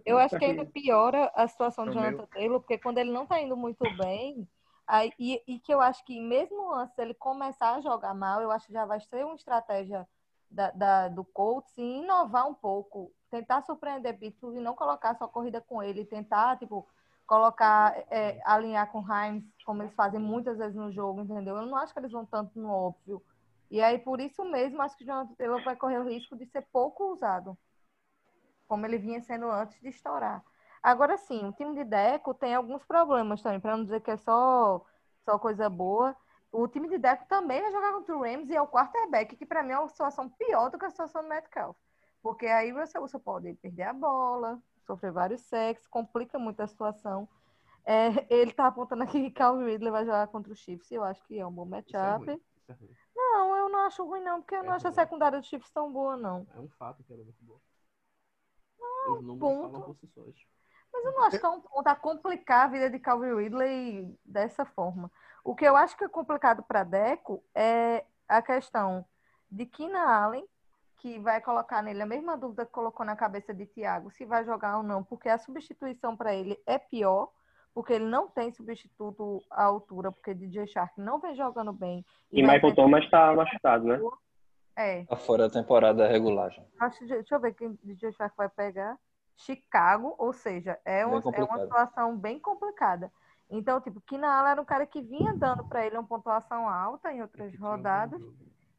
Eu 0.05 0.19
acho 0.19 0.39
que 0.39 0.45
ainda 0.45 0.65
piora 0.65 1.31
a 1.35 1.47
situação 1.47 1.85
do 1.85 1.93
É 1.93 1.95
o 1.95 2.01
meu. 2.01 2.11
Jonathan 2.13 2.27
Taylor, 2.33 2.61
porque 2.61 2.79
quando 2.79 2.99
ele 2.99 3.11
não 3.13 3.27
tá 3.27 3.41
indo 3.41 3.57
muito 3.57 3.85
bem, 3.97 4.49
aí, 4.87 5.13
e, 5.19 5.43
e 5.47 5.59
que 5.59 5.73
eu 5.73 5.81
acho 5.81 6.05
que 6.05 6.21
mesmo 6.21 6.73
antes 6.75 6.95
dele 6.97 7.15
começar 7.15 7.75
a 7.77 7.81
jogar 7.81 8.15
mal, 8.15 8.41
eu 8.41 8.51
acho 8.51 8.67
que 8.67 8.73
já 8.73 8.85
vai 8.85 9.01
ser 9.01 9.25
uma 9.25 9.35
estratégia 9.35 10.09
da, 10.51 10.71
da- 10.71 11.09
do 11.09 11.25
Colts 11.25 11.77
em 11.79 12.03
inovar 12.03 12.49
um 12.49 12.55
pouco, 12.55 13.13
tentar 13.31 13.63
surpreender 13.63 14.19
Pittsburgh 14.19 14.57
e 14.57 14.61
não 14.61 14.75
colocar 14.75 15.15
só 15.17 15.29
corrida 15.29 15.61
com 15.61 15.83
ele, 15.83 16.05
tentar, 16.05 16.59
tipo, 16.59 16.87
colocar, 17.27 17.97
é, 18.11 18.41
alinhar 18.45 18.91
com 18.91 19.01
Hines, 19.01 19.45
como 19.65 19.83
eles 19.83 19.95
fazem 19.95 20.21
muitas 20.21 20.59
vezes 20.59 20.75
no 20.75 20.93
jogo, 20.93 21.21
entendeu? 21.23 21.57
Eu 21.57 21.67
não 21.67 21.77
acho 21.77 21.93
que 21.93 22.01
eles 22.01 22.13
vão 22.13 22.27
tanto 22.27 22.59
no 22.59 22.71
óbvio. 22.71 23.23
E 23.71 23.81
aí, 23.81 23.99
por 23.99 24.21
isso 24.21 24.45
mesmo, 24.45 24.83
acho 24.83 24.97
que 24.97 25.05
o 25.05 25.07
Jonathan 25.07 25.35
Taylor 25.35 25.65
vai 25.65 25.77
correr 25.77 25.99
o 25.99 26.09
risco 26.09 26.37
de 26.37 26.45
ser 26.47 26.63
pouco 26.71 27.13
usado 27.13 27.57
como 28.73 28.87
ele 28.87 28.97
vinha 28.97 29.21
sendo 29.21 29.51
antes 29.51 29.79
de 29.83 29.91
estourar. 29.91 30.43
Agora 30.83 31.19
sim, 31.19 31.45
o 31.47 31.53
time 31.53 31.75
de 31.75 31.85
Deco 31.85 32.33
tem 32.33 32.55
alguns 32.55 32.83
problemas 32.87 33.43
também, 33.43 33.61
para 33.61 33.77
não 33.77 33.85
dizer 33.85 34.01
que 34.01 34.11
é 34.11 34.17
só, 34.17 34.83
só 35.27 35.39
coisa 35.39 35.69
boa. 35.69 36.17
O 36.51 36.67
time 36.67 36.89
de 36.89 36.97
Deco 36.97 37.27
também 37.29 37.61
vai 37.61 37.71
jogar 37.71 37.93
contra 37.93 38.17
o 38.17 38.23
Rams 38.23 38.49
e 38.49 38.57
é 38.57 38.63
o 38.63 38.67
quarterback, 38.67 39.37
que 39.37 39.45
para 39.45 39.63
mim 39.63 39.73
é 39.73 39.79
uma 39.79 39.91
situação 39.91 40.27
pior 40.31 40.71
do 40.71 40.79
que 40.79 40.87
a 40.87 40.91
situação 40.91 41.23
do 41.23 41.29
Metcalf. 41.29 41.77
Porque 42.23 42.47
aí 42.47 42.73
você, 42.73 42.99
você 42.99 43.19
pode 43.19 43.53
perder 43.57 43.83
a 43.83 43.93
bola, 43.93 44.59
sofrer 44.87 45.13
vários 45.13 45.43
sacks, 45.43 45.87
complica 45.87 46.39
muito 46.39 46.63
a 46.63 46.67
situação. 46.67 47.29
É, 47.85 48.07
ele 48.35 48.55
tá 48.55 48.69
apontando 48.69 49.03
aqui 49.03 49.21
que 49.21 49.33
Calvin 49.33 49.67
Ridley 49.67 49.91
vai 49.91 50.07
jogar 50.07 50.29
contra 50.29 50.51
o 50.51 50.57
Chiefs, 50.57 50.91
e 50.91 50.95
eu 50.95 51.05
acho 51.05 51.23
que 51.25 51.39
é 51.39 51.47
um 51.47 51.53
bom 51.53 51.67
é 51.67 51.69
matchup. 51.69 52.31
é 52.31 52.73
ruim. 52.73 52.97
não, 53.15 53.55
eu 53.55 53.69
não 53.69 53.81
acho 53.81 54.03
ruim 54.03 54.23
não, 54.23 54.41
porque 54.41 54.55
eu 54.55 54.61
É 54.61 54.63
não 54.63 54.73
acho 54.73 54.89
a 54.89 54.93
secundária 54.93 55.39
do 55.39 55.45
Chiefs 55.45 55.71
tão 55.71 55.93
boa 55.93 56.17
não. 56.17 56.47
É 56.55 56.59
um 56.59 56.71
fato 56.71 57.05
que 57.05 57.13
ela 57.13 57.21
é 57.21 57.25
muito 57.25 57.45
boa. 57.45 57.61
Os 59.09 59.23
números 59.23 59.39
ponto. 59.39 59.73
falam 59.73 59.83
por 59.83 59.97
si 59.97 60.07
sós. 60.09 60.35
Mas 60.93 61.05
eu 61.05 61.13
não 61.13 61.25
acho 61.25 61.39
que 61.39 61.47
é 61.47 61.49
um 61.49 61.61
ponto 61.61 61.87
a 61.87 61.97
complicar 61.97 62.67
a 62.67 62.69
vida 62.69 62.91
de 62.91 62.99
Calvin 62.99 63.35
Ridley 63.35 64.19
dessa 64.25 64.65
forma. 64.65 65.11
O 65.43 65.55
que 65.55 65.65
eu 65.65 65.75
acho 65.75 65.97
que 65.97 66.05
é 66.05 66.09
complicado 66.09 66.63
para 66.63 66.85
Deco 66.85 67.43
é 67.55 68.05
a 68.29 68.43
questão 68.43 69.05
de 69.51 69.67
Keenan 69.67 70.05
Allen, 70.05 70.45
que 70.99 71.19
vai 71.19 71.41
colocar 71.41 71.83
nele 71.83 72.03
a 72.03 72.07
mesma 72.07 72.37
dúvida 72.37 72.65
que 72.65 72.73
colocou 72.73 73.05
na 73.05 73.17
cabeça 73.17 73.53
de 73.53 73.67
Thiago, 73.67 74.11
se 74.13 74.25
vai 74.25 74.45
jogar 74.45 74.77
ou 74.77 74.83
não, 74.83 75.03
porque 75.03 75.29
a 75.29 75.39
substituição 75.39 76.17
para 76.17 76.35
ele 76.35 76.57
é 76.65 76.79
pior, 76.79 77.33
porque 77.75 77.95
ele 77.95 78.05
não 78.05 78.29
tem 78.29 78.53
substituto 78.53 79.43
à 79.51 79.65
altura, 79.65 80.13
porque 80.13 80.35
DJ 80.35 80.67
Shark 80.67 81.01
não 81.01 81.19
vem 81.19 81.35
jogando 81.35 81.73
bem. 81.73 82.05
E 82.31 82.45
vai 82.45 82.57
Michael 82.57 82.75
Thomas 82.75 83.11
tá 83.11 83.35
machucado, 83.35 83.85
né? 83.85 83.99
É, 84.77 85.05
Tá 85.05 85.17
fora 85.17 85.49
da 85.49 85.53
temporada 85.61 86.07
regular 86.07 86.51
já. 86.51 86.63
Acho, 86.81 87.07
deixa 87.07 87.35
eu 87.35 87.41
ver 87.41 87.55
quem 87.55 87.79
DJ 87.83 88.13
Shark 88.13 88.37
vai 88.37 88.49
pegar. 88.49 88.99
Chicago, 89.37 90.15
ou 90.19 90.33
seja, 90.33 90.79
é 90.85 91.05
uma, 91.05 91.19
é 91.35 91.43
uma 91.43 91.59
situação 91.59 92.17
bem 92.17 92.39
complicada. 92.39 93.11
Então, 93.51 93.81
tipo, 93.81 94.03
Allen 94.13 94.51
era 94.53 94.63
um 94.63 94.65
cara 94.65 94.87
que 94.87 95.03
vinha 95.03 95.35
dando 95.37 95.65
para 95.65 95.85
ele 95.85 95.97
uma 95.97 96.07
pontuação 96.07 96.69
alta 96.69 97.13
em 97.13 97.21
outras 97.21 97.51
Que 97.51 97.59
um 97.59 97.61
rodadas 97.61 98.23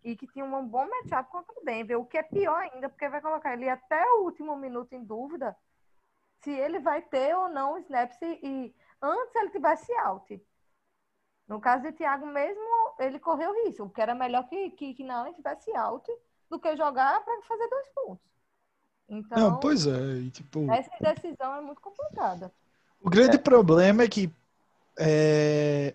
e 0.03 0.15
que 0.15 0.27
tinha 0.27 0.43
um 0.43 0.67
bom 0.67 0.87
matchup 0.87 1.29
contra 1.29 1.53
o 1.59 1.63
Denver, 1.63 1.99
o 1.99 2.05
que 2.05 2.17
é 2.17 2.23
pior 2.23 2.57
ainda, 2.57 2.89
porque 2.89 3.07
vai 3.07 3.21
colocar 3.21 3.53
ele 3.53 3.69
até 3.69 4.03
o 4.13 4.23
último 4.23 4.55
minuto 4.55 4.93
em 4.93 5.03
dúvida 5.03 5.55
se 6.41 6.51
ele 6.51 6.79
vai 6.79 7.01
ter 7.01 7.35
ou 7.35 7.47
não 7.49 7.77
snaps 7.79 8.21
e, 8.21 8.39
e 8.43 8.75
antes 9.01 9.35
ele 9.35 9.49
tivesse 9.49 9.93
out. 9.99 10.41
No 11.53 11.61
caso 11.61 11.83
de 11.83 11.91
Thiago 11.91 12.25
mesmo, 12.25 12.63
ele 12.97 13.19
correu 13.19 13.53
risco, 13.63 13.85
porque 13.85 14.01
era 14.01 14.15
melhor 14.15 14.49
que, 14.49 14.71
que, 14.71 14.95
que 14.95 15.05
tivesse 15.35 15.75
out 15.75 16.11
do 16.49 16.59
que 16.59 16.75
jogar 16.75 17.23
para 17.23 17.41
fazer 17.43 17.67
dois 17.67 17.87
pontos. 17.89 18.25
Então, 19.07 19.37
Não, 19.37 19.59
pois 19.59 19.85
é. 19.85 20.15
e, 20.17 20.31
tipo, 20.31 20.67
essa 20.71 20.89
decisão 20.99 21.55
é 21.55 21.61
muito 21.61 21.79
complicada. 21.79 22.51
o 22.99 23.07
grande 23.07 23.37
problema 23.37 24.01
é 24.01 24.07
que, 24.07 24.33
é, 24.97 25.93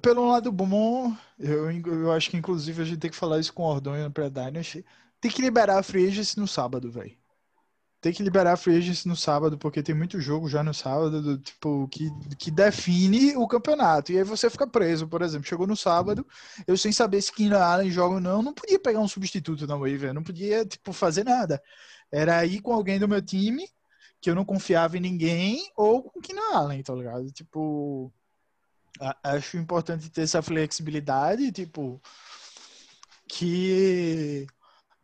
pelo 0.00 0.28
lado 0.28 0.52
bom, 0.52 1.12
eu, 1.36 1.68
eu 1.72 2.12
acho 2.12 2.30
que 2.30 2.36
inclusive 2.36 2.80
a 2.80 2.84
gente 2.84 3.00
tem 3.00 3.10
que 3.10 3.16
falar 3.16 3.40
isso 3.40 3.52
com 3.52 3.64
o 3.64 3.66
Ordonho 3.66 4.08
para 4.08 4.28
Dynasty, 4.28 4.86
tem 5.20 5.32
que 5.32 5.42
liberar 5.42 5.80
a 5.80 5.82
free 5.82 6.06
agency 6.06 6.38
no 6.38 6.46
sábado, 6.46 6.88
velho. 6.92 7.19
Tem 8.00 8.12
que 8.12 8.22
liberar 8.22 8.54
a 8.54 8.56
free 8.56 8.78
agency 8.78 9.06
no 9.06 9.14
sábado, 9.14 9.58
porque 9.58 9.82
tem 9.82 9.94
muito 9.94 10.20
jogo 10.20 10.48
já 10.48 10.62
no 10.62 10.72
sábado, 10.72 11.20
do, 11.20 11.38
tipo, 11.38 11.86
que, 11.88 12.10
que 12.38 12.50
define 12.50 13.36
o 13.36 13.46
campeonato. 13.46 14.10
E 14.10 14.16
aí 14.16 14.24
você 14.24 14.48
fica 14.48 14.66
preso, 14.66 15.06
por 15.06 15.20
exemplo, 15.20 15.46
chegou 15.46 15.66
no 15.66 15.76
sábado, 15.76 16.26
eu 16.66 16.78
sem 16.78 16.92
saber 16.92 17.20
se 17.20 17.32
Keenan 17.32 17.60
Allen 17.62 17.90
joga 17.90 18.14
ou 18.14 18.20
não, 18.20 18.42
não 18.42 18.54
podia 18.54 18.78
pegar 18.78 19.00
um 19.00 19.08
substituto 19.08 19.66
na 19.66 19.76
waiver, 19.76 20.14
não 20.14 20.22
podia, 20.22 20.64
tipo, 20.64 20.94
fazer 20.94 21.24
nada. 21.24 21.62
Era 22.10 22.44
ir 22.46 22.60
com 22.60 22.72
alguém 22.72 22.98
do 22.98 23.08
meu 23.08 23.20
time, 23.20 23.68
que 24.20 24.30
eu 24.30 24.34
não 24.34 24.46
confiava 24.46 24.96
em 24.96 25.00
ninguém, 25.00 25.70
ou 25.76 26.02
com 26.02 26.20
Keenan 26.20 26.54
Allen, 26.54 26.82
tá 26.82 26.94
ligado? 26.94 27.30
Tipo, 27.32 28.10
acho 29.22 29.56
importante 29.56 30.10
ter 30.10 30.22
essa 30.22 30.42
flexibilidade, 30.42 31.52
tipo, 31.52 32.00
que 33.28 34.46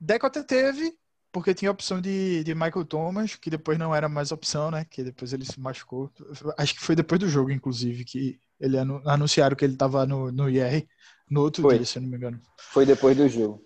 Deco 0.00 0.26
até 0.26 0.42
teve, 0.42 0.96
porque 1.36 1.52
tinha 1.52 1.70
a 1.70 1.72
opção 1.72 2.00
de, 2.00 2.42
de 2.42 2.54
Michael 2.54 2.86
Thomas, 2.86 3.34
que 3.34 3.50
depois 3.50 3.78
não 3.78 3.94
era 3.94 4.08
mais 4.08 4.32
opção, 4.32 4.70
né? 4.70 4.86
Que 4.86 5.04
depois 5.04 5.34
ele 5.34 5.44
se 5.44 5.60
machucou. 5.60 6.10
Acho 6.56 6.74
que 6.74 6.80
foi 6.80 6.96
depois 6.96 7.20
do 7.20 7.28
jogo, 7.28 7.50
inclusive, 7.50 8.06
que 8.06 8.40
ele 8.58 8.78
anu- 8.78 9.02
anunciaram 9.04 9.54
que 9.54 9.62
ele 9.62 9.76
tava 9.76 10.06
no, 10.06 10.32
no 10.32 10.48
IR 10.48 10.88
no 11.30 11.42
outro 11.42 11.60
Foi. 11.60 11.76
dia, 11.76 11.84
se 11.84 11.98
eu 11.98 12.02
não 12.02 12.08
me 12.08 12.16
engano. 12.16 12.40
Foi 12.56 12.86
depois 12.86 13.14
do 13.14 13.28
jogo. 13.28 13.62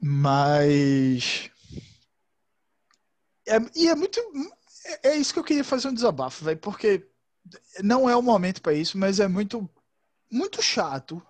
Mas. 0.00 1.48
É, 3.46 3.58
e 3.76 3.86
é 3.86 3.94
muito. 3.94 4.18
É, 4.84 5.10
é 5.10 5.16
isso 5.16 5.32
que 5.32 5.38
eu 5.38 5.44
queria 5.44 5.62
fazer 5.62 5.86
um 5.86 5.94
desabafo, 5.94 6.44
velho, 6.44 6.58
porque 6.58 7.08
não 7.84 8.10
é 8.10 8.16
o 8.16 8.22
momento 8.22 8.60
para 8.60 8.72
isso, 8.74 8.98
mas 8.98 9.20
é 9.20 9.28
muito, 9.28 9.70
muito 10.28 10.60
chato. 10.60 11.22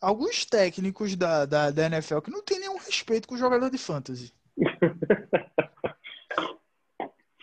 Alguns 0.00 0.46
técnicos 0.46 1.14
da, 1.16 1.44
da, 1.44 1.70
da 1.70 1.84
NFL 1.84 2.20
que 2.20 2.30
não 2.30 2.42
tem 2.42 2.60
nenhum 2.60 2.78
respeito 2.78 3.28
com 3.28 3.34
o 3.34 3.38
jogador 3.38 3.68
de 3.68 3.76
fantasy. 3.76 4.32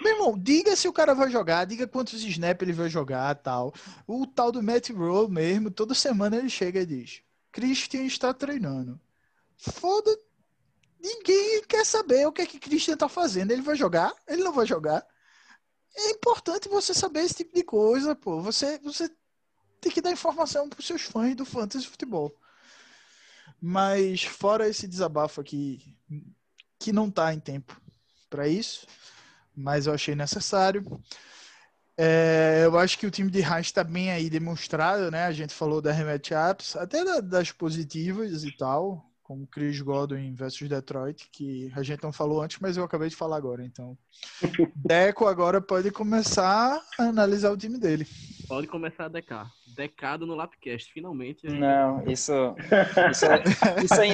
Meu 0.02 0.14
irmão, 0.14 0.38
diga 0.38 0.76
se 0.76 0.88
o 0.88 0.94
cara 0.94 1.14
vai 1.14 1.30
jogar, 1.30 1.66
diga 1.66 1.88
quantos 1.88 2.24
snaps 2.24 2.62
ele 2.62 2.74
vai 2.74 2.90
jogar 2.90 3.36
tal. 3.36 3.74
O 4.08 4.26
tal 4.26 4.52
do 4.52 4.64
Matt 4.64 4.90
Rowe 4.90 5.30
mesmo, 5.30 5.70
toda 5.70 5.94
semana 5.94 6.38
ele 6.38 6.50
chega 6.50 6.82
e 6.82 6.86
diz: 6.86 7.22
Christian 7.52 8.04
está 8.04 8.34
treinando. 8.34 9.00
Foda. 9.58 10.18
Ninguém 11.02 11.64
quer 11.64 11.86
saber 11.86 12.28
o 12.28 12.32
que 12.32 12.42
é 12.42 12.46
que 12.46 12.60
Christian 12.60 12.98
tá 12.98 13.08
fazendo. 13.08 13.52
Ele 13.52 13.62
vai 13.62 13.76
jogar? 13.76 14.14
Ele 14.28 14.44
não 14.44 14.52
vai 14.52 14.66
jogar? 14.66 15.06
É 15.96 16.12
importante 16.12 16.70
você 16.70 16.94
saber 16.94 17.22
esse 17.22 17.36
tipo 17.36 17.54
de 17.56 17.64
coisa, 17.64 18.16
pô. 18.16 18.42
Você, 18.42 18.78
você 18.80 19.10
tem 19.82 19.92
que 19.92 20.02
dar 20.02 20.12
informação 20.12 20.70
para 20.70 20.80
os 20.80 20.86
seus 20.86 21.02
fãs 21.02 21.36
do 21.36 21.46
fantasy 21.46 21.88
futebol. 21.88 22.36
Mas 23.62 24.24
fora 24.24 24.68
esse 24.68 24.88
desabafo 24.88 25.42
aqui, 25.42 25.96
que 26.80 26.94
não 26.94 27.12
tá 27.12 27.34
em 27.34 27.40
tempo 27.40 27.80
para 28.30 28.48
isso, 28.48 28.88
mas 29.56 29.86
eu 29.86 29.94
achei 29.94 30.16
necessário. 30.16 30.84
É, 31.98 32.62
eu 32.64 32.80
acho 32.80 32.98
que 32.98 33.06
o 33.06 33.12
time 33.12 33.30
de 33.30 33.40
Heinz 33.40 33.68
está 33.68 33.84
bem 33.84 34.10
aí 34.10 34.30
demonstrado, 34.30 35.12
né? 35.12 35.26
A 35.26 35.34
gente 35.34 35.54
falou 35.54 35.82
da 35.82 35.94
matchups, 35.94 36.78
até 36.78 37.04
da- 37.04 37.20
das 37.20 37.52
positivas 37.52 38.46
e 38.46 38.56
tal, 38.56 39.06
como 39.22 39.46
Chris 39.46 39.82
Godwin 39.82 40.34
versus 40.34 40.70
Detroit, 40.70 41.28
que 41.30 41.70
a 41.76 41.84
gente 41.84 42.02
não 42.02 42.14
falou 42.14 42.42
antes, 42.42 42.58
mas 42.62 42.78
eu 42.78 42.86
acabei 42.86 43.10
de 43.10 43.18
falar 43.18 43.36
agora. 43.36 43.66
Então, 43.66 43.98
Deco 44.74 45.28
agora 45.28 45.60
pode 45.60 45.92
começar 45.92 46.82
a 46.98 47.04
analisar 47.04 47.52
o 47.52 47.58
time 47.58 47.78
dele. 47.78 48.08
Pode 48.50 48.68
começar 48.68 49.06
a 49.06 49.10
decar. 49.10 49.48
Decado 49.76 50.26
no 50.26 50.34
Lapcast, 50.36 50.92
finalmente. 50.92 51.46
Não, 51.48 52.04
isso, 52.10 52.34
isso, 53.12 53.26
é, 53.26 53.44
isso 53.86 54.02
é, 54.02 54.10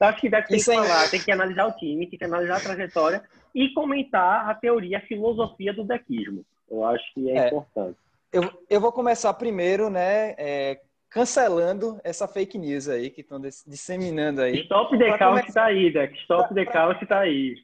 Eu 0.00 0.06
acho 0.08 0.20
que 0.20 0.28
deve 0.28 0.42
ter 0.42 0.48
que 0.54 0.56
Isso 0.60 0.70
aí- 0.70 0.76
falar, 0.76 1.08
tem 1.10 1.20
que 1.20 1.32
analisar 1.32 1.66
o 1.66 1.72
time, 1.72 2.06
tem 2.06 2.18
que 2.18 2.24
analisar 2.24 2.56
a 2.58 2.60
trajetória 2.60 3.22
e 3.54 3.72
comentar 3.72 4.48
a 4.50 4.54
teoria, 4.54 4.98
a 4.98 5.00
filosofia 5.00 5.72
do 5.72 5.84
dequismo. 5.84 6.44
Eu 6.70 6.84
acho 6.84 7.02
que 7.14 7.30
é, 7.30 7.38
É. 7.38 7.46
importante. 7.46 7.96
eu, 8.32 8.42
eu 8.68 8.80
vou 8.80 8.92
começar 8.92 9.32
primeiro, 9.34 9.88
né, 9.88 10.34
é, 10.36 10.80
cancelando 11.08 11.98
essa 12.04 12.28
fake 12.28 12.58
news 12.58 12.88
aí 12.88 13.08
que 13.08 13.22
estão 13.22 13.40
disseminando 13.40 14.42
aí. 14.42 14.60
Stop 14.64 14.98
the 14.98 15.16
count 15.16 15.40
começar- 15.40 15.52
tá 15.62 15.64
aí, 15.66 15.90
Deck. 15.90 16.14
Stop 16.20 16.52
the 16.54 16.66
count 16.66 17.06
tá 17.06 17.20
aí. 17.20 17.54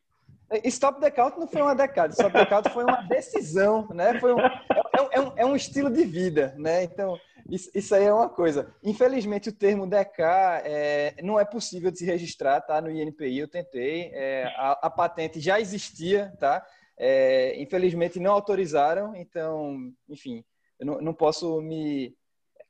Stop 0.64 1.00
the 1.00 1.10
count 1.10 1.38
não 1.38 1.46
foi 1.46 1.62
uma 1.62 1.74
decada, 1.74 2.12
stop 2.12 2.32
the 2.32 2.46
count 2.46 2.70
foi 2.70 2.84
uma 2.84 3.02
decisão, 3.02 3.88
né? 3.94 4.18
Foi 4.20 4.34
um, 4.34 4.40
é, 4.40 4.52
é 5.12 5.20
um, 5.20 5.32
é 5.36 5.46
um 5.46 5.56
estilo 5.56 5.90
de 5.90 6.04
vida, 6.04 6.54
né? 6.58 6.84
Então, 6.84 7.18
isso, 7.48 7.70
isso 7.74 7.94
aí 7.94 8.04
é 8.04 8.12
uma 8.12 8.28
coisa. 8.28 8.74
Infelizmente, 8.82 9.48
o 9.48 9.52
termo 9.52 9.86
DK 9.86 10.22
é, 10.64 11.14
não 11.22 11.38
é 11.38 11.44
possível 11.44 11.90
de 11.90 11.98
se 11.98 12.04
registrar, 12.04 12.60
tá? 12.60 12.80
No 12.80 12.90
INPI, 12.90 13.38
eu 13.38 13.48
tentei. 13.48 14.10
é, 14.12 14.44
a, 14.56 14.72
a 14.82 14.90
patente 14.90 15.40
já 15.40 15.60
existia, 15.60 16.32
tá? 16.38 16.64
É, 16.98 17.60
infelizmente, 17.60 18.20
não 18.20 18.32
autorizaram, 18.32 19.16
então, 19.16 19.92
enfim, 20.08 20.44
eu 20.78 20.86
não, 20.86 21.00
não 21.00 21.14
posso 21.14 21.60
me 21.60 22.16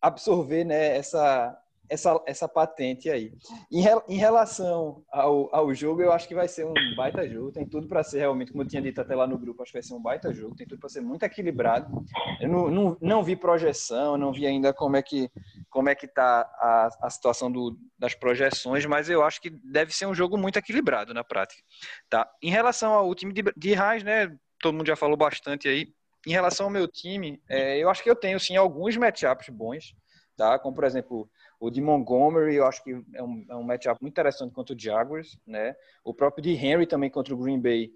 absorver, 0.01 0.65
né? 0.65 0.97
Essa, 0.97 1.57
essa, 1.93 2.19
essa 2.27 2.49
patente 2.49 3.11
aí. 3.11 3.33
Em, 3.71 3.85
em 4.09 4.17
relação 4.17 5.05
ao, 5.11 5.55
ao 5.55 5.75
jogo, 5.75 6.01
eu 6.01 6.11
acho 6.11 6.27
que 6.27 6.35
vai 6.35 6.49
ser 6.49 6.65
um 6.65 6.73
baita 6.97 7.29
jogo. 7.29 7.53
Tem 7.53 7.67
tudo 7.67 7.87
para 7.87 8.03
ser 8.03 8.21
realmente, 8.21 8.51
como 8.51 8.63
eu 8.63 8.69
tinha 8.69 8.81
dito 8.81 9.01
até 9.01 9.15
lá 9.15 9.27
no 9.27 9.39
grupo, 9.39 9.63
acho 9.63 9.71
que 9.71 9.79
vai 9.79 9.83
ser 9.83 9.95
um 9.95 10.01
baita 10.01 10.33
jogo. 10.33 10.57
Tem 10.57 10.67
tudo 10.67 10.81
para 10.81 10.89
ser 10.89 11.03
muito 11.03 11.23
equilibrado. 11.23 12.05
Eu 12.41 12.49
não, 12.49 12.71
não, 12.71 12.97
não 13.01 13.23
vi 13.23 13.37
projeção, 13.37 14.17
não 14.17 14.33
vi 14.33 14.47
ainda 14.47 14.73
como 14.73 14.97
é 14.97 15.03
que 15.03 15.31
como 15.69 15.89
é 15.89 15.95
que 15.95 16.07
tá 16.07 16.41
a, 16.59 16.89
a 17.03 17.11
situação 17.11 17.51
do, 17.51 17.79
das 17.99 18.15
projeções, 18.15 18.85
mas 18.87 19.09
eu 19.09 19.23
acho 19.23 19.41
que 19.41 19.51
deve 19.51 19.93
ser 19.95 20.07
um 20.07 20.15
jogo 20.15 20.37
muito 20.37 20.59
equilibrado 20.59 21.13
na 21.13 21.23
prática. 21.23 21.63
Tá? 22.09 22.29
Em 22.43 22.51
relação 22.51 22.93
ao 22.93 23.15
time 23.15 23.33
de, 23.33 23.43
de 23.57 23.75
Raiz, 23.75 24.03
né? 24.03 24.35
Todo 24.61 24.75
mundo 24.75 24.87
já 24.87 24.97
falou 24.97 25.17
bastante 25.17 25.69
aí. 25.69 25.93
Em 26.27 26.31
relação 26.31 26.67
ao 26.67 26.73
meu 26.73 26.87
time, 26.87 27.43
é, 27.49 27.79
eu 27.79 27.91
acho 27.91 28.03
que 28.03 28.09
eu 28.09 28.15
tenho 28.15 28.39
sim 28.39 28.57
alguns 28.57 28.97
matchups 28.97 29.49
bons, 29.49 29.95
tá? 30.37 30.59
Como 30.59 30.75
por 30.75 30.85
exemplo 30.85 31.29
o 31.63 31.71
de 31.71 31.81
Montgomery, 31.81 32.57
eu 32.57 32.67
acho 32.67 32.83
que 32.83 32.91
é 33.15 33.23
um, 33.23 33.47
é 33.49 33.55
um 33.55 33.63
matchup 33.63 34.03
muito 34.03 34.13
interessante 34.13 34.53
contra 34.53 34.75
o 34.75 34.79
Jaguars, 34.79 35.39
né? 35.47 35.77
O 36.03 36.13
próprio 36.13 36.43
de 36.43 36.51
Henry 36.55 36.89
também 36.89 37.09
contra 37.09 37.33
o 37.33 37.37
Green 37.37 37.61
Bay, 37.61 37.93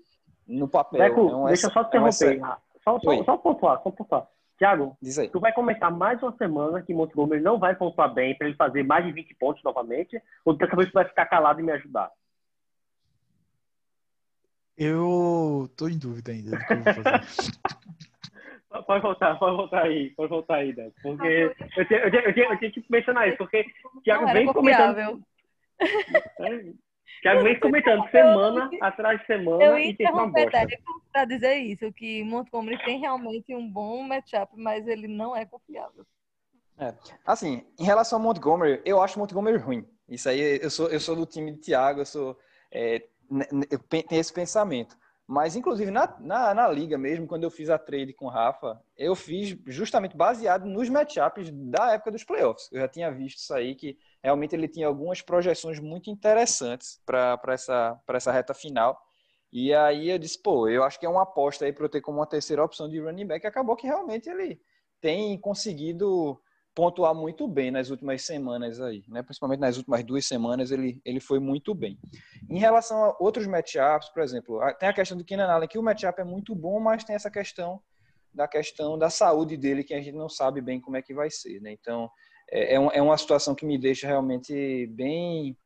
no 0.46 0.68
papel. 0.68 1.00
Deco, 1.00 1.20
é 1.28 1.36
um 1.36 1.46
deixa 1.46 1.66
eu 1.66 1.72
só 1.72 1.82
te 1.82 1.88
interromper. 1.88 2.36
É 2.36 2.56
só, 2.84 3.00
só, 3.00 3.24
só 3.24 3.36
pontuar, 3.36 3.82
só 3.82 3.90
pontuar. 3.90 4.28
Tiago, 4.56 4.96
tu 5.32 5.40
vai 5.40 5.52
comentar 5.52 5.90
mais 5.90 6.22
uma 6.22 6.34
semana 6.36 6.80
que 6.80 6.94
Montgomery 6.94 7.42
não 7.42 7.58
vai 7.58 7.74
pontuar 7.74 8.14
bem 8.14 8.38
para 8.38 8.46
ele 8.46 8.56
fazer 8.56 8.84
mais 8.84 9.04
de 9.04 9.10
20 9.10 9.34
pontos 9.34 9.64
novamente? 9.64 10.22
Ou 10.44 10.56
dessa 10.56 10.76
vez 10.76 10.88
tu 10.88 10.94
vai 10.94 11.04
ficar 11.04 11.26
calado 11.26 11.58
e 11.58 11.64
me 11.64 11.72
ajudar? 11.72 12.12
Eu 14.78 15.68
tô 15.76 15.88
em 15.88 15.98
dúvida 15.98 16.30
ainda 16.30 16.52
do 16.52 16.64
que 16.64 16.72
eu 16.72 16.82
vou 16.82 16.94
fazer. 16.94 17.26
Pode 18.82 19.02
voltar, 19.02 19.38
pode 19.38 19.56
voltar 19.56 19.82
aí, 19.82 20.10
pode 20.10 20.30
voltar 20.30 20.56
aí, 20.56 20.72
Débora. 20.72 20.94
Porque 21.02 21.26
eu 21.76 21.86
tinha, 21.86 22.00
eu, 22.00 22.10
tinha, 22.10 22.22
eu, 22.22 22.34
tinha, 22.34 22.46
eu 22.46 22.58
tinha 22.58 22.70
que 22.70 22.84
mencionar 22.90 23.28
isso, 23.28 23.38
porque 23.38 23.64
o 23.94 24.00
Thiago 24.00 24.26
vem 24.32 24.46
comentando. 24.46 25.22
Thiago 27.22 27.42
vem 27.42 27.58
comentando 27.60 28.08
semana 28.10 28.68
eu, 28.72 28.84
atrás 28.84 29.20
de 29.20 29.26
semana 29.26 29.64
eu 29.64 29.78
e 29.78 29.94
tem 29.94 30.10
uma 30.10 30.26
bosta. 30.26 30.66
para 31.12 31.24
dizer 31.24 31.54
isso, 31.56 31.92
que 31.92 32.22
Montgomery 32.24 32.82
tem 32.84 33.00
realmente 33.00 33.54
um 33.54 33.68
bom 33.68 34.02
matchup, 34.02 34.52
mas 34.56 34.86
ele 34.86 35.08
não 35.08 35.34
é 35.34 35.44
confiável. 35.44 36.06
É. 36.78 36.94
Assim, 37.24 37.66
em 37.78 37.84
relação 37.84 38.18
a 38.18 38.22
Montgomery, 38.22 38.82
eu 38.84 39.00
acho 39.00 39.18
Montgomery 39.18 39.56
ruim. 39.56 39.86
Isso 40.08 40.28
aí, 40.28 40.60
eu 40.62 40.70
sou, 40.70 40.88
eu 40.88 41.00
sou 41.00 41.16
do 41.16 41.26
time 41.26 41.52
de 41.52 41.58
Thiago, 41.58 42.00
eu 42.00 42.06
sou. 42.06 42.38
É, 42.70 43.02
eu 43.70 43.78
tenho 43.88 44.04
esse 44.10 44.32
pensamento. 44.32 44.96
Mas, 45.26 45.56
inclusive, 45.56 45.90
na, 45.90 46.16
na, 46.20 46.54
na, 46.54 46.68
liga 46.68 46.96
mesmo, 46.96 47.26
quando 47.26 47.42
eu 47.42 47.50
fiz 47.50 47.68
a 47.68 47.76
trade 47.76 48.12
com 48.12 48.26
o 48.26 48.30
Rafa, 48.30 48.80
eu 48.96 49.16
fiz 49.16 49.58
justamente 49.66 50.16
baseado 50.16 50.66
nos 50.66 50.88
matchups 50.88 51.50
da 51.50 51.94
época 51.94 52.12
dos 52.12 52.22
playoffs. 52.22 52.68
Eu 52.70 52.80
já 52.80 52.88
tinha 52.88 53.10
visto 53.10 53.38
isso 53.38 53.52
aí, 53.52 53.74
que 53.74 53.98
realmente 54.22 54.54
ele 54.54 54.68
tinha 54.68 54.86
algumas 54.86 55.20
projeções 55.20 55.80
muito 55.80 56.10
interessantes 56.10 57.02
para 57.04 57.40
essa, 57.48 58.00
essa 58.08 58.30
reta 58.30 58.54
final. 58.54 59.00
E 59.52 59.74
aí 59.74 60.10
eu 60.10 60.18
disse, 60.18 60.40
pô, 60.40 60.68
eu 60.68 60.84
acho 60.84 61.00
que 61.00 61.06
é 61.06 61.08
uma 61.08 61.22
aposta 61.22 61.64
aí 61.64 61.72
para 61.72 61.84
eu 61.84 61.88
ter 61.88 62.00
como 62.00 62.18
uma 62.18 62.26
terceira 62.26 62.64
opção 62.64 62.88
de 62.88 63.00
running 63.00 63.26
back. 63.26 63.44
Acabou 63.44 63.74
que 63.74 63.86
realmente 63.86 64.28
ele 64.28 64.60
tem 65.00 65.36
conseguido 65.40 66.40
pontuar 66.76 67.14
muito 67.14 67.48
bem 67.48 67.70
nas 67.70 67.88
últimas 67.88 68.20
semanas 68.20 68.82
aí, 68.82 69.02
né? 69.08 69.22
Principalmente 69.22 69.60
nas 69.60 69.78
últimas 69.78 70.04
duas 70.04 70.26
semanas 70.26 70.70
ele, 70.70 71.00
ele 71.06 71.18
foi 71.18 71.40
muito 71.40 71.74
bem. 71.74 71.98
Em 72.50 72.58
relação 72.58 73.02
a 73.02 73.16
outros 73.18 73.46
matchups, 73.46 74.10
por 74.10 74.22
exemplo, 74.22 74.60
tem 74.78 74.90
a 74.90 74.92
questão 74.92 75.16
do 75.16 75.24
Keenan 75.24 75.46
Allen, 75.46 75.66
que 75.66 75.78
o 75.78 75.82
matchup 75.82 76.20
é 76.20 76.24
muito 76.24 76.54
bom, 76.54 76.78
mas 76.78 77.02
tem 77.02 77.16
essa 77.16 77.30
questão 77.30 77.80
da 78.30 78.46
questão 78.46 78.98
da 78.98 79.08
saúde 79.08 79.56
dele 79.56 79.82
que 79.82 79.94
a 79.94 80.00
gente 80.02 80.14
não 80.14 80.28
sabe 80.28 80.60
bem 80.60 80.78
como 80.78 80.98
é 80.98 81.02
que 81.02 81.14
vai 81.14 81.30
ser, 81.30 81.62
né? 81.62 81.72
Então 81.72 82.10
é, 82.52 82.74
é, 82.74 82.74
é 82.74 83.02
uma 83.02 83.16
situação 83.16 83.54
que 83.54 83.64
me 83.64 83.78
deixa 83.78 84.06
realmente 84.06 84.86
bem 84.88 85.56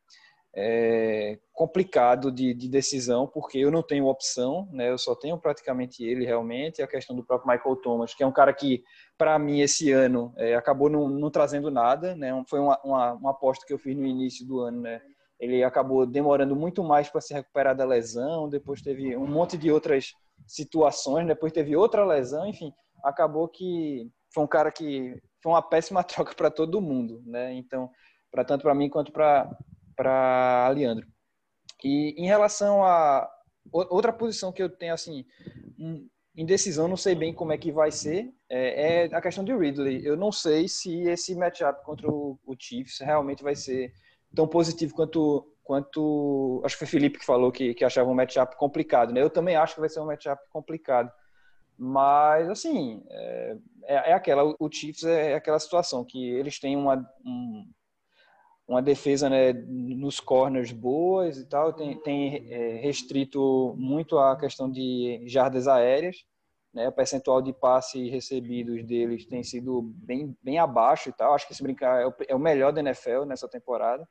é, 0.54 1.38
complicado 1.52 2.32
de, 2.32 2.52
de, 2.54 2.68
decisão, 2.68 3.26
porque 3.26 3.58
eu 3.58 3.70
não 3.70 3.82
tenho 3.82 4.06
opção, 4.06 4.68
né? 4.72 4.90
Eu 4.90 4.98
só 4.98 5.14
tenho 5.14 5.38
praticamente 5.38 6.02
ele 6.02 6.24
realmente. 6.24 6.82
A 6.82 6.88
questão 6.88 7.14
do 7.14 7.24
próprio 7.24 7.50
Michael 7.50 7.76
Thomas, 7.76 8.14
que 8.14 8.22
é 8.22 8.26
um 8.26 8.32
cara 8.32 8.52
que, 8.52 8.82
para 9.16 9.38
mim, 9.38 9.60
esse 9.60 9.92
ano 9.92 10.32
é, 10.36 10.54
acabou 10.54 10.90
não, 10.90 11.08
não, 11.08 11.30
trazendo 11.30 11.70
nada, 11.70 12.16
né? 12.16 12.30
Foi 12.48 12.58
uma, 12.58 12.80
uma, 12.82 13.12
uma, 13.12 13.30
aposta 13.30 13.64
que 13.66 13.72
eu 13.72 13.78
fiz 13.78 13.96
no 13.96 14.04
início 14.04 14.46
do 14.46 14.60
ano, 14.60 14.80
né? 14.80 15.00
Ele 15.38 15.62
acabou 15.62 16.04
demorando 16.04 16.56
muito 16.56 16.82
mais 16.82 17.08
para 17.08 17.20
se 17.20 17.32
recuperar 17.32 17.76
da 17.76 17.84
lesão, 17.84 18.48
depois 18.48 18.82
teve 18.82 19.16
um 19.16 19.26
monte 19.26 19.56
de 19.56 19.70
outras 19.70 20.12
situações, 20.46 21.26
depois 21.26 21.52
teve 21.52 21.76
outra 21.76 22.04
lesão, 22.04 22.46
enfim, 22.46 22.72
acabou 23.04 23.48
que 23.48 24.10
foi 24.34 24.44
um 24.44 24.48
cara 24.48 24.70
que 24.70 25.16
foi 25.42 25.52
uma 25.52 25.62
péssima 25.62 26.02
troca 26.04 26.34
para 26.34 26.50
todo 26.50 26.80
mundo, 26.80 27.22
né? 27.24 27.54
Então, 27.54 27.88
para 28.30 28.44
tanto 28.44 28.62
para 28.62 28.74
mim 28.74 28.88
quanto 28.88 29.12
para 29.12 29.50
para 29.96 30.68
Leandro. 30.74 31.06
E 31.82 32.14
em 32.16 32.26
relação 32.26 32.84
a 32.84 33.28
outra 33.72 34.12
posição 34.12 34.52
que 34.52 34.62
eu 34.62 34.68
tenho 34.68 34.94
assim 34.94 35.24
em 36.36 36.46
decisão, 36.46 36.88
não 36.88 36.96
sei 36.96 37.14
bem 37.14 37.34
como 37.34 37.52
é 37.52 37.58
que 37.58 37.72
vai 37.72 37.90
ser, 37.90 38.32
é, 38.48 39.04
é 39.04 39.14
a 39.14 39.20
questão 39.20 39.44
de 39.44 39.54
Ridley. 39.54 40.06
Eu 40.06 40.16
não 40.16 40.30
sei 40.30 40.68
se 40.68 41.02
esse 41.02 41.34
matchup 41.34 41.84
contra 41.84 42.08
o, 42.08 42.38
o, 42.46 42.54
Chiefs 42.58 43.00
realmente 43.00 43.42
vai 43.42 43.54
ser 43.54 43.92
tão 44.34 44.46
positivo 44.46 44.94
quanto 44.94 45.46
quanto 45.62 46.60
acho 46.64 46.74
que 46.74 46.80
foi 46.80 46.88
Felipe 46.88 47.18
que 47.18 47.24
falou 47.24 47.52
que, 47.52 47.74
que 47.74 47.84
achava 47.84 48.10
um 48.10 48.14
matchup 48.14 48.56
complicado, 48.56 49.12
né? 49.12 49.22
Eu 49.22 49.30
também 49.30 49.54
acho 49.54 49.74
que 49.74 49.80
vai 49.80 49.88
ser 49.88 50.00
um 50.00 50.06
matchup 50.06 50.42
complicado. 50.50 51.12
Mas, 51.78 52.48
assim, 52.50 53.04
é, 53.08 53.56
é, 53.84 53.94
é 54.10 54.12
aquela, 54.12 54.54
o 54.58 54.70
Chiefs 54.70 55.04
é 55.04 55.34
aquela 55.34 55.58
situação 55.58 56.04
que 56.04 56.28
eles 56.28 56.58
têm 56.58 56.76
uma, 56.76 57.08
um, 57.24 57.66
uma 58.70 58.80
defesa 58.80 59.28
né, 59.28 59.52
nos 59.52 60.20
corners 60.20 60.70
boas 60.70 61.36
e 61.38 61.44
tal, 61.44 61.72
tem, 61.72 62.00
tem 62.02 62.52
é, 62.52 62.76
restrito 62.76 63.74
muito 63.76 64.16
a 64.16 64.38
questão 64.38 64.70
de 64.70 65.24
jardas 65.26 65.66
aéreas, 65.66 66.24
né, 66.72 66.86
o 66.86 66.92
percentual 66.92 67.42
de 67.42 67.52
passes 67.52 68.08
recebidos 68.08 68.86
deles 68.86 69.26
tem 69.26 69.42
sido 69.42 69.82
bem, 69.82 70.36
bem 70.40 70.60
abaixo 70.60 71.08
e 71.08 71.12
tal, 71.12 71.34
acho 71.34 71.48
que 71.48 71.54
se 71.54 71.64
brincar 71.64 72.00
é 72.00 72.06
o, 72.06 72.14
é 72.28 72.34
o 72.36 72.38
melhor 72.38 72.72
da 72.72 72.80
NFL 72.80 73.24
nessa 73.26 73.48
temporada, 73.48 74.08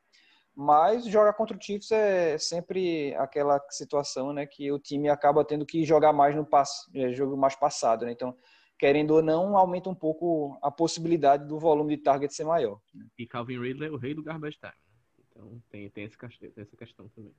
mas 0.54 1.06
jogar 1.06 1.32
contra 1.36 1.56
o 1.56 1.62
Chiefs 1.62 1.90
é 1.92 2.38
sempre 2.38 3.16
aquela 3.16 3.64
situação 3.70 4.34
né, 4.34 4.46
que 4.46 4.70
o 4.74 4.78
time 4.78 5.08
acaba 5.08 5.46
tendo 5.46 5.66
que 5.66 5.86
jogar 5.86 6.12
mais 6.12 6.36
no 6.36 6.46
passo, 6.46 6.92
é, 6.94 7.14
jogo 7.14 7.38
mais 7.38 7.56
passado, 7.56 8.06
né, 8.06 8.12
então 8.12 8.36
querendo 8.80 9.12
ou 9.12 9.22
não, 9.22 9.58
aumenta 9.58 9.90
um 9.90 9.94
pouco 9.94 10.58
a 10.62 10.72
possibilidade 10.72 11.46
do 11.46 11.60
volume 11.60 11.98
de 11.98 12.02
target 12.02 12.34
ser 12.34 12.46
maior. 12.46 12.80
E 13.18 13.28
Calvin 13.28 13.60
Ridley 13.60 13.90
é 13.90 13.92
o 13.92 13.98
rei 13.98 14.14
do 14.14 14.24
garbage 14.24 14.58
time. 14.58 14.72
Né? 14.72 15.24
Então 15.30 15.62
tem, 15.70 15.90
tem, 15.90 16.06
esse, 16.06 16.18
tem 16.18 16.52
essa 16.56 16.78
questão 16.78 17.10
também. 17.10 17.34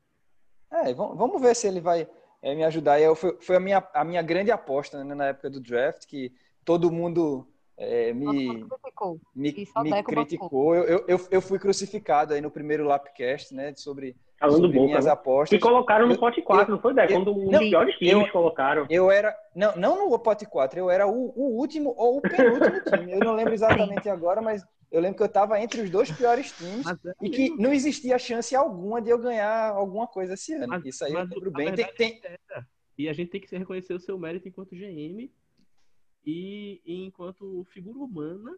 É, 0.71 0.93
vamos 0.93 1.41
ver 1.41 1.57
se 1.57 1.67
ele 1.67 1.81
vai 1.81 2.07
é, 2.43 2.55
me 2.55 2.63
ajudar. 2.65 3.01
Eu, 3.01 3.17
foi, 3.17 3.37
foi 3.41 3.57
a, 3.57 3.61
minha, 3.61 3.89
a 3.95 4.05
minha 4.05 4.21
grande 4.21 4.51
aposta 4.51 5.03
né, 5.03 5.15
na 5.15 5.29
época 5.29 5.49
do 5.49 5.61
draft, 5.61 6.07
que 6.07 6.31
todo 6.63 6.93
mundo 6.93 7.49
é, 7.77 8.13
me, 8.13 8.67
me, 9.35 9.53
me 9.83 10.03
criticou. 10.05 10.75
Eu, 10.75 11.05
eu, 11.09 11.29
eu 11.31 11.41
fui 11.41 11.59
crucificado 11.59 12.35
aí 12.35 12.41
no 12.43 12.51
primeiro 12.51 12.85
Lapcast, 12.85 13.55
né, 13.55 13.75
sobre 13.75 14.15
Falando 14.41 14.63
sobre 14.63 14.81
minhas 14.81 15.05
né? 15.05 15.11
apostas. 15.11 15.57
E 15.57 15.61
colocaram 15.61 16.09
no 16.09 16.19
pote 16.19 16.41
4, 16.41 16.65
eu, 16.65 16.75
não 16.75 16.83
foi, 16.83 16.95
Dé? 16.95 17.07
Quando 17.07 17.31
um 17.31 17.51
dos 17.51 17.59
piores 17.59 17.95
times 17.97 18.27
eu, 18.27 18.33
colocaram. 18.33 18.87
Eu 18.89 19.11
era, 19.11 19.37
não, 19.55 19.77
não 19.77 20.09
no 20.11 20.19
pote 20.19 20.47
4, 20.47 20.79
eu 20.79 20.91
era 20.91 21.07
o, 21.07 21.33
o 21.37 21.59
último 21.59 21.95
ou 21.97 22.19
o 22.19 22.23
penúltimo 22.23 22.81
time. 22.89 23.13
Eu 23.13 23.21
não 23.21 23.35
lembro 23.35 23.53
exatamente 23.53 24.09
agora, 24.09 24.41
mas 24.41 24.65
eu 24.91 25.01
lembro 25.01 25.19
que 25.19 25.23
eu 25.23 25.27
estava 25.27 25.61
entre 25.61 25.83
os 25.83 25.91
dois 25.91 26.11
piores 26.11 26.53
times 26.53 26.87
é 26.87 26.95
e 27.23 27.29
que 27.29 27.51
não 27.51 27.73
existia 27.73 28.19
chance 28.19 28.57
alguma 28.57 29.01
de 29.01 29.11
eu 29.11 29.19
ganhar 29.19 29.73
alguma 29.73 30.07
coisa 30.07 30.35
esse 30.35 30.55
ano. 30.55 30.69
Mas, 30.69 30.85
Isso 30.87 31.05
aí 31.05 31.13
eu 31.13 31.21
lembro 31.21 31.51
bem. 31.51 31.75
Tem, 31.75 31.87
tem... 31.93 32.21
É 32.25 32.63
e 33.01 33.09
a 33.09 33.15
gente 33.15 33.31
tem 33.31 33.41
que 33.41 33.57
reconhecer 33.57 33.95
o 33.95 34.01
seu 34.01 34.19
mérito 34.19 34.47
enquanto 34.47 34.77
GM 34.77 35.31
e, 36.27 36.83
e 36.85 37.05
enquanto 37.05 37.65
figura 37.71 37.99
humana 37.99 38.55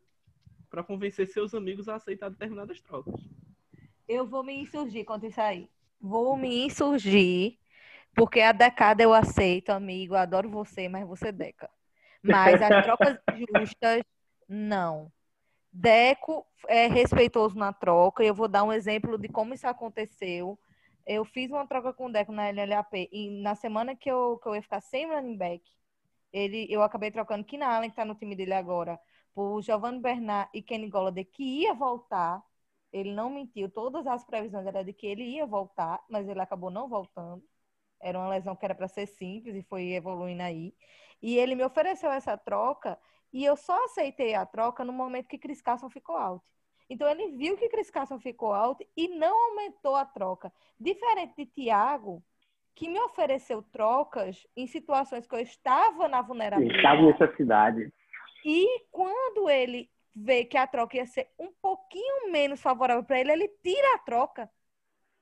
para 0.69 0.83
convencer 0.83 1.29
seus 1.29 1.55
amigos 1.55 1.89
a 1.89 1.95
aceitar 1.95 2.29
determinadas 2.29 2.81
trocas. 2.81 3.21
Eu 4.09 4.27
vou 4.27 4.43
me 4.43 4.55
insurgir 4.55 5.05
contra 5.05 5.29
isso 5.29 5.41
aí. 5.41 5.69
Vou 6.01 6.37
me 6.37 6.67
insurgir, 6.67 7.59
porque 8.15 8.41
a 8.41 8.53
decada 8.53 9.03
eu 9.03 9.15
aceito, 9.15 9.71
amigo. 9.71 10.15
Adoro 10.15 10.49
você, 10.49 10.89
mas 10.89 11.07
você 11.07 11.31
deca. 11.31 11.71
Mas 12.23 12.61
as 12.61 12.69
trocas 12.85 13.19
justas, 13.37 14.03
não. 14.49 15.11
Deco 15.73 16.47
é 16.69 16.87
respeitoso 16.87 17.57
na 17.57 17.73
troca. 17.73 18.23
Eu 18.23 18.35
vou 18.35 18.49
dar 18.49 18.65
um 18.65 18.73
exemplo 18.73 19.17
de 19.17 19.29
como 19.29 19.55
isso 19.55 19.67
aconteceu. 19.67 20.59
Eu 21.07 21.25
fiz 21.25 21.51
uma 21.51 21.67
troca 21.67 21.93
com 21.93 22.07
o 22.07 22.13
Deco 22.13 22.33
na 22.33 22.49
LLAP 22.51 23.09
e 23.11 23.43
na 23.43 23.55
semana 23.55 23.97
que 23.97 24.11
eu, 24.11 24.39
que 24.39 24.49
eu 24.49 24.55
ia 24.55 24.63
ficar 24.63 24.81
sem 24.81 25.07
running 25.07 25.37
back, 25.37 25.63
ele, 26.33 26.67
eu 26.71 26.83
acabei 26.83 27.11
trocando 27.11 27.45
Kina 27.45 27.67
Allen, 27.67 27.91
que 27.91 27.95
está 27.95 28.05
no 28.05 28.15
time 28.15 28.37
dele 28.37 28.55
agora, 28.55 28.99
por 29.35 29.61
Giovanni 29.63 30.01
Bernard 30.01 30.49
e 30.55 30.63
Kenny 30.63 30.89
Golladay, 30.89 31.25
que 31.25 31.43
ia 31.63 31.75
voltar 31.75 32.43
ele 32.93 33.13
não 33.13 33.31
mentiu. 33.31 33.71
Todas 33.71 34.07
as 34.07 34.25
previsões 34.25 34.67
eram 34.67 34.85
de 34.85 34.93
que 34.93 35.07
ele 35.07 35.23
ia 35.23 35.47
voltar, 35.47 36.01
mas 36.09 36.29
ele 36.29 36.41
acabou 36.41 36.71
não 36.71 36.89
voltando. 36.89 37.43
Era 38.01 38.19
uma 38.19 38.29
lesão 38.29 38.55
que 38.55 38.65
era 38.65 38.75
para 38.75 38.89
ser 38.89 39.07
simples 39.07 39.55
e 39.55 39.63
foi 39.63 39.93
evoluindo 39.93 40.43
aí. 40.43 40.75
E 41.23 41.37
ele 41.39 41.55
me 41.55 41.65
ofereceu 41.65 42.11
essa 42.11 42.37
troca 42.37 42.99
e 43.33 43.45
eu 43.45 43.57
só 43.57 43.85
aceitei 43.85 44.35
a 44.35 44.45
troca 44.45 44.85
no 44.85 44.93
momento 44.93 45.29
que 45.29 45.39
Chris 45.39 45.63
Carson 45.63 45.89
ficou 45.89 46.17
out. 46.17 46.45
Então 46.91 47.09
ele 47.09 47.29
viu 47.37 47.57
que 47.57 47.69
Chris 47.69 47.91
Carson 47.91 48.19
ficou 48.19 48.53
alto 48.53 48.85
e 48.97 49.09
não 49.09 49.51
aumentou 49.51 49.97
a 49.97 50.05
troca. 50.05 50.53
Diferente 50.79 51.35
de 51.37 51.47
Thiago, 51.47 52.23
que 52.75 52.89
me 52.89 53.01
ofereceu 53.01 53.63
trocas 53.63 54.47
em 54.57 54.67
situações 54.67 55.27
que 55.27 55.35
eu 55.35 55.41
estava 55.41 56.09
na 56.09 56.21
vulnerabilidade. 56.21 56.79
Estava 56.79 57.01
em 57.01 57.07
necessidade. 57.07 57.93
E 58.45 58.85
quando 58.91 59.49
ele 59.49 59.89
vê 60.15 60.45
que 60.45 60.57
a 60.57 60.67
troca 60.67 60.97
ia 60.97 61.07
ser 61.07 61.29
um 61.39 61.51
pouquinho 61.53 62.31
menos 62.31 62.61
favorável 62.61 63.03
para 63.05 63.21
ele, 63.21 63.33
ele 63.33 63.49
tira 63.63 63.95
a 63.95 63.99
troca. 63.99 64.51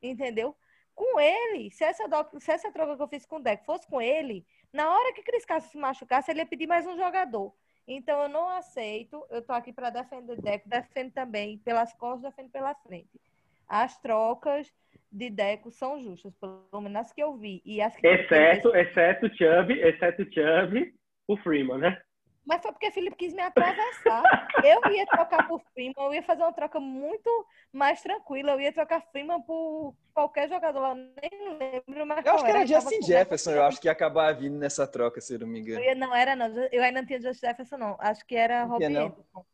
Entendeu? 0.02 0.56
Com 0.94 1.20
ele, 1.20 1.70
se 1.70 1.84
essa, 1.84 2.08
do... 2.08 2.40
se 2.40 2.50
essa 2.50 2.72
troca 2.72 2.96
que 2.96 3.02
eu 3.02 3.08
fiz 3.08 3.24
com 3.24 3.36
o 3.36 3.42
Deco 3.42 3.64
fosse 3.64 3.86
com 3.86 4.00
ele, 4.00 4.44
na 4.72 4.90
hora 4.90 5.12
que 5.12 5.22
Cris 5.22 5.44
Castro 5.44 5.72
se 5.72 5.78
machucasse, 5.78 6.30
ele 6.30 6.40
ia 6.40 6.46
pedir 6.46 6.66
mais 6.66 6.86
um 6.86 6.96
jogador. 6.96 7.54
Então 7.86 8.22
eu 8.22 8.28
não 8.28 8.48
aceito, 8.48 9.24
eu 9.30 9.42
tô 9.42 9.52
aqui 9.52 9.72
para 9.72 9.90
defender 9.90 10.32
o 10.32 10.42
Deco, 10.42 10.68
defendo 10.68 11.12
também 11.12 11.58
pelas 11.58 11.92
costas, 11.94 12.30
defendo 12.30 12.50
pela 12.50 12.74
frente. 12.74 13.20
As 13.66 13.98
trocas 13.98 14.72
de 15.10 15.30
Deco 15.30 15.70
são 15.70 16.00
justas, 16.00 16.32
pelo 16.34 16.80
menos 16.80 16.96
as 16.96 17.12
que 17.12 17.22
eu 17.22 17.36
vi. 17.36 17.62
E 17.64 17.80
as 17.80 17.96
que 17.96 18.06
exceto, 18.06 18.74
exceto 18.76 19.26
o 19.26 19.28
Chubb, 19.30 19.72
exceto 19.80 20.22
o 20.22 20.32
Chubb, 20.32 20.94
o 21.26 21.36
Freeman, 21.38 21.78
né? 21.78 22.00
Mas 22.50 22.62
foi 22.62 22.72
porque 22.72 22.90
Felipe 22.90 23.14
quis 23.14 23.32
me 23.32 23.42
atravessar. 23.42 24.48
eu 24.64 24.92
ia 24.92 25.06
trocar 25.06 25.46
por 25.46 25.60
Freeman, 25.72 25.94
eu 25.96 26.12
ia 26.12 26.22
fazer 26.24 26.42
uma 26.42 26.52
troca 26.52 26.80
muito 26.80 27.30
mais 27.72 28.02
tranquila. 28.02 28.50
Eu 28.50 28.60
ia 28.60 28.72
trocar 28.72 29.00
Freeman 29.12 29.40
por 29.42 29.94
qualquer 30.12 30.48
jogador 30.48 30.80
lá, 30.80 30.94
nem 30.96 31.58
lembro 31.58 32.04
mais 32.04 32.26
Eu 32.26 32.34
acho 32.34 32.42
que 32.44 32.50
era, 32.50 32.58
era 32.58 32.66
Justin 32.66 33.02
Jefferson, 33.02 33.52
eu 33.52 33.62
acho 33.62 33.80
que 33.80 33.86
ia 33.86 33.92
acabar 33.92 34.32
vindo 34.32 34.58
nessa 34.58 34.84
troca, 34.84 35.20
se 35.20 35.34
eu 35.34 35.38
não 35.38 35.46
me 35.46 35.60
engano. 35.60 35.80
Ia, 35.80 35.94
não, 35.94 36.12
era 36.12 36.34
não. 36.34 36.48
Eu 36.72 36.82
ainda 36.82 37.02
não 37.02 37.06
tinha 37.06 37.20
Justin 37.20 37.46
Jefferson, 37.46 37.76
não. 37.76 37.96
Acho 38.00 38.26
que 38.26 38.34
era 38.34 38.64
Robbie 38.64 38.86
Anderson. 38.86 39.46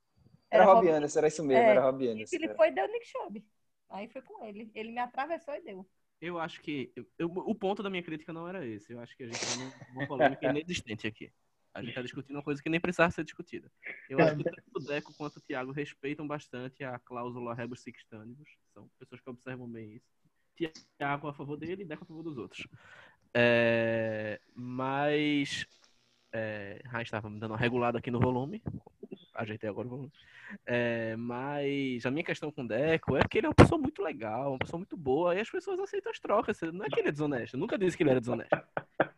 Era, 0.51 0.63
era 0.63 0.73
Robbie 0.73 0.89
Anderson, 0.89 1.19
era 1.19 1.29
isso 1.29 1.45
mesmo, 1.45 1.65
é, 1.65 1.69
era 1.69 1.83
Robbie 1.83 2.09
Anderson. 2.09 2.35
E 2.35 2.39
ele 2.39 2.55
foi 2.55 2.69
e 2.69 2.71
deu 2.71 2.89
Nick 2.89 3.07
Chubb. 3.09 3.45
Aí 3.91 4.09
foi 4.09 4.23
com 4.23 4.43
ele. 4.43 4.71
Ele 4.75 4.91
me 4.91 5.01
atravessou 5.01 5.55
e 5.55 5.61
deu. 5.61 5.87
Eu 6.19 6.39
acho 6.39 6.63
que. 6.63 6.91
Eu, 7.19 7.29
o 7.29 7.55
ponto 7.55 7.83
da 7.83 7.91
minha 7.91 8.03
crítica 8.03 8.33
não 8.33 8.49
era 8.49 8.67
esse. 8.67 8.91
Eu 8.91 9.01
acho 9.01 9.15
que 9.15 9.25
a 9.25 9.27
gente 9.27 9.39
tá 9.39 9.93
numa 9.93 10.07
polêmica 10.07 10.47
inexistente 10.49 11.07
aqui. 11.07 11.31
A 11.77 11.81
gente 11.81 11.91
está 11.91 12.01
discutindo 12.01 12.37
uma 12.37 12.43
coisa 12.43 12.63
que 12.63 12.71
nem 12.71 12.81
precisava 12.81 13.11
ser 13.11 13.23
discutida. 13.23 13.71
Eu 14.09 14.19
acho 14.19 14.37
que 14.39 14.45
tanto 14.45 14.63
o 14.75 14.81
Deco 14.81 15.15
quanto 15.15 15.37
o 15.37 15.41
Thiago 15.43 15.73
respeitam 15.73 16.27
bastante 16.27 16.83
a 16.83 16.99
cláusula 16.99 17.55
rebus 17.55 17.83
sixtânibus. 17.83 18.49
São 18.73 18.89
pessoas 18.99 19.21
que 19.21 19.29
observam 19.29 19.69
bem 19.69 19.93
isso. 19.93 20.07
Thiago 20.97 21.29
a 21.29 21.35
favor 21.35 21.59
dele 21.59 21.83
e 21.83 21.85
Deco 21.85 22.05
a 22.05 22.07
favor 22.07 22.23
dos 22.23 22.39
outros. 22.39 22.67
É, 23.35 24.41
mas. 24.55 25.67
É, 26.33 26.81
gente 26.83 27.05
estava 27.05 27.29
me 27.29 27.39
dando 27.39 27.51
uma 27.51 27.59
regulada 27.59 27.99
aqui 27.99 28.11
no 28.11 28.21
volume. 28.21 28.63
Ajeitei 29.37 29.69
agora 29.69 29.89
volume. 29.89 30.13
É, 30.65 31.15
mas 31.17 32.05
a 32.07 32.11
minha 32.11 32.25
questão 32.25 32.51
com 32.51 32.63
o 32.63 32.69
Deco 32.69 33.17
é 33.17 33.21
que 33.29 33.39
ele 33.39 33.47
é 33.47 33.51
uma 33.51 33.55
pessoa 33.55 33.81
muito 33.81 34.03
legal, 34.03 34.53
uma 34.53 34.59
pessoa 34.59 34.79
muito 34.79 34.97
boa, 34.97 35.35
e 35.35 35.41
as 35.41 35.51
pessoas 35.51 35.79
aceitam 35.79 36.11
as 36.11 36.19
trocas. 36.19 36.61
Não 36.73 36.85
é 36.85 36.89
que 36.89 37.01
ele 37.01 37.09
é 37.09 37.13
desonesto. 37.13 37.57
Eu 37.57 37.61
nunca 37.61 37.79
disse 37.79 37.97
que 37.97 38.03
ele 38.03 38.11
era 38.11 38.21
desonesto. 38.21 38.57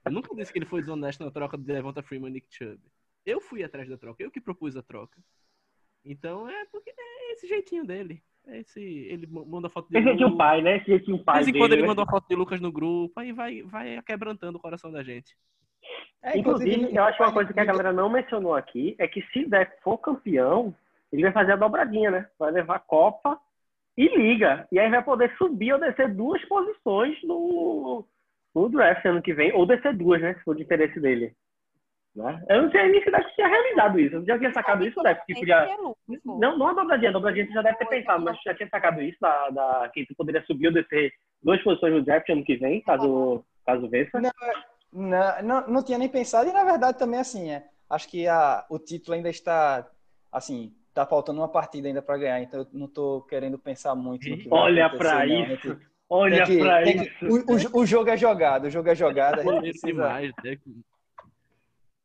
Eu 0.04 0.12
nunca 0.12 0.34
disse 0.34 0.52
que 0.52 0.58
ele 0.58 0.66
foi 0.66 0.80
desonesto 0.80 1.24
na 1.24 1.30
troca 1.30 1.56
de 1.56 1.64
Devonta 1.64 2.02
Freeman 2.02 2.30
e 2.30 2.32
Nick 2.34 2.48
Chubb. 2.50 2.80
Eu 3.24 3.40
fui 3.40 3.62
atrás 3.62 3.88
da 3.88 3.98
troca, 3.98 4.22
eu 4.22 4.30
que 4.30 4.40
propus 4.40 4.76
a 4.76 4.82
troca. 4.82 5.18
Então 6.04 6.48
é 6.48 6.64
porque 6.66 6.90
é 6.90 7.32
esse 7.32 7.46
jeitinho 7.46 7.84
dele. 7.84 8.22
É 8.46 8.60
esse, 8.60 8.80
ele 8.80 9.26
manda 9.26 9.68
foto 9.68 9.90
de 9.90 9.98
Esse 9.98 10.08
jeitinho 10.08 10.36
pai, 10.36 10.62
né? 10.62 10.78
Esse 10.78 10.86
jeitinho 10.86 11.22
pai. 11.22 11.40
De 11.40 11.44
vez 11.44 11.54
em 11.54 11.58
quando 11.60 11.72
ele 11.72 11.82
né? 11.82 11.88
manda 11.88 12.00
uma 12.00 12.10
foto 12.10 12.26
de 12.26 12.34
Lucas 12.34 12.60
no 12.60 12.72
grupo, 12.72 13.20
aí 13.20 13.32
vai, 13.32 13.62
vai 13.62 14.00
quebrantando 14.02 14.56
o 14.56 14.60
coração 14.60 14.90
da 14.90 15.02
gente. 15.02 15.36
É, 16.22 16.36
inclusive, 16.36 16.94
eu 16.94 17.04
acho 17.04 17.22
uma 17.22 17.32
coisa 17.32 17.52
que 17.52 17.60
a 17.60 17.64
galera 17.64 17.92
não 17.92 18.10
mencionou 18.10 18.54
aqui 18.54 18.96
é 18.98 19.06
que 19.06 19.22
se 19.32 19.44
Deck 19.46 19.80
for 19.82 19.98
campeão, 19.98 20.74
ele 21.12 21.22
vai 21.22 21.32
fazer 21.32 21.52
a 21.52 21.56
dobradinha, 21.56 22.10
né? 22.10 22.26
Vai 22.38 22.50
levar 22.50 22.76
a 22.76 22.80
Copa 22.80 23.38
e 23.96 24.08
Liga. 24.16 24.66
E 24.70 24.78
aí 24.78 24.90
vai 24.90 25.02
poder 25.02 25.34
subir 25.36 25.72
ou 25.72 25.80
descer 25.80 26.12
duas 26.12 26.44
posições 26.46 27.16
no, 27.22 28.04
no 28.54 28.68
draft 28.68 29.04
ano 29.04 29.22
que 29.22 29.32
vem, 29.32 29.52
ou 29.52 29.66
descer 29.66 29.96
duas, 29.96 30.20
né? 30.20 30.34
Se 30.34 30.44
for 30.44 30.56
de 30.56 30.62
interesse 30.62 31.00
dele. 31.00 31.34
Né? 32.14 32.44
Eu 32.48 32.62
não 32.62 32.70
sei 32.70 32.88
nem 32.88 33.02
se 33.02 33.10
Deco 33.10 33.30
tinha 33.34 33.46
realizado 33.46 34.00
isso. 34.00 34.16
Eu 34.16 34.24
já 34.26 34.38
tinha 34.38 34.52
sacado 34.52 34.84
isso, 34.84 35.00
Deco, 35.00 35.24
que 35.24 35.34
podia. 35.34 35.68
Não, 36.24 36.58
não 36.58 36.66
a 36.66 36.72
dobradinha, 36.72 37.10
a 37.10 37.12
dobradinha 37.12 37.46
você 37.46 37.52
já 37.52 37.62
deve 37.62 37.78
ter 37.78 37.86
pensado, 37.86 38.24
mas 38.24 38.36
já 38.44 38.54
tinha 38.54 38.68
sacado 38.68 39.00
isso 39.00 39.18
da, 39.20 39.50
da... 39.50 39.90
que 39.94 40.04
tu 40.04 40.16
poderia 40.16 40.42
subir 40.44 40.66
ou 40.66 40.72
descer 40.72 41.12
duas 41.42 41.62
posições 41.62 41.92
no 41.94 42.02
draft 42.02 42.28
ano 42.28 42.44
que 42.44 42.56
vem, 42.56 42.80
caso, 42.80 43.44
caso 43.64 43.88
vença. 43.88 44.20
Não, 44.20 44.30
não, 44.92 45.42
não, 45.42 45.68
não 45.68 45.82
tinha 45.82 45.98
nem 45.98 46.08
pensado, 46.08 46.48
e 46.48 46.52
na 46.52 46.64
verdade 46.64 46.98
também 46.98 47.20
assim, 47.20 47.50
é, 47.50 47.66
acho 47.88 48.08
que 48.08 48.26
a, 48.26 48.64
o 48.68 48.78
título 48.78 49.16
ainda 49.16 49.28
está 49.28 49.88
assim, 50.32 50.74
tá 50.94 51.06
faltando 51.06 51.40
uma 51.40 51.48
partida 51.48 51.88
ainda 51.88 52.02
para 52.02 52.18
ganhar, 52.18 52.42
então 52.42 52.60
eu 52.60 52.66
não 52.72 52.86
estou 52.86 53.22
querendo 53.22 53.58
pensar 53.58 53.94
muito 53.94 54.28
no 54.28 54.38
que 54.38 54.48
Olha 54.50 54.90
para 54.90 55.26
isso. 55.26 55.78
Olha 56.10 56.44
para 56.46 56.82
isso. 56.84 57.26
O, 57.26 57.78
o, 57.78 57.82
o, 57.82 57.86
jogo 57.86 58.08
é 58.08 58.16
jogado, 58.16 58.64
o 58.64 58.70
jogo 58.70 58.88
é 58.88 58.94
jogado. 58.94 59.42
Precisa... 59.60 60.20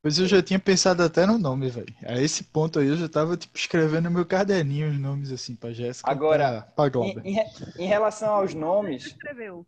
Pois 0.01 0.19
eu 0.19 0.27
já 0.27 0.43
tinha 0.43 0.59
pensado 0.59 1.01
até 1.01 1.25
no 1.25 1.37
nome, 1.37 1.69
velho. 1.69 1.95
A 2.05 2.21
esse 2.21 2.43
ponto 2.43 2.77
aí 2.77 2.87
eu 2.87 2.97
já 2.97 3.07
tava 3.07 3.37
tipo, 3.37 3.57
escrevendo 3.57 4.09
no 4.09 4.11
meu 4.11 4.25
caderninho 4.25 4.89
os 4.89 4.99
nomes 4.99 5.31
assim 5.31 5.55
pra 5.55 5.71
Jéssica. 5.71 6.11
Agora, 6.11 6.67
pra, 6.75 6.91
pra 6.91 6.99
em, 6.99 7.19
em, 7.23 7.39
em, 7.79 7.87
relação 7.87 8.33
aos 8.33 8.53
nomes. 8.53 9.05
Escreveu. 9.05 9.65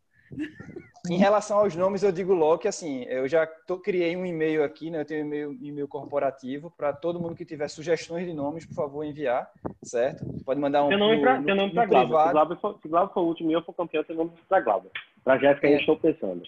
Em 1.10 1.18
relação 1.18 1.60
aos 1.60 1.76
nomes, 1.76 2.04
eu 2.04 2.12
digo 2.12 2.34
logo 2.34 2.60
que 2.60 2.68
assim, 2.68 3.04
eu 3.04 3.28
já 3.28 3.46
tô, 3.46 3.78
criei 3.78 4.16
um 4.16 4.26
e-mail 4.26 4.64
aqui, 4.64 4.90
né? 4.90 5.02
Eu 5.02 5.06
tenho 5.06 5.24
um 5.24 5.28
e-mail, 5.28 5.58
e-mail 5.62 5.88
corporativo 5.88 6.72
para 6.76 6.94
todo 6.94 7.20
mundo 7.20 7.36
que 7.36 7.46
tiver 7.46 7.68
sugestões 7.68 8.26
de 8.26 8.34
nomes, 8.34 8.66
por 8.66 8.76
favor, 8.76 9.04
enviar, 9.04 9.50
certo? 9.84 10.26
Pode 10.44 10.60
mandar 10.60 10.84
um. 10.84 10.90
Tem 10.90 10.98
nome 10.98 11.22
para 11.22 11.40
nome 11.40 11.74
para 11.74 11.86
Glauber. 11.86 12.58
Se 12.82 12.88
Glauber 12.88 13.14
for 13.14 13.22
o 13.22 13.28
último 13.28 13.52
e 13.52 13.54
eu 13.54 13.64
for 13.64 13.74
campeão, 13.74 14.04
tem 14.04 14.16
nome 14.16 14.32
para 14.48 14.62
Glauber. 14.62 14.92
Para 15.24 15.38
Jéssica, 15.38 15.68
é. 15.68 15.74
eu 15.74 15.80
estou 15.80 15.98
pensando. 15.98 16.44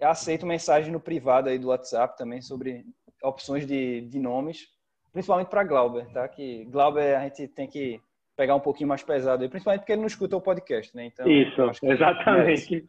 Aceito 0.00 0.46
mensagem 0.46 0.92
no 0.92 1.00
privado 1.00 1.48
aí 1.48 1.58
do 1.58 1.68
WhatsApp 1.68 2.16
também 2.16 2.40
sobre 2.40 2.84
opções 3.22 3.66
de, 3.66 4.02
de 4.02 4.18
nomes, 4.18 4.68
principalmente 5.12 5.48
para 5.48 5.64
Glauber, 5.64 6.06
tá? 6.12 6.28
Que 6.28 6.64
Glauber 6.66 7.16
a 7.16 7.22
gente 7.22 7.48
tem 7.48 7.66
que 7.66 8.00
pegar 8.38 8.54
um 8.54 8.60
pouquinho 8.60 8.88
mais 8.88 9.02
pesado 9.02 9.42
aí, 9.42 9.48
principalmente 9.48 9.80
porque 9.80 9.90
ele 9.90 10.00
não 10.00 10.06
escuta 10.06 10.36
o 10.36 10.40
podcast, 10.40 10.94
né? 10.94 11.06
Então, 11.06 11.28
Isso, 11.28 11.60
exatamente. 11.82 12.88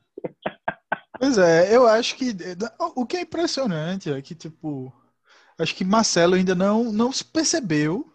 Pois 1.20 1.40
é, 1.40 1.76
eu 1.76 1.88
acho 1.88 2.16
que 2.16 2.36
o 2.96 3.04
que 3.04 3.18
é 3.18 3.22
impressionante 3.22 4.12
é 4.12 4.22
que, 4.22 4.36
tipo, 4.36 4.94
acho 5.58 5.76
que 5.76 5.84
Marcelo 5.84 6.36
ainda 6.36 6.54
não, 6.54 6.94
não 6.94 7.12
se 7.12 7.26
percebeu 7.26 8.14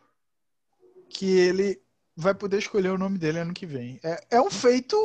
que 1.11 1.27
ele 1.27 1.83
vai 2.17 2.35
poder 2.35 2.59
escolher 2.59 2.91
o 2.91 2.99
nome 2.99 3.19
dele 3.19 3.41
ano 3.41 3.53
que 3.53 3.67
vem. 3.67 3.99
É, 4.05 4.37
é 4.37 4.41
um 4.41 4.51
feito 4.51 4.97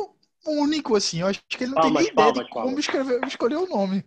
único, 0.46 0.94
assim. 0.94 1.20
Eu 1.20 1.26
acho 1.26 1.42
que 1.48 1.64
ele 1.64 1.72
não 1.72 1.82
palmas, 1.82 2.04
tem 2.04 2.04
nem 2.04 2.14
palmas, 2.14 2.30
ideia 2.32 2.46
de 2.46 2.54
palmas. 2.54 2.70
como 2.70 2.80
escrever, 2.80 3.24
escolher 3.26 3.56
o 3.56 3.66
nome. 3.66 4.04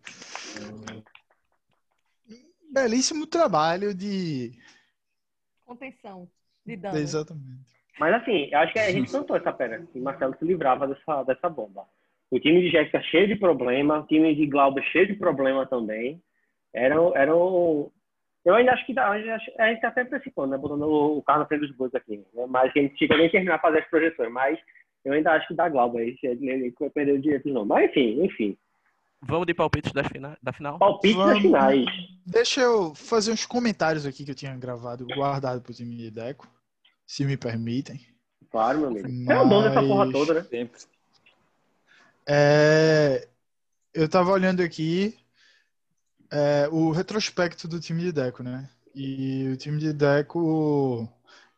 Belíssimo 2.71 3.27
trabalho 3.27 3.93
de 3.93 4.57
contenção 5.65 6.29
de 6.65 6.77
dano. 6.77 6.97
Exatamente. 6.97 7.72
Mas 7.99 8.13
assim, 8.15 8.49
eu 8.51 8.59
acho 8.59 8.73
que 8.73 8.79
a 8.79 8.91
gente 8.91 9.11
cantou 9.11 9.35
essa 9.35 9.51
pedra, 9.51 9.85
que 9.91 9.99
Marcelo 9.99 10.35
se 10.37 10.45
livrava 10.45 10.87
dessa, 10.87 11.23
dessa 11.23 11.49
bomba. 11.49 11.85
O 12.31 12.39
time 12.39 12.61
de 12.61 12.69
Jéssica 12.69 13.01
cheio 13.03 13.27
de 13.27 13.35
problema, 13.35 13.99
o 13.99 14.07
time 14.07 14.33
de 14.33 14.47
Glauber 14.47 14.83
cheio 14.85 15.07
de 15.07 15.13
problema 15.13 15.67
também. 15.67 16.21
Era, 16.73 16.95
era 17.13 17.31
Eu 17.31 18.55
ainda 18.55 18.73
acho 18.73 18.85
que 18.87 18.97
a 18.97 19.19
gente 19.19 19.75
está 19.75 19.93
sempre 19.93 20.15
antecipando, 20.15 20.51
né? 20.51 20.57
Botando 20.57 20.83
o 20.83 21.21
carro 21.21 21.41
na 21.41 21.45
frente 21.45 21.67
dos 21.67 21.75
bois 21.75 21.93
aqui. 21.93 22.25
Né? 22.33 22.45
Mas 22.47 22.71
a 22.75 22.79
gente 22.79 22.97
chega 22.97 23.15
nem 23.15 23.29
terminar 23.29 23.55
a 23.55 23.59
fazer 23.59 23.79
as 23.79 23.89
projeções. 23.89 24.31
Mas 24.31 24.59
eu 25.05 25.13
ainda 25.13 25.33
acho 25.33 25.47
que 25.47 25.53
dá 25.53 25.69
Glauber 25.69 25.99
aí. 25.99 26.17
Ele 26.23 26.73
vai 26.79 26.89
perder 26.89 27.11
o 27.13 27.21
direito 27.21 27.43
de 27.43 27.53
novo. 27.53 27.67
Mas 27.67 27.91
enfim, 27.91 28.23
enfim. 28.23 28.57
Vamos 29.21 29.45
de 29.45 29.53
palpites 29.53 29.93
da, 29.93 30.03
fina... 30.03 30.37
da 30.41 30.51
final? 30.51 30.79
Palpites 30.79 31.15
Vamos... 31.15 31.33
das 31.33 31.41
finais. 31.41 31.85
Deixa 32.25 32.61
eu 32.61 32.95
fazer 32.95 33.31
uns 33.31 33.45
comentários 33.45 34.05
aqui 34.05 34.25
que 34.25 34.31
eu 34.31 34.35
tinha 34.35 34.55
gravado, 34.57 35.05
guardado 35.05 35.61
para 35.61 35.71
o 35.71 35.75
time 35.75 35.95
de 35.95 36.09
Deco, 36.11 36.47
se 37.13 37.23
me 37.25 37.37
permitem. 37.37 38.03
Claro, 38.49 38.79
meu 38.79 38.87
amigo. 38.87 39.07
Mas... 39.07 39.37
É 39.37 39.39
o 39.39 39.47
dono 39.47 39.69
dessa 39.69 39.83
porra 39.83 40.11
toda, 40.11 40.33
né? 40.33 40.41
Sempre. 40.49 40.81
É, 42.25 43.27
eu 43.93 44.09
tava 44.09 44.31
olhando 44.31 44.63
aqui 44.63 45.15
é, 46.31 46.67
o 46.71 46.89
retrospecto 46.89 47.67
do 47.67 47.79
time 47.79 48.01
de 48.01 48.11
Deco, 48.11 48.41
né? 48.41 48.67
E 48.95 49.47
o 49.53 49.55
time 49.55 49.77
de 49.77 49.93
Deco, 49.93 51.07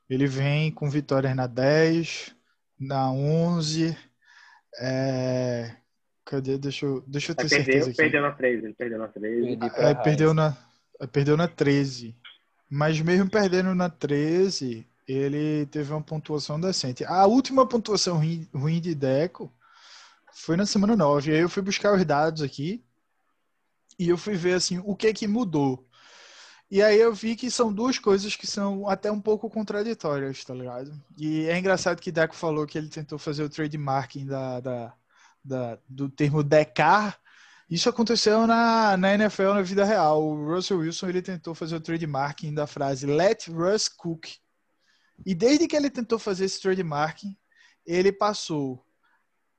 ele 0.09 0.27
vem 0.27 0.71
com 0.71 0.89
vitórias 0.89 1.33
na 1.33 1.47
10, 1.47 2.35
na 2.77 3.09
11, 3.09 3.97
é... 4.77 5.73
Cadê? 6.25 6.57
Deixa 6.57 6.85
eu, 6.85 7.01
deixa 7.07 7.31
eu 7.31 7.35
ter 7.35 7.47
perdeu, 7.47 7.63
certeza 7.63 7.89
aqui. 7.91 7.97
Perdeu 7.97 8.21
na 8.21 8.31
13, 8.33 8.65
ele 8.65 8.73
perdeu 8.73 8.97
na 8.97 9.07
13. 9.07 9.59
É, 9.77 9.93
perdeu, 9.93 10.33
na, 10.33 10.57
perdeu 11.13 11.37
na 11.37 11.47
13. 11.47 12.13
Mas 12.69 12.99
mesmo 12.99 13.29
perdendo 13.29 13.73
na 13.73 13.89
13, 13.89 14.85
ele 15.07 15.65
teve 15.67 15.91
uma 15.91 16.01
pontuação 16.01 16.59
decente. 16.59 17.05
A 17.05 17.25
última 17.25 17.67
pontuação 17.67 18.17
ruim, 18.53 18.81
de 18.81 18.95
Deco 18.95 19.53
foi 20.33 20.57
na 20.57 20.65
semana 20.65 20.95
9. 20.95 21.31
Aí 21.31 21.39
eu 21.39 21.49
fui 21.49 21.61
buscar 21.61 21.93
os 21.93 22.03
dados 22.05 22.41
aqui 22.41 22.83
e 23.99 24.09
eu 24.09 24.17
fui 24.17 24.35
ver 24.35 24.53
assim 24.53 24.81
o 24.83 24.95
que 24.95 25.07
é 25.07 25.13
que 25.13 25.27
mudou. 25.27 25.87
E 26.69 26.81
aí 26.81 26.99
eu 26.99 27.13
vi 27.13 27.35
que 27.35 27.51
são 27.51 27.71
duas 27.71 27.99
coisas 27.99 28.35
que 28.35 28.47
são 28.47 28.89
até 28.89 29.11
um 29.11 29.21
pouco 29.21 29.49
contraditórias, 29.49 30.43
tá 30.43 30.53
ligado? 30.53 30.91
E 31.17 31.45
é 31.45 31.57
engraçado 31.57 32.01
que 32.01 32.11
Deco 32.11 32.35
falou 32.35 32.65
que 32.65 32.77
ele 32.77 32.89
tentou 32.89 33.19
fazer 33.19 33.43
o 33.43 33.49
trademarking 33.49 34.25
da, 34.25 34.59
da, 34.59 34.93
da, 35.43 35.79
do 35.87 36.09
termo 36.09 36.43
decar. 36.43 37.19
Isso 37.69 37.87
aconteceu 37.89 38.45
na, 38.47 38.97
na 38.97 39.13
NFL 39.13 39.53
na 39.53 39.61
vida 39.61 39.85
real. 39.85 40.23
O 40.23 40.53
Russell 40.53 40.79
Wilson 40.79 41.07
ele 41.09 41.21
tentou 41.21 41.53
fazer 41.55 41.75
o 41.75 41.81
trademarking 41.81 42.53
da 42.53 42.67
frase 42.67 43.05
Let 43.05 43.47
Russ 43.47 43.87
cook. 43.87 44.27
E 45.23 45.35
desde 45.35 45.67
que 45.67 45.75
ele 45.75 45.89
tentou 45.89 46.17
fazer 46.17 46.45
esse 46.45 46.61
trademarking, 46.61 47.37
ele 47.85 48.11
passou 48.11 48.83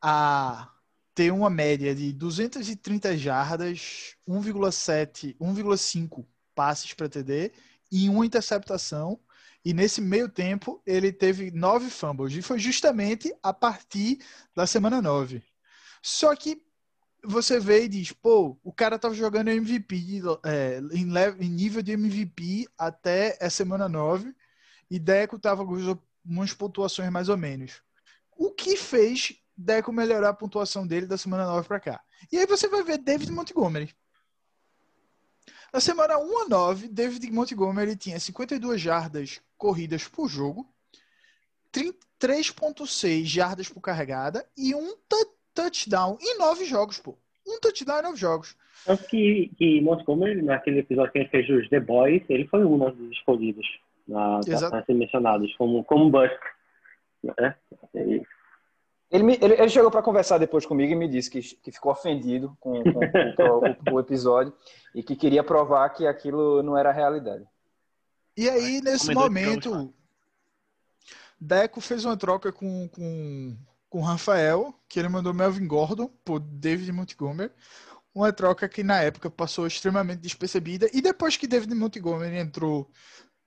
a 0.03 0.71
ter 1.15 1.33
uma 1.33 1.49
média 1.49 1.95
de 1.95 2.13
230 2.13 3.17
jardas, 3.17 4.17
1,7, 4.29 5.37
1,5 5.39 6.27
passes 6.55 6.93
para 6.93 7.09
TD 7.09 7.53
e 7.91 8.09
uma 8.09 8.27
interceptação. 8.27 9.19
E 9.65 9.73
nesse 9.73 10.01
meio 10.01 10.29
tempo, 10.29 10.81
ele 10.87 11.13
teve 11.13 11.51
nove 11.51 11.91
fumbles. 11.91 12.35
E 12.35 12.43
foi 12.43 12.59
justamente 12.59 13.35
a 13.43 13.53
partir 13.53 14.19
da 14.55 14.67
semana 14.67 15.01
9. 15.01 15.43
Só 16.03 16.37
que 16.37 16.63
você 17.25 17.59
vê 17.59 17.85
e 17.85 17.89
diz, 17.89 18.13
pô, 18.13 18.57
o 18.63 18.73
cara 18.73 18.99
tava 18.99 19.15
jogando 19.15 19.51
MVP 19.51 20.23
é, 20.45 20.81
em, 20.93 21.49
nível 21.49 21.83
de 21.83 21.93
MVP 21.93 22.69
até 22.79 23.37
a 23.41 23.51
semana 23.51 23.89
9 23.89 24.33
e 24.91 24.99
Deco 24.99 25.39
tava 25.39 25.65
com 25.65 25.75
umas 26.25 26.53
pontuações 26.53 27.11
mais 27.11 27.29
ou 27.29 27.37
menos. 27.37 27.83
O 28.37 28.51
que 28.51 28.77
fez 28.77 29.41
Deco 29.57 29.93
melhorar 29.93 30.31
a 30.31 30.35
pontuação 30.35 30.87
dele 30.87 31.07
da 31.07 31.17
semana 31.17 31.47
9 31.47 31.67
para 31.67 31.81
cá? 31.81 32.01
E 32.31 32.39
aí 32.39 32.47
você 32.47 32.69
vai 32.69 32.83
ver 32.83 32.99
David 32.99 33.31
Montgomery. 33.33 33.95
Na 35.73 35.81
semana 35.81 36.19
1 36.19 36.39
a 36.39 36.49
9, 36.49 36.89
David 36.89 37.31
Montgomery 37.31 37.97
tinha 37.97 38.19
52 38.19 38.81
jardas 38.81 39.41
corridas 39.57 40.07
por 40.07 40.29
jogo, 40.29 40.67
3.6 41.73 43.25
jardas 43.25 43.69
por 43.69 43.81
carregada 43.81 44.47
e 44.57 44.75
um 44.75 44.95
touchdown 45.55 46.17
em 46.21 46.39
9 46.39 46.65
jogos, 46.65 46.99
pô. 46.99 47.19
Um 47.47 47.61
touchdown 47.61 47.99
em 47.99 48.03
9 48.03 48.17
jogos. 48.17 48.57
Tanto 48.85 49.05
que, 49.07 49.51
que 49.57 49.81
Montgomery, 49.81 50.43
naquele 50.43 50.81
episódio 50.81 51.13
que 51.13 51.19
a 51.19 51.23
gente 51.23 51.31
fez 51.31 51.47
dos 51.47 51.69
The 51.69 51.81
Boys, 51.81 52.23
ele 52.29 52.47
foi 52.47 52.65
um 52.65 52.79
dos 52.79 53.13
escolhidos 53.13 53.67
na, 54.07 54.41
para 54.71 54.85
ser 54.85 54.95
mencionados 54.95 55.55
como, 55.57 55.85
como 55.85 56.11
Busk. 56.11 56.41
Né? 57.23 57.55
E, 57.95 58.23
ele, 59.11 59.23
me, 59.23 59.39
ele, 59.41 59.55
ele, 59.55 59.69
chegou 59.69 59.91
para 59.91 60.03
conversar 60.03 60.39
depois 60.39 60.67
comigo 60.67 60.93
e 60.93 60.97
me 60.97 61.09
disse 61.09 61.31
que, 61.31 61.41
que 61.41 61.71
ficou 61.71 61.93
ofendido 61.93 62.57
com, 62.61 62.83
com, 62.83 62.93
com 62.93 63.93
o, 63.93 63.95
o, 63.95 64.01
episódio 64.01 64.53
e 64.95 65.03
que 65.03 65.15
queria 65.15 65.45
provar 65.45 65.89
que 65.91 66.07
aquilo 66.07 66.63
não 66.63 66.77
era 66.77 66.93
realidade. 66.93 67.45
E 68.37 68.49
aí, 68.51 68.81
nesse 68.83 69.15
momento, 69.15 69.93
Deco 71.41 71.81
fez 71.81 72.05
uma 72.05 72.17
troca 72.17 72.53
com, 72.53 72.89
com, 72.89 73.57
com 73.89 73.99
o 73.99 74.03
Rafael, 74.03 74.75
que 74.89 74.99
ele 74.99 75.09
mandou 75.09 75.33
Melvin 75.33 75.67
Gordon 75.67 76.11
por 76.25 76.41
David 76.41 76.91
Montgomery. 76.93 77.53
Uma 78.15 78.33
troca 78.33 78.69
que 78.69 78.83
na 78.83 79.01
época 79.03 79.31
passou 79.31 79.67
extremamente 79.67 80.21
despercebida. 80.21 80.89
E 80.93 81.01
depois 81.01 81.37
que 81.37 81.47
David 81.47 81.75
Montgomery 81.75 82.37
entrou 82.37 82.91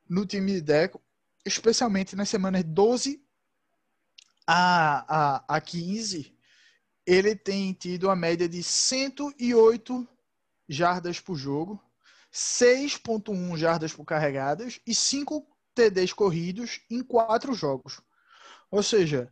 no 0.10 0.26
time 0.26 0.54
de 0.54 0.62
Deco, 0.62 1.02
especialmente 1.46 2.16
nas 2.16 2.28
semanas 2.28 2.64
12 2.64 3.24
a, 4.48 5.38
a, 5.48 5.58
a 5.58 5.62
15, 5.62 6.36
ele 7.06 7.36
tem 7.36 7.72
tido 7.74 8.06
uma 8.06 8.16
média 8.16 8.50
de 8.50 8.64
108 8.64 10.08
jardas 10.68 11.20
por 11.20 11.36
jogo, 11.36 11.82
6.1 12.34 13.58
jardas 13.58 13.94
por 13.94 14.06
carregadas 14.06 14.80
e 14.86 14.94
5 14.94 15.48
TDs 15.76 16.14
corridos 16.14 16.82
em 16.90 17.04
quatro 17.04 17.54
jogos. 17.54 18.02
Ou 18.72 18.84
seja, 18.84 19.32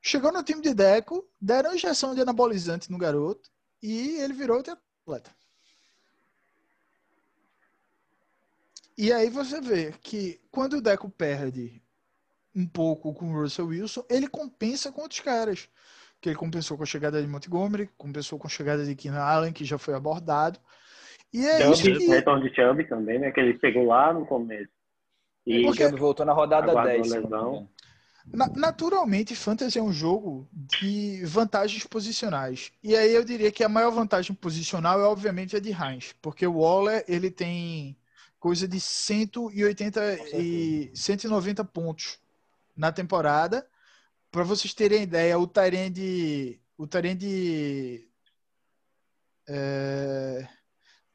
chegou 0.00 0.32
no 0.32 0.42
time 0.42 0.60
de 0.60 0.74
Deco, 0.74 1.28
deram 1.40 1.74
injeção 1.74 2.14
de 2.14 2.20
anabolizante 2.20 2.90
no 2.90 2.98
garoto 2.98 3.50
e 3.82 4.16
ele 4.20 4.32
virou 4.32 4.56
outro 4.56 4.76
atleta. 5.06 5.34
E 8.96 9.12
aí 9.12 9.28
você 9.28 9.60
vê 9.60 9.92
que 10.00 10.40
quando 10.50 10.74
o 10.74 10.82
Deco 10.82 11.08
perde 11.10 11.82
um 12.54 12.66
pouco 12.66 13.12
com 13.12 13.32
o 13.32 13.40
Russell 13.40 13.66
Wilson, 13.66 14.04
ele 14.08 14.28
compensa 14.28 14.92
com 14.92 15.02
outros 15.02 15.20
caras. 15.20 15.68
Que 16.20 16.30
ele 16.30 16.36
compensou 16.36 16.76
com 16.76 16.84
a 16.84 16.86
chegada 16.86 17.20
de 17.20 17.28
Montgomery, 17.28 17.90
compensou 17.98 18.38
com 18.38 18.46
a 18.46 18.50
chegada 18.50 18.84
de 18.84 18.94
Keenan 18.94 19.20
Allen, 19.20 19.52
que 19.52 19.64
já 19.64 19.76
foi 19.76 19.94
abordado. 19.94 20.58
E 21.32 21.44
é 21.44 21.60
Chubb, 21.60 21.72
isso 21.72 21.82
que... 21.82 22.06
retorno 22.06 22.48
de 22.48 22.54
Chubb 22.54 22.88
também, 22.88 23.18
né? 23.18 23.32
Que 23.32 23.40
ele 23.40 23.58
pegou 23.58 23.84
lá 23.86 24.12
no 24.12 24.24
começo. 24.24 24.70
E 25.44 25.64
Porque... 25.64 25.84
Chubb 25.84 25.98
voltou 25.98 26.24
na 26.24 26.32
rodada 26.32 26.72
10. 26.82 27.10
Na, 28.32 28.48
naturalmente, 28.56 29.36
Fantasy 29.36 29.78
é 29.78 29.82
um 29.82 29.92
jogo 29.92 30.48
de 30.50 31.22
vantagens 31.26 31.84
posicionais. 31.84 32.72
E 32.82 32.96
aí 32.96 33.12
eu 33.12 33.22
diria 33.22 33.52
que 33.52 33.62
a 33.62 33.68
maior 33.68 33.90
vantagem 33.90 34.34
posicional 34.34 34.98
é, 35.00 35.04
obviamente, 35.04 35.56
a 35.56 35.60
de 35.60 35.72
Heinz. 35.72 36.14
Porque 36.22 36.46
o 36.46 36.60
Waller, 36.60 37.04
ele 37.06 37.30
tem 37.30 37.98
coisa 38.44 38.68
de 38.68 38.78
180 38.78 40.36
e 40.36 40.92
190 40.94 41.64
pontos 41.64 42.18
na 42.76 42.92
temporada. 42.92 43.66
Para 44.30 44.44
vocês 44.44 44.74
terem 44.74 45.04
ideia, 45.04 45.38
o 45.38 45.46
Tyrande 45.46 46.60
o 46.76 46.86
Tyrande 46.86 48.06
é, 49.48 50.46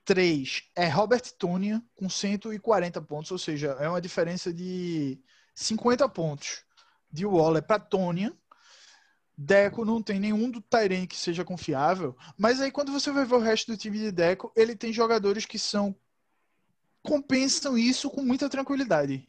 3 0.05 0.71
é 0.75 0.87
Robert 0.87 1.21
Tonia 1.37 1.83
com 1.93 2.09
140 2.09 2.99
pontos, 3.03 3.29
ou 3.29 3.37
seja, 3.37 3.77
é 3.79 3.87
uma 3.87 4.01
diferença 4.01 4.51
de 4.51 5.21
50 5.53 6.09
pontos 6.09 6.63
de 7.11 7.27
Waller 7.27 7.61
para 7.61 7.79
Tonia. 7.79 8.35
Deco 9.37 9.85
não 9.85 10.01
tem 10.01 10.19
nenhum 10.19 10.49
do 10.49 10.61
Tyrene 10.61 11.05
que 11.05 11.15
seja 11.15 11.45
confiável, 11.45 12.17
mas 12.35 12.59
aí 12.59 12.71
quando 12.71 12.91
você 12.91 13.11
vai 13.11 13.23
ver 13.23 13.35
o 13.35 13.39
resto 13.39 13.71
do 13.71 13.77
time 13.77 13.99
de 13.99 14.11
Deco, 14.11 14.51
ele 14.55 14.75
tem 14.75 14.91
jogadores 14.91 15.45
que 15.45 15.59
são 15.59 15.95
compensam 17.03 17.77
isso 17.77 18.09
com 18.09 18.21
muita 18.21 18.49
tranquilidade. 18.49 19.27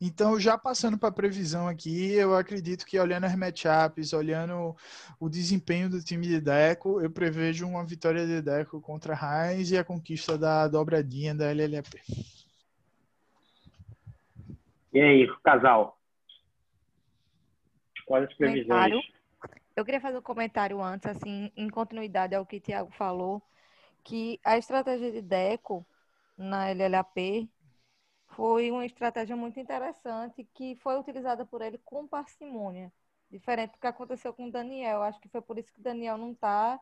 Então, 0.00 0.38
já 0.38 0.56
passando 0.56 0.96
para 0.96 1.08
a 1.08 1.12
previsão 1.12 1.66
aqui, 1.66 2.12
eu 2.12 2.36
acredito 2.36 2.86
que 2.86 2.98
olhando 3.00 3.24
as 3.24 3.34
matchups, 3.34 4.12
olhando 4.12 4.76
o 5.18 5.28
desempenho 5.28 5.90
do 5.90 6.02
time 6.02 6.24
de 6.24 6.40
Deco, 6.40 7.00
eu 7.00 7.10
prevejo 7.10 7.66
uma 7.66 7.84
vitória 7.84 8.24
de 8.24 8.40
Deco 8.40 8.80
contra 8.80 9.14
Heinz 9.14 9.72
e 9.72 9.76
a 9.76 9.82
conquista 9.82 10.38
da 10.38 10.68
dobradinha 10.68 11.34
da 11.34 11.50
LLAP. 11.50 11.94
E 14.92 15.00
aí, 15.00 15.28
casal? 15.42 15.98
Quais 18.06 18.28
as 18.28 18.34
previsões? 18.34 19.04
Eu 19.74 19.84
queria 19.84 20.00
fazer 20.00 20.18
um 20.18 20.22
comentário 20.22 20.80
antes, 20.80 21.08
assim, 21.10 21.52
em 21.56 21.68
continuidade 21.68 22.36
ao 22.36 22.46
que 22.46 22.56
o 22.56 22.60
Thiago 22.60 22.90
falou, 22.92 23.42
que 24.04 24.40
a 24.44 24.56
estratégia 24.56 25.10
de 25.10 25.22
Deco 25.22 25.84
na 26.38 26.70
LLAP 26.70 27.50
foi 28.28 28.70
uma 28.70 28.86
estratégia 28.86 29.36
muito 29.36 29.58
interessante 29.60 30.44
que 30.54 30.76
foi 30.76 30.98
utilizada 30.98 31.44
por 31.44 31.62
ele 31.62 31.78
com 31.78 32.06
parcimônia. 32.06 32.92
Diferente 33.30 33.72
do 33.72 33.78
que 33.78 33.86
aconteceu 33.86 34.32
com 34.32 34.46
o 34.48 34.52
Daniel. 34.52 35.02
Acho 35.02 35.20
que 35.20 35.28
foi 35.28 35.42
por 35.42 35.58
isso 35.58 35.72
que 35.72 35.80
o 35.80 35.82
Daniel 35.82 36.16
não 36.16 36.32
está 36.32 36.80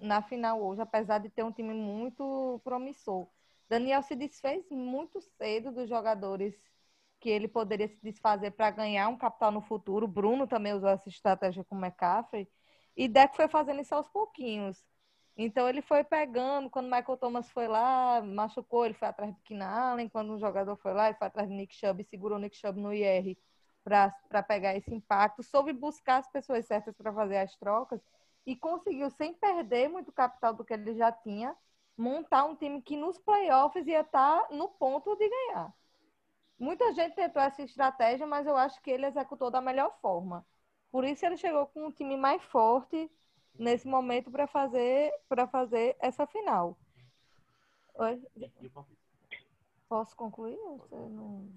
na 0.00 0.22
final 0.22 0.62
hoje, 0.62 0.80
apesar 0.80 1.18
de 1.18 1.30
ter 1.30 1.42
um 1.44 1.52
time 1.52 1.74
muito 1.74 2.60
promissor. 2.64 3.28
Daniel 3.68 4.02
se 4.02 4.14
desfez 4.14 4.68
muito 4.70 5.20
cedo 5.20 5.72
dos 5.72 5.88
jogadores 5.88 6.54
que 7.20 7.30
ele 7.30 7.48
poderia 7.48 7.88
se 7.88 7.98
desfazer 8.02 8.50
para 8.52 8.70
ganhar 8.70 9.08
um 9.08 9.16
capital 9.16 9.52
no 9.52 9.62
futuro. 9.62 10.08
Bruno 10.08 10.46
também 10.46 10.74
usou 10.74 10.90
essa 10.90 11.08
estratégia 11.08 11.64
com 11.64 11.76
o 11.76 11.78
McCaffrey. 11.78 12.48
E 12.96 13.08
Deck 13.08 13.36
foi 13.36 13.48
fazendo 13.48 13.80
isso 13.80 13.94
aos 13.94 14.08
pouquinhos. 14.08 14.84
Então 15.44 15.68
ele 15.68 15.82
foi 15.82 16.04
pegando, 16.04 16.70
quando 16.70 16.84
Michael 16.84 17.16
Thomas 17.16 17.50
foi 17.50 17.66
lá, 17.66 18.22
machucou, 18.22 18.84
ele 18.84 18.94
foi 18.94 19.08
atrás 19.08 19.34
de 19.34 19.40
Keenan 19.42 19.66
Allen, 19.66 20.08
quando 20.08 20.32
um 20.32 20.38
jogador 20.38 20.76
foi 20.76 20.92
lá, 20.94 21.08
ele 21.08 21.18
foi 21.18 21.26
atrás 21.26 21.48
de 21.48 21.54
Nick 21.54 21.74
Chubb, 21.74 22.04
segurou 22.04 22.38
Nick 22.38 22.56
Chubb 22.56 22.80
no 22.80 22.94
IR 22.94 23.36
para 23.82 24.42
pegar 24.46 24.76
esse 24.76 24.94
impacto, 24.94 25.42
soube 25.42 25.72
buscar 25.72 26.18
as 26.18 26.28
pessoas 26.30 26.64
certas 26.64 26.94
para 26.96 27.12
fazer 27.12 27.38
as 27.38 27.56
trocas 27.56 28.00
e 28.46 28.54
conseguiu, 28.54 29.10
sem 29.10 29.34
perder 29.34 29.88
muito 29.88 30.12
capital 30.12 30.54
do 30.54 30.64
que 30.64 30.74
ele 30.74 30.94
já 30.94 31.10
tinha, 31.10 31.56
montar 31.96 32.44
um 32.44 32.54
time 32.54 32.80
que 32.80 32.96
nos 32.96 33.18
playoffs 33.18 33.84
ia 33.86 34.02
estar 34.02 34.42
tá 34.42 34.54
no 34.54 34.68
ponto 34.68 35.16
de 35.16 35.28
ganhar. 35.28 35.74
Muita 36.56 36.92
gente 36.92 37.16
tentou 37.16 37.42
essa 37.42 37.62
estratégia, 37.62 38.26
mas 38.28 38.46
eu 38.46 38.56
acho 38.56 38.80
que 38.80 38.90
ele 38.92 39.06
executou 39.06 39.50
da 39.50 39.60
melhor 39.60 39.92
forma. 40.00 40.46
Por 40.92 41.04
isso 41.04 41.26
ele 41.26 41.36
chegou 41.36 41.66
com 41.66 41.86
um 41.88 41.90
time 41.90 42.16
mais 42.16 42.40
forte, 42.44 43.10
nesse 43.58 43.86
momento 43.86 44.30
para 44.30 44.46
fazer 44.46 45.12
para 45.28 45.46
fazer 45.46 45.96
essa 46.00 46.26
final. 46.26 46.76
Oi? 47.94 48.22
Posso 49.88 50.16
concluir? 50.16 50.58
Você 50.78 50.96
não 50.96 51.48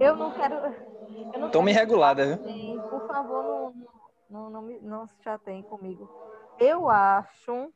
eu 0.00 0.16
não 0.16 0.30
quero. 0.32 0.54
Eu 1.32 1.40
não 1.40 1.50
Tome 1.50 1.72
regulada, 1.72 2.36
viu? 2.36 2.80
Por 2.88 3.06
favor, 3.06 3.42
não, 3.44 4.50
não, 4.50 4.50
não, 4.50 4.62
não, 4.62 4.80
não 4.82 5.06
se 5.06 5.22
chateiem 5.22 5.62
comigo. 5.62 6.08
Eu 6.58 6.88
acho. 6.88 7.72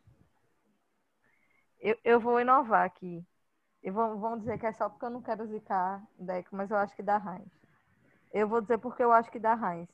Eu, 1.81 1.97
eu 2.05 2.21
vou 2.21 2.41
inovar 2.41 2.85
aqui. 2.85 3.25
E 3.83 3.91
vão, 3.91 4.19
vão 4.19 4.39
dizer 4.39 4.59
que 4.59 4.67
é 4.67 4.73
só 4.73 4.89
porque 4.89 5.05
eu 5.05 5.11
não 5.11 5.23
quero 5.23 5.47
zicar 5.47 6.03
Deco, 6.19 6.57
mas 6.57 6.71
eu 6.71 6.77
acho 6.77 6.95
que 6.97 7.03
dá 7.03 7.17
Heinz. 7.17 7.53
Eu 8.33 8.49
vou 8.49 8.61
dizer 8.61 8.79
porque 8.79 9.03
eu 9.03 9.13
acho 9.13 9.31
que 9.31 9.39
dá 9.39 9.55
Heinz. 9.55 9.89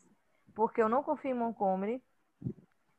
Porque 0.55 0.83
eu 0.83 0.89
não 0.89 1.03
confio 1.03 1.31
em 1.31 1.35
Montgomery. 1.35 2.03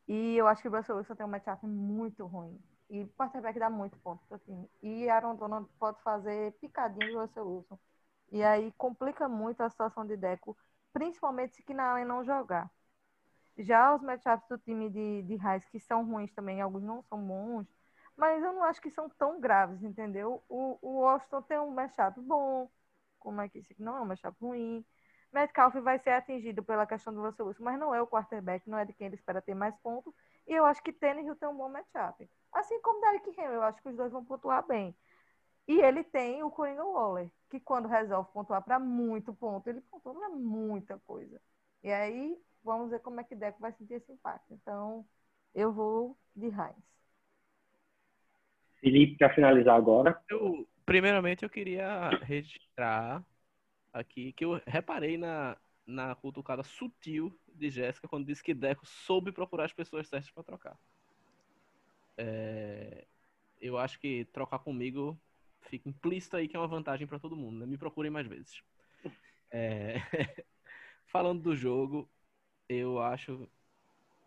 E 0.08 0.36
eu 0.36 0.48
acho 0.48 0.62
que 0.62 0.68
o 0.68 0.72
Russell 0.76 0.98
Wilson 0.98 1.16
tem 1.16 1.26
um 1.26 1.30
matchup 1.30 1.66
muito 1.66 2.26
ruim. 2.26 2.60
E 2.90 3.04
o 3.04 3.08
quarterback 3.10 3.58
dá 3.60 3.70
muito 3.70 3.98
ponto 4.00 4.26
pro 4.28 4.38
time. 4.40 4.70
E 4.82 5.10
Aaron 5.10 5.36
Donald 5.36 5.70
pode 5.80 6.02
fazer 6.04 6.54
picadinho 6.60 7.12
do 7.14 7.20
Russell 7.20 7.48
Wilson. 7.48 7.80
E 8.32 8.44
aí 8.44 8.72
complica 8.78 9.28
muito 9.30 9.62
a 9.62 9.70
situação 9.70 10.06
de 10.06 10.18
Deco, 10.18 10.58
principalmente 10.92 11.56
se 11.56 11.64
Kinaen 11.64 12.06
não 12.06 12.24
jogar. 12.24 12.70
Já 13.58 13.96
os 13.96 14.02
matchups 14.02 14.48
do 14.50 14.58
time 14.58 14.90
de, 14.90 15.24
de 15.24 15.36
Raiz, 15.38 15.66
que 15.70 15.80
são 15.80 16.06
ruins 16.06 16.32
também, 16.34 16.62
alguns 16.62 16.84
não 16.84 17.04
são 17.04 17.20
bons, 17.26 17.68
mas 18.18 18.44
eu 18.44 18.54
não 18.54 18.64
acho 18.64 18.82
que 18.82 18.90
são 18.92 19.10
tão 19.10 19.40
graves, 19.40 19.84
entendeu? 19.84 20.44
O, 20.50 20.78
o 20.82 21.00
Washington 21.02 21.42
tem 21.44 21.60
um 21.60 21.72
matchup 21.72 22.20
bom, 22.22 22.70
como 23.20 23.42
é 23.42 23.50
que 23.50 23.60
isso 23.60 23.74
não 23.80 23.98
é 23.98 24.02
um 24.02 24.06
matchup 24.06 24.36
ruim. 24.42 24.86
Metcalf 25.34 25.74
vai 25.76 25.98
ser 26.00 26.12
atingido 26.12 26.64
pela 26.64 26.86
questão 26.86 27.14
do 27.14 27.22
Russell 27.22 27.48
Wilson, 27.48 27.64
mas 27.64 27.80
não 27.80 27.94
é 27.94 28.02
o 28.02 28.08
quarterback, 28.08 28.70
não 28.70 28.78
é 28.78 28.86
de 28.86 28.94
quem 28.94 29.08
ele 29.08 29.16
espera 29.16 29.42
ter 29.42 29.56
mais 29.56 29.76
pontos. 29.78 30.14
E 30.48 30.54
eu 30.54 30.64
acho 30.66 30.84
que 30.84 30.94
Tannehill 30.94 31.36
tem 31.36 31.50
um 31.50 31.58
bom 31.58 31.70
matchup. 31.70 32.30
Assim 32.52 32.80
como 32.82 33.02
Derek 33.02 33.30
Henry, 33.30 33.56
eu 33.56 33.64
acho 33.64 33.82
que 33.82 33.90
os 33.90 33.96
dois 33.96 34.12
vão 34.12 34.24
pontuar 34.24 34.66
bem. 34.68 34.96
E 35.68 35.80
ele 35.80 36.04
tem 36.04 36.44
o 36.44 36.52
Coringa 36.52 36.84
Waller, 36.84 37.32
que 37.50 37.60
quando 37.60 37.88
resolve 37.88 38.30
pontuar 38.32 38.62
para 38.62 38.78
muito 38.78 39.34
ponto, 39.34 39.68
ele 39.70 39.82
pontua 39.82 40.14
para 40.14 40.30
muita 40.30 41.00
coisa. 41.00 41.42
E 41.82 41.92
aí, 41.92 42.38
vamos 42.64 42.92
ver 42.92 43.00
como 43.00 43.20
é 43.20 43.24
que 43.24 43.36
Deco 43.36 43.60
vai 43.60 43.72
sentir 43.74 43.96
esse 43.96 44.12
impacto. 44.12 44.54
Então, 44.54 45.06
eu 45.56 45.72
vou 45.72 46.18
de 46.36 46.48
Heinz. 46.48 46.76
Felipe, 48.80 49.18
para 49.18 49.34
finalizar 49.34 49.76
agora. 49.76 50.22
Eu, 50.30 50.68
primeiramente, 50.86 51.44
eu 51.44 51.50
queria 51.50 52.10
registrar 52.22 53.24
aqui 53.94 54.34
que 54.34 54.44
eu 54.44 54.61
reparei 54.65 55.18
na, 55.18 55.56
na 55.86 56.15
cutucada 56.15 56.64
sutil 56.64 57.38
de 57.48 57.70
Jéssica 57.70 58.07
quando 58.07 58.26
disse 58.26 58.44
que 58.44 58.53
Deco 58.53 58.86
soube 58.86 59.32
procurar 59.32 59.65
as 59.65 59.74
pessoas 59.74 60.07
certas 60.07 60.32
para 60.32 60.44
trocar. 60.44 60.78
É, 62.18 63.06
eu 63.61 63.78
acho 63.78 63.99
que 63.99 64.26
trocar 64.26 64.60
comigo 64.60 65.20
fica 65.61 65.88
implícito 65.88 66.36
aí 66.36 66.48
que 66.48 66.56
é 66.56 66.60
uma 66.60 66.68
vantagem 66.68 67.07
para 67.07 67.20
todo 67.20 67.36
mundo. 67.36 67.60
Né? 67.60 67.65
Me 67.65 67.78
procurem 67.78 68.11
mais 68.11 68.28
vezes. 68.28 68.61
É, 69.52 69.95
falando 71.06 71.41
do 71.41 71.56
jogo, 71.56 72.10
eu 72.68 72.99
acho 72.99 73.48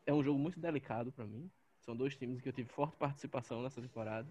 é 0.06 0.12
um 0.12 0.22
jogo 0.22 0.38
muito 0.38 0.60
delicado 0.60 1.10
para 1.12 1.26
mim. 1.26 1.50
São 1.80 1.96
dois 1.96 2.16
times 2.16 2.40
que 2.40 2.48
eu 2.48 2.52
tive 2.52 2.68
forte 2.68 2.96
participação 2.96 3.62
nessa 3.62 3.80
temporada. 3.82 4.28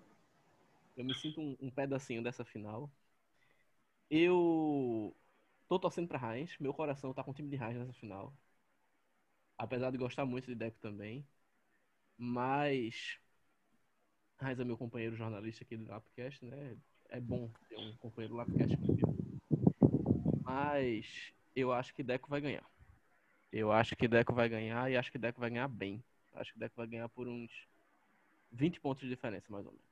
Eu 0.95 1.03
me 1.03 1.13
sinto 1.13 1.41
um, 1.41 1.57
um 1.61 1.69
pedacinho 1.69 2.23
dessa 2.23 2.45
final. 2.45 2.89
Eu 4.09 5.15
tô 5.67 5.79
torcendo 5.79 6.07
para 6.07 6.35
Heinz. 6.35 6.57
Meu 6.59 6.73
coração 6.73 7.13
tá 7.13 7.23
com 7.23 7.31
o 7.31 7.33
time 7.33 7.49
de 7.49 7.55
Heinz 7.55 7.77
nessa 7.77 7.93
final. 7.93 8.33
Apesar 9.57 9.91
de 9.91 9.97
gostar 9.97 10.25
muito 10.25 10.45
de 10.47 10.55
Deco 10.55 10.77
também. 10.79 11.25
Mas 12.17 13.19
Heinz 14.41 14.59
é 14.59 14.63
meu 14.63 14.77
companheiro 14.77 15.15
jornalista 15.15 15.63
aqui 15.63 15.77
do 15.77 15.89
Lapcast, 15.89 16.45
né? 16.45 16.75
É 17.09 17.19
bom 17.19 17.49
ter 17.69 17.77
um 17.77 17.95
companheiro 17.97 18.35
Lapcast 18.35 18.77
comigo. 18.77 19.15
Mas 20.43 21.33
eu 21.55 21.71
acho 21.71 21.93
que 21.93 22.03
Deco 22.03 22.29
vai 22.29 22.41
ganhar. 22.41 22.65
Eu 23.51 23.71
acho 23.71 23.95
que 23.95 24.07
Deco 24.07 24.33
vai 24.33 24.49
ganhar 24.49 24.91
e 24.91 24.97
acho 24.97 25.11
que 25.11 25.17
Deco 25.17 25.39
vai 25.39 25.49
ganhar 25.49 25.67
bem. 25.67 26.03
Acho 26.33 26.51
que 26.53 26.59
Deco 26.59 26.75
vai 26.75 26.87
ganhar 26.87 27.07
por 27.09 27.27
uns 27.27 27.51
20 28.51 28.79
pontos 28.79 29.03
de 29.03 29.09
diferença, 29.09 29.45
mais 29.49 29.65
ou 29.65 29.71
menos. 29.71 29.85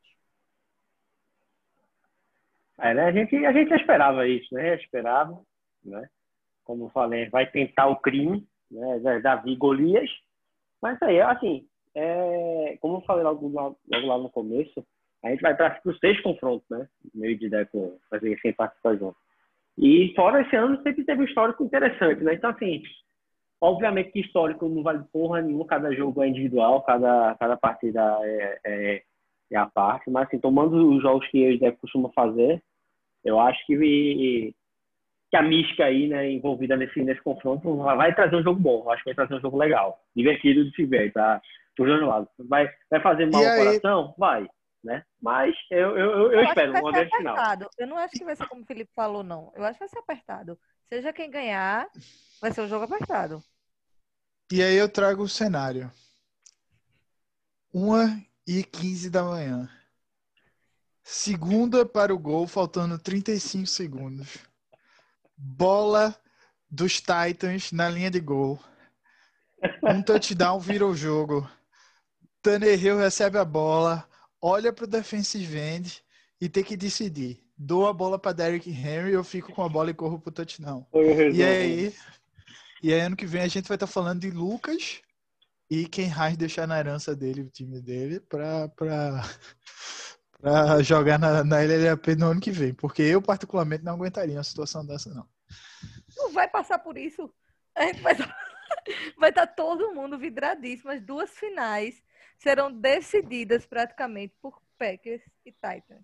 É, 2.79 2.93
né? 2.93 3.05
A 3.05 3.11
gente, 3.11 3.35
a 3.45 3.53
gente 3.53 3.73
esperava 3.73 4.27
isso, 4.27 4.53
né? 4.53 4.75
Esperava, 4.75 5.41
né? 5.85 6.09
Como 6.63 6.85
eu 6.85 6.89
falei, 6.89 7.29
vai 7.29 7.45
tentar 7.49 7.87
o 7.87 7.97
crime, 7.97 8.47
né? 8.71 9.19
Davi 9.19 9.55
Golias. 9.55 10.09
Mas 10.81 11.01
aí, 11.01 11.21
assim, 11.21 11.67
é, 11.95 12.77
como 12.81 12.97
eu 12.97 13.01
falei 13.01 13.23
logo, 13.23 13.47
logo, 13.47 13.77
logo 13.91 14.07
lá 14.07 14.17
no 14.17 14.29
começo, 14.29 14.85
a 15.23 15.29
gente 15.29 15.41
vai 15.41 15.55
para 15.55 15.79
os 15.85 15.97
seis 15.99 16.19
confrontos, 16.21 16.67
né? 16.69 16.87
Meio 17.13 17.37
de 17.37 17.49
Deco 17.49 17.99
fazer 18.09 18.37
sem 18.39 18.53
participação. 18.53 19.15
E 19.77 20.13
fora 20.15 20.41
esse 20.41 20.55
ano 20.55 20.81
sempre 20.83 21.03
teve 21.03 21.21
um 21.21 21.25
histórico 21.25 21.63
interessante, 21.63 22.23
né? 22.23 22.33
Então, 22.33 22.49
assim, 22.49 22.83
obviamente 23.61 24.11
que 24.11 24.19
histórico 24.19 24.67
não 24.67 24.83
vale 24.83 25.03
porra 25.11 25.41
nenhuma, 25.41 25.65
cada 25.65 25.93
jogo 25.93 26.21
é 26.21 26.27
individual, 26.27 26.83
cada, 26.83 27.35
cada 27.35 27.57
partida 27.57 28.01
é, 28.21 28.59
é, 28.65 29.03
é 29.51 29.57
a 29.57 29.65
parte, 29.65 30.09
mas 30.09 30.27
assim, 30.27 30.39
tomando 30.39 30.89
os 30.93 31.01
jogos 31.01 31.27
que 31.29 31.39
eles 31.39 31.59
Deco 31.59 31.79
costuma 31.79 32.09
fazer, 32.09 32.61
eu 33.23 33.39
acho 33.39 33.65
que, 33.65 34.53
que 35.33 35.37
a 35.37 35.41
mística 35.41 35.85
aí, 35.85 36.07
né, 36.07 36.29
envolvida 36.29 36.77
nesse, 36.77 37.01
nesse 37.01 37.19
confronto 37.23 37.77
vai 37.77 38.13
trazer 38.13 38.35
um 38.35 38.43
jogo 38.43 38.59
bom, 38.59 38.91
acho 38.91 39.03
que 39.03 39.09
vai 39.09 39.15
trazer 39.15 39.33
um 39.33 39.41
jogo 39.41 39.57
legal, 39.57 39.99
divertido 40.15 40.63
de 40.63 40.75
se 40.75 40.85
ver, 40.85 41.11
tá? 41.11 41.41
Por 41.75 41.87
dois 41.87 42.03
lados. 42.03 42.29
Vai, 42.37 42.69
vai 42.87 43.01
fazer 43.01 43.25
mal 43.31 43.43
ao 43.43 43.57
coração? 43.57 44.15
Vai 44.15 44.47
né? 44.83 45.03
Mas 45.19 45.55
eu, 45.71 45.97
eu, 45.97 46.11
eu, 46.11 46.31
eu 46.33 46.43
espero 46.43 46.71
uma 46.71 46.91
grande 46.91 47.15
final. 47.15 47.35
Eu 47.79 47.87
não 47.87 47.97
acho 47.97 48.13
que 48.13 48.23
vai 48.23 48.35
ser 48.35 48.47
como 48.47 48.61
o 48.61 48.65
Felipe 48.65 48.91
falou, 48.93 49.23
não. 49.23 49.51
Eu 49.55 49.63
acho 49.63 49.73
que 49.73 49.79
vai 49.79 49.89
ser 49.89 49.97
apertado. 49.97 50.59
Seja 50.87 51.13
quem 51.13 51.31
ganhar, 51.31 51.87
vai 52.39 52.51
ser 52.51 52.61
um 52.61 52.67
jogo 52.67 52.83
apertado. 52.83 53.41
E 54.51 54.61
aí 54.61 54.75
eu 54.75 54.89
trago 54.89 55.23
o 55.23 55.29
cenário. 55.29 55.89
1 57.73 58.23
e 58.45 58.63
15 58.63 59.09
da 59.09 59.23
manhã. 59.23 59.69
Segunda 61.01 61.85
para 61.85 62.13
o 62.13 62.19
gol, 62.19 62.45
faltando 62.45 62.99
35 62.99 63.65
segundos. 63.65 64.52
Bola 65.45 66.15
dos 66.69 67.01
Titans 67.01 67.71
na 67.71 67.89
linha 67.89 68.09
de 68.09 68.19
gol. 68.19 68.59
Um 69.83 70.01
touchdown 70.01 70.59
vira 70.59 70.85
o 70.85 70.95
jogo. 70.95 71.49
Tannehill 72.41 72.97
recebe 72.97 73.37
a 73.37 73.45
bola 73.45 74.07
olha 74.43 74.73
para 74.73 74.83
o 74.83 74.87
defensive 74.87 75.57
end 75.57 76.03
e 76.41 76.49
tem 76.49 76.63
que 76.63 76.75
decidir. 76.75 77.41
Dou 77.57 77.87
a 77.87 77.93
bola 77.93 78.19
para 78.19 78.33
Derrick 78.33 78.69
Henry 78.69 79.15
ou 79.15 79.23
fico 79.23 79.53
com 79.53 79.63
a 79.63 79.69
bola 79.69 79.89
e 79.89 79.93
corro 79.93 80.19
pro 80.19 80.33
touchdown. 80.33 80.85
E 81.33 81.41
aí, 81.41 81.95
e 82.81 82.93
aí 82.93 82.99
ano 82.99 83.15
que 83.15 83.25
vem 83.25 83.41
a 83.41 83.47
gente 83.47 83.69
vai 83.69 83.77
estar 83.77 83.87
tá 83.87 83.93
falando 83.93 84.19
de 84.19 84.29
Lucas 84.29 85.01
e 85.69 85.87
quem 85.87 86.07
Heinz 86.07 86.35
deixar 86.35 86.67
na 86.67 86.77
herança 86.77 87.15
dele, 87.15 87.43
o 87.43 87.49
time 87.49 87.79
dele, 87.79 88.19
para 88.19 88.67
para 88.67 89.23
para 90.41 90.83
jogar 90.83 91.17
na, 91.17 91.41
na 91.41 91.61
LLAP 91.61 92.07
no 92.17 92.31
ano 92.31 92.41
que 92.41 92.51
vem, 92.51 92.73
porque 92.73 93.01
eu 93.01 93.21
particularmente 93.21 93.85
não 93.85 93.93
aguentaria 93.93 94.35
uma 94.35 94.43
situação 94.43 94.85
dessa 94.85 95.09
não. 95.13 95.25
Não 96.15 96.31
vai 96.31 96.47
passar 96.47 96.79
por 96.79 96.97
isso. 96.97 97.33
A 97.75 97.85
gente 97.85 98.01
vai 98.01 98.13
vai 99.17 99.29
estar 99.29 99.47
tá 99.47 99.53
todo 99.53 99.93
mundo 99.93 100.17
vidradíssimo 100.17 100.91
as 100.91 101.01
duas 101.01 101.31
finais 101.31 102.03
serão 102.37 102.71
decididas 102.71 103.65
praticamente 103.65 104.35
por 104.41 104.61
Packers 104.77 105.21
e 105.45 105.51
Titans. 105.51 106.03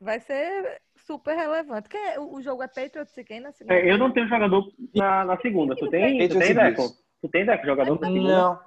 Vai 0.00 0.20
ser 0.20 0.80
super 0.96 1.34
relevante. 1.34 1.88
Quem 1.88 2.00
é, 2.00 2.20
o 2.20 2.40
jogo 2.40 2.62
é 2.62 2.68
Patriots 2.68 3.16
e 3.16 3.24
quem 3.24 3.40
na 3.40 3.50
segunda? 3.52 3.74
É, 3.74 3.90
eu 3.90 3.98
não 3.98 4.12
tenho 4.12 4.28
jogador 4.28 4.72
na, 4.94 5.24
na 5.24 5.40
segunda. 5.40 5.74
Tu 5.74 5.88
tem, 5.90 6.28
tu 6.28 6.38
tem 6.38 6.54
Deco? 6.54 6.96
Tu 7.20 7.28
tem 7.28 7.44
Deco 7.44 7.66
jogador 7.66 8.00
na 8.00 8.06
segunda? 8.06 8.28
Não. 8.28 8.60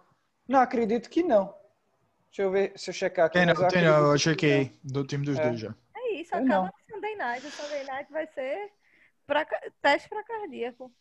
Não, 0.48 0.60
acredito 0.60 1.10
que 1.10 1.23
não. 1.23 1.53
Deixa 2.26 2.41
eu 2.41 2.52
ver, 2.52 2.73
se 2.76 2.90
eu 2.90 2.94
checar 2.94 3.28
aqui. 3.28 3.38
Tem 3.38 3.45
não, 3.45 3.68
tem 3.68 3.84
não. 3.84 4.11
Eu 4.11 4.18
chequei 4.18 4.72
do 4.84 5.06
time 5.06 5.26
dos 5.26 5.38
é. 5.38 5.44
dois 5.48 5.60
já. 5.60 5.73
É 5.95 6.14
isso, 6.15 6.36
acaba 6.36 6.65
no 6.65 6.95
Sunday 6.95 7.15
Night. 7.15 7.45
O 7.45 7.52
Sunday 7.52 7.84
Night 7.86 8.11
vai 8.11 8.28
ser 8.28 8.72
pra, 9.32 9.45
teste 9.82 10.10
para 10.10 10.24
cardíaco. 10.24 10.91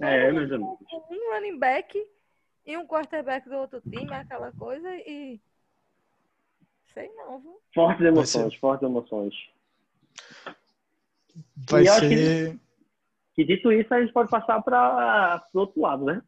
É, 0.00 0.30
meus 0.30 0.50
amigos. 0.52 0.78
Um 1.10 1.34
running 1.34 1.58
back 1.58 2.00
e 2.64 2.76
um 2.76 2.86
quarterback 2.86 3.48
do 3.48 3.56
outro 3.56 3.80
time, 3.80 4.12
aquela 4.14 4.52
coisa, 4.52 4.88
e. 4.94 5.40
Sei 6.92 7.12
não, 7.14 7.40
viu? 7.40 7.60
Fortes 7.74 8.06
emoções, 8.06 8.54
fortes 8.54 8.88
emoções. 8.88 9.34
Vai 11.68 11.84
ser. 11.84 12.08
Que, 12.08 12.60
que, 13.34 13.44
dito 13.44 13.72
isso, 13.72 13.92
a 13.92 14.00
gente 14.00 14.12
pode 14.12 14.30
passar 14.30 14.62
para 14.62 15.44
o 15.52 15.58
outro 15.58 15.80
lado, 15.80 16.04
né? 16.04 16.22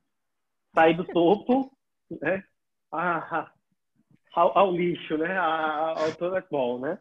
Sair 0.74 0.96
do 0.96 1.04
topo, 1.04 1.72
né? 2.20 2.42
A, 2.90 3.52
ao, 4.34 4.58
ao, 4.58 4.72
lixo, 4.72 5.16
né? 5.16 5.38
A, 5.38 6.00
ao 6.00 6.12
toiletball, 6.16 6.80
né? 6.80 6.98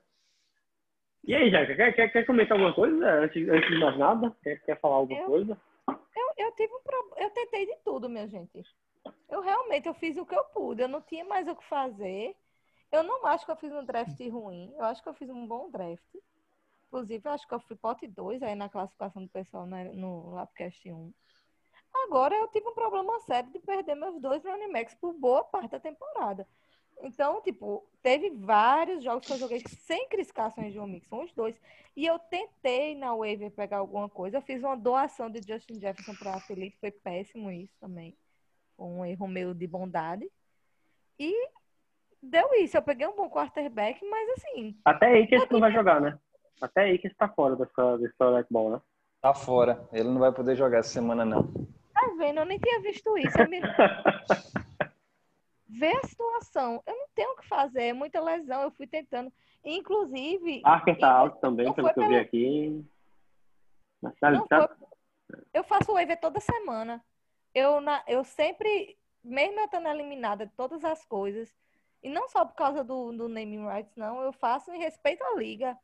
E 1.28 1.34
aí, 1.34 1.50
Jaca, 1.50 1.76
quer, 1.76 1.92
quer, 1.94 2.12
quer 2.12 2.26
comentar 2.26 2.56
alguma 2.56 2.74
coisa 2.74 3.04
antes, 3.14 3.50
antes 3.50 3.70
de 3.70 3.80
mais 3.80 3.98
nada? 3.98 4.36
Quer, 4.44 4.62
quer 4.62 4.80
falar 4.80 4.98
alguma 4.98 5.20
eu, 5.20 5.26
coisa? 5.26 5.58
Eu, 5.88 6.46
eu 6.46 6.52
tive 6.52 6.72
um 6.72 6.82
pro... 6.82 7.14
Eu 7.18 7.30
tentei 7.32 7.66
de 7.66 7.76
tudo, 7.84 8.08
minha 8.08 8.28
gente. 8.28 8.64
Eu 9.28 9.42
realmente 9.42 9.88
eu 9.88 9.94
fiz 9.96 10.18
o 10.18 10.26
que 10.26 10.36
eu 10.36 10.44
pude. 10.46 10.84
Eu 10.84 10.88
não 10.88 11.02
tinha 11.02 11.26
mais 11.26 11.48
o 11.48 11.56
que 11.56 11.66
fazer. 11.66 12.36
Eu 12.92 13.02
não 13.02 13.26
acho 13.26 13.44
que 13.44 13.52
eu 13.52 13.56
fiz 13.56 13.72
um 13.74 13.84
draft 13.84 14.20
ruim. 14.30 14.72
Eu 14.78 14.86
acho 14.86 15.02
que 15.02 15.10
eu 15.10 15.16
fiz 15.16 15.28
um 15.30 15.48
bom 15.48 15.72
draft. 15.72 16.16
Inclusive, 16.88 17.28
eu 17.28 17.32
acho 17.32 17.48
que 17.48 17.54
eu 17.56 17.60
fui 17.60 17.76
pote 17.76 18.08
2 18.08 18.44
aí 18.44 18.54
na 18.54 18.70
classificação 18.70 19.24
do 19.24 19.30
pessoal 19.30 19.66
né, 19.66 19.86
no 19.94 20.30
Lapcast 20.30 20.92
1. 20.92 21.12
Agora 22.04 22.36
eu 22.36 22.48
tive 22.50 22.68
um 22.68 22.74
problema 22.74 23.20
sério 23.22 23.50
de 23.52 23.60
perder 23.60 23.96
meus 23.96 24.22
dois 24.22 24.44
running 24.44 24.72
backs 24.72 24.94
por 24.94 25.14
boa 25.14 25.44
parte 25.44 25.72
da 25.72 25.80
temporada. 25.80 26.48
Então, 27.02 27.42
tipo, 27.42 27.86
teve 28.02 28.30
vários 28.32 29.04
jogos 29.04 29.28
que 29.28 29.34
eu 29.34 29.38
joguei 29.38 29.62
sem 29.68 30.08
Chris 30.10 30.32
Carson 30.32 30.62
e 30.62 30.72
Joe 30.72 30.90
Mixon, 30.90 31.24
os 31.24 31.32
dois. 31.34 31.56
E 31.96 32.06
eu 32.06 32.20
tentei 32.20 32.96
na 32.96 33.16
waiver 33.16 33.52
pegar 33.52 33.78
alguma 33.78 34.10
coisa. 34.10 34.38
Eu 34.38 34.42
fiz 34.42 34.64
uma 34.64 34.76
doação 34.76 35.30
de 35.30 35.42
Justin 35.42 35.80
Jefferson 35.80 36.14
para 36.16 36.40
Felipe, 36.42 36.78
foi 36.80 36.92
péssimo 36.92 37.52
isso 37.52 37.74
também. 37.80 38.16
Foi 38.76 38.86
um 38.86 39.06
erro 39.06 39.28
meu 39.28 39.54
de 39.54 39.68
bondade. 39.68 40.30
E 41.20 41.50
deu 42.22 42.54
isso. 42.56 42.76
Eu 42.76 42.82
peguei 42.82 43.08
um 43.08 43.16
bom 43.16 43.30
quarterback, 43.30 44.04
mas 44.06 44.30
assim. 44.32 44.78
Até 44.84 45.08
aí 45.08 45.28
que 45.28 45.36
esse 45.36 45.52
não 45.52 45.60
vai 45.60 45.72
jogar, 45.72 46.02
né? 46.02 46.18
Até 46.62 46.84
aí 46.84 46.98
que 46.98 47.08
está 47.08 47.28
fora 47.30 47.56
dessa, 47.56 47.98
desse 47.98 48.16
Select 48.18 48.52
Ball, 48.52 48.72
né? 48.72 48.82
Tá 49.22 49.34
fora. 49.34 49.88
Ele 49.92 50.10
não 50.10 50.20
vai 50.20 50.32
poder 50.32 50.56
jogar 50.56 50.80
essa 50.80 50.90
semana, 50.90 51.26
não. 51.26 51.44
Tá 51.94 52.14
vendo? 52.18 52.40
Eu 52.40 52.46
nem 52.46 52.60
tinha 52.60 52.82
visto 52.82 53.18
isso. 53.18 53.40
Eu 53.40 53.50
me... 53.50 53.62
Vê 55.68 55.92
a 55.98 56.08
situação. 56.08 56.82
Eu 56.86 56.96
não 56.96 57.08
tenho 57.16 57.32
o 57.32 57.38
que 57.38 57.48
fazer. 57.48 57.84
É 57.84 57.94
muita 57.94 58.22
lesão. 58.22 58.62
Eu 58.62 58.72
fui 58.72 58.88
tentando. 58.88 59.32
Inclusive. 59.64 60.62
Parker 60.62 60.98
tá 61.00 61.12
alto 61.12 61.40
também, 61.40 61.74
pelo 61.74 61.94
que 61.94 62.00
eu 62.00 62.08
vi 62.08 62.16
aqui. 62.18 62.86
Mas 64.02 64.16
tá, 64.20 64.32
Não 64.32 64.48
tá... 64.48 64.68
foi- 64.68 65.40
Eu 65.54 65.64
faço 65.64 65.92
o 65.92 65.96
waiver 65.96 66.20
toda 66.20 66.40
semana. 66.40 67.04
Eu, 67.54 67.82
na, 67.82 68.04
eu 68.08 68.24
sempre, 68.24 68.98
mesmo 69.24 69.60
eu 69.60 69.66
estando 69.66 69.88
eliminada 69.88 70.46
de 70.46 70.52
todas 70.54 70.84
as 70.84 71.04
coisas, 71.06 71.52
e 72.04 72.10
não 72.10 72.28
só 72.30 72.46
por 72.46 72.54
causa 72.54 72.84
do, 72.84 73.12
do 73.14 73.28
naming 73.28 73.66
rights, 73.66 73.96
não, 73.96 74.22
eu 74.22 74.32
faço 74.34 74.72
em 74.72 74.78
respeito 74.78 75.24
à 75.24 75.36
liga. 75.36 75.76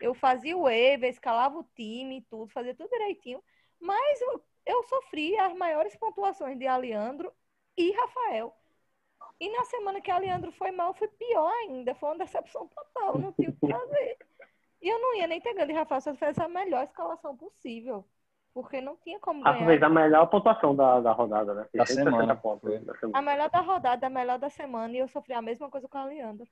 Eu 0.00 0.14
fazia 0.14 0.56
o 0.56 0.62
waiver, 0.62 1.08
escalava 1.10 1.58
o 1.58 1.68
time 1.76 2.26
tudo, 2.28 2.50
fazia 2.50 2.74
tudo 2.74 2.88
direitinho, 2.88 3.44
mas 3.78 4.20
eu, 4.22 4.42
eu 4.66 4.82
sofri 4.84 5.38
as 5.38 5.54
maiores 5.54 5.94
pontuações 5.96 6.58
de 6.58 6.66
Aleandro 6.66 7.30
e 7.76 7.92
Rafael. 7.92 8.56
E 9.40 9.50
na 9.50 9.64
semana 9.64 10.02
que 10.02 10.10
Aleandro 10.10 10.52
foi 10.52 10.70
mal, 10.70 10.92
foi 10.92 11.08
pior 11.08 11.50
ainda. 11.62 11.94
Foi 11.94 12.10
uma 12.10 12.18
decepção 12.18 12.68
total. 12.68 13.18
Não 13.18 13.32
tinha 13.32 13.48
o 13.48 13.52
que 13.54 13.72
fazer. 13.72 14.18
E 14.82 14.88
eu 14.88 14.98
não 14.98 15.16
ia 15.16 15.26
nem 15.26 15.40
ter 15.40 15.54
ganho 15.54 15.66
de 15.66 15.72
Rafael 15.72 16.00
se 16.02 16.10
eu 16.10 16.14
fizesse 16.14 16.42
a 16.42 16.48
melhor 16.48 16.84
escalação 16.84 17.34
possível. 17.34 18.04
Porque 18.52 18.80
não 18.80 18.96
tinha 18.96 19.18
como 19.18 19.42
ganhar. 19.42 19.64
fez 19.64 19.82
a 19.82 19.88
melhor 19.88 20.26
pontuação 20.26 20.74
da, 20.74 21.00
da 21.00 21.12
rodada, 21.12 21.54
né? 21.54 21.62
Da 21.72 21.86
660 21.86 22.10
semana, 22.10 22.36
pontos 22.36 22.84
da 22.84 22.94
semana. 22.96 23.18
A 23.18 23.22
melhor 23.22 23.48
da 23.50 23.60
rodada, 23.60 24.06
a 24.06 24.10
melhor 24.10 24.38
da 24.38 24.50
semana. 24.50 24.94
E 24.94 24.98
eu 24.98 25.08
sofri 25.08 25.32
a 25.32 25.40
mesma 25.40 25.70
coisa 25.70 25.88
com 25.88 25.98
a 25.98 26.04
Leandro. 26.04 26.46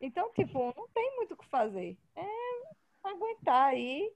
Então, 0.00 0.32
tipo, 0.32 0.72
não 0.76 0.88
tem 0.88 1.16
muito 1.16 1.34
o 1.34 1.36
que 1.36 1.46
fazer. 1.46 1.96
É 2.16 2.26
aguentar 3.04 3.66
aí. 3.66 4.10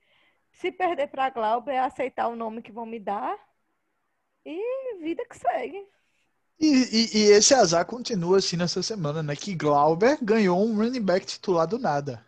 Se 0.50 0.72
perder 0.72 1.08
pra 1.08 1.30
Glauber, 1.30 1.72
é 1.72 1.80
aceitar 1.80 2.28
o 2.28 2.36
nome 2.36 2.62
que 2.62 2.72
vão 2.72 2.86
me 2.86 2.98
dar. 2.98 3.38
E 4.44 4.96
vida 4.98 5.24
que 5.26 5.36
segue. 5.36 5.86
E, 6.65 6.85
e- 6.91 7.19
e 7.19 7.23
esse 7.32 7.53
azar 7.53 7.85
continua 7.85 8.39
assim 8.39 8.57
nessa 8.57 8.82
semana, 8.82 9.23
né? 9.23 9.36
Que 9.36 9.55
Glauber 9.55 10.19
ganhou 10.23 10.65
um 10.66 10.77
running 10.77 11.03
back 11.03 11.27
titular 11.27 11.66
do 11.66 11.78
nada. 11.78 12.24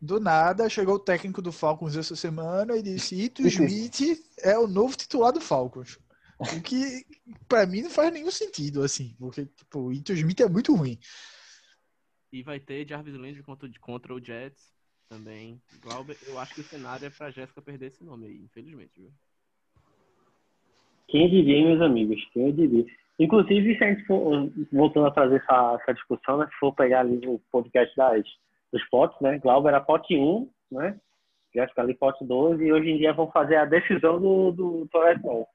Do 0.00 0.20
nada, 0.20 0.68
chegou 0.68 0.96
o 0.96 0.98
técnico 0.98 1.40
do 1.40 1.52
Falcons 1.52 1.96
essa 1.96 2.14
semana 2.14 2.76
e 2.76 2.82
disse: 2.82 3.14
Ito 3.14 3.40
Smith 3.46 4.20
é 4.40 4.58
o 4.58 4.66
novo 4.66 4.96
titular 4.96 5.32
do 5.32 5.40
Falcons. 5.40 5.98
O 6.38 6.60
que, 6.60 7.06
pra 7.48 7.64
mim, 7.66 7.82
não 7.82 7.90
faz 7.90 8.12
nenhum 8.12 8.30
sentido, 8.30 8.82
assim. 8.82 9.14
Porque, 9.18 9.46
tipo, 9.46 9.78
o 9.78 9.92
Ito 9.92 10.12
Smith 10.12 10.40
é 10.40 10.48
muito 10.48 10.74
ruim. 10.74 10.98
E 12.32 12.42
vai 12.42 12.58
ter 12.58 12.86
Jarvis 12.86 13.14
Landry 13.14 13.42
contra, 13.42 13.70
contra 13.80 14.14
o 14.14 14.22
Jets 14.22 14.72
também. 15.08 15.62
Glauber, 15.82 16.18
eu 16.26 16.38
acho 16.38 16.54
que 16.54 16.62
o 16.62 16.68
cenário 16.68 17.06
é 17.06 17.10
pra 17.10 17.30
Jéssica 17.30 17.62
perder 17.62 17.86
esse 17.86 18.02
nome 18.02 18.26
aí, 18.26 18.42
infelizmente, 18.42 19.00
viu? 19.00 19.12
Quem 21.08 21.30
diria, 21.30 21.64
meus 21.64 21.80
amigos? 21.80 22.18
Quem 22.32 22.52
diria? 22.54 22.86
Inclusive, 23.18 23.76
se 23.76 23.84
a 23.84 23.88
gente 23.92 24.06
for, 24.06 24.50
voltando 24.72 25.06
a 25.06 25.10
trazer 25.10 25.36
essa, 25.36 25.78
essa 25.80 25.94
discussão, 25.94 26.38
né? 26.38 26.46
Se 26.46 26.58
for 26.58 26.72
pegar 26.74 27.00
ali 27.00 27.26
o 27.26 27.38
podcast 27.50 27.94
das, 27.96 28.24
dos 28.72 28.84
potes, 28.88 29.20
né? 29.20 29.38
Glauber 29.38 29.68
era 29.68 29.80
pote 29.80 30.16
1, 30.16 30.50
né? 30.70 30.98
Jéssica 31.54 31.82
ali 31.82 31.94
pote 31.94 32.24
12, 32.24 32.64
e 32.64 32.72
hoje 32.72 32.90
em 32.90 32.96
dia 32.96 33.12
vão 33.12 33.30
fazer 33.30 33.56
a 33.56 33.66
decisão 33.66 34.18
do, 34.20 34.52
do 34.52 34.88
Torres 34.90 35.20
Ball. 35.20 35.46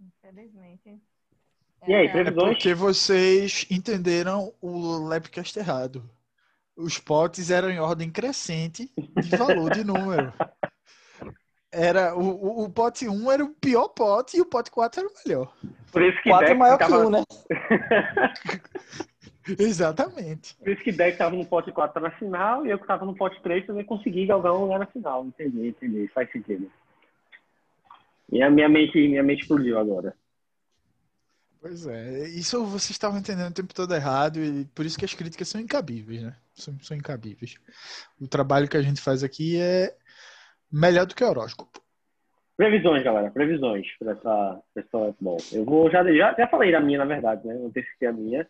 Infelizmente. 0.00 1.00
E 1.86 1.94
aí, 1.94 2.06
É, 2.06 2.20
É 2.20 2.30
porque 2.30 2.74
vocês 2.74 3.66
entenderam 3.70 4.52
o 4.60 4.98
Labcast 5.08 5.56
errado. 5.58 6.08
Os 6.76 6.98
potes 6.98 7.50
eram 7.50 7.70
em 7.70 7.78
ordem 7.78 8.10
crescente 8.10 8.90
de 8.96 9.36
valor 9.36 9.70
de 9.70 9.84
número. 9.84 10.32
Era, 11.72 12.14
o, 12.14 12.20
o, 12.20 12.64
o 12.64 12.70
pote 12.70 13.08
1 13.08 13.32
era 13.32 13.42
o 13.42 13.48
pior 13.54 13.88
pote 13.88 14.36
e 14.36 14.40
o 14.42 14.44
pote 14.44 14.70
4 14.70 15.00
era 15.00 15.08
o 15.08 15.12
melhor. 15.24 15.54
Por 15.90 16.02
isso 16.02 16.22
que 16.22 16.28
4 16.28 16.44
é 16.44 16.48
Deck 16.48 16.58
maior 16.58 16.78
que 16.78 16.84
ficava- 16.84 17.06
um, 17.06 17.10
né? 17.10 17.22
Exatamente. 19.58 20.54
Por 20.56 20.68
isso 20.68 20.82
que 20.84 20.92
Deck 20.92 21.16
tava 21.16 21.34
no 21.34 21.46
pote 21.46 21.72
4 21.72 22.00
na 22.00 22.10
final 22.12 22.64
e 22.66 22.70
eu 22.70 22.78
que 22.78 22.86
tava 22.86 23.04
no 23.04 23.16
pote 23.16 23.40
3 23.42 23.66
também 23.66 23.84
consegui 23.84 24.26
galgar 24.26 24.52
um 24.52 24.62
lugar 24.62 24.78
na 24.80 24.86
final. 24.86 25.24
Entendi, 25.24 25.68
entendi. 25.68 26.08
Faz 26.14 26.30
sentido. 26.30 26.70
E 28.30 28.42
a 28.42 28.50
minha 28.50 28.68
mente, 28.68 28.96
minha 29.08 29.22
mente 29.22 29.42
explodiu 29.42 29.78
agora. 29.78 30.14
Pois 31.60 31.86
é, 31.86 32.26
isso 32.28 32.64
vocês 32.64 32.90
estavam 32.90 33.18
entendendo 33.18 33.50
o 33.50 33.54
tempo 33.54 33.72
todo 33.72 33.94
errado 33.94 34.42
e 34.42 34.64
por 34.74 34.84
isso 34.84 34.98
que 34.98 35.04
as 35.04 35.14
críticas 35.14 35.48
são 35.48 35.60
incabíveis, 35.60 36.22
né? 36.22 36.34
São, 36.54 36.76
são 36.80 36.96
incabíveis. 36.96 37.54
O 38.20 38.26
trabalho 38.26 38.68
que 38.68 38.76
a 38.76 38.82
gente 38.82 39.00
faz 39.00 39.22
aqui 39.22 39.60
é 39.60 39.94
melhor 40.72 41.06
do 41.06 41.14
que 41.14 41.24
horóscopo. 41.24 41.80
Previsões, 42.56 43.02
galera. 43.02 43.30
Previsões 43.30 43.86
para 43.98 44.12
essa 44.12 44.62
pessoa 44.74 45.14
bom. 45.20 45.36
Eu 45.52 45.64
vou 45.64 45.90
já, 45.90 46.04
já 46.12 46.34
já 46.34 46.46
falei 46.46 46.70
da 46.70 46.80
minha, 46.80 46.98
na 46.98 47.04
verdade, 47.04 47.46
né? 47.46 47.54
Eu 47.54 47.66
antecipei 47.66 48.08
a 48.08 48.12
minha. 48.12 48.46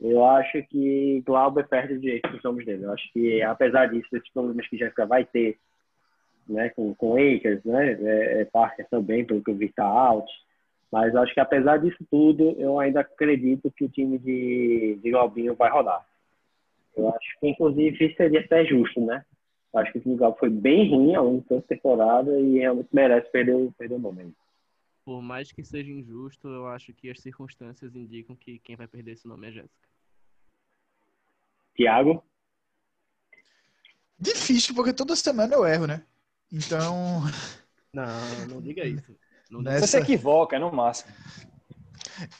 Eu 0.00 0.24
acho 0.24 0.62
que 0.64 1.22
Glauber 1.26 1.68
perde 1.68 1.94
o 1.94 2.00
direito 2.00 2.30
dos 2.30 2.42
nomes 2.42 2.64
dele. 2.64 2.84
Eu 2.84 2.92
acho 2.92 3.12
que, 3.12 3.42
apesar 3.42 3.86
disso, 3.86 4.08
desses 4.10 4.32
problemas 4.32 4.66
que 4.66 4.78
Jéssica 4.78 5.04
vai 5.04 5.26
ter, 5.26 5.58
né, 6.48 6.70
com, 6.70 6.94
com 6.94 7.16
Akers, 7.16 7.62
né, 7.64 7.92
é, 7.92 8.40
é, 8.40 8.44
Parker 8.46 8.86
também, 8.90 9.26
pelo 9.26 9.42
que 9.44 9.50
eu 9.50 9.54
vi, 9.54 9.68
tá 9.68 9.84
alto. 9.84 10.32
Mas 10.90 11.14
acho 11.14 11.34
que, 11.34 11.40
apesar 11.40 11.76
disso 11.76 12.02
tudo, 12.10 12.56
eu 12.58 12.80
ainda 12.80 13.00
acredito 13.00 13.70
que 13.70 13.84
o 13.84 13.88
time 13.90 14.18
de, 14.18 14.98
de 15.02 15.10
Glaubinho 15.10 15.54
vai 15.54 15.70
rodar. 15.70 16.04
Eu 16.96 17.08
acho 17.10 17.38
que, 17.38 17.48
inclusive, 17.48 18.14
seria 18.16 18.40
até 18.40 18.64
justo, 18.64 19.04
né? 19.04 19.22
Acho 19.72 19.92
que 19.92 20.08
o 20.08 20.16
Glauber 20.16 20.38
foi 20.38 20.50
bem 20.50 20.90
ruim 20.90 21.14
ao 21.14 21.24
longo 21.24 21.42
de 21.42 21.46
toda 21.48 21.60
a 21.60 21.64
temporada 21.64 22.40
e 22.40 22.58
realmente 22.58 22.88
merece 22.92 23.30
perder, 23.30 23.54
o- 23.54 23.72
perder 23.72 23.94
o 23.94 23.98
nome. 24.00 24.22
aí. 24.22 24.32
Por 25.04 25.22
mais 25.22 25.50
que 25.52 25.64
seja 25.64 25.90
injusto, 25.90 26.48
eu 26.48 26.66
acho 26.66 26.92
que 26.92 27.08
as 27.10 27.20
circunstâncias 27.20 27.94
indicam 27.94 28.34
que 28.36 28.58
quem 28.58 28.76
vai 28.76 28.86
perder 28.88 29.12
esse 29.12 29.26
nome 29.28 29.48
é 29.48 29.52
Jéssica. 29.52 29.88
Tiago? 31.76 32.22
Difícil, 34.18 34.74
porque 34.74 34.92
toda 34.92 35.16
semana 35.16 35.54
eu 35.54 35.64
erro, 35.66 35.86
né? 35.86 36.04
Então, 36.52 37.22
Não, 37.94 38.46
não 38.48 38.60
diga 38.60 38.84
isso. 38.84 39.16
Não 39.50 39.62
Nessa- 39.62 39.86
Você 39.86 39.92
se 39.92 39.98
equivoca, 39.98 40.56
é 40.56 40.58
no 40.58 40.70
máximo. 40.72 41.12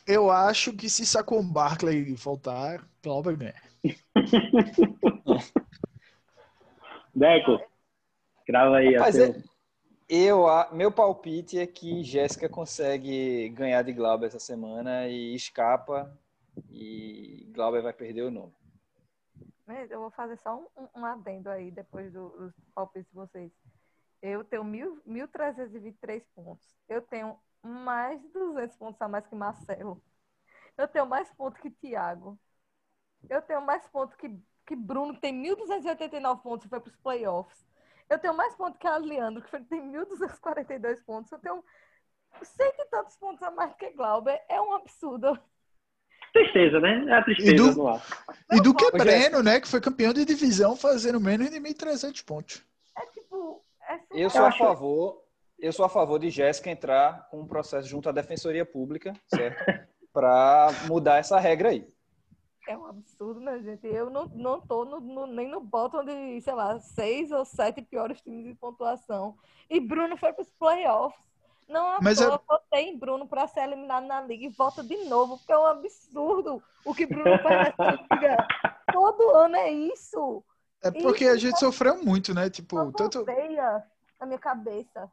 eu 0.07 0.31
acho 0.31 0.73
que 0.75 0.89
se 0.91 1.07
Saquon 1.07 1.43
Barkley 1.45 2.15
voltar, 2.15 2.87
Glauber 3.03 3.37
ganha. 3.37 3.55
Deco? 7.21 7.63
Crava 8.47 8.79
aí. 8.79 8.97
A 8.97 9.09
é- 9.09 9.43
eu, 10.09 10.49
a- 10.49 10.71
meu 10.73 10.91
palpite 10.91 11.59
é 11.59 11.67
que 11.67 12.03
Jéssica 12.03 12.49
consegue 12.49 13.51
ganhar 13.51 13.83
de 13.83 13.93
Glauber 13.93 14.27
essa 14.27 14.39
semana 14.39 15.07
e 15.07 15.35
escapa 15.35 16.11
e 16.71 17.47
Glauber 17.53 17.83
vai 17.83 17.93
perder 17.93 18.23
o 18.23 18.31
nome. 18.31 18.55
Mas 19.67 19.91
Eu 19.91 20.01
vou 20.01 20.11
fazer 20.11 20.39
só 20.39 20.57
um, 20.57 20.89
um- 20.99 21.05
adendo 21.05 21.51
aí, 21.51 21.71
depois 21.71 22.11
do- 22.11 22.31
dos 22.31 22.55
palpites 22.75 23.11
de 23.11 23.15
vocês. 23.15 23.53
Eu 24.23 24.43
tenho 24.43 24.65
mil- 24.65 25.01
1.323 25.07 26.25
pontos. 26.35 26.67
Eu 26.89 27.03
tenho 27.03 27.39
mais 27.63 28.19
de 28.21 28.29
200 28.33 28.77
pontos 28.79 29.01
a 29.03 29.09
mais 29.09 29.27
que 29.27 29.35
Marcelo. 29.35 30.03
Eu 30.77 30.89
tenho 30.89 31.05
mais 31.07 31.31
pontos 31.35 31.61
que 31.61 31.71
Thiago. 31.71 32.39
Eu 33.29 33.43
tenho 33.43 33.61
mais 33.61 33.87
pontos 33.89 34.17
que, 34.17 34.27
que 34.71 34.77
Bruno, 34.77 35.17
tem 35.17 35.35
1.289 35.43 36.43
pontos 36.43 36.65
e 36.65 36.69
foi 36.69 36.79
para 36.79 36.91
os 36.91 36.97
playoffs. 36.99 37.67
Eu 38.09 38.21
tenho 38.21 38.35
mais 38.37 38.55
pontos 38.55 38.79
que 38.79 38.87
a 38.87 38.97
Leandro, 38.99 39.43
que 39.43 39.51
tem 39.65 39.83
1.242 39.93 41.05
pontos. 41.05 41.33
Eu 41.33 41.41
tenho 41.41 41.65
cento 42.41 42.77
e 42.79 42.85
tantos 42.89 43.17
pontos 43.17 43.43
a 43.43 43.51
mais 43.51 43.75
que 43.75 43.91
Glauber. 43.91 44.41
É 44.49 44.61
um 44.61 44.73
absurdo. 44.73 45.37
Tristeza, 46.33 46.79
né? 46.79 47.05
É 47.09 47.15
a 47.15 47.25
tristeza 47.25 47.51
E 47.51 47.57
do- 47.57 47.75
no 47.75 47.89
ar. 47.89 48.01
E 48.53 48.61
do 48.61 48.73
que 48.73 48.85
Ô, 48.85 48.93
Breno, 48.93 49.43
né? 49.43 49.61
Que 49.61 49.67
foi 49.67 49.81
campeão 49.81 50.13
de 50.13 50.25
divisão 50.25 50.77
fazendo 50.77 51.19
menos 51.21 51.51
de 51.51 51.59
1.300 51.59 52.23
pontos. 52.25 52.65
É 52.97 53.07
tipo. 53.07 53.65
É 53.89 53.99
Eu 54.13 54.31
sou 54.31 54.45
a 54.45 54.53
favor, 54.53 55.25
eu 55.59 55.73
sou 55.73 55.85
a 55.85 55.89
favor 55.89 56.21
de 56.21 56.31
Jéssica 56.31 56.71
entrar 56.71 57.29
com 57.29 57.41
um 57.41 57.47
processo 57.49 57.89
junto 57.89 58.09
à 58.09 58.13
Defensoria 58.13 58.65
Pública, 58.65 59.13
certo? 59.27 59.65
Para 60.13 60.69
mudar 60.87 61.17
essa 61.17 61.41
regra 61.41 61.71
aí. 61.71 61.93
É 62.71 62.79
um 62.79 62.87
absurdo, 62.87 63.41
né, 63.41 63.59
gente? 63.59 63.85
Eu 63.89 64.09
não, 64.11 64.27
não 64.27 64.61
tô 64.61 64.85
no, 64.85 65.01
no- 65.01 65.27
nem 65.27 65.49
no 65.49 65.61
bottom 65.61 66.05
de, 66.05 66.41
sei 66.41 66.53
lá, 66.55 66.79
seis 66.79 67.33
ou 67.33 67.45
sete 67.45 67.83
piores 67.83 68.21
times 68.21 68.45
de 68.45 68.55
pontuação. 68.55 69.37
E 69.69 69.81
Bruno 69.81 70.17
foi 70.17 70.33
para 70.33 70.43
os 70.43 70.51
playoffs. 70.53 71.21
Não, 71.69 71.89
à 71.89 72.01
Mas 72.01 72.21
toa, 72.21 72.27
é- 72.27 72.35
eu 72.35 72.41
votei 72.49 72.89
em 72.91 72.97
Bruno 72.97 73.27
para 73.27 73.49
ser 73.49 73.63
eliminado 73.63 74.07
na 74.07 74.21
liga 74.21 74.45
e 74.47 74.51
volta 74.51 74.85
de 74.85 74.97
novo, 75.07 75.37
porque 75.39 75.53
é 75.53 75.59
um 75.59 75.67
absurdo 75.67 76.63
o 76.85 76.95
que 76.95 77.07
Bruno 77.07 77.43
faz 77.43 77.57
nessa 77.59 77.91
liga. 78.09 78.37
Todo 78.93 79.31
ano 79.31 79.57
é 79.57 79.73
isso. 79.73 80.45
É 80.81 80.93
porque 80.93 81.25
a 81.27 81.37
gente 81.37 81.59
sofreu 81.59 82.01
muito, 82.05 82.33
né? 82.33 82.49
Tipo, 82.49 82.93
tanto 82.93 83.25
veia 83.25 83.83
na 84.21 84.27
minha 84.27 84.39
cabeça. 84.39 85.11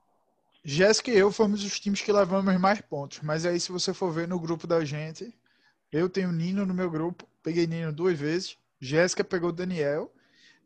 Jéssica 0.63 1.09
e 1.09 1.17
eu 1.17 1.31
fomos 1.31 1.63
os 1.63 1.79
times 1.79 2.01
que 2.01 2.11
levamos 2.11 2.55
mais 2.59 2.81
pontos. 2.81 3.19
Mas 3.21 3.47
aí, 3.47 3.59
se 3.59 3.71
você 3.71 3.93
for 3.95 4.11
ver 4.11 4.27
no 4.27 4.39
grupo 4.39 4.67
da 4.67 4.85
gente, 4.85 5.33
eu 5.91 6.09
tenho 6.09 6.31
Nino 6.31 6.65
no 6.65 6.73
meu 6.73 6.89
grupo, 6.89 7.25
peguei 7.47 7.65
Nino 7.65 7.93
duas 7.93 8.19
vezes, 8.19 8.57
Jéssica 8.77 9.23
pegou 9.23 9.53
Daniel, 9.53 10.11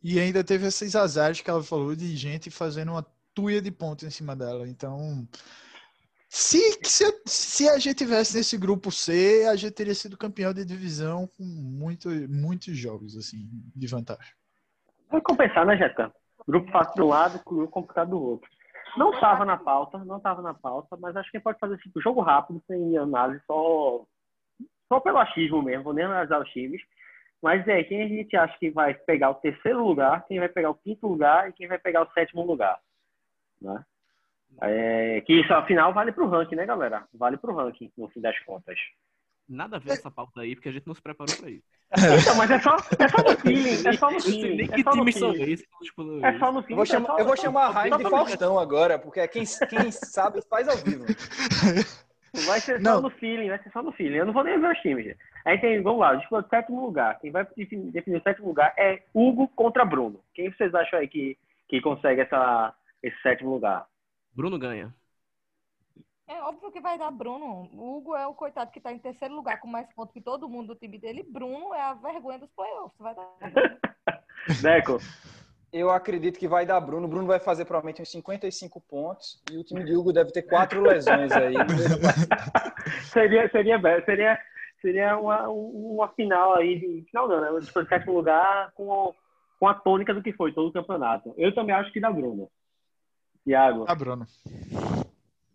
e 0.03 0.19
ainda 0.19 0.43
teve 0.43 0.65
esses 0.65 0.95
azares 0.95 1.39
que 1.39 1.47
ela 1.47 1.61
falou 1.61 1.95
de 1.95 2.17
gente 2.17 2.49
fazendo 2.49 2.93
uma 2.93 3.05
tuia 3.35 3.61
de 3.61 3.69
pontos 3.69 4.03
em 4.03 4.09
cima 4.09 4.35
dela. 4.35 4.67
Então, 4.67 5.27
se, 6.27 6.79
se, 6.83 7.21
se 7.23 7.69
a 7.69 7.77
gente 7.77 7.97
tivesse 7.97 8.35
nesse 8.35 8.57
grupo 8.57 8.91
C, 8.91 9.45
a 9.47 9.55
gente 9.55 9.73
teria 9.73 9.93
sido 9.93 10.17
campeão 10.17 10.51
de 10.55 10.65
divisão 10.65 11.27
com 11.37 11.43
muito, 11.43 12.09
muitos 12.27 12.75
jogos 12.75 13.15
assim 13.15 13.47
de 13.75 13.85
vantagem. 13.85 14.33
Vai 15.11 15.21
compensar, 15.21 15.67
né, 15.67 15.77
Jéssica? 15.77 16.11
Grupo 16.47 16.71
fácil 16.71 17.05
um 17.05 17.09
lado, 17.09 17.39
grupo 17.45 17.71
complicado 17.71 18.09
do 18.09 18.19
outro. 18.19 18.49
Não 18.97 19.13
estava 19.13 19.45
na 19.45 19.55
pauta, 19.55 20.03
não 20.03 20.17
estava 20.17 20.41
na 20.41 20.55
pauta, 20.55 20.97
mas 20.99 21.15
acho 21.15 21.29
que 21.29 21.39
pode 21.39 21.59
fazer 21.59 21.77
tipo, 21.77 22.01
jogo 22.01 22.21
rápido, 22.21 22.59
sem 22.65 22.97
análise, 22.97 23.39
só, 23.45 24.03
só 24.91 24.99
pelo 24.99 25.19
achismo 25.19 25.61
mesmo, 25.61 25.85
vou 25.85 25.93
nem 25.93 26.03
analisar 26.03 26.41
os 26.41 26.49
times. 26.49 26.81
Mas 27.41 27.65
é, 27.67 27.83
quem 27.83 28.03
a 28.03 28.07
gente 28.07 28.35
acha 28.35 28.57
que 28.59 28.69
vai 28.69 28.93
pegar 28.93 29.29
o 29.31 29.35
terceiro 29.35 29.81
lugar, 29.85 30.25
quem 30.27 30.37
vai 30.39 30.49
pegar 30.49 30.69
o 30.69 30.75
quinto 30.75 31.07
lugar 31.07 31.49
e 31.49 31.53
quem 31.53 31.67
vai 31.67 31.79
pegar 31.79 32.03
o 32.03 32.11
sétimo 32.13 32.45
lugar. 32.45 32.77
Né? 33.61 33.85
É, 34.61 35.21
que 35.21 35.33
isso, 35.33 35.53
afinal, 35.53 35.93
vale 35.93 36.11
para 36.11 36.23
o 36.23 36.29
ranking, 36.29 36.55
né, 36.55 36.65
galera? 36.65 37.05
Vale 37.13 37.37
para 37.37 37.51
o 37.51 37.55
ranking, 37.55 37.91
no 37.97 38.09
fim 38.09 38.21
das 38.21 38.37
contas. 38.39 38.77
Nada 39.47 39.77
a 39.77 39.79
ver 39.79 39.91
essa 39.93 40.09
pauta 40.11 40.41
aí, 40.41 40.55
porque 40.55 40.69
a 40.69 40.71
gente 40.71 40.87
não 40.87 40.93
se 40.93 41.01
preparou 41.01 41.35
pra 41.35 41.49
isso. 41.49 41.63
Então, 41.93 42.35
mas 42.37 42.49
é 42.51 42.59
só, 42.59 42.75
é 42.99 43.09
só 43.09 43.17
no 43.23 43.37
feeling, 43.41 43.87
é 43.87 43.97
só 43.97 44.09
no 44.11 44.17
Eu 44.17 44.21
feeling. 44.23 44.55
nem 44.57 44.65
É 44.71 44.75
que 44.75 44.83
só 44.83 44.89
no 44.91 44.99
times 44.99 45.15
são 45.15 45.31
esses. 45.33 45.67
tipo, 45.83 46.03
É 46.25 46.39
só 46.39 46.51
no 46.51 46.59
Eu 46.59 46.63
feeling. 46.63 46.75
vou, 46.75 46.83
é 46.83 46.85
chamar, 46.85 47.07
só- 47.07 47.19
eu 47.19 47.25
vou 47.25 47.37
chamar 47.37 47.65
a 47.65 47.69
Raid 47.71 47.97
de 47.97 48.03
Faustão 48.09 48.59
agora, 48.59 48.99
porque 48.99 49.19
é 49.19 49.27
quem, 49.27 49.43
quem 49.69 49.91
sabe 49.91 50.41
faz 50.49 50.67
ao 50.67 50.77
vivo. 50.77 51.05
Vai 52.45 52.59
ser 52.61 52.79
Não. 52.79 52.95
só 52.95 53.01
no 53.01 53.09
feeling, 53.09 53.49
vai 53.49 53.61
ser 53.61 53.71
só 53.71 53.83
no 53.83 53.91
feeling. 53.91 54.15
Eu 54.17 54.25
não 54.25 54.33
vou 54.33 54.43
nem 54.43 54.59
ver 54.59 54.71
os 54.71 54.79
times. 54.79 55.03
gente. 55.05 55.17
Aí 55.45 55.59
tem, 55.59 55.81
vamos 55.81 55.99
lá, 55.99 56.15
disputa 56.15 56.47
sétimo 56.49 56.85
lugar. 56.85 57.19
Quem 57.19 57.31
vai 57.31 57.45
definir, 57.57 57.91
definir 57.91 58.17
o 58.17 58.23
sétimo 58.23 58.47
lugar 58.47 58.73
é 58.77 59.03
Hugo 59.13 59.47
contra 59.49 59.83
Bruno. 59.83 60.23
Quem 60.33 60.51
vocês 60.51 60.73
acham 60.73 60.99
aí 60.99 61.07
que, 61.07 61.37
que 61.67 61.81
consegue 61.81 62.21
essa, 62.21 62.73
esse 63.03 63.19
sétimo 63.21 63.51
lugar? 63.51 63.85
Bruno 64.33 64.57
ganha. 64.57 64.93
É 66.27 66.41
óbvio 66.43 66.71
que 66.71 66.79
vai 66.79 66.97
dar 66.97 67.11
Bruno. 67.11 67.69
O 67.73 67.97
Hugo 67.97 68.15
é 68.15 68.25
o 68.25 68.33
coitado 68.33 68.71
que 68.71 68.79
tá 68.79 68.93
em 68.93 68.99
terceiro 68.99 69.35
lugar 69.35 69.59
com 69.59 69.67
mais 69.67 69.91
pontos 69.93 70.13
que 70.13 70.21
todo 70.21 70.47
mundo 70.47 70.67
do 70.67 70.79
time 70.79 70.97
dele. 70.97 71.23
Bruno 71.27 71.73
é 71.73 71.81
a 71.81 71.93
vergonha 71.93 72.39
dos 72.39 72.49
playoffs. 72.51 72.97
Vai 72.97 73.13
dar. 73.13 73.27
Deco, 74.61 74.97
Eu 75.71 75.89
acredito 75.89 76.37
que 76.37 76.47
vai 76.47 76.65
dar 76.65 76.81
Bruno. 76.81 77.07
Bruno 77.07 77.27
vai 77.27 77.39
fazer 77.39 77.63
provavelmente 77.63 78.01
uns 78.01 78.11
55 78.11 78.81
pontos. 78.81 79.41
E 79.49 79.57
o 79.57 79.63
time 79.63 79.85
de 79.85 79.95
Hugo 79.95 80.11
deve 80.11 80.31
ter 80.31 80.41
quatro 80.41 80.81
lesões 80.83 81.31
aí. 81.31 81.53
seria, 83.05 83.49
seria, 83.49 83.79
seria, 84.05 84.39
seria 84.81 85.17
uma, 85.17 85.47
uma 85.47 86.09
final 86.09 86.55
aí, 86.55 86.77
de, 86.77 87.05
final 87.09 87.27
não, 87.29 87.39
né? 87.39 87.49
Do 87.51 87.87
sétimo 87.87 88.13
lugar 88.13 88.71
com, 88.73 89.13
com 89.59 89.67
a 89.67 89.73
tônica 89.73 90.13
do 90.13 90.21
que 90.21 90.33
foi 90.33 90.51
todo 90.51 90.67
o 90.67 90.73
campeonato. 90.73 91.33
Eu 91.37 91.55
também 91.55 91.73
acho 91.73 91.91
que 91.93 92.01
dá 92.01 92.11
Bruno. 92.11 92.49
Tiago. 93.45 93.85
Ah, 93.87 93.95
Bruno. 93.95 94.25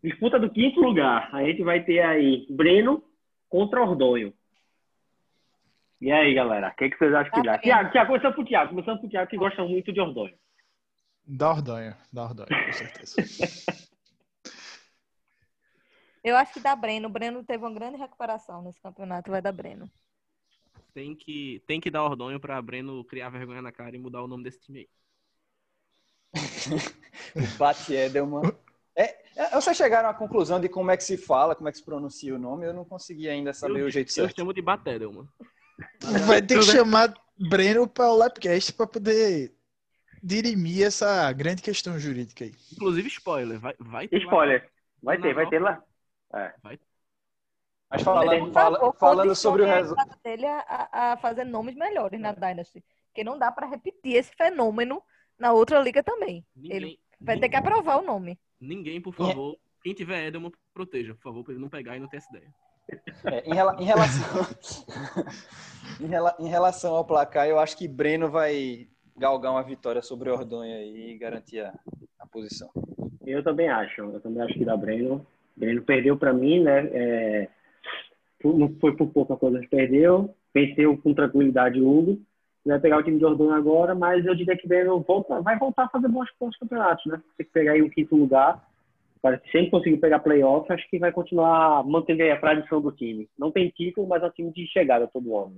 Disputa 0.02 0.38
do 0.38 0.48
quinto 0.48 0.80
lugar. 0.80 1.28
A 1.34 1.44
gente 1.44 1.62
vai 1.62 1.84
ter 1.84 2.00
aí 2.00 2.46
Breno 2.48 3.02
contra 3.50 3.82
Ordonho. 3.82 4.32
E 6.00 6.12
aí, 6.12 6.34
galera? 6.34 6.68
O 6.68 6.76
que, 6.76 6.90
que 6.90 6.98
vocês 6.98 7.14
acham 7.14 7.32
que 7.32 7.42
Tá 7.42 7.52
dá? 7.52 7.58
Tiago, 7.58 7.90
Tiago, 7.90 8.08
começando 8.08 8.34
pro 8.34 8.44
Tiago. 8.44 8.70
Começando 8.70 9.00
pro 9.00 9.08
Tiago, 9.08 9.30
que 9.30 9.36
gosta 9.36 9.64
muito 9.64 9.92
de 9.92 10.00
Ordonho. 10.00 10.36
Da 11.26 11.50
Ordanha, 11.50 11.96
da 12.12 12.24
Ordanha, 12.24 12.66
com 12.66 12.72
certeza. 12.72 13.16
Eu 16.22 16.36
acho 16.36 16.52
que 16.54 16.60
dá 16.60 16.76
Breno. 16.76 17.08
O 17.08 17.10
Breno 17.10 17.44
teve 17.44 17.64
uma 17.64 17.72
grande 17.72 17.96
recuperação 17.96 18.62
nesse 18.62 18.80
campeonato. 18.80 19.30
Vai 19.30 19.40
dar 19.40 19.52
Breno. 19.52 19.90
Tem 20.92 21.14
que, 21.14 21.62
tem 21.66 21.80
que 21.80 21.90
dar 21.90 22.02
ordonho 22.04 22.40
pra 22.40 22.60
Breno 22.60 23.04
criar 23.04 23.28
vergonha 23.28 23.62
na 23.62 23.72
cara 23.72 23.94
e 23.94 23.98
mudar 23.98 24.22
o 24.22 24.28
nome 24.28 24.44
desse 24.44 24.60
time 24.60 24.80
aí. 24.80 24.88
O 27.34 27.58
Pat 27.58 27.88
Edelman. 27.90 28.42
É, 28.94 29.14
é, 29.36 29.50
vocês 29.50 29.76
chegaram 29.76 30.08
à 30.08 30.14
conclusão 30.14 30.58
de 30.60 30.68
como 30.68 30.90
é 30.90 30.96
que 30.96 31.04
se 31.04 31.18
fala, 31.18 31.54
como 31.54 31.68
é 31.68 31.72
que 31.72 31.78
se 31.78 31.84
pronuncia 31.84 32.34
o 32.34 32.38
nome? 32.38 32.66
Eu 32.66 32.72
não 32.72 32.84
consegui 32.84 33.28
ainda 33.28 33.52
saber 33.52 33.80
eu, 33.80 33.86
o 33.86 33.90
jeito 33.90 34.08
eu 34.08 34.12
certo. 34.12 34.36
chamo 34.36 34.54
de 34.54 34.62
Batédel, 34.62 35.12
mano. 35.12 35.28
Vai 36.26 36.40
ter 36.42 36.58
que 36.58 36.64
chamar 36.64 37.12
Breno 37.38 37.86
para 37.88 38.10
o 38.10 38.16
Lapcast 38.16 38.72
para 38.72 38.86
poder 38.86 39.52
dirimir 40.22 40.84
essa 40.86 41.30
grande 41.32 41.62
questão 41.62 41.98
jurídica 41.98 42.44
aí. 42.44 42.54
Inclusive, 42.72 43.08
spoiler. 43.08 43.58
Vai, 43.60 43.74
vai 43.78 44.08
ter 44.08 44.16
lá- 44.18 44.22
Spoiler. 44.24 44.70
Vai 45.02 45.20
ter, 45.20 45.34
vai 45.34 45.48
ter 45.48 45.60
lá. 45.60 45.82
Mas 47.88 48.02
falando, 48.02 48.52
fala- 48.52 48.92
falando 48.94 49.34
sobre 49.36 49.62
o 49.62 49.66
resultado. 49.66 50.18
dele 50.24 50.44
a, 50.46 50.88
a- 51.12 51.16
fazer 51.18 51.44
nomes 51.44 51.76
melhores 51.76 52.20
na 52.20 52.32
Dynasty. 52.32 52.82
Porque 53.08 53.22
não 53.22 53.38
dá 53.38 53.52
pra 53.52 53.66
repetir 53.68 54.14
esse 54.16 54.34
fenômeno 54.36 55.00
na 55.38 55.52
outra 55.52 55.78
liga 55.80 56.02
também. 56.02 56.44
Ninguém, 56.54 56.76
Ele 56.76 57.00
vai 57.20 57.38
ter 57.38 57.48
que 57.48 57.56
aprovar 57.56 57.98
o 57.98 58.02
nome. 58.04 58.38
ninguém, 58.60 59.00
por 59.00 59.14
favor. 59.14 59.56
Quem 59.82 59.94
tiver 59.94 60.26
Edelman, 60.26 60.50
proteja, 60.74 61.14
por 61.14 61.22
favor, 61.22 61.44
pra 61.44 61.52
ele 61.52 61.62
não 61.62 61.68
pegar 61.68 61.96
e 61.96 62.00
não 62.00 62.08
ter 62.08 62.16
essa 62.16 62.28
ideia. 62.36 62.52
É, 63.24 63.48
em, 63.48 63.54
rela- 63.54 63.76
em 63.80 63.84
relação, 63.84 64.46
em, 66.00 66.06
rela- 66.06 66.36
em 66.38 66.48
relação 66.48 66.94
ao 66.94 67.04
placar, 67.04 67.48
eu 67.48 67.58
acho 67.58 67.76
que 67.76 67.88
Breno 67.88 68.30
vai 68.30 68.86
galgar 69.16 69.52
uma 69.52 69.62
vitória 69.62 70.02
sobre 70.02 70.30
Ordonha 70.30 70.82
e 70.82 71.16
garantir 71.18 71.60
a, 71.60 71.74
a 72.20 72.26
posição. 72.26 72.70
Eu 73.24 73.42
também 73.42 73.68
acho. 73.68 74.00
Eu 74.02 74.20
também 74.20 74.42
acho 74.42 74.54
que 74.54 74.64
dá 74.64 74.76
Breno. 74.76 75.26
Breno 75.56 75.82
perdeu 75.82 76.16
para 76.16 76.32
mim, 76.32 76.62
né? 76.62 76.86
É, 76.92 77.48
não 78.44 78.72
foi 78.80 78.94
por 78.94 79.08
pouca 79.08 79.36
coisa 79.36 79.58
que 79.60 79.68
perdeu. 79.68 80.34
Venceu 80.54 80.96
com 80.98 81.12
tranquilidade 81.12 81.80
o 81.80 81.88
Hugo. 81.88 82.20
Vai 82.64 82.80
pegar 82.80 82.98
o 82.98 83.02
time 83.02 83.18
de 83.18 83.24
Ordonho 83.24 83.52
agora, 83.52 83.94
mas 83.94 84.24
eu 84.26 84.34
diria 84.34 84.56
que 84.56 84.66
Breno 84.66 85.00
volta, 85.00 85.40
vai 85.40 85.56
voltar 85.58 85.84
a 85.84 85.88
fazer 85.88 86.08
bons, 86.08 86.28
bons 86.38 86.56
campeonatos, 86.58 87.06
né? 87.06 87.22
Tem 87.36 87.46
que 87.46 87.52
pegar 87.52 87.72
aí 87.72 87.82
o 87.82 87.90
quinto 87.90 88.16
lugar. 88.16 88.65
Que 89.38 89.50
sempre 89.50 89.70
conseguiu 89.70 89.98
pegar 89.98 90.20
playoff, 90.20 90.70
acho 90.72 90.88
que 90.88 90.98
vai 90.98 91.12
continuar 91.12 91.84
mantendo 91.84 92.22
aí 92.22 92.30
a 92.30 92.40
tradição 92.40 92.80
do 92.80 92.92
time. 92.92 93.28
Não 93.38 93.50
tem 93.50 93.68
título, 93.70 94.06
mas 94.06 94.22
é 94.22 94.26
um 94.26 94.30
time 94.30 94.52
de 94.52 94.66
chegada 94.66 95.08
todo 95.12 95.36
ano. 95.36 95.56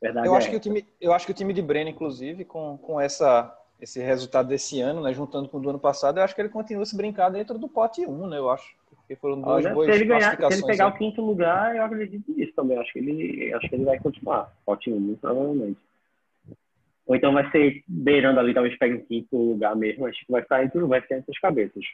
Verdade 0.00 0.26
Eu 0.26 0.34
é 0.34 0.38
acho 0.38 0.50
que 0.50 0.56
o 0.56 0.60
time, 0.60 0.84
eu 1.00 1.12
acho 1.12 1.26
que 1.26 1.32
o 1.32 1.34
time 1.34 1.52
de 1.52 1.60
Breno, 1.60 1.90
inclusive, 1.90 2.44
com, 2.44 2.78
com 2.78 3.00
essa, 3.00 3.54
esse 3.80 4.00
resultado 4.00 4.48
desse 4.48 4.80
ano, 4.80 5.02
né, 5.02 5.12
juntando 5.12 5.48
com 5.48 5.58
o 5.58 5.60
do 5.60 5.70
ano 5.70 5.78
passado, 5.78 6.18
eu 6.18 6.24
acho 6.24 6.34
que 6.34 6.40
ele 6.40 6.48
continua 6.48 6.86
se 6.86 6.96
brincar 6.96 7.28
dentro 7.28 7.58
do 7.58 7.68
pote 7.68 8.06
1, 8.06 8.28
né? 8.28 8.38
Eu 8.38 8.50
acho. 8.50 8.74
Porque 9.10 9.16
foram 9.16 9.40
duas 9.40 9.64
Olha, 9.64 9.74
boas 9.74 9.86
se 9.86 9.92
ele 9.92 10.04
ganhar, 10.04 10.36
se 10.36 10.58
ele 10.58 10.66
pegar 10.66 10.88
né? 10.88 10.94
o 10.94 10.98
quinto 10.98 11.20
lugar, 11.20 11.76
eu 11.76 11.84
acredito 11.84 12.32
nisso 12.32 12.52
também. 12.54 12.78
Acho 12.78 12.92
que 12.92 12.98
ele, 13.00 13.52
acho 13.52 13.68
que 13.68 13.74
ele 13.74 13.84
vai 13.84 13.98
continuar. 13.98 14.52
Pote 14.64 14.90
1, 14.90 15.00
muito 15.00 15.20
provavelmente. 15.20 15.80
Ou 17.06 17.16
então 17.16 17.32
vai 17.32 17.50
ser 17.50 17.82
beirando 17.88 18.38
ali, 18.38 18.54
talvez 18.54 18.78
pegue 18.78 18.94
o 18.94 19.04
quinto 19.04 19.36
lugar 19.36 19.74
mesmo. 19.74 20.06
Acho 20.06 20.24
que 20.24 20.30
vai 20.30 20.42
ficar 20.42 20.64
entre, 20.64 20.80
vai 20.82 21.00
ficar 21.00 21.18
entre 21.18 21.32
as 21.32 21.40
cabeças. 21.40 21.84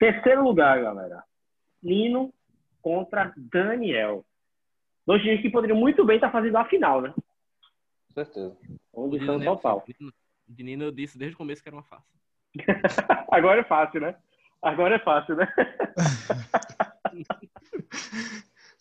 Terceiro 0.00 0.42
lugar, 0.42 0.80
galera. 0.82 1.22
Nino 1.82 2.32
contra 2.82 3.32
Daniel. 3.36 4.24
Dois 5.06 5.22
times 5.22 5.42
que 5.42 5.50
poderiam 5.50 5.78
muito 5.78 6.04
bem 6.04 6.16
estar 6.16 6.32
fazendo 6.32 6.56
a 6.56 6.64
final, 6.64 7.00
né? 7.02 7.12
Com 7.14 8.14
certeza. 8.14 8.56
Onde 8.92 9.18
O 9.18 9.26
são 9.26 9.38
Nino- 9.38 9.54
total. 9.56 9.84
O 10.48 10.62
Nino 10.62 10.84
eu 10.84 10.90
disse 10.90 11.16
desde 11.18 11.34
o 11.34 11.38
começo 11.38 11.62
que 11.62 11.68
era 11.68 11.76
uma 11.76 11.84
farsa. 11.84 12.06
Agora 13.30 13.60
é 13.60 13.64
fácil, 13.64 14.00
né? 14.00 14.16
Agora 14.62 14.96
é 14.96 14.98
fácil, 14.98 15.36
né? 15.36 15.46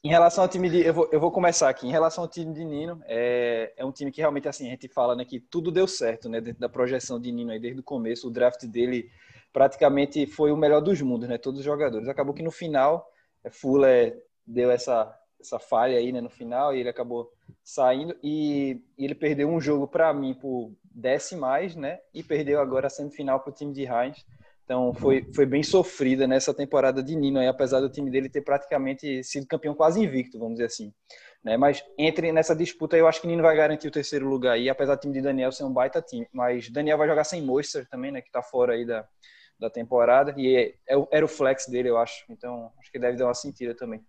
Em 0.02 0.08
relação 0.10 0.46
ao 0.46 0.50
time 0.50 0.70
de. 0.70 0.80
Eu 0.86 0.94
vou, 0.94 1.10
eu 1.12 1.20
vou 1.20 1.30
começar 1.32 1.68
aqui. 1.68 1.86
Em 1.86 1.92
relação 1.92 2.24
ao 2.24 2.30
time 2.30 2.54
de 2.54 2.64
Nino, 2.64 3.02
é, 3.06 3.74
é 3.76 3.84
um 3.84 3.92
time 3.92 4.10
que 4.12 4.22
realmente, 4.22 4.48
assim, 4.48 4.68
a 4.68 4.70
gente 4.72 4.88
fala 4.88 5.14
né, 5.14 5.26
que 5.26 5.42
tudo 5.42 5.72
deu 5.74 5.86
certo, 5.88 6.30
né? 6.30 6.40
Dentro 6.40 6.62
da 6.62 6.70
projeção 6.70 7.20
de 7.20 7.30
Nino 7.34 7.52
aí 7.52 7.60
desde 7.60 7.82
o 7.82 7.84
começo. 7.84 8.28
O 8.28 8.32
draft 8.32 8.64
dele 8.66 9.12
praticamente 9.52 10.26
foi 10.26 10.52
o 10.52 10.58
melhor 10.58 10.82
dos 10.82 11.02
mundos, 11.02 11.28
né? 11.28 11.38
Todos 11.38 11.60
os 11.60 11.66
jogadores. 11.66 12.08
Acabou 12.08 12.34
que 12.34 12.44
no 12.44 12.52
final, 12.52 13.08
é, 13.44 13.50
Fuller 13.50 14.18
deu 14.46 14.72
essa, 14.72 15.14
essa 15.40 15.60
falha 15.60 15.98
aí, 15.98 16.12
né? 16.12 16.22
No 16.22 16.30
final, 16.30 16.76
e 16.76 16.80
ele 16.80 16.90
acabou 16.90 17.32
saindo. 17.64 18.16
E, 18.24 18.82
e 18.98 19.06
ele 19.06 19.16
perdeu 19.16 19.50
um 19.50 19.60
jogo 19.60 19.88
para 19.88 20.14
mim 20.14 20.34
por 20.34 20.72
decimais, 20.84 21.76
né? 21.76 22.00
E 22.14 22.24
perdeu 22.24 22.60
agora 22.60 22.88
a 22.88 22.90
semifinal 22.90 23.40
para 23.40 23.52
o 23.52 23.54
time 23.54 23.74
de 23.74 23.84
Heinz. 23.84 24.26
Então 24.70 24.94
foi, 24.94 25.26
foi 25.34 25.48
bem 25.48 25.64
sofrida 25.64 26.28
nessa 26.28 26.54
temporada 26.54 27.02
de 27.02 27.16
Nino, 27.16 27.40
aí, 27.40 27.48
apesar 27.48 27.80
do 27.80 27.90
time 27.90 28.12
dele 28.12 28.30
ter 28.30 28.42
praticamente 28.42 29.24
sido 29.24 29.48
campeão 29.48 29.74
quase 29.74 30.00
invicto, 30.00 30.38
vamos 30.38 30.54
dizer 30.54 30.66
assim. 30.66 30.94
Né? 31.44 31.58
Mas 31.58 31.84
entre 31.98 32.32
nessa 32.32 32.56
disputa, 32.56 32.96
eu 32.96 33.08
acho 33.08 33.20
que 33.20 33.26
Nino 33.26 33.42
vai 33.42 33.56
garantir 33.56 33.88
o 33.88 33.92
terceiro 33.92 34.30
lugar 34.30 34.54
aí, 34.54 34.70
apesar 34.70 34.94
do 34.94 35.02
time 35.02 35.14
de 35.16 35.22
Daniel 35.22 35.52
ser 35.52 35.64
um 35.64 35.74
baita 35.74 36.04
time. 36.04 36.28
Mas 36.32 36.70
Daniel 36.70 37.00
vai 37.00 37.08
jogar 37.08 37.24
sem 37.24 37.42
Moister 37.42 37.88
também, 37.90 38.12
né? 38.12 38.22
Que 38.22 38.30
tá 38.30 38.44
fora 38.44 38.74
aí 38.74 38.86
da, 38.86 39.08
da 39.60 39.70
temporada. 39.70 40.34
E 40.38 40.56
é, 40.56 40.96
é, 40.96 41.08
era 41.12 41.26
o 41.26 41.30
flex 41.30 41.68
dele, 41.68 41.90
eu 41.90 41.98
acho. 41.98 42.26
Então, 42.30 42.72
acho 42.80 42.92
que 42.92 43.00
deve 43.00 43.18
dar 43.18 43.26
uma 43.26 43.34
sentida 43.34 43.76
também. 43.76 44.02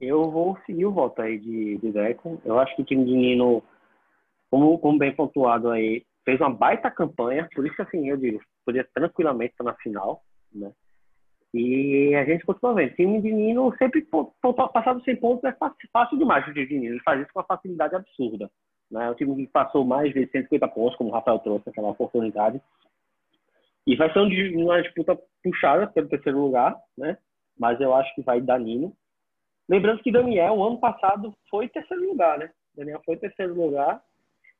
Eu 0.00 0.30
vou 0.30 0.56
seguir 0.64 0.86
o 0.86 0.92
voto 0.92 1.20
aí 1.20 1.38
de, 1.38 1.76
de 1.78 1.92
Deco. 1.92 2.40
Eu 2.44 2.58
acho 2.58 2.74
que 2.76 2.82
o 2.82 2.84
time 2.84 3.04
de 3.04 3.14
Nino, 3.14 3.62
como, 4.50 4.78
como 4.78 4.98
bem 4.98 5.14
pontuado 5.14 5.70
aí, 5.70 6.04
fez 6.24 6.40
uma 6.40 6.50
baita 6.50 6.90
campanha. 6.90 7.48
Por 7.54 7.66
isso, 7.66 7.80
assim, 7.82 8.08
eu 8.08 8.16
digo, 8.16 8.40
podia 8.64 8.86
tranquilamente 8.94 9.52
estar 9.52 9.64
na 9.64 9.74
final, 9.74 10.22
né? 10.52 10.72
E 11.52 12.14
a 12.14 12.24
gente 12.24 12.44
continua 12.44 12.74
vendo. 12.74 12.92
O 12.92 12.94
time 12.94 13.22
de 13.22 13.32
Nino 13.32 13.74
sempre 13.78 14.06
passado 14.72 15.02
100 15.02 15.16
pontos 15.16 15.44
é 15.44 15.52
fácil, 15.52 15.76
fácil 15.92 16.18
demais 16.18 16.46
o 16.46 16.52
time 16.52 16.66
de 16.66 16.78
Nino. 16.78 16.94
Ele 16.94 17.02
faz 17.02 17.20
isso 17.20 17.32
com 17.32 17.40
uma 17.40 17.46
facilidade 17.46 17.96
absurda. 17.96 18.50
Né? 18.90 19.10
O 19.10 19.14
time 19.14 19.34
que 19.34 19.46
passou 19.50 19.84
mais 19.84 20.12
de 20.12 20.26
150 20.26 20.68
pontos, 20.68 20.96
como 20.96 21.10
o 21.10 21.12
Rafael 21.12 21.38
trouxe 21.38 21.68
aquela 21.68 21.88
oportunidade. 21.88 22.60
E 23.88 23.96
vai 23.96 24.12
ser 24.12 24.18
uma 24.20 24.82
disputa 24.82 25.18
puxada 25.42 25.86
pelo 25.86 26.08
terceiro 26.08 26.38
lugar, 26.38 26.76
né? 26.96 27.16
Mas 27.58 27.80
eu 27.80 27.94
acho 27.94 28.14
que 28.14 28.22
vai 28.22 28.40
dar 28.40 28.60
Nino. 28.60 28.94
Lembrando 29.68 30.02
que 30.02 30.12
Daniel, 30.12 30.62
ano 30.62 30.78
passado, 30.78 31.34
foi 31.50 31.68
terceiro 31.68 32.08
lugar, 32.08 32.38
né? 32.38 32.50
Daniel 32.74 33.02
foi 33.04 33.16
terceiro 33.16 33.54
lugar 33.54 34.02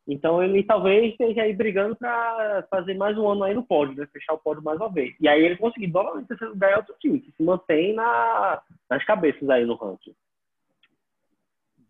então 0.09 0.43
ele 0.43 0.65
talvez 0.65 1.13
esteja 1.13 1.43
aí 1.43 1.55
brigando 1.55 1.95
para 1.95 2.67
fazer 2.71 2.95
mais 2.95 3.17
um 3.19 3.29
ano 3.29 3.45
aí 3.45 3.53
no 3.53 3.63
pódio, 3.63 3.95
né? 3.95 4.09
Fechar 4.11 4.33
o 4.33 4.39
pódio 4.39 4.63
mais 4.63 4.81
uma 4.81 4.91
vez. 4.91 5.15
E 5.21 5.29
aí 5.29 5.45
ele 5.45 5.59
conseguir 5.59 5.89
novamente 5.89 6.29
terceiro 6.29 6.55
lugar 6.55 6.73
é 6.73 6.77
outro 6.79 6.97
time, 6.99 7.21
que 7.21 7.31
se 7.31 7.43
mantém 7.43 7.95
na, 7.95 8.63
nas 8.89 9.05
cabeças 9.05 9.47
aí 9.51 9.67
no 9.67 9.75
ranking. 9.75 10.15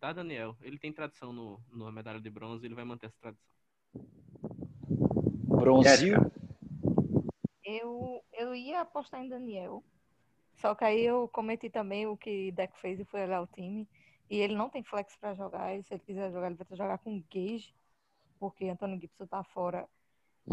Tá, 0.01 0.13
Daniel. 0.13 0.57
Ele 0.61 0.79
tem 0.79 0.93
tradição 0.93 1.33
no, 1.33 1.61
no 1.73 1.93
medalha 1.93 2.21
de 2.21 2.29
bronze, 2.29 2.67
ele 2.67 2.75
vai 2.75 2.85
manter 2.85 3.07
essa 3.07 3.17
tradição. 3.21 3.47
Bronze? 5.45 6.13
Eu, 7.69 8.25
eu 8.33 8.55
ia 8.55 8.81
apostar 8.81 9.23
em 9.23 9.29
Daniel. 9.29 9.85
Só 10.55 10.75
que 10.75 10.85
aí 10.85 11.05
eu 11.05 11.29
cometi 11.29 11.69
também 11.69 12.07
o 12.07 12.17
que 12.17 12.51
Deco 12.53 12.77
fez 12.79 12.99
e 12.99 13.05
foi 13.05 13.23
olhar 13.23 13.43
o 13.43 13.47
time. 13.47 13.87
E 14.31 14.39
ele 14.39 14.55
não 14.55 14.69
tem 14.69 14.83
flex 14.83 15.17
para 15.17 15.35
jogar. 15.35 15.75
E 15.75 15.83
se 15.83 15.95
ele 15.95 16.03
quiser 16.05 16.33
jogar, 16.33 16.47
ele 16.47 16.57
vai 16.57 16.77
jogar 16.77 16.99
com 16.99 17.23
Gage 17.33 17.75
porque 18.39 18.69
Antônio 18.69 19.01
Gibson 19.01 19.27
tá 19.27 19.43
fora 19.43 19.87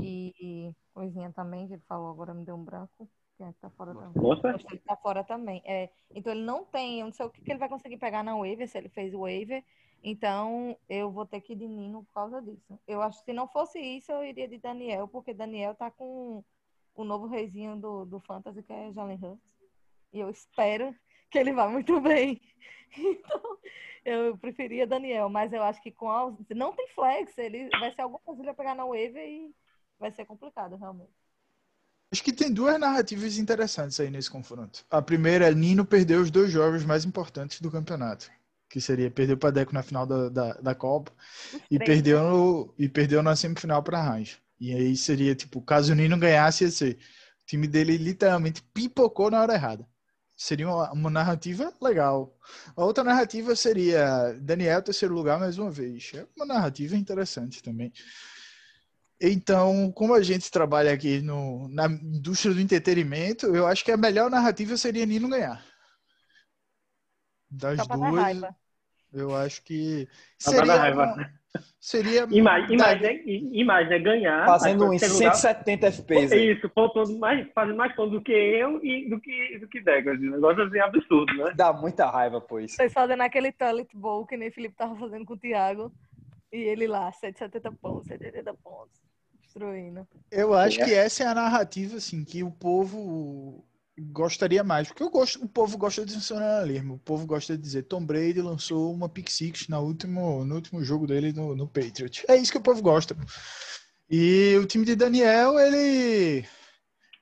e, 0.02 0.34
e 0.40 0.76
coisinha 0.94 1.32
também, 1.32 1.68
que 1.68 1.74
ele 1.74 1.84
falou 1.88 2.10
agora, 2.10 2.34
me 2.34 2.44
deu 2.44 2.56
um 2.56 2.64
branco. 2.64 3.08
Quem 3.38 3.48
é 3.48 3.54
que 3.54 3.60
tá 3.60 3.70
fora 3.70 3.94
também? 3.94 4.24
Nossa. 4.24 4.48
Ele 4.50 4.80
tá 4.80 4.96
fora 4.96 5.24
também. 5.24 5.62
É, 5.66 5.90
então 6.14 6.34
ele 6.34 6.44
não 6.44 6.66
tem, 6.66 7.00
eu 7.00 7.06
não 7.06 7.14
sei 7.14 7.26
o 7.26 7.30
que, 7.30 7.42
que 7.42 7.52
ele 7.52 7.60
vai 7.60 7.70
conseguir 7.70 7.98
pegar 7.98 8.24
na 8.24 8.36
waiver, 8.36 8.68
se 8.68 8.78
ele 8.78 8.90
fez 8.90 9.14
o 9.14 9.22
waiver. 9.22 9.64
Então 10.04 10.78
eu 10.90 11.12
vou 11.12 11.26
ter 11.26 11.42
que 11.42 11.54
ir 11.54 11.58
de 11.58 11.68
Nino 11.68 12.04
por 12.04 12.14
causa 12.14 12.42
disso. 12.42 12.80
Eu 12.88 13.02
acho 13.02 13.20
que 13.20 13.26
se 13.26 13.34
não 13.34 13.48
fosse 13.48 13.80
isso, 13.80 14.12
eu 14.12 14.24
iria 14.24 14.48
de 14.48 14.58
Daniel, 14.58 15.08
porque 15.08 15.34
Daniel 15.34 15.76
tá 15.76 15.92
com 15.92 16.44
o 16.96 17.04
novo 17.04 17.28
reizinho 17.28 17.76
do, 17.76 18.06
do 18.06 18.20
Fantasy, 18.22 18.64
que 18.64 18.74
é 18.74 18.92
Jalen 18.94 19.20
Hurts. 19.22 19.44
E 20.14 20.20
eu 20.20 20.30
espero 20.30 20.96
que 21.30 21.38
ele 21.38 21.54
vá 21.54 21.68
muito 21.68 22.00
bem. 22.02 22.42
Então, 22.98 23.58
eu 24.06 24.38
preferia 24.38 24.88
Daniel, 24.88 25.30
mas 25.30 25.52
eu 25.52 25.62
acho 25.64 25.82
que 25.82 25.92
com 25.92 26.10
a... 26.10 26.34
não 26.56 26.74
tem 26.74 26.88
flex, 26.90 27.38
ele 27.38 27.70
vai 27.80 27.94
ser 27.94 28.02
alguma 28.02 28.20
coisa 28.20 28.54
pegar 28.54 28.76
na 28.76 28.86
wave 28.86 29.20
e 29.20 29.56
vai 30.00 30.12
ser 30.12 30.26
complicado, 30.26 30.78
realmente. 30.78 31.12
Acho 32.12 32.24
que 32.24 32.32
tem 32.32 32.54
duas 32.54 32.80
narrativas 32.80 33.38
interessantes 33.38 34.00
aí 34.00 34.10
nesse 34.10 34.32
confronto. 34.32 34.86
A 34.90 35.02
primeira 35.02 35.50
é 35.50 35.54
Nino 35.54 35.84
perdeu 35.84 36.22
os 36.22 36.32
dois 36.32 36.52
jogos 36.52 36.86
mais 36.86 37.04
importantes 37.04 37.60
do 37.60 37.72
campeonato, 37.72 38.32
que 38.70 38.80
seria 38.80 39.12
perder 39.12 39.38
para 39.38 39.52
Deco 39.52 39.74
na 39.74 39.84
final 39.84 40.06
da, 40.06 40.30
da, 40.30 40.54
da 40.54 40.76
Copa 40.76 41.12
e 41.70 41.78
perdeu, 41.78 42.24
no, 42.24 42.74
e 42.78 42.88
perdeu 42.88 43.22
na 43.22 43.36
semifinal 43.36 43.84
para 43.84 44.02
Rãs. 44.02 44.40
E 44.60 44.74
aí 44.74 44.96
seria 44.96 45.36
tipo, 45.36 45.62
caso 45.62 45.92
o 45.92 45.96
Nino 45.96 46.18
ganhasse, 46.18 46.64
ia 46.64 46.72
ser, 46.72 46.94
o 46.96 47.46
time 47.46 47.68
dele 47.68 47.98
literalmente 47.98 48.62
pipocou 48.74 49.30
na 49.30 49.42
hora 49.42 49.54
errada 49.54 49.88
seria 50.36 50.68
uma, 50.68 50.92
uma, 50.92 51.10
narrativa 51.10 51.74
legal. 51.82 52.38
A 52.76 52.84
outra 52.84 53.04
narrativa 53.04 53.56
seria 53.56 54.34
Daniel 54.42 54.82
terceiro 54.82 55.14
lugar 55.14 55.40
mais 55.40 55.58
uma 55.58 55.72
vez. 55.72 56.12
É 56.14 56.28
uma 56.36 56.46
narrativa 56.46 56.96
interessante 56.96 57.64
também. 57.64 57.92
Então, 59.20 59.92
como 59.94 60.14
a 60.14 60.22
gente 60.22 60.52
trabalha 60.52 60.94
aqui 60.94 61.22
no, 61.22 61.70
na 61.70 61.86
indústria 61.86 62.54
do 62.54 62.60
entretenimento, 62.60 63.46
eu 63.56 63.66
acho 63.66 63.84
que 63.84 63.92
a 63.92 63.98
melhor 63.98 64.30
narrativa 64.30 64.76
seria 64.76 65.06
Nino 65.06 65.30
ganhar. 65.30 65.66
Das 67.50 67.88
duas, 67.88 68.54
eu 69.14 69.34
acho 69.34 69.64
que 69.64 70.10
seria 70.38 70.94
uma, 70.94 71.34
seria 71.80 72.28
imagem, 72.30 72.74
imagem, 72.74 73.24
imagem 73.54 74.04
ganhar 74.04 74.46
fazendo 74.46 74.90
uns 74.90 75.02
170 75.02 75.88
FPS 75.88 76.36
isso 76.36 76.70
pontuando 76.70 77.18
mais 77.18 77.48
fazendo 77.54 77.78
mais 77.78 77.96
pontos 77.96 78.14
do 78.14 78.22
que 78.22 78.32
eu 78.32 78.84
e 78.84 79.10
do 79.10 79.20
que 79.20 79.60
do 79.60 79.68
que 79.68 79.82
Degas 79.82 80.20
um 80.20 80.32
negócio 80.32 80.64
assim 80.64 80.80
absurdo 80.80 81.34
né? 81.34 81.54
Dá 81.56 81.72
muita 81.74 82.10
raiva 82.10 82.42
pois. 82.42 82.72
Vocês 82.72 82.92
fazendo 82.92 83.22
aquele 83.22 83.52
talent 83.52 83.90
bowl 83.94 84.26
que 84.26 84.38
nem 84.38 84.52
Felipe 84.52 84.76
tava 84.76 84.96
fazendo 84.96 85.26
com 85.26 85.34
o 85.34 85.38
Thiago 85.38 85.92
e 86.52 86.58
ele 86.58 86.88
lá 86.88 87.12
170 87.12 87.72
pontos 87.74 88.08
180 88.08 88.54
pontos 88.56 89.06
destruindo. 89.42 90.08
Eu 90.32 90.54
acho 90.54 90.82
é. 90.82 90.86
que 90.86 90.94
essa 90.94 91.24
é 91.24 91.28
a 91.28 91.36
narrativa 91.36 91.98
assim 91.98 92.24
que 92.24 92.44
o 92.44 92.52
povo 92.52 93.64
gostaria 93.98 94.64
mais, 94.64 94.88
porque 94.88 95.04
eu 95.04 95.10
gosto, 95.10 95.44
o 95.44 95.48
povo 95.48 95.78
gosta 95.78 96.06
de 96.06 96.12
sensacionalismo, 96.12 96.96
o 96.96 97.00
povo 97.00 97.26
gosta 97.26 97.56
de 97.56 97.64
dizer 97.64 97.84
Tom 97.84 98.06
Brady 98.06 98.42
lançou 98.42 98.94
uma 98.94 99.08
pick 99.08 99.30
six 99.30 99.68
no 99.68 99.80
último, 99.80 100.44
no 100.44 100.56
último 100.56 100.84
jogo 100.84 101.08
dele 101.08 101.32
no, 101.32 101.56
no 101.56 101.68
Patriot. 101.68 102.26
É 102.28 102.36
isso 102.36 102.52
que 102.52 102.58
o 102.58 102.64
povo 102.64 102.82
gosta. 102.82 103.16
E 104.10 104.56
o 104.58 104.66
time 104.66 104.86
de 104.86 104.96
Daniel, 104.96 105.58
ele 105.60 106.46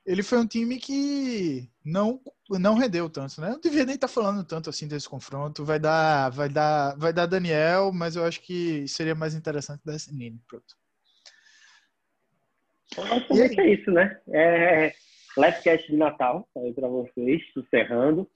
ele 0.06 0.22
foi 0.22 0.38
um 0.38 0.46
time 0.46 0.78
que 0.78 1.68
não 1.84 2.20
não 2.50 2.74
rendeu 2.74 3.08
tanto, 3.08 3.40
né? 3.40 3.50
Não 3.50 3.60
devia 3.60 3.86
nem 3.86 3.94
estar 3.94 4.08
tá 4.08 4.12
falando 4.12 4.44
tanto 4.44 4.68
assim 4.68 4.86
desse 4.86 5.08
confronto. 5.08 5.64
Vai 5.64 5.78
dar 5.78 6.28
vai 6.30 6.48
dar 6.48 6.96
vai 6.96 7.12
dar 7.12 7.26
Daniel, 7.26 7.92
mas 7.92 8.16
eu 8.16 8.24
acho 8.24 8.40
que 8.42 8.86
seria 8.88 9.14
mais 9.14 9.34
interessante 9.34 9.80
dar 9.84 9.96
Nini, 10.12 10.40
pronto. 10.46 10.76
E 13.32 13.40
é 13.40 13.74
isso, 13.74 13.90
né? 13.90 14.20
É, 14.28 14.94
Livecast 15.36 15.90
de 15.90 15.96
Natal 15.96 16.48
aí 16.56 16.72
para 16.72 16.88
vocês, 16.88 17.42
encerrando. 17.56 18.28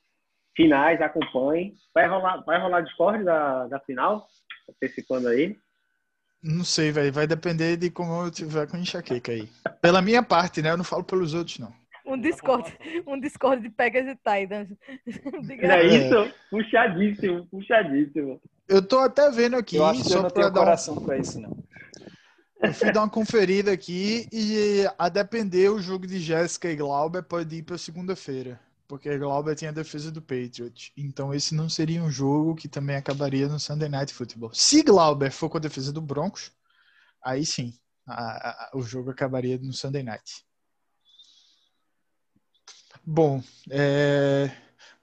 Finais, 0.57 1.01
acompanhem. 1.01 1.75
Vai 1.95 2.09
rolar, 2.09 2.43
vai 2.45 2.61
rolar 2.61 2.81
Discord 2.81 3.25
da, 3.25 3.67
da 3.69 3.81
final? 3.81 4.27
Antecipando 4.69 5.29
aí. 5.29 5.57
Não 6.43 6.65
sei, 6.65 6.91
velho. 6.91 7.13
Vai 7.13 7.27
depender 7.27 7.77
de 7.77 7.91
como 7.91 8.25
eu 8.25 8.31
tiver 8.31 8.69
com 8.69 8.77
enxaqueca 8.77 9.33
aí. 9.33 9.49
Pela 9.81 10.03
minha 10.03 10.23
parte, 10.23 10.63
né? 10.63 10.71
Eu 10.71 10.77
não 10.77 10.85
falo 10.85 11.05
pelos 11.05 11.35
outros, 11.35 11.59
não. 11.59 11.73
Um 12.05 12.19
Discord, 12.19 12.65
um 13.07 13.21
Discord 13.21 13.63
de 13.63 13.69
Pegas 13.69 14.07
e 14.07 14.15
Titans. 14.17 14.69
é 15.61 15.87
isso? 15.87 16.35
Puxadíssimo, 16.51 17.47
puxadíssimo. 17.49 18.41
Eu 18.67 18.87
tô 18.87 18.99
até 18.99 19.31
vendo 19.31 19.57
aqui. 19.57 19.77
Eu 19.77 19.85
acho 19.85 20.05
que 20.05 20.15
eu 20.15 20.23
não 20.23 20.31
tenho 20.31 20.51
dar 20.51 20.61
coração 20.61 20.97
um... 20.97 21.05
pra 21.05 21.19
isso, 21.19 21.39
não. 21.39 21.55
Eu 22.61 22.75
fui 22.75 22.93
dar 22.93 23.03
uma 23.03 23.11
conferida 23.11 23.73
aqui 23.73 24.29
e 24.33 24.85
a 24.99 25.09
depender 25.09 25.71
o 25.71 25.81
jogo 25.81 26.07
de 26.07 26.19
Jéssica 26.19 26.69
e 26.71 26.77
Glauber 26.77 27.23
pode 27.23 27.55
ir 27.55 27.63
para 27.63 27.79
segunda-feira, 27.79 28.61
porque 28.89 29.17
Glauber 29.17 29.55
tem 29.55 29.69
a 29.69 29.73
defesa 29.73 30.11
do 30.11 30.21
Patriot. 30.21 30.93
Então 30.97 31.33
esse 31.33 31.55
não 31.55 31.69
seria 31.69 32.03
um 32.03 32.11
jogo 32.11 32.57
que 32.57 32.69
também 32.69 32.97
acabaria 32.97 33.47
no 33.49 33.61
Sunday 33.61 33.89
Night 33.89 34.13
Football. 34.13 34.53
Se 34.53 34.83
Glauber 34.83 35.31
for 35.31 35.49
com 35.49 35.59
a 35.59 35.61
defesa 35.61 35.93
do 35.93 36.01
Broncos, 36.01 36.51
aí 37.23 37.47
sim, 37.47 37.73
a, 38.05 38.51
a, 38.51 38.71
o 38.75 38.83
jogo 38.83 39.11
acabaria 39.11 39.57
no 39.59 39.73
Sunday 39.73 40.03
Night. 40.03 40.45
Bom, 43.05 43.43
é... 43.71 44.51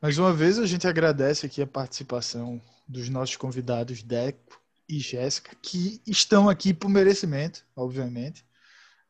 mais 0.02 0.18
uma 0.18 0.34
vez 0.34 0.60
a 0.60 0.66
gente 0.66 0.88
agradece 0.88 1.46
aqui 1.46 1.62
a 1.62 1.68
participação 1.68 2.62
dos 2.86 3.08
nossos 3.08 3.38
convidados 3.38 4.04
Deco, 4.04 4.62
e 4.88 5.00
Jéssica, 5.00 5.56
que 5.62 6.02
estão 6.06 6.48
aqui 6.50 6.74
por 6.74 6.90
merecimento, 6.90 7.66
obviamente. 7.76 8.46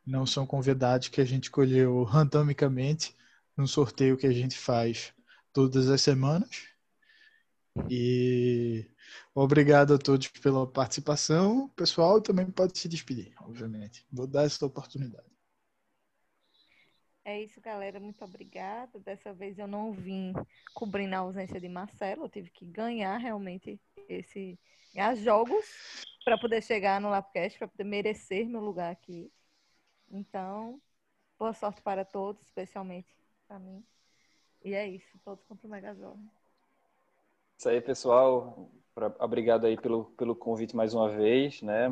Não 0.06 0.26
são 0.26 0.46
convidados 0.46 1.08
que 1.08 1.20
a 1.20 1.26
gente 1.26 1.46
escolheu 1.46 2.04
randomicamente 2.04 3.16
num 3.58 3.66
sorteio 3.68 4.18
que 4.18 4.28
a 4.28 4.32
gente 4.32 4.58
faz 4.58 5.14
todas 5.52 5.90
as 5.90 6.02
semanas. 6.02 6.68
E 7.90 8.86
obrigado 9.34 9.94
a 9.94 9.98
todos 9.98 10.28
pela 10.28 10.66
participação. 10.68 11.70
Pessoal 11.76 12.22
também 12.22 12.46
pode 12.46 12.78
se 12.78 12.88
despedir, 12.88 13.34
obviamente. 13.42 14.06
Vou 14.12 14.28
dar 14.28 14.44
essa 14.44 14.66
oportunidade. 14.66 15.35
É 17.26 17.42
isso, 17.42 17.60
galera. 17.60 18.00
Muito 18.00 18.24
obrigada. 18.24 19.00
Dessa 19.00 19.34
vez 19.34 19.58
eu 19.58 19.68
não 19.68 19.92
vim 19.92 20.32
cobrindo 20.76 21.16
a 21.16 21.20
ausência 21.20 21.60
de 21.60 21.68
Marcelo. 21.68 22.26
Eu 22.26 22.30
tive 22.30 22.52
que 22.52 22.66
ganhar 22.68 23.18
realmente 23.18 23.82
esse 24.08 24.60
jogos 25.18 26.06
para 26.24 26.38
poder 26.38 26.62
chegar 26.62 27.02
no 27.02 27.10
Lapcast, 27.10 27.58
para 27.58 27.68
poder 27.68 27.84
merecer 27.84 28.48
meu 28.48 28.62
lugar 28.62 28.92
aqui. 28.92 29.32
Então, 30.10 30.80
boa 31.38 31.52
sorte 31.52 31.82
para 31.82 32.06
todos, 32.06 32.42
especialmente 32.44 33.10
para 33.48 33.60
mim. 33.60 33.84
E 34.64 34.74
é 34.74 34.88
isso, 34.88 35.20
todos 35.24 35.44
contra 35.46 35.68
o 35.68 35.70
Megazord. 35.70 36.22
Isso 37.58 37.70
aí, 37.70 37.82
pessoal. 37.82 38.70
Obrigado 39.20 39.66
aí 39.66 39.76
pelo, 39.76 40.06
pelo 40.12 40.36
convite 40.36 40.76
mais 40.76 40.94
uma 40.94 41.10
vez, 41.10 41.62
né? 41.62 41.90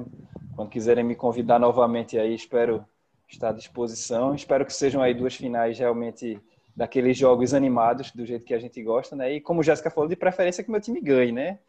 Quando 0.56 0.70
quiserem 0.70 1.04
me 1.04 1.16
convidar 1.16 1.60
novamente 1.60 2.18
aí, 2.18 2.34
espero 2.34 2.88
está 3.34 3.50
à 3.50 3.54
disposição. 3.54 4.34
Espero 4.34 4.66
que 4.66 4.74
sejam 4.74 5.02
aí 5.02 5.14
duas 5.14 5.36
finais 5.36 5.78
realmente 5.78 6.40
daqueles 6.76 7.18
jogos 7.18 7.54
animados, 7.54 8.12
do 8.12 8.26
jeito 8.26 8.46
que 8.46 8.54
a 8.54 8.60
gente 8.60 8.82
gosta, 8.82 9.16
né? 9.16 9.34
E 9.34 9.42
como 9.42 9.60
o 9.60 9.64
Jéssica 9.64 9.92
falou, 9.92 10.10
de 10.10 10.16
preferência 10.16 10.64
que 10.64 10.72
meu 10.72 10.82
time 10.82 11.00
ganhe, 11.00 11.32
né? 11.32 11.60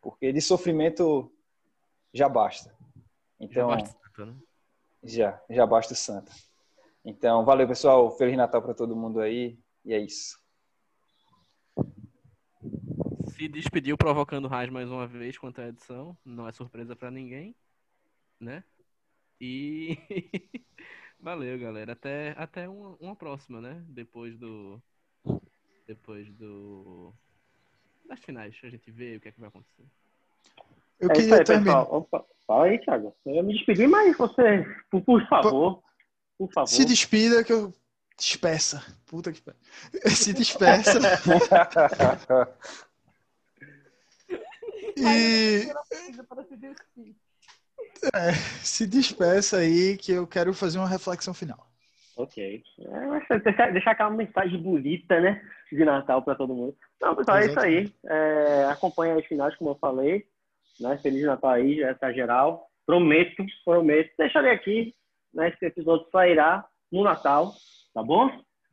Porque 0.00 0.32
de 0.32 0.40
sofrimento 0.40 1.32
já 2.12 2.28
basta. 2.28 2.74
Então, 3.40 3.70
Já 3.70 3.76
basta, 3.76 4.26
né? 4.26 4.34
já, 5.02 5.42
já 5.50 5.66
basta 5.66 5.92
o 5.94 5.96
Santa. 5.96 6.32
Então, 7.04 7.44
valeu, 7.44 7.66
pessoal. 7.66 8.10
Feliz 8.16 8.36
Natal 8.36 8.62
para 8.62 8.74
todo 8.74 8.94
mundo 8.94 9.20
aí. 9.20 9.58
E 9.84 9.92
é 9.92 9.98
isso. 9.98 10.40
Se 13.36 13.48
despediu 13.48 13.96
provocando 13.96 14.46
Raiz 14.46 14.70
mais 14.70 14.88
uma 14.88 15.06
vez 15.06 15.36
quanto 15.36 15.60
à 15.60 15.68
edição. 15.68 16.16
Não 16.24 16.46
é 16.46 16.52
surpresa 16.52 16.94
pra 16.94 17.10
ninguém, 17.10 17.56
né? 18.38 18.62
E 19.40 19.98
valeu, 21.22 21.58
galera. 21.58 21.92
Até, 21.92 22.34
até 22.36 22.68
uma, 22.68 22.96
uma 23.00 23.16
próxima, 23.16 23.60
né? 23.60 23.82
Depois 23.88 24.36
do. 24.36 24.82
Depois 25.86 26.28
do. 26.34 27.14
Das 28.06 28.20
finais. 28.20 28.58
A 28.62 28.68
gente 28.68 28.90
vê 28.90 29.16
o 29.16 29.20
que 29.20 29.28
é 29.28 29.32
que 29.32 29.40
vai 29.40 29.48
acontecer. 29.48 29.84
Eu 31.00 31.08
é 31.10 31.12
isso 31.12 31.22
queria 31.22 31.36
aí, 31.36 31.44
terminar. 31.44 31.84
pessoal. 31.84 31.98
Opa, 32.00 32.26
fala 32.46 32.64
aí, 32.66 32.78
Thiago. 32.78 33.16
Eu 33.24 33.34
ia 33.34 33.42
me 33.42 33.54
despedir, 33.54 33.88
mas 33.88 34.16
você, 34.16 34.66
por, 34.90 35.00
por 35.02 35.26
favor, 35.28 35.82
por 36.36 36.52
favor. 36.52 36.68
Se 36.68 36.84
despida 36.84 37.42
que 37.42 37.52
eu 37.52 37.72
despeça. 38.16 38.84
Puta 39.06 39.32
que 39.32 39.40
pariu. 39.40 39.60
Se 40.10 40.32
despeça. 40.32 40.98
e 44.96 45.72
é, 48.14 48.32
se 48.62 48.86
despeça 48.86 49.58
aí 49.58 49.96
que 49.96 50.12
eu 50.12 50.26
quero 50.26 50.52
fazer 50.52 50.78
uma 50.78 50.88
reflexão 50.88 51.32
final. 51.32 51.66
Ok. 52.16 52.62
É, 52.78 53.38
deixar, 53.38 53.72
deixar 53.72 53.90
aquela 53.92 54.10
mensagem 54.10 54.60
bonita, 54.60 55.18
né? 55.20 55.42
De 55.70 55.84
Natal 55.84 56.22
para 56.22 56.34
todo 56.34 56.54
mundo. 56.54 56.76
Não, 57.00 57.16
pessoal, 57.16 57.38
é 57.38 57.46
isso 57.46 57.60
aí. 57.60 57.92
É, 58.06 58.64
acompanha 58.70 59.14
as 59.14 59.24
finais, 59.24 59.56
como 59.56 59.70
eu 59.70 59.74
falei. 59.76 60.26
Né? 60.78 60.98
Feliz 60.98 61.24
Natal 61.24 61.50
aí, 61.50 61.78
já 61.78 61.94
tá 61.94 62.12
geral. 62.12 62.68
Prometo, 62.84 63.44
prometo. 63.64 64.12
Deixarei 64.18 64.52
aqui, 64.52 64.94
né? 65.32 65.48
Esse 65.48 65.64
episódio 65.64 66.06
sairá 66.10 66.64
no 66.90 67.02
Natal, 67.02 67.54
tá 67.94 68.02
bom? 68.02 68.30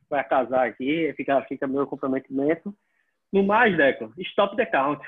Vai 0.09 0.27
casar 0.27 0.67
aqui, 0.67 1.13
fica, 1.15 1.41
fica 1.43 1.67
meu 1.67 1.87
comprometimento. 1.87 2.75
No 3.31 3.43
mais, 3.43 3.77
Deco, 3.77 4.11
stop 4.17 4.55
the 4.55 4.65
count. 4.65 5.01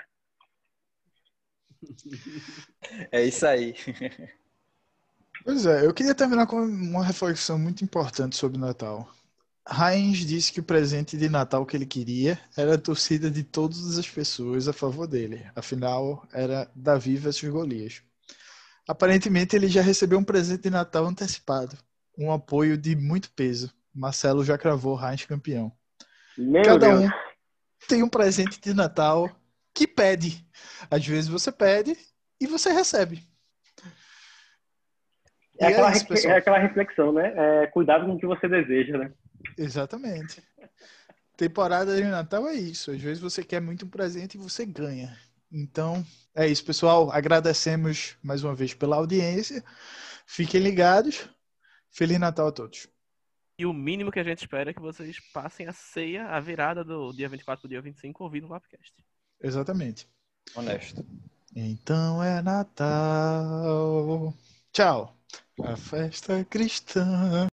É 3.12 3.24
isso 3.26 3.46
aí. 3.46 3.76
Pois 5.44 5.66
é, 5.66 5.86
eu 5.86 5.94
queria 5.94 6.14
terminar 6.14 6.46
com 6.46 6.58
uma 6.62 7.04
reflexão 7.04 7.58
muito 7.58 7.84
importante 7.84 8.36
sobre 8.36 8.58
o 8.58 8.62
Natal. 8.62 9.12
Heinz 9.68 10.20
disse 10.20 10.52
que 10.52 10.60
o 10.60 10.64
presente 10.64 11.18
de 11.18 11.30
Natal 11.30 11.66
que 11.66 11.76
ele 11.78 11.86
queria 11.86 12.40
era 12.56 12.76
a 12.76 12.78
torcida 12.78 13.30
de 13.30 13.44
todas 13.44 13.98
as 13.98 14.10
pessoas 14.10 14.68
a 14.68 14.74
favor 14.74 15.08
dele. 15.08 15.46
Afinal, 15.56 16.28
era 16.34 16.70
Davi 16.76 17.16
versus 17.16 17.50
Golias. 17.50 18.04
Aparentemente, 18.88 19.56
ele 19.56 19.68
já 19.68 19.82
recebeu 19.82 20.20
um 20.20 20.24
presente 20.24 20.64
de 20.64 20.70
Natal 20.70 21.06
antecipado. 21.06 21.78
Um 22.18 22.32
apoio 22.32 22.78
de 22.78 22.96
muito 22.96 23.32
peso. 23.32 23.72
Marcelo 23.94 24.44
já 24.44 24.58
cravou 24.58 25.00
Heinz 25.00 25.26
campeão. 25.26 25.72
Meu 26.38 26.64
Cada 26.64 26.88
Deus. 26.88 27.06
um 27.06 27.10
tem 27.88 28.04
um 28.04 28.10
presente 28.10 28.60
de 28.60 28.74
Natal 28.74 29.30
que 29.74 29.88
pede. 29.88 30.46
Às 30.90 31.06
vezes 31.06 31.30
você 31.30 31.52
pede 31.52 31.98
e 32.40 32.48
você 32.48 32.72
recebe. 32.72 33.24
E 35.60 35.64
É 35.64 35.68
aquela, 35.68 35.92
é 35.92 35.96
isso, 35.96 36.28
é 36.28 36.38
aquela 36.38 36.58
reflexão, 36.58 37.12
né? 37.14 37.34
É, 37.36 37.68
cuidado 37.68 38.06
com 38.06 38.14
o 38.14 38.20
que 38.20 38.26
você 38.26 38.48
deseja, 38.48 38.98
né? 38.98 39.14
Exatamente. 39.58 40.42
Temporada 41.38 41.96
de 41.96 42.04
Natal 42.04 42.48
é 42.48 42.54
isso. 42.56 42.92
Às 42.92 43.02
vezes 43.02 43.22
você 43.22 43.44
quer 43.44 43.62
muito 43.62 43.86
um 43.86 43.90
presente 43.90 44.36
e 44.36 44.42
você 44.42 44.66
ganha. 44.66 45.18
Então, 45.52 46.06
é 46.34 46.48
isso, 46.48 46.64
pessoal. 46.64 47.12
Agradecemos 47.12 48.18
mais 48.24 48.44
uma 48.44 48.56
vez 48.56 48.74
pela 48.74 48.96
audiência. 48.96 49.64
Fiquem 50.26 50.62
ligados. 50.62 51.30
Feliz 51.92 52.20
Natal 52.20 52.48
a 52.48 52.52
todos. 52.52 52.88
E 53.60 53.66
o 53.66 53.74
mínimo 53.74 54.12
que 54.12 54.20
a 54.20 54.24
gente 54.24 54.40
espera 54.40 54.72
é 54.72 54.74
que 54.74 54.82
vocês 54.82 55.20
passem 55.34 55.68
a 55.68 55.74
ceia, 55.74 56.26
a 56.28 56.40
virada 56.40 56.84
do 56.84 57.12
dia 57.12 57.30
24 57.30 57.62
pro 57.62 57.70
dia 57.70 57.82
25 57.82 58.24
ouvindo 58.24 58.48
o 58.48 58.50
Lapcast. 58.50 58.94
Exatamente. 59.42 60.08
Honesto. 60.56 61.06
Então 61.56 62.24
é 62.24 62.42
Natal. 62.42 64.34
Tchau. 64.72 65.16
A 65.64 65.76
festa 65.76 66.46
cristã. 66.46 67.51